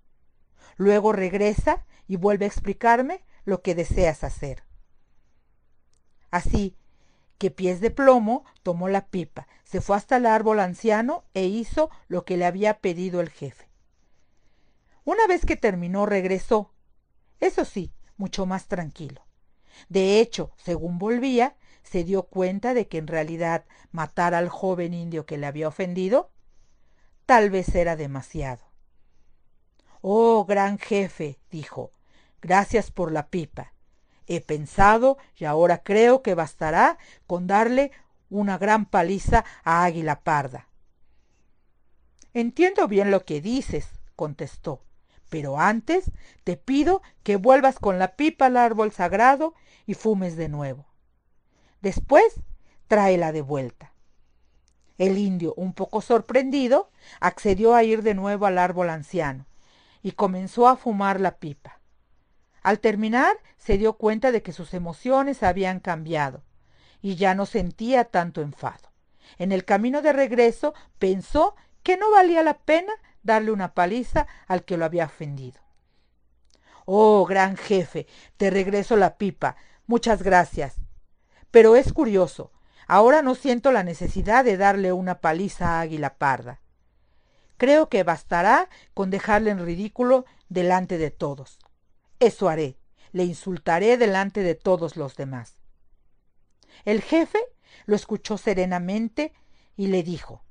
Luego 0.78 1.12
regresa 1.12 1.84
y 2.06 2.16
vuelve 2.16 2.46
a 2.46 2.48
explicarme 2.48 3.22
lo 3.44 3.60
que 3.60 3.74
deseas 3.74 4.24
hacer. 4.24 4.64
Así 6.30 6.74
que 7.36 7.50
pies 7.50 7.82
de 7.82 7.90
plomo 7.90 8.46
tomó 8.62 8.88
la 8.88 9.08
pipa, 9.08 9.46
se 9.62 9.82
fue 9.82 9.94
hasta 9.94 10.16
el 10.16 10.24
árbol 10.24 10.58
anciano 10.58 11.24
e 11.34 11.44
hizo 11.44 11.90
lo 12.08 12.24
que 12.24 12.38
le 12.38 12.46
había 12.46 12.78
pedido 12.78 13.20
el 13.20 13.28
jefe. 13.28 13.68
Una 15.04 15.26
vez 15.26 15.44
que 15.44 15.56
terminó, 15.56 16.06
regresó. 16.06 16.72
Eso 17.40 17.66
sí, 17.66 17.92
mucho 18.16 18.46
más 18.46 18.68
tranquilo. 18.68 19.26
De 19.90 20.18
hecho, 20.18 20.52
según 20.56 20.98
volvía, 20.98 21.56
se 21.82 22.04
dio 22.04 22.22
cuenta 22.22 22.72
de 22.72 22.88
que 22.88 22.96
en 22.96 23.06
realidad 23.06 23.66
matar 23.92 24.32
al 24.32 24.48
joven 24.48 24.94
indio 24.94 25.26
que 25.26 25.36
le 25.36 25.46
había 25.46 25.68
ofendido 25.68 26.30
tal 27.26 27.50
vez 27.50 27.74
era 27.74 27.94
demasiado. 27.94 28.67
Oh, 30.00 30.44
gran 30.44 30.78
jefe, 30.78 31.38
dijo, 31.50 31.92
Gracias 32.40 32.90
por 32.90 33.10
la 33.10 33.28
pipa. 33.28 33.72
He 34.26 34.40
pensado 34.40 35.18
y 35.36 35.44
ahora 35.44 35.82
creo 35.82 36.22
que 36.22 36.34
bastará 36.34 36.98
con 37.26 37.46
darle 37.46 37.90
una 38.30 38.58
gran 38.58 38.86
paliza 38.86 39.44
a 39.64 39.84
Águila 39.84 40.20
Parda. 40.20 40.68
Entiendo 42.34 42.86
bien 42.86 43.10
lo 43.10 43.24
que 43.24 43.40
dices, 43.40 43.88
contestó, 44.14 44.82
pero 45.30 45.58
antes 45.58 46.12
te 46.44 46.56
pido 46.56 47.02
que 47.22 47.36
vuelvas 47.36 47.78
con 47.78 47.98
la 47.98 48.16
pipa 48.16 48.46
al 48.46 48.58
árbol 48.58 48.92
sagrado 48.92 49.54
y 49.86 49.94
fumes 49.94 50.36
de 50.36 50.48
nuevo. 50.48 50.86
Después, 51.80 52.40
tráela 52.86 53.32
de 53.32 53.42
vuelta. 53.42 53.92
El 54.98 55.16
indio, 55.16 55.54
un 55.56 55.72
poco 55.72 56.02
sorprendido, 56.02 56.90
accedió 57.20 57.74
a 57.74 57.82
ir 57.82 58.02
de 58.02 58.14
nuevo 58.14 58.46
al 58.46 58.58
árbol 58.58 58.90
anciano 58.90 59.46
y 60.02 60.12
comenzó 60.12 60.68
a 60.68 60.76
fumar 60.76 61.20
la 61.20 61.38
pipa. 61.38 61.80
Al 62.62 62.80
terminar, 62.80 63.36
se 63.56 63.78
dio 63.78 63.94
cuenta 63.94 64.32
de 64.32 64.42
que 64.42 64.52
sus 64.52 64.74
emociones 64.74 65.42
habían 65.42 65.80
cambiado 65.80 66.42
y 67.00 67.16
ya 67.16 67.34
no 67.34 67.46
sentía 67.46 68.04
tanto 68.04 68.42
enfado. 68.42 68.92
En 69.38 69.52
el 69.52 69.64
camino 69.64 70.02
de 70.02 70.12
regreso 70.12 70.74
pensó 70.98 71.54
que 71.82 71.96
no 71.96 72.10
valía 72.10 72.42
la 72.42 72.58
pena 72.58 72.92
darle 73.22 73.52
una 73.52 73.74
paliza 73.74 74.26
al 74.46 74.64
que 74.64 74.76
lo 74.76 74.84
había 74.84 75.06
ofendido. 75.06 75.60
Oh, 76.86 77.26
gran 77.26 77.56
jefe, 77.56 78.06
te 78.36 78.50
regreso 78.50 78.96
la 78.96 79.16
pipa. 79.16 79.56
Muchas 79.86 80.22
gracias. 80.22 80.76
Pero 81.50 81.76
es 81.76 81.92
curioso, 81.92 82.52
ahora 82.86 83.22
no 83.22 83.34
siento 83.34 83.72
la 83.72 83.84
necesidad 83.84 84.44
de 84.44 84.56
darle 84.56 84.92
una 84.92 85.20
paliza 85.20 85.76
a 85.76 85.80
Águila 85.80 86.16
Parda. 86.16 86.60
Creo 87.58 87.88
que 87.88 88.04
bastará 88.04 88.70
con 88.94 89.10
dejarle 89.10 89.50
en 89.50 89.64
ridículo 89.64 90.24
delante 90.48 90.96
de 90.96 91.10
todos. 91.10 91.58
Eso 92.20 92.48
haré. 92.48 92.78
Le 93.12 93.24
insultaré 93.24 93.96
delante 93.96 94.42
de 94.42 94.54
todos 94.54 94.96
los 94.96 95.16
demás. 95.16 95.54
El 96.84 97.02
jefe 97.02 97.38
lo 97.86 97.96
escuchó 97.96 98.38
serenamente 98.38 99.32
y 99.76 99.88
le 99.88 100.02
dijo, 100.02 100.44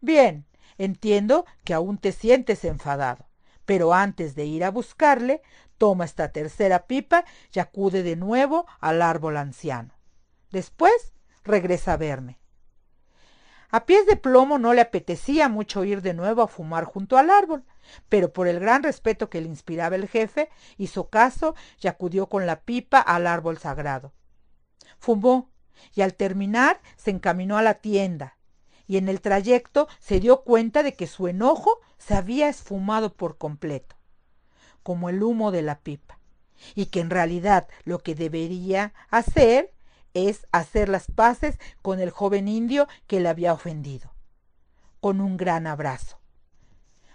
Bien, 0.00 0.46
entiendo 0.76 1.46
que 1.64 1.74
aún 1.74 1.98
te 1.98 2.12
sientes 2.12 2.64
enfadado, 2.64 3.26
pero 3.64 3.94
antes 3.94 4.34
de 4.34 4.44
ir 4.44 4.64
a 4.64 4.70
buscarle, 4.70 5.42
toma 5.78 6.04
esta 6.04 6.30
tercera 6.30 6.86
pipa 6.86 7.24
y 7.52 7.58
acude 7.60 8.02
de 8.02 8.16
nuevo 8.16 8.66
al 8.80 9.02
árbol 9.02 9.36
anciano. 9.36 9.94
Después 10.50 11.12
regresa 11.44 11.94
a 11.94 11.96
verme. 11.96 12.38
A 13.70 13.84
pies 13.84 14.06
de 14.06 14.16
plomo 14.16 14.58
no 14.58 14.72
le 14.72 14.80
apetecía 14.80 15.48
mucho 15.48 15.84
ir 15.84 16.00
de 16.00 16.14
nuevo 16.14 16.42
a 16.42 16.48
fumar 16.48 16.84
junto 16.84 17.18
al 17.18 17.30
árbol, 17.30 17.64
pero 18.08 18.32
por 18.32 18.48
el 18.48 18.60
gran 18.60 18.82
respeto 18.82 19.28
que 19.28 19.40
le 19.40 19.48
inspiraba 19.48 19.96
el 19.96 20.08
jefe, 20.08 20.48
hizo 20.78 21.08
caso 21.10 21.54
y 21.80 21.88
acudió 21.88 22.28
con 22.28 22.46
la 22.46 22.60
pipa 22.62 22.98
al 22.98 23.26
árbol 23.26 23.58
sagrado. 23.58 24.12
Fumó 24.98 25.50
y 25.94 26.00
al 26.00 26.14
terminar 26.14 26.80
se 26.96 27.10
encaminó 27.10 27.58
a 27.58 27.62
la 27.62 27.74
tienda 27.74 28.38
y 28.88 28.96
en 28.96 29.08
el 29.08 29.20
trayecto 29.20 29.86
se 30.00 30.18
dio 30.18 30.42
cuenta 30.42 30.82
de 30.82 30.94
que 30.94 31.06
su 31.06 31.28
enojo 31.28 31.78
se 31.98 32.14
había 32.14 32.48
esfumado 32.48 33.12
por 33.12 33.36
completo, 33.36 33.96
como 34.82 35.10
el 35.10 35.22
humo 35.22 35.52
de 35.52 35.62
la 35.62 35.80
pipa, 35.80 36.18
y 36.74 36.86
que 36.86 37.00
en 37.00 37.10
realidad 37.10 37.68
lo 37.84 37.98
que 37.98 38.14
debería 38.14 38.94
hacer 39.10 39.74
es 40.14 40.46
hacer 40.52 40.88
las 40.88 41.10
paces 41.10 41.58
con 41.82 42.00
el 42.00 42.10
joven 42.10 42.48
indio 42.48 42.88
que 43.06 43.20
le 43.20 43.28
había 43.28 43.52
ofendido, 43.52 44.12
con 45.00 45.20
un 45.20 45.36
gran 45.36 45.66
abrazo. 45.66 46.18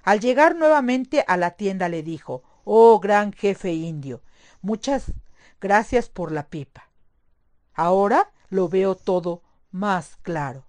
Al 0.04 0.20
llegar 0.20 0.56
nuevamente 0.56 1.24
a 1.28 1.38
la 1.38 1.52
tienda 1.52 1.90
le 1.90 2.04
dijo, 2.04 2.44
Oh 2.66 3.00
gran 3.00 3.34
jefe 3.34 3.74
indio, 3.74 4.22
muchas 4.62 5.12
gracias 5.60 6.10
por 6.10 6.32
la 6.32 6.48
pipa. 6.48 6.90
Ahora 7.74 8.32
lo 8.50 8.70
veo 8.70 8.96
todo 8.96 9.42
más 9.72 10.18
claro. 10.18 10.66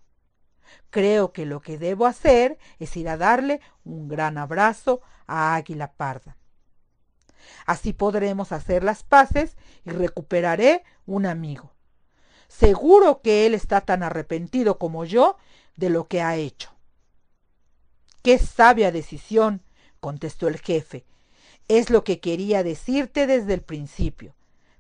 Creo 0.91 1.33
que 1.33 1.47
lo 1.47 1.61
que 1.61 1.79
debo 1.79 2.07
hacer 2.07 2.59
es 2.79 2.97
ir 2.97 3.09
a 3.09 3.17
darle 3.17 3.61
un 3.85 4.09
gran 4.09 4.39
abrazo 4.39 5.03
a 5.27 5.55
Águila 5.55 5.93
Parda. 5.93 6.37
Así 7.67 7.93
podremos 7.93 8.53
hacer 8.53 8.83
las 8.85 9.03
paces 9.03 9.57
y 9.85 9.91
recuperaré 9.91 10.85
un 11.07 11.27
amigo. 11.27 11.74
Seguro 12.59 13.21
que 13.21 13.47
él 13.47 13.55
está 13.55 13.81
tan 13.81 14.05
arrepentido 14.05 14.79
como 14.79 15.05
yo 15.05 15.37
de 15.77 15.91
lo 15.91 16.07
que 16.07 16.23
ha 16.23 16.37
hecho. 16.37 16.71
Qué 18.23 18.39
sabia 18.39 18.93
decisión, 18.93 19.63
contestó 19.99 20.47
el 20.47 20.59
jefe. 20.59 21.05
Es 21.67 21.91
lo 21.91 22.05
que 22.05 22.21
quería 22.21 22.63
decirte 22.63 23.27
desde 23.27 23.55
el 23.55 23.63
principio. 23.63 24.37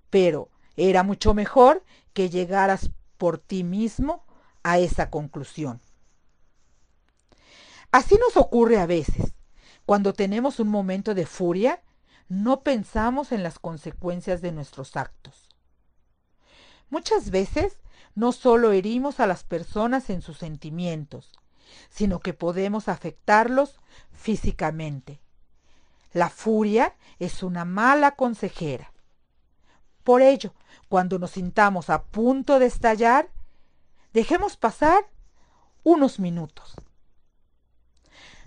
Pero 0.08 0.50
era 0.76 1.02
mucho 1.02 1.34
mejor 1.34 1.82
que 2.12 2.30
llegaras 2.30 2.90
por 3.18 3.38
ti 3.38 3.64
mismo 3.64 4.24
a 4.62 4.78
esa 4.78 5.10
conclusión. 5.10 5.80
Así 7.90 8.16
nos 8.24 8.36
ocurre 8.36 8.78
a 8.78 8.86
veces. 8.86 9.34
Cuando 9.84 10.12
tenemos 10.12 10.60
un 10.60 10.68
momento 10.68 11.12
de 11.14 11.26
furia, 11.26 11.82
no 12.28 12.62
pensamos 12.62 13.32
en 13.32 13.42
las 13.42 13.58
consecuencias 13.58 14.40
de 14.42 14.52
nuestros 14.52 14.96
actos. 14.96 15.43
Muchas 16.90 17.30
veces 17.30 17.78
no 18.14 18.32
solo 18.32 18.72
herimos 18.72 19.20
a 19.20 19.26
las 19.26 19.44
personas 19.44 20.10
en 20.10 20.22
sus 20.22 20.38
sentimientos, 20.38 21.32
sino 21.90 22.20
que 22.20 22.34
podemos 22.34 22.88
afectarlos 22.88 23.80
físicamente. 24.12 25.20
La 26.12 26.30
furia 26.30 26.94
es 27.18 27.42
una 27.42 27.64
mala 27.64 28.12
consejera. 28.12 28.92
Por 30.04 30.22
ello, 30.22 30.54
cuando 30.88 31.18
nos 31.18 31.32
sintamos 31.32 31.90
a 31.90 32.04
punto 32.04 32.58
de 32.58 32.66
estallar, 32.66 33.30
dejemos 34.12 34.56
pasar 34.56 35.08
unos 35.82 36.20
minutos, 36.20 36.76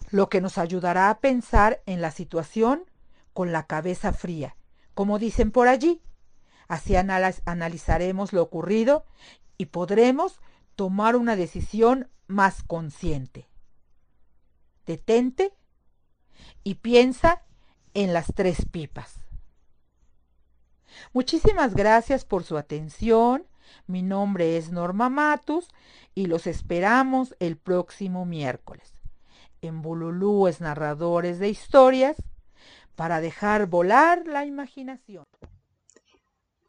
lo 0.10 0.30
que 0.30 0.40
nos 0.40 0.58
ayudará 0.58 1.10
a 1.10 1.20
pensar 1.20 1.82
en 1.86 2.02
la 2.02 2.12
situación 2.12 2.86
con 3.34 3.52
la 3.52 3.68
cabeza 3.68 4.14
fría, 4.14 4.56
como 4.94 5.20
dicen 5.20 5.52
por 5.52 5.68
allí. 5.68 6.02
Así 6.68 6.96
analizaremos 6.96 8.34
lo 8.34 8.44
ocurrido 8.44 9.06
y 9.58 9.68
podremos 9.68 10.40
tomar 10.76 11.16
una 11.16 11.36
decisión 11.36 12.10
más 12.28 12.64
consciente. 12.64 13.48
Detente 14.86 15.54
y 16.64 16.76
piensa 16.76 17.44
en 17.94 18.14
las 18.14 18.28
tres 18.36 18.66
pipas. 18.70 19.22
Muchísimas 21.14 21.74
gracias 21.74 22.26
por 22.26 22.44
su 22.44 22.58
atención. 22.58 23.48
Mi 23.86 24.02
nombre 24.02 24.58
es 24.58 24.72
Norma 24.72 25.10
Matus 25.10 25.70
y 26.16 26.28
los 26.28 26.48
esperamos 26.48 27.36
el 27.40 27.58
próximo 27.58 28.26
miércoles 28.26 28.98
en 29.62 29.82
Bululúes 29.82 30.62
Narradores 30.62 31.40
de 31.40 31.50
Historias 31.50 32.18
para 32.96 33.22
dejar 33.22 33.68
volar 33.68 34.26
la 34.28 34.46
imaginación. 34.46 35.26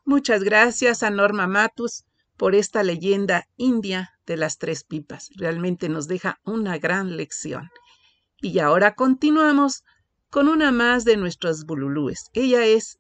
Muchas 0.09 0.43
gracias 0.43 1.03
a 1.03 1.11
Norma 1.11 1.47
Matus 1.47 2.07
por 2.39 2.55
esta 2.55 2.83
leyenda 2.83 3.47
india 3.59 4.19
de 4.25 4.39
las 4.39 4.57
tres 4.57 4.83
pipas. 4.83 5.29
Realmente 5.37 5.91
nos 5.91 6.09
deja 6.09 6.41
una 6.47 6.79
gran 6.79 7.19
lección. 7.19 7.69
Y 8.41 8.59
ahora 8.61 8.95
continuamos 8.95 9.85
con 10.31 10.49
una 10.49 10.73
más 10.73 11.05
de 11.05 11.19
nuestros 11.19 11.67
bululúes. 11.67 12.31
Ella 12.33 12.65
es 12.65 12.99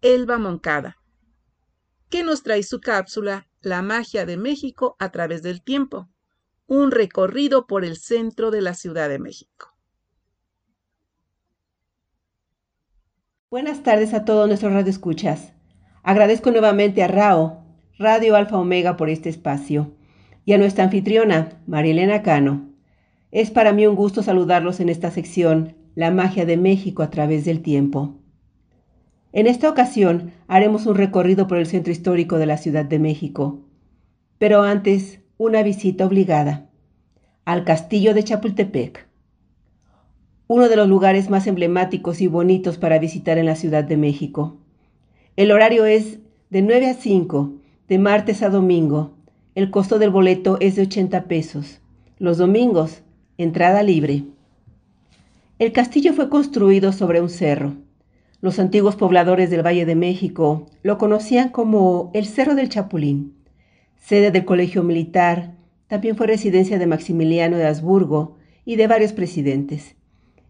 Elba 0.00 0.38
Moncada, 0.38 0.96
que 2.08 2.22
nos 2.22 2.42
trae 2.42 2.62
su 2.62 2.80
cápsula 2.80 3.50
La 3.60 3.82
magia 3.82 4.24
de 4.24 4.38
México 4.38 4.96
a 4.98 5.10
través 5.10 5.42
del 5.42 5.62
tiempo, 5.62 6.08
un 6.66 6.90
recorrido 6.90 7.66
por 7.66 7.84
el 7.84 7.98
centro 7.98 8.50
de 8.50 8.62
la 8.62 8.72
Ciudad 8.72 9.10
de 9.10 9.18
México. 9.18 9.76
Buenas 13.50 13.82
tardes 13.82 14.14
a 14.14 14.24
todos 14.24 14.48
nuestros 14.48 14.72
radioescuchas. 14.72 15.52
Agradezco 16.06 16.52
nuevamente 16.52 17.02
a 17.02 17.08
RAO, 17.08 17.64
Radio 17.98 18.36
Alfa 18.36 18.56
Omega, 18.56 18.96
por 18.96 19.10
este 19.10 19.28
espacio, 19.28 19.90
y 20.44 20.52
a 20.52 20.58
nuestra 20.58 20.84
anfitriona, 20.84 21.58
Marilena 21.66 22.22
Cano. 22.22 22.68
Es 23.32 23.50
para 23.50 23.72
mí 23.72 23.88
un 23.88 23.96
gusto 23.96 24.22
saludarlos 24.22 24.78
en 24.78 24.88
esta 24.88 25.10
sección, 25.10 25.74
La 25.96 26.12
magia 26.12 26.46
de 26.46 26.56
México 26.56 27.02
a 27.02 27.10
través 27.10 27.44
del 27.44 27.60
tiempo. 27.60 28.14
En 29.32 29.48
esta 29.48 29.68
ocasión 29.68 30.30
haremos 30.46 30.86
un 30.86 30.94
recorrido 30.94 31.48
por 31.48 31.58
el 31.58 31.66
centro 31.66 31.90
histórico 31.90 32.38
de 32.38 32.46
la 32.46 32.56
Ciudad 32.56 32.84
de 32.84 33.00
México. 33.00 33.64
Pero 34.38 34.62
antes, 34.62 35.18
una 35.38 35.64
visita 35.64 36.06
obligada 36.06 36.70
al 37.44 37.64
castillo 37.64 38.14
de 38.14 38.22
Chapultepec, 38.22 39.08
uno 40.46 40.68
de 40.68 40.76
los 40.76 40.88
lugares 40.88 41.30
más 41.30 41.48
emblemáticos 41.48 42.20
y 42.20 42.28
bonitos 42.28 42.78
para 42.78 43.00
visitar 43.00 43.38
en 43.38 43.46
la 43.46 43.56
Ciudad 43.56 43.82
de 43.82 43.96
México. 43.96 44.60
El 45.36 45.52
horario 45.52 45.84
es 45.84 46.18
de 46.48 46.62
9 46.62 46.88
a 46.88 46.94
5, 46.94 47.52
de 47.88 47.98
martes 47.98 48.42
a 48.42 48.48
domingo. 48.48 49.10
El 49.54 49.70
costo 49.70 49.98
del 49.98 50.08
boleto 50.08 50.56
es 50.60 50.76
de 50.76 50.82
80 50.82 51.24
pesos. 51.24 51.82
Los 52.18 52.38
domingos, 52.38 53.02
entrada 53.36 53.82
libre. 53.82 54.24
El 55.58 55.72
castillo 55.72 56.14
fue 56.14 56.30
construido 56.30 56.90
sobre 56.90 57.20
un 57.20 57.28
cerro. 57.28 57.74
Los 58.40 58.58
antiguos 58.58 58.96
pobladores 58.96 59.50
del 59.50 59.64
Valle 59.64 59.84
de 59.84 59.94
México 59.94 60.68
lo 60.82 60.96
conocían 60.96 61.50
como 61.50 62.10
el 62.14 62.24
Cerro 62.24 62.54
del 62.54 62.70
Chapulín. 62.70 63.34
Sede 63.98 64.30
del 64.30 64.46
Colegio 64.46 64.82
Militar, 64.84 65.52
también 65.86 66.16
fue 66.16 66.28
residencia 66.28 66.78
de 66.78 66.86
Maximiliano 66.86 67.58
de 67.58 67.66
Habsburgo 67.66 68.36
y 68.64 68.76
de 68.76 68.86
varios 68.86 69.12
presidentes, 69.12 69.96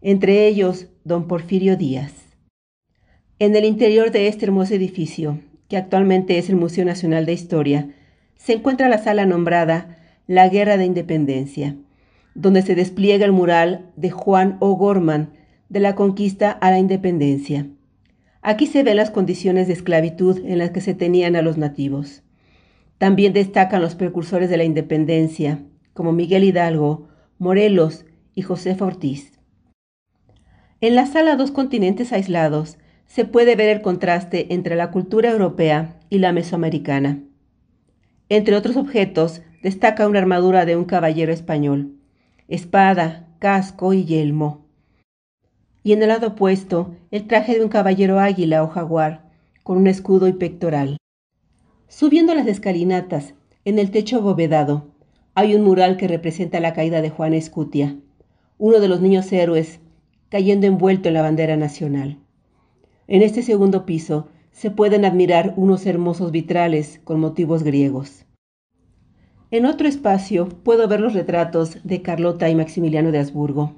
entre 0.01 0.47
ellos 0.47 0.87
don 1.03 1.27
Porfirio 1.27 1.75
Díaz. 1.75 2.26
En 3.39 3.55
el 3.55 3.65
interior 3.65 4.09
de 4.09 4.27
este 4.27 4.45
hermoso 4.45 4.73
edificio, 4.73 5.39
que 5.67 5.77
actualmente 5.77 6.39
es 6.39 6.49
el 6.49 6.55
Museo 6.55 6.85
Nacional 6.85 7.27
de 7.27 7.33
Historia, 7.33 7.89
se 8.35 8.53
encuentra 8.53 8.89
la 8.89 8.97
sala 8.97 9.27
nombrada 9.27 9.99
La 10.25 10.49
Guerra 10.49 10.75
de 10.75 10.85
Independencia, 10.85 11.75
donde 12.33 12.63
se 12.63 12.73
despliega 12.73 13.25
el 13.25 13.31
mural 13.31 13.91
de 13.95 14.09
Juan 14.09 14.57
O'Gorman 14.59 15.33
de 15.69 15.79
la 15.79 15.93
conquista 15.93 16.49
a 16.49 16.71
la 16.71 16.79
independencia. 16.79 17.67
Aquí 18.41 18.65
se 18.65 18.81
ven 18.81 18.97
las 18.97 19.11
condiciones 19.11 19.67
de 19.67 19.73
esclavitud 19.73 20.43
en 20.43 20.57
las 20.57 20.71
que 20.71 20.81
se 20.81 20.95
tenían 20.95 21.35
a 21.35 21.43
los 21.43 21.59
nativos. 21.59 22.23
También 22.97 23.33
destacan 23.33 23.83
los 23.83 23.93
precursores 23.93 24.49
de 24.49 24.57
la 24.57 24.63
independencia, 24.63 25.59
como 25.93 26.11
Miguel 26.11 26.43
Hidalgo, 26.43 27.07
Morelos 27.37 28.05
y 28.33 28.41
Josefa 28.41 28.85
Ortiz. 28.85 29.33
En 30.81 30.95
la 30.95 31.05
sala 31.05 31.35
Dos 31.35 31.51
Continentes 31.51 32.11
Aislados 32.13 32.79
se 33.07 33.25
puede 33.25 33.55
ver 33.55 33.69
el 33.69 33.81
contraste 33.81 34.53
entre 34.53 34.75
la 34.75 34.91
cultura 34.91 35.31
europea 35.31 35.99
y 36.09 36.19
la 36.19 36.31
mesoamericana. 36.31 37.23
Entre 38.29 38.55
otros 38.55 38.75
objetos, 38.75 39.41
destaca 39.63 40.07
una 40.07 40.19
armadura 40.19 40.65
de 40.65 40.75
un 40.75 40.85
caballero 40.85 41.31
español, 41.31 41.93
espada, 42.47 43.27
casco 43.39 43.93
y 43.93 44.05
yelmo. 44.05 44.65
Y 45.83 45.93
en 45.93 46.01
el 46.01 46.09
lado 46.09 46.27
opuesto, 46.27 46.95
el 47.11 47.27
traje 47.27 47.57
de 47.57 47.63
un 47.63 47.69
caballero 47.69 48.19
águila 48.19 48.63
o 48.63 48.67
jaguar, 48.67 49.29
con 49.63 49.77
un 49.77 49.87
escudo 49.87 50.27
y 50.27 50.33
pectoral. 50.33 50.97
Subiendo 51.87 52.35
las 52.35 52.47
escalinatas, 52.47 53.33
en 53.63 53.79
el 53.79 53.91
techo 53.91 54.17
abovedado, 54.17 54.87
hay 55.33 55.55
un 55.55 55.63
mural 55.63 55.97
que 55.97 56.07
representa 56.07 56.59
la 56.59 56.73
caída 56.73 57.01
de 57.01 57.09
Juan 57.09 57.33
Escutia, 57.33 57.95
uno 58.57 58.79
de 58.79 58.87
los 58.87 59.01
niños 59.01 59.31
héroes, 59.31 59.79
cayendo 60.29 60.67
envuelto 60.67 61.07
en 61.07 61.13
la 61.13 61.21
bandera 61.21 61.55
nacional. 61.57 62.17
En 63.07 63.21
este 63.21 63.41
segundo 63.41 63.85
piso 63.85 64.27
se 64.51 64.69
pueden 64.69 65.05
admirar 65.05 65.53
unos 65.55 65.85
hermosos 65.85 66.31
vitrales 66.31 66.99
con 67.05 67.21
motivos 67.21 67.63
griegos. 67.63 68.25
En 69.49 69.65
otro 69.65 69.87
espacio 69.87 70.49
puedo 70.49 70.89
ver 70.89 70.99
los 70.99 71.13
retratos 71.13 71.77
de 71.85 72.01
Carlota 72.01 72.49
y 72.49 72.55
Maximiliano 72.55 73.11
de 73.11 73.19
Habsburgo. 73.19 73.75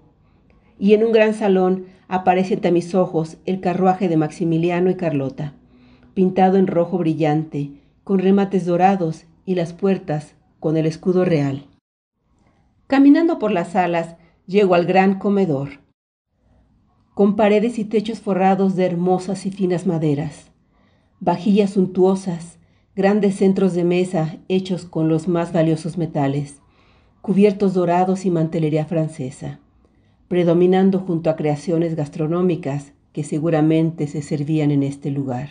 Y 0.80 0.94
en 0.94 1.04
un 1.04 1.12
gran 1.12 1.36
salón 1.36 1.86
aparece 2.08 2.56
ante 2.56 2.72
mis 2.72 2.96
ojos 2.96 3.38
el 3.46 3.60
carruaje 3.60 4.10
de 4.10 4.18
Maximiliano 4.18 4.90
y 4.90 4.96
Carlota, 4.96 5.54
pintado 6.16 6.58
en 6.58 6.66
rojo 6.66 6.98
brillante, 6.98 7.72
con 8.04 8.18
remates 8.18 8.66
dorados 8.66 9.26
y 9.46 9.54
las 9.54 9.74
puertas 9.74 10.34
con 10.60 10.76
el 10.76 10.88
escudo 10.88 11.24
real. 11.24 11.68
Caminando 12.88 13.38
por 13.38 13.52
las 13.52 13.74
salas, 13.74 14.16
llego 14.48 14.74
al 14.74 14.88
gran 14.88 15.20
comedor, 15.20 15.82
con 17.20 17.36
paredes 17.36 17.80
y 17.80 17.84
techos 17.84 18.22
forrados 18.22 18.78
de 18.78 18.86
hermosas 18.86 19.46
y 19.46 19.52
finas 19.52 19.86
maderas, 19.86 20.52
vajillas 21.20 21.72
suntuosas, 21.72 22.60
grandes 22.96 23.36
centros 23.36 23.74
de 23.74 23.84
mesa 23.84 24.38
hechos 24.48 24.86
con 24.86 25.10
los 25.10 25.28
más 25.28 25.52
valiosos 25.52 25.98
metales, 25.98 26.62
cubiertos 27.20 27.74
dorados 27.74 28.24
y 28.24 28.32
mantelería 28.32 28.86
francesa, 28.86 29.60
predominando 30.30 31.00
junto 31.00 31.30
a 31.30 31.36
creaciones 31.36 31.98
gastronómicas 31.98 32.94
que 33.12 33.26
seguramente 33.26 34.08
se 34.08 34.22
servían 34.22 34.72
en 34.72 34.82
este 34.82 35.12
lugar. 35.12 35.50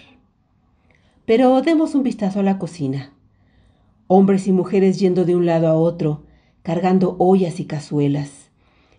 Pero 1.26 1.60
demos 1.60 1.94
un 1.94 2.02
vistazo 2.02 2.40
a 2.40 2.44
la 2.44 2.58
cocina. 2.58 3.12
Hombres 4.06 4.46
y 4.46 4.52
mujeres 4.52 4.98
yendo 4.98 5.26
de 5.26 5.36
un 5.36 5.44
lado 5.44 5.68
a 5.68 5.74
otro, 5.74 6.22
cargando 6.62 7.16
ollas 7.18 7.60
y 7.60 7.66
cazuelas. 7.66 8.48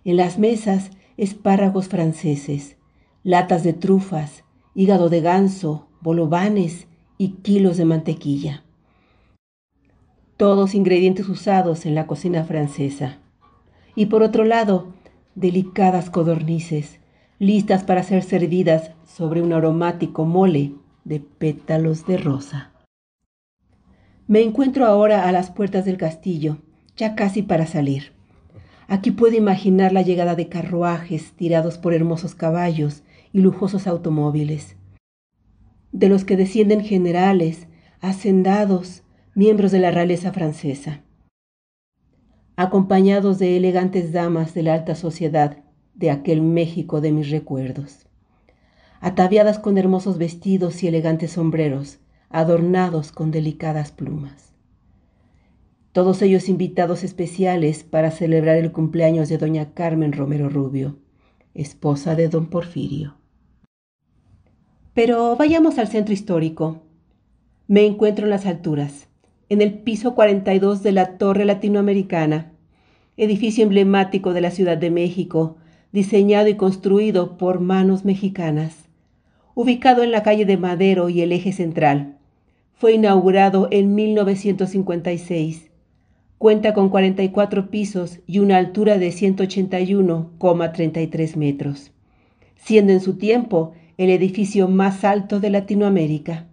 En 0.06 0.18
las 0.18 0.38
mesas, 0.38 0.92
espárragos 1.20 1.88
franceses, 1.88 2.78
latas 3.24 3.64
de 3.64 3.74
trufas, 3.74 4.44
hígado 4.74 5.10
de 5.10 5.22
ganso, 5.22 5.88
bolovanes 6.02 6.88
y 7.18 7.34
kilos 7.42 7.78
de 7.78 7.86
mantequilla. 7.86 8.64
Todos 10.38 10.74
ingredientes 10.74 11.28
usados 11.28 11.86
en 11.86 11.96
la 11.96 12.08
cocina 12.08 12.46
francesa. 12.46 13.18
Y 13.96 14.06
por 14.06 14.24
otro 14.24 14.46
lado, 14.46 14.94
delicadas 15.36 16.10
codornices, 16.10 17.00
listas 17.40 17.84
para 17.84 18.04
ser 18.04 18.24
servidas 18.24 18.92
sobre 19.06 19.42
un 19.42 19.52
aromático 19.52 20.24
mole 20.24 20.74
de 21.04 21.20
pétalos 21.20 22.06
de 22.06 22.18
rosa. 22.18 22.72
Me 24.28 24.42
encuentro 24.42 24.86
ahora 24.86 25.28
a 25.28 25.32
las 25.34 25.52
puertas 25.52 25.84
del 25.84 25.98
castillo, 25.98 26.60
ya 26.96 27.16
casi 27.16 27.42
para 27.42 27.66
salir. 27.66 28.19
Aquí 28.92 29.12
puedo 29.12 29.36
imaginar 29.38 29.94
la 29.94 30.02
llegada 30.02 30.36
de 30.36 30.50
carruajes 30.50 31.34
tirados 31.34 31.78
por 31.78 31.94
hermosos 31.94 32.34
caballos 32.34 33.04
y 33.32 33.42
lujosos 33.42 33.86
automóviles, 33.86 34.78
de 35.92 36.10
los 36.10 36.26
que 36.26 36.36
descienden 36.36 36.82
generales, 36.84 37.68
hacendados, 38.02 39.04
miembros 39.36 39.72
de 39.72 39.78
la 39.78 39.92
realeza 39.92 40.34
francesa, 40.34 41.04
acompañados 42.56 43.38
de 43.38 43.58
elegantes 43.58 44.12
damas 44.12 44.56
de 44.56 44.64
la 44.64 44.74
alta 44.74 44.96
sociedad 44.96 45.60
de 45.94 46.10
aquel 46.10 46.42
México 46.42 47.00
de 47.00 47.12
mis 47.12 47.30
recuerdos, 47.30 48.08
ataviadas 49.02 49.60
con 49.60 49.78
hermosos 49.78 50.18
vestidos 50.18 50.82
y 50.82 50.88
elegantes 50.88 51.34
sombreros, 51.34 52.00
adornados 52.32 53.12
con 53.12 53.30
delicadas 53.30 53.92
plumas. 53.92 54.49
Todos 55.92 56.22
ellos 56.22 56.50
invitados 56.50 57.04
especiales 57.04 57.84
para 57.84 58.12
celebrar 58.12 58.58
el 58.58 58.72
cumpleaños 58.72 59.28
de 59.28 59.40
doña 59.40 59.74
Carmen 59.74 60.14
Romero 60.14 60.48
Rubio, 60.48 61.00
esposa 61.56 62.16
de 62.16 62.30
don 62.30 62.46
Porfirio. 62.46 63.16
Pero 64.94 65.36
vayamos 65.36 65.80
al 65.80 65.88
centro 65.88 66.14
histórico. 66.14 66.84
Me 67.68 67.88
encuentro 67.88 68.26
en 68.26 68.30
las 68.30 68.46
alturas, 68.46 69.08
en 69.50 69.64
el 69.64 69.80
piso 69.80 70.14
42 70.14 70.84
de 70.84 70.92
la 70.92 71.18
Torre 71.18 71.44
Latinoamericana, 71.44 72.52
edificio 73.18 73.64
emblemático 73.64 74.34
de 74.34 74.42
la 74.42 74.52
Ciudad 74.52 74.78
de 74.78 74.92
México, 74.92 75.58
diseñado 75.92 76.50
y 76.50 76.56
construido 76.56 77.36
por 77.36 77.62
manos 77.62 78.06
mexicanas. 78.06 78.90
Ubicado 79.56 80.04
en 80.04 80.12
la 80.12 80.22
calle 80.22 80.46
de 80.46 80.58
Madero 80.58 81.10
y 81.10 81.22
el 81.22 81.32
eje 81.32 81.52
central. 81.52 82.20
Fue 82.76 82.94
inaugurado 82.94 83.68
en 83.72 83.96
1956. 83.96 85.69
Cuenta 86.40 86.74
con 86.74 86.90
44 86.90 87.70
pisos 87.70 88.22
y 88.26 88.40
una 88.40 88.56
altura 88.56 88.98
de 88.98 89.10
181,33 89.10 91.36
metros, 91.36 91.92
siendo 92.56 92.94
en 92.94 93.02
su 93.02 93.18
tiempo 93.18 93.74
el 93.98 94.10
edificio 94.10 94.70
más 94.70 95.04
alto 95.04 95.42
de 95.42 95.50
Latinoamérica. 95.50 96.48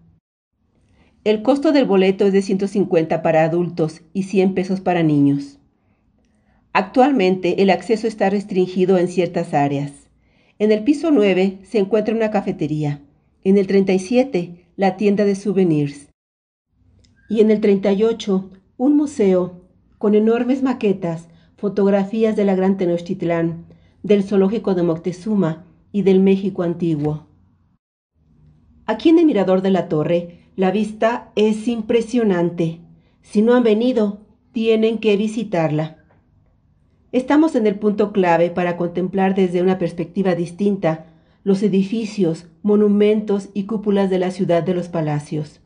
El 1.23 1.43
costo 1.43 1.71
del 1.71 1.85
boleto 1.85 2.27
es 2.27 2.33
de 2.33 2.43
150 2.43 3.23
para 3.23 3.45
adultos 3.45 4.03
y 4.13 4.25
100 4.25 4.55
pesos 4.55 4.81
para 4.81 5.05
niños. 5.05 5.61
Actualmente 6.73 7.63
el 7.63 7.71
acceso 7.71 8.09
está 8.09 8.29
restringido 8.29 8.99
en 8.99 9.07
ciertas 9.07 9.55
áreas. 9.55 9.93
En 10.59 10.73
el 10.73 10.83
piso 10.83 11.13
9 11.13 11.61
se 11.63 11.79
encuentra 11.79 12.13
una 12.13 12.33
cafetería, 12.33 13.03
en 13.45 13.57
el 13.57 13.69
37 13.69 14.65
la 14.75 14.97
tienda 14.97 15.25
de 15.25 15.37
souvenirs 15.37 16.09
y 17.29 17.41
en 17.41 17.53
el 17.53 17.61
38 17.61 18.51
un 18.79 18.97
museo 18.97 19.56
con 19.99 20.15
enormes 20.15 20.63
maquetas, 20.63 21.29
fotografías 21.57 22.37
de 22.37 22.45
la 22.45 22.55
Gran 22.55 22.77
Tenochtitlán, 22.77 23.65
del 24.03 24.23
zoológico 24.23 24.75
de 24.75 24.83
Moctezuma 24.83 25.65
y 25.93 26.03
del 26.03 26.21
México 26.21 26.63
antiguo. 26.63 27.27
Aquí 28.85 29.09
en 29.09 29.19
el 29.19 29.27
mirador 29.27 29.63
de 29.63 29.71
la 29.71 29.89
torre, 29.89 30.41
la 30.55 30.71
vista 30.71 31.33
es 31.35 31.67
impresionante. 31.67 32.81
Si 33.23 33.43
no 33.43 33.55
han 33.55 33.63
venido, 33.63 34.21
tienen 34.53 34.99
que 34.99 35.17
visitarla. 35.17 35.99
Estamos 37.13 37.57
en 37.57 37.67
el 37.67 37.79
punto 37.79 38.13
clave 38.13 38.51
para 38.51 38.77
contemplar 38.77 39.35
desde 39.35 39.63
una 39.63 39.79
perspectiva 39.79 40.35
distinta 40.35 41.07
los 41.45 41.63
edificios, 41.63 42.47
monumentos 42.63 43.51
y 43.55 43.65
cúpulas 43.65 44.11
de 44.11 44.19
la 44.19 44.31
ciudad 44.31 44.63
de 44.63 44.75
los 44.75 44.89
palacios. 44.89 45.61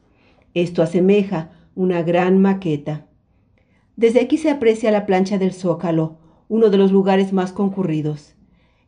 Esto 0.55 0.83
asemeja 0.83 1.53
una 1.75 2.03
gran 2.03 2.41
maqueta. 2.41 3.07
Desde 4.01 4.21
aquí 4.23 4.39
se 4.39 4.49
aprecia 4.49 4.91
la 4.91 5.05
plancha 5.05 5.37
del 5.37 5.53
Zócalo, 5.53 6.17
uno 6.49 6.71
de 6.71 6.79
los 6.79 6.91
lugares 6.91 7.35
más 7.35 7.53
concurridos, 7.53 8.35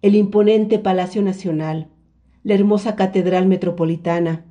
el 0.01 0.15
imponente 0.15 0.79
Palacio 0.79 1.21
Nacional, 1.21 1.91
la 2.45 2.55
hermosa 2.55 2.97
Catedral 2.97 3.47
Metropolitana, 3.47 4.47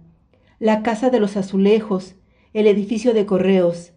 la 0.59 0.83
Casa 0.83 1.09
de 1.09 1.19
los 1.19 1.35
Azulejos, 1.35 2.13
el 2.53 2.67
edificio 2.67 3.15
de 3.15 3.25
Correos, 3.25 3.93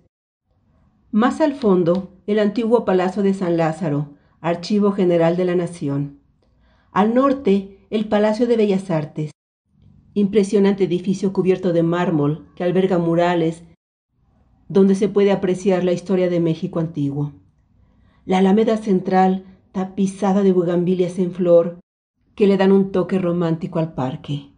más 1.11 1.43
al 1.43 1.53
fondo, 1.53 2.15
el 2.27 2.39
antiguo 2.39 2.87
Palacio 2.87 3.23
de 3.23 3.35
San 3.35 3.59
Lázaro, 3.59 4.15
Archivo 4.41 4.93
General 4.93 5.37
de 5.37 5.45
la 5.45 5.57
Nación. 5.57 6.21
Al 6.93 7.13
norte, 7.13 7.87
el 7.91 8.09
Palacio 8.09 8.47
de 8.47 8.57
Bellas 8.57 8.91
Artes, 8.91 9.33
impresionante 10.15 10.85
edificio 10.85 11.31
cubierto 11.35 11.75
de 11.75 11.83
mármol 11.83 12.47
que 12.57 12.65
alberga 12.65 12.97
murales 12.97 13.65
donde 14.75 14.95
se 14.95 15.09
puede 15.09 15.33
apreciar 15.33 15.85
la 15.85 15.93
historia 15.93 16.29
de 16.29 16.41
México 16.41 16.81
antiguo. 16.81 17.33
La 18.27 18.39
Alameda 18.39 18.77
Central, 18.77 19.47
tapizada 19.73 20.43
de 20.43 20.53
bugambilias 20.53 21.19
en 21.19 21.33
flor, 21.33 21.79
que 22.35 22.47
le 22.47 22.59
dan 22.59 22.73
un 22.73 22.93
toque 22.93 23.19
romántico 23.19 23.79
al 23.79 23.95
parque. 23.95 24.51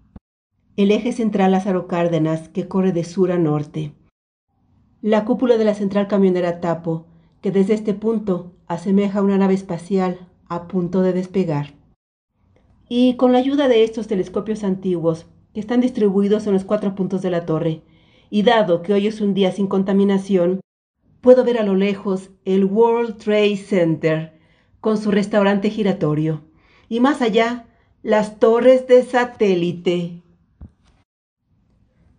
El 0.77 0.91
eje 0.91 1.13
central 1.13 1.53
Lázaro 1.53 1.87
Cárdenas, 1.87 2.49
que 2.49 2.67
corre 2.67 2.91
de 2.91 3.05
sur 3.05 3.31
a 3.31 3.39
norte 3.39 3.93
la 5.03 5.25
cúpula 5.25 5.57
de 5.57 5.65
la 5.65 5.75
central 5.75 6.09
camionera 6.09 6.61
Tapo, 6.61 7.07
que 7.41 7.53
desde 7.53 7.75
este 7.75 7.95
punto 7.95 8.51
asemeja 8.67 9.23
una 9.23 9.39
nave 9.39 9.55
espacial 9.55 10.19
a 10.49 10.67
punto 10.67 11.01
de 11.03 11.13
despegar. 11.13 11.75
Y 12.89 13.15
con 13.15 13.33
la 13.33 13.39
ayuda 13.39 13.69
de 13.69 13.85
estos 13.85 14.09
telescopios 14.09 14.65
antiguos, 14.65 15.27
que 15.55 15.61
están 15.61 15.81
distribuidos 15.81 16.49
en 16.49 16.55
los 16.55 16.65
cuatro 16.65 16.97
puntos 16.97 17.23
de 17.23 17.31
la 17.31 17.47
torre, 17.47 17.83
y 18.31 18.43
dado 18.43 18.83
que 18.83 18.93
hoy 18.93 19.07
es 19.07 19.21
un 19.21 19.35
día 19.35 19.53
sin 19.53 19.67
contaminación, 19.67 20.61
puedo 21.21 21.45
ver 21.45 21.59
a 21.59 21.65
lo 21.65 21.75
lejos 21.75 22.31
el 22.45 22.65
World 22.65 23.19
Trade 23.19 23.57
Center 23.57 24.39
con 24.81 24.99
su 24.99 25.11
restaurante 25.11 25.71
giratorio, 25.71 26.43
y 26.89 27.01
más 27.01 27.23
allá, 27.23 27.67
las 28.03 28.39
torres 28.39 28.87
de 28.87 29.03
satélite. 29.03 30.23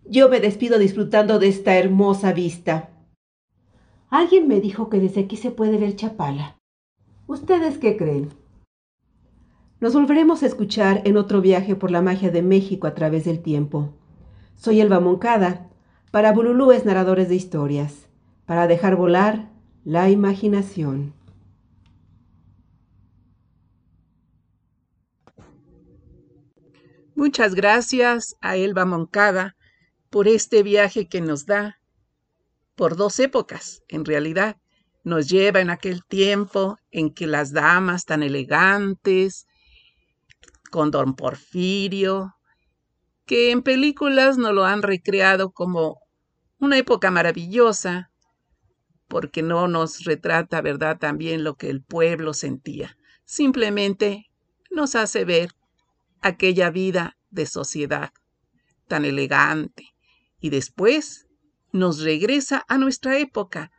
Yo 0.04 0.28
me 0.28 0.40
despido 0.40 0.78
disfrutando 0.78 1.38
de 1.38 1.48
esta 1.48 1.76
hermosa 1.76 2.32
vista. 2.32 2.90
Alguien 4.10 4.48
me 4.48 4.60
dijo 4.60 4.88
que 4.88 5.00
desde 5.00 5.22
aquí 5.22 5.36
se 5.36 5.50
puede 5.50 5.76
ver 5.78 5.96
Chapala. 5.96 6.56
¿Ustedes 7.26 7.78
qué 7.78 7.96
creen? 7.96 8.30
Nos 9.80 9.94
volveremos 9.94 10.42
a 10.42 10.46
escuchar 10.46 11.02
en 11.04 11.16
otro 11.16 11.40
viaje 11.40 11.76
por 11.76 11.90
la 11.90 12.02
magia 12.02 12.30
de 12.30 12.42
México 12.42 12.86
a 12.86 12.94
través 12.94 13.24
del 13.24 13.40
tiempo. 13.40 13.90
Soy 14.56 14.80
Elba 14.80 14.98
Moncada, 14.98 15.67
para 16.10 16.32
Bululúes 16.32 16.84
Narradores 16.84 17.28
de 17.28 17.36
Historias, 17.36 18.08
para 18.46 18.66
dejar 18.66 18.96
volar 18.96 19.50
la 19.84 20.10
imaginación. 20.10 21.14
Muchas 27.14 27.54
gracias 27.54 28.36
a 28.40 28.56
Elba 28.56 28.84
Moncada 28.84 29.56
por 30.08 30.28
este 30.28 30.62
viaje 30.62 31.08
que 31.08 31.20
nos 31.20 31.46
da 31.46 31.78
por 32.74 32.96
dos 32.96 33.18
épocas, 33.18 33.82
en 33.88 34.04
realidad. 34.04 34.56
Nos 35.02 35.28
lleva 35.28 35.60
en 35.60 35.68
aquel 35.68 36.04
tiempo 36.04 36.78
en 36.90 37.12
que 37.12 37.26
las 37.26 37.52
damas 37.52 38.04
tan 38.04 38.22
elegantes, 38.22 39.46
con 40.70 40.90
don 40.90 41.16
Porfirio, 41.16 42.37
que 43.28 43.50
en 43.50 43.62
películas 43.62 44.38
nos 44.38 44.54
lo 44.54 44.64
han 44.64 44.80
recreado 44.80 45.50
como 45.50 46.00
una 46.58 46.78
época 46.78 47.10
maravillosa, 47.10 48.10
porque 49.06 49.42
no 49.42 49.68
nos 49.68 50.04
retrata, 50.04 50.62
¿verdad?, 50.62 50.98
también 50.98 51.44
lo 51.44 51.54
que 51.54 51.68
el 51.68 51.82
pueblo 51.82 52.32
sentía. 52.32 52.96
Simplemente 53.26 54.30
nos 54.70 54.94
hace 54.94 55.26
ver 55.26 55.50
aquella 56.22 56.70
vida 56.70 57.18
de 57.28 57.44
sociedad 57.44 58.12
tan 58.86 59.04
elegante 59.04 59.84
y 60.40 60.48
después 60.48 61.26
nos 61.70 62.00
regresa 62.00 62.64
a 62.66 62.78
nuestra 62.78 63.18
época 63.18 63.70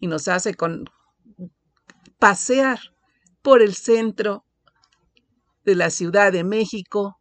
y 0.00 0.06
nos 0.06 0.28
hace 0.28 0.54
con 0.54 0.88
pasear 2.18 2.80
por 3.42 3.60
el 3.60 3.74
centro 3.74 4.46
de 5.66 5.74
la 5.74 5.90
Ciudad 5.90 6.32
de 6.32 6.42
México 6.42 7.20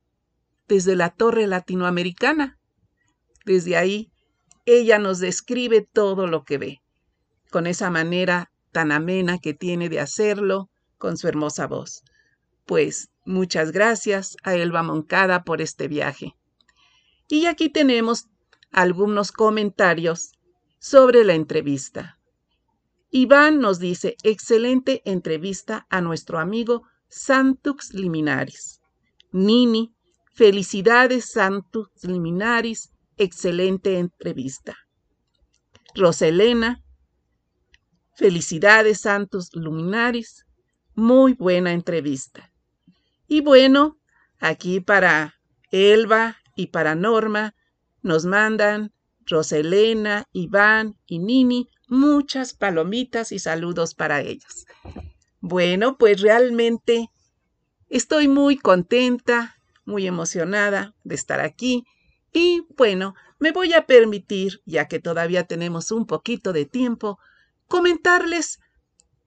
desde 0.74 0.96
la 0.96 1.12
Torre 1.12 1.46
Latinoamericana. 1.46 2.58
Desde 3.46 3.78
ahí, 3.78 4.12
ella 4.66 4.98
nos 4.98 5.20
describe 5.20 5.82
todo 5.82 6.26
lo 6.26 6.46
que 6.46 6.58
ve, 6.58 6.82
con 7.52 7.68
esa 7.68 7.92
manera 7.92 8.52
tan 8.72 8.92
amena 8.92 9.38
que 9.38 9.54
tiene 9.54 9.88
de 9.88 10.00
hacerlo, 10.00 10.72
con 10.98 11.16
su 11.16 11.28
hermosa 11.28 11.68
voz. 11.68 12.02
Pues 12.66 13.12
muchas 13.24 13.72
gracias 13.72 14.36
a 14.42 14.56
Elba 14.56 14.82
Moncada 14.82 15.44
por 15.44 15.62
este 15.62 15.88
viaje. 15.88 16.34
Y 17.28 17.46
aquí 17.46 17.70
tenemos 17.70 18.26
algunos 18.72 19.32
comentarios 19.32 20.32
sobre 20.80 21.24
la 21.24 21.36
entrevista. 21.36 22.18
Iván 23.12 23.60
nos 23.60 23.78
dice, 23.78 24.18
excelente 24.24 25.04
entrevista 25.06 25.86
a 25.92 26.02
nuestro 26.02 26.40
amigo 26.40 26.82
Santux 27.10 27.94
Liminaris. 27.94 28.82
Nini, 29.32 29.93
felicidades 30.34 31.32
Santux 31.32 32.04
Liminaris, 32.04 32.92
excelente 33.18 33.98
entrevista. 33.98 34.76
Roselena, 35.96 36.84
felicidades 38.16 39.02
Santos 39.02 39.50
Luminaris, 39.54 40.46
muy 40.96 41.34
buena 41.34 41.72
entrevista. 41.72 42.52
Y 43.28 43.42
bueno, 43.42 44.00
aquí 44.40 44.80
para 44.80 45.36
Elba 45.72 46.38
y 46.56 46.68
para 46.68 46.96
Norma 46.96 47.56
nos 48.02 48.26
mandan 48.26 48.92
Roselena, 49.26 50.26
Iván 50.34 50.98
y 51.06 51.20
Nini 51.20 51.70
muchas 51.88 52.54
palomitas 52.54 53.32
y 53.32 53.40
saludos 53.40 53.94
para 53.94 54.22
ellos. 54.22 54.66
Bueno, 55.40 55.98
pues 55.98 56.22
realmente 56.22 57.10
estoy 57.90 58.28
muy 58.28 58.58
contenta, 58.58 59.56
muy 59.86 60.08
emocionada 60.08 60.96
de 61.04 61.16
estar 61.16 61.40
aquí 61.40 61.86
y 62.34 62.66
bueno, 62.76 63.14
me 63.40 63.52
voy 63.52 63.74
a 63.74 63.86
permitir, 63.86 64.62
ya 64.66 64.88
que 64.88 65.00
todavía 65.00 65.44
tenemos 65.44 65.92
un 65.92 66.08
poquito 66.08 66.52
de 66.52 66.66
tiempo, 66.66 67.20
comentarles 67.68 68.60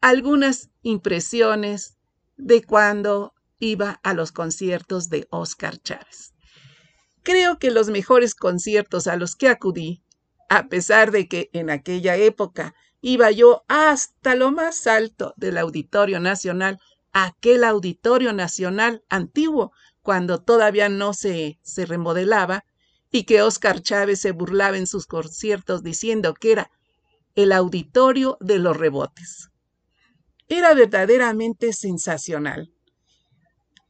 algunas 0.00 0.70
impresiones 0.82 1.96
de 2.36 2.62
cuando 2.62 3.32
iba 3.58 4.00
a 4.02 4.12
los 4.12 4.32
conciertos 4.32 5.08
de 5.08 5.28
Oscar 5.30 5.78
Chávez. 5.78 6.34
Creo 7.22 7.58
que 7.58 7.70
los 7.70 7.88
mejores 7.88 8.34
conciertos 8.34 9.06
a 9.06 9.16
los 9.16 9.36
que 9.36 9.48
acudí, 9.48 10.02
a 10.48 10.68
pesar 10.68 11.10
de 11.12 11.28
que 11.28 11.48
en 11.52 11.70
aquella 11.70 12.16
época 12.16 12.74
iba 13.00 13.30
yo 13.30 13.64
hasta 13.68 14.34
lo 14.34 14.50
más 14.50 14.86
alto 14.86 15.32
del 15.36 15.58
Auditorio 15.58 16.20
Nacional, 16.20 16.78
aquel 17.12 17.64
Auditorio 17.64 18.32
Nacional 18.32 19.02
antiguo, 19.08 19.72
cuando 20.06 20.40
todavía 20.40 20.88
no 20.88 21.14
se, 21.14 21.58
se 21.64 21.84
remodelaba, 21.84 22.64
y 23.10 23.24
que 23.24 23.42
Oscar 23.42 23.82
Chávez 23.82 24.20
se 24.20 24.30
burlaba 24.30 24.78
en 24.78 24.86
sus 24.86 25.04
conciertos 25.04 25.82
diciendo 25.82 26.32
que 26.32 26.52
era 26.52 26.70
el 27.34 27.50
auditorio 27.50 28.38
de 28.38 28.60
los 28.60 28.76
rebotes. 28.76 29.50
Era 30.46 30.74
verdaderamente 30.74 31.72
sensacional. 31.72 32.72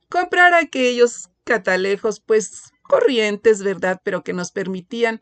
Comprar 0.08 0.54
aquellos 0.54 1.28
catalejos, 1.44 2.20
pues 2.20 2.62
corrientes, 2.82 3.62
¿verdad? 3.62 4.00
Pero 4.02 4.22
que 4.22 4.32
nos 4.32 4.52
permitían 4.52 5.20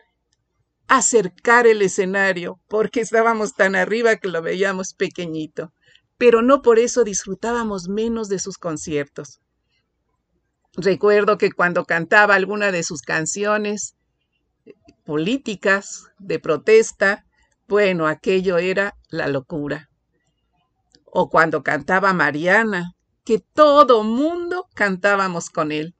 acercar 0.86 1.66
el 1.66 1.82
escenario, 1.82 2.60
porque 2.68 3.00
estábamos 3.00 3.54
tan 3.54 3.74
arriba 3.74 4.14
que 4.14 4.28
lo 4.28 4.42
veíamos 4.42 4.94
pequeñito, 4.94 5.72
pero 6.18 6.40
no 6.40 6.62
por 6.62 6.78
eso 6.78 7.02
disfrutábamos 7.02 7.88
menos 7.88 8.28
de 8.28 8.38
sus 8.38 8.58
conciertos. 8.58 9.40
Recuerdo 10.76 11.38
que 11.38 11.52
cuando 11.52 11.84
cantaba 11.84 12.34
alguna 12.34 12.72
de 12.72 12.82
sus 12.82 13.02
canciones 13.02 13.94
políticas 15.04 16.06
de 16.18 16.38
protesta, 16.38 17.24
bueno, 17.68 18.06
aquello 18.06 18.58
era 18.58 18.96
la 19.08 19.28
locura. 19.28 19.88
O 21.04 21.30
cuando 21.30 21.62
cantaba 21.62 22.12
Mariana, 22.12 22.94
que 23.24 23.38
todo 23.38 24.02
mundo 24.02 24.68
cantábamos 24.74 25.48
con 25.48 25.72
él. 25.72 25.94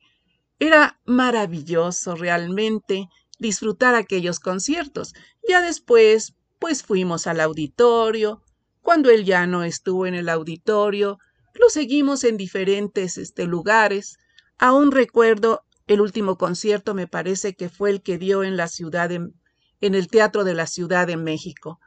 Era 0.59 1.01
maravilloso 1.05 2.15
realmente 2.17 3.09
disfrutar 3.39 3.95
aquellos 3.95 4.41
conciertos. 4.41 5.15
Ya 5.49 5.61
después, 5.61 6.35
pues 6.59 6.83
fuimos 6.83 7.27
al 7.27 7.41
auditorio. 7.41 8.43
Cuando 8.83 9.11
él 9.11 9.25
ya 9.25 9.47
no 9.47 9.65
estuvo 9.65 10.07
en 10.07 10.15
el 10.15 10.29
auditorio, 10.29 11.19
lo 11.55 11.69
seguimos 11.71 12.25
en 12.25 12.37
diferentes 12.37 13.17
este, 13.17 13.47
lugares. 13.47 14.19
Aún 14.65 14.93
recuerdo 14.93 15.67
el 15.87 16.01
último 16.01 16.39
concierto, 16.39 16.95
me 16.95 17.07
parece 17.07 17.55
que 17.55 17.69
fue 17.69 17.91
el 17.91 18.01
que 18.01 18.17
dio 18.17 18.43
en 18.43 18.57
la 18.57 18.67
ciudad, 18.67 19.13
en 19.13 19.35
el 19.81 20.09
Teatro 20.09 20.43
de 20.43 20.55
la 20.55 20.67
Ciudad 20.67 21.07
de 21.07 21.19
México. 21.19 21.81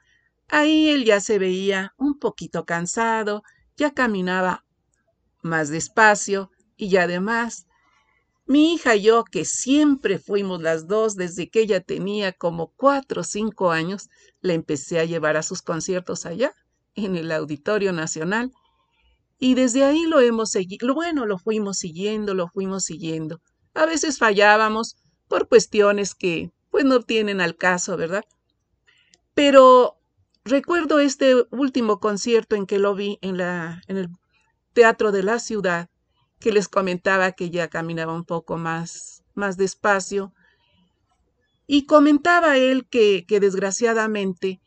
Ahí 0.48 0.92
él 0.92 1.04
ya 1.04 1.20
se 1.20 1.40
veía 1.40 1.96
un 1.98 2.20
poquito 2.20 2.66
cansado, 2.66 3.42
ya 3.78 3.96
caminaba 3.96 4.64
más 5.42 5.70
despacio 5.70 6.52
y 6.76 6.96
además 6.98 7.66
mi 8.46 8.76
hija 8.76 8.96
y 8.96 9.02
yo, 9.02 9.24
que 9.24 9.44
siempre 9.44 10.20
fuimos 10.20 10.62
las 10.62 10.86
dos 10.86 11.16
desde 11.16 11.50
que 11.50 11.62
ella 11.62 11.82
tenía 11.82 12.32
como 12.32 12.74
cuatro 12.76 13.22
o 13.22 13.24
cinco 13.24 13.72
años, 13.72 14.08
la 14.40 14.54
empecé 14.54 15.00
a 15.00 15.06
llevar 15.06 15.36
a 15.36 15.42
sus 15.42 15.64
conciertos 15.64 16.28
allá, 16.28 16.54
en 16.94 17.16
el 17.16 17.32
Auditorio 17.32 17.92
Nacional, 17.92 18.52
y 19.40 19.54
desde 19.54 19.84
ahí 19.84 20.04
lo 20.06 20.20
hemos 20.20 20.50
seguido, 20.50 20.94
bueno, 20.94 21.26
lo 21.26 21.38
fuimos 21.38 21.78
siguiendo, 21.78 22.34
lo 22.34 22.48
fuimos 22.48 22.86
siguiendo. 22.86 23.40
A 23.74 23.86
veces 23.86 24.18
fallábamos 24.18 24.96
por 25.28 25.48
cuestiones 25.48 26.16
que 26.16 26.52
pues 26.72 26.86
no 26.86 27.02
tienen 27.02 27.42
al 27.42 27.56
caso, 27.56 27.98
¿verdad? 27.98 28.24
Pero 29.34 29.98
recuerdo 30.44 31.00
este 31.00 31.36
último 31.52 32.00
concierto 32.00 32.56
en 32.56 32.66
que 32.66 32.80
lo 32.80 32.96
vi 32.96 33.20
en, 33.22 33.38
la, 33.38 33.82
en 33.88 33.98
el 33.98 34.10
Teatro 34.74 35.12
de 35.12 35.24
la 35.24 35.40
Ciudad, 35.40 35.90
que 36.40 36.52
les 36.52 36.68
comentaba 36.68 37.32
que 37.32 37.50
ya 37.50 37.68
caminaba 37.68 38.14
un 38.14 38.26
poco 38.26 38.58
más, 38.58 39.24
más 39.36 39.58
despacio. 39.58 40.34
Y 41.68 41.86
comentaba 41.86 42.58
él 42.58 42.88
que, 42.88 43.26
que 43.28 43.40
desgraciadamente 43.40 44.62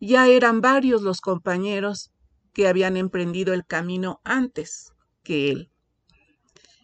ya 0.00 0.28
eran 0.28 0.60
varios 0.60 1.02
los 1.02 1.20
compañeros 1.20 2.13
que 2.54 2.68
habían 2.68 2.96
emprendido 2.96 3.52
el 3.52 3.66
camino 3.66 4.20
antes 4.24 4.92
que 5.22 5.50
él. 5.50 5.70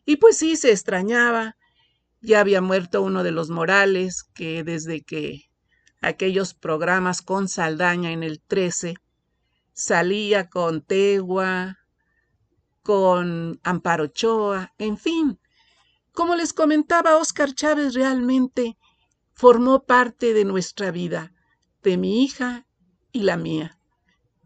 Y 0.04 0.16
pues 0.16 0.36
sí, 0.36 0.56
se 0.56 0.72
extrañaba. 0.72 1.56
Ya 2.20 2.40
había 2.40 2.60
muerto 2.60 3.00
uno 3.00 3.22
de 3.22 3.30
los 3.30 3.48
Morales, 3.48 4.24
que 4.34 4.64
desde 4.64 5.02
que 5.02 5.50
aquellos 6.02 6.52
programas 6.52 7.22
con 7.22 7.48
Saldaña 7.48 8.10
en 8.10 8.22
el 8.22 8.40
13 8.40 8.96
salía 9.72 10.50
con 10.50 10.82
Tegua, 10.82 11.78
con 12.82 13.60
Amparo 13.62 14.04
Ochoa, 14.04 14.74
en 14.78 14.98
fin. 14.98 15.38
Como 16.12 16.34
les 16.34 16.52
comentaba, 16.52 17.16
Oscar 17.16 17.54
Chávez 17.54 17.94
realmente 17.94 18.76
formó 19.32 19.84
parte 19.84 20.34
de 20.34 20.44
nuestra 20.44 20.90
vida, 20.90 21.32
de 21.82 21.96
mi 21.96 22.24
hija 22.24 22.66
y 23.12 23.22
la 23.22 23.36
mía. 23.36 23.79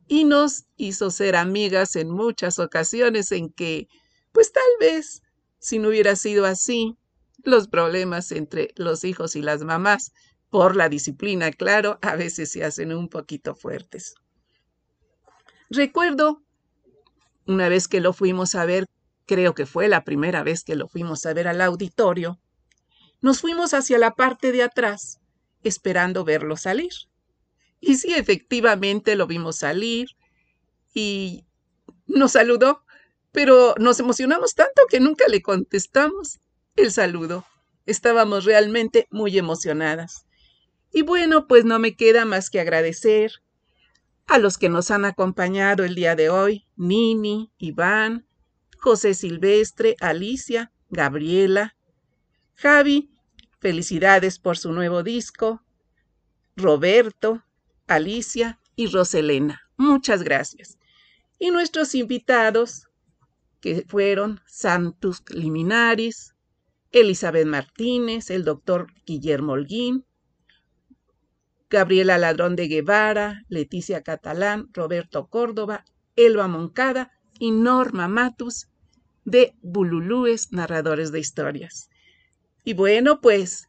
Y 0.07 0.25
nos 0.25 0.65
hizo 0.77 1.11
ser 1.11 1.37
amigas 1.37 1.97
en 1.97 2.11
muchas 2.11 2.59
ocasiones 2.59 3.33
en 3.33 3.51
que, 3.51 3.89
pues 4.33 4.53
tal 4.53 4.63
vez, 4.81 5.23
si 5.59 5.79
no 5.79 5.89
hubiera 5.89 6.17
sido 6.17 6.45
así, 6.45 6.97
los 7.43 7.69
problemas 7.69 8.33
entre 8.33 8.73
los 8.77 9.05
hijos 9.05 9.37
y 9.37 9.43
las 9.43 9.63
mamás, 9.63 10.13
por 10.51 10.77
la 10.77 10.89
disciplina, 10.89 11.51
claro, 11.51 11.99
a 12.01 12.17
veces 12.17 12.53
se 12.53 12.65
hacen 12.65 12.95
un 12.95 13.09
poquito 13.09 13.57
fuertes. 13.57 14.15
Recuerdo 15.69 16.43
una 17.47 17.69
vez 17.69 17.89
que 17.89 18.01
lo 18.01 18.13
fuimos 18.13 18.55
a 18.55 18.65
ver, 18.65 18.87
creo 19.27 19.55
que 19.55 19.67
fue 19.67 19.89
la 19.89 20.05
primera 20.05 20.43
vez 20.43 20.65
que 20.65 20.77
lo 20.77 20.89
fuimos 20.89 21.27
a 21.27 21.35
ver 21.35 21.49
al 21.49 21.61
auditorio, 21.61 22.39
nos 23.21 23.41
fuimos 23.41 23.75
hacia 23.75 23.99
la 23.99 24.13
parte 24.13 24.53
de 24.53 24.63
atrás, 24.63 25.19
esperando 25.63 26.25
verlo 26.25 26.57
salir. 26.57 26.93
Y 27.87 27.97
sí, 27.97 28.15
efectivamente 28.15 29.15
lo 29.15 29.27
vimos 29.27 29.57
salir 29.57 30.09
y 30.95 31.45
nos 32.07 32.33
saludó, 32.33 32.83
pero 33.31 33.75
nos 33.79 34.01
emocionamos 34.01 34.55
tanto 34.55 34.87
que 34.89 35.01
nunca 35.01 35.29
le 35.29 35.43
contestamos 35.43 36.41
el 36.77 36.91
saludo. 36.93 37.45
Estábamos 37.85 38.47
realmente 38.47 39.07
muy 39.11 39.37
emocionadas. 39.37 40.25
Y 40.93 41.03
bueno, 41.03 41.47
pues 41.47 41.67
no 41.67 41.79
me 41.79 41.95
queda 41.95 42.25
más 42.25 42.49
que 42.49 42.59
agradecer 42.59 43.33
a 44.27 44.39
los 44.39 44.57
que 44.57 44.71
nos 44.71 44.91
han 44.91 45.05
acompañado 45.05 45.85
el 45.85 45.95
día 45.95 46.17
de 46.17 46.31
hoy, 46.31 46.67
Nini, 46.77 47.53
Iván, 47.59 48.27
José 48.79 49.13
Silvestre, 49.13 49.97
Alicia, 50.01 50.73
Gabriela, 50.89 51.77
Javi, 52.55 53.11
felicidades 53.61 54.39
por 54.39 54.57
su 54.57 54.73
nuevo 54.73 55.03
disco, 55.03 55.63
Roberto, 56.57 57.45
Alicia 57.87 58.59
y 58.77 58.87
Roselena. 58.87 59.61
Muchas 59.77 60.23
gracias. 60.23 60.79
Y 61.39 61.51
nuestros 61.51 61.95
invitados, 61.95 62.89
que 63.61 63.85
fueron 63.89 64.41
Santos 64.47 65.23
Liminaris, 65.29 66.35
Elizabeth 66.93 67.47
Martínez, 67.47 68.31
el 68.31 68.45
doctor 68.45 68.87
Guillermo 69.05 69.53
Holguín, 69.53 70.05
Gabriela 71.69 72.19
Ladrón 72.19 72.55
de 72.55 72.69
Guevara, 72.69 73.43
Leticia 73.49 74.03
Catalán, 74.03 74.69
Roberto 74.73 75.27
Córdoba, 75.27 75.85
Elba 76.15 76.47
Moncada 76.47 77.11
y 77.39 77.51
Norma 77.51 78.07
Matus 78.07 78.69
de 79.25 79.55
Bululúes 79.61 80.53
Narradores 80.53 81.11
de 81.11 81.19
Historias. 81.19 81.91
Y 82.63 82.75
bueno, 82.75 83.21
pues 83.21 83.69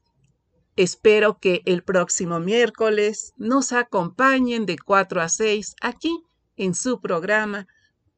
espero 0.75 1.39
que 1.39 1.61
el 1.65 1.83
próximo 1.83 2.39
miércoles 2.39 3.33
nos 3.37 3.71
acompañen 3.71 4.65
de 4.65 4.77
4 4.77 5.21
a 5.21 5.29
6 5.29 5.75
aquí 5.81 6.23
en 6.57 6.73
su 6.75 7.01
programa 7.01 7.67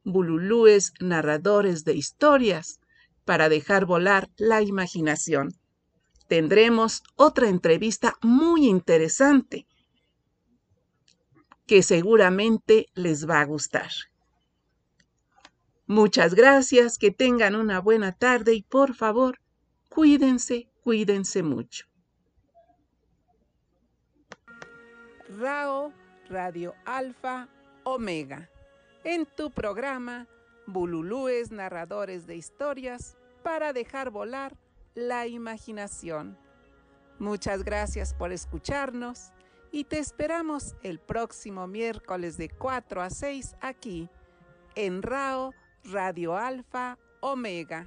Bululúes 0.04 0.92
Narradores 1.00 1.84
de 1.84 1.94
Historias 1.94 2.80
para 3.24 3.48
dejar 3.48 3.84
volar 3.84 4.30
la 4.36 4.62
imaginación. 4.62 5.54
Tendremos 6.28 7.02
otra 7.16 7.48
entrevista 7.48 8.16
muy 8.22 8.66
interesante 8.66 9.66
que 11.66 11.82
seguramente 11.82 12.86
les 12.94 13.28
va 13.28 13.40
a 13.40 13.44
gustar. 13.44 13.90
Muchas 15.86 16.34
gracias, 16.34 16.98
que 16.98 17.10
tengan 17.10 17.54
una 17.54 17.80
buena 17.80 18.12
tarde 18.12 18.54
y 18.54 18.62
por 18.62 18.94
favor, 18.94 19.38
cuídense, 19.88 20.70
cuídense 20.82 21.42
mucho. 21.42 21.86
Rao 25.38 25.92
Radio 26.28 26.74
Alfa 26.84 27.48
Omega, 27.84 28.50
en 29.04 29.24
tu 29.24 29.52
programa 29.52 30.26
Bululúes 30.66 31.52
Narradores 31.52 32.26
de 32.26 32.34
Historias 32.34 33.16
para 33.44 33.72
dejar 33.72 34.10
volar 34.10 34.56
la 34.96 35.28
imaginación. 35.28 36.36
Muchas 37.20 37.62
gracias 37.62 38.14
por 38.14 38.32
escucharnos 38.32 39.30
y 39.70 39.84
te 39.84 40.00
esperamos 40.00 40.74
el 40.82 40.98
próximo 40.98 41.68
miércoles 41.68 42.36
de 42.36 42.48
4 42.48 43.00
a 43.00 43.08
6 43.08 43.54
aquí 43.60 44.10
en 44.74 45.02
RAO 45.02 45.54
Radio 45.84 46.36
Alfa 46.36 46.98
Omega. 47.20 47.86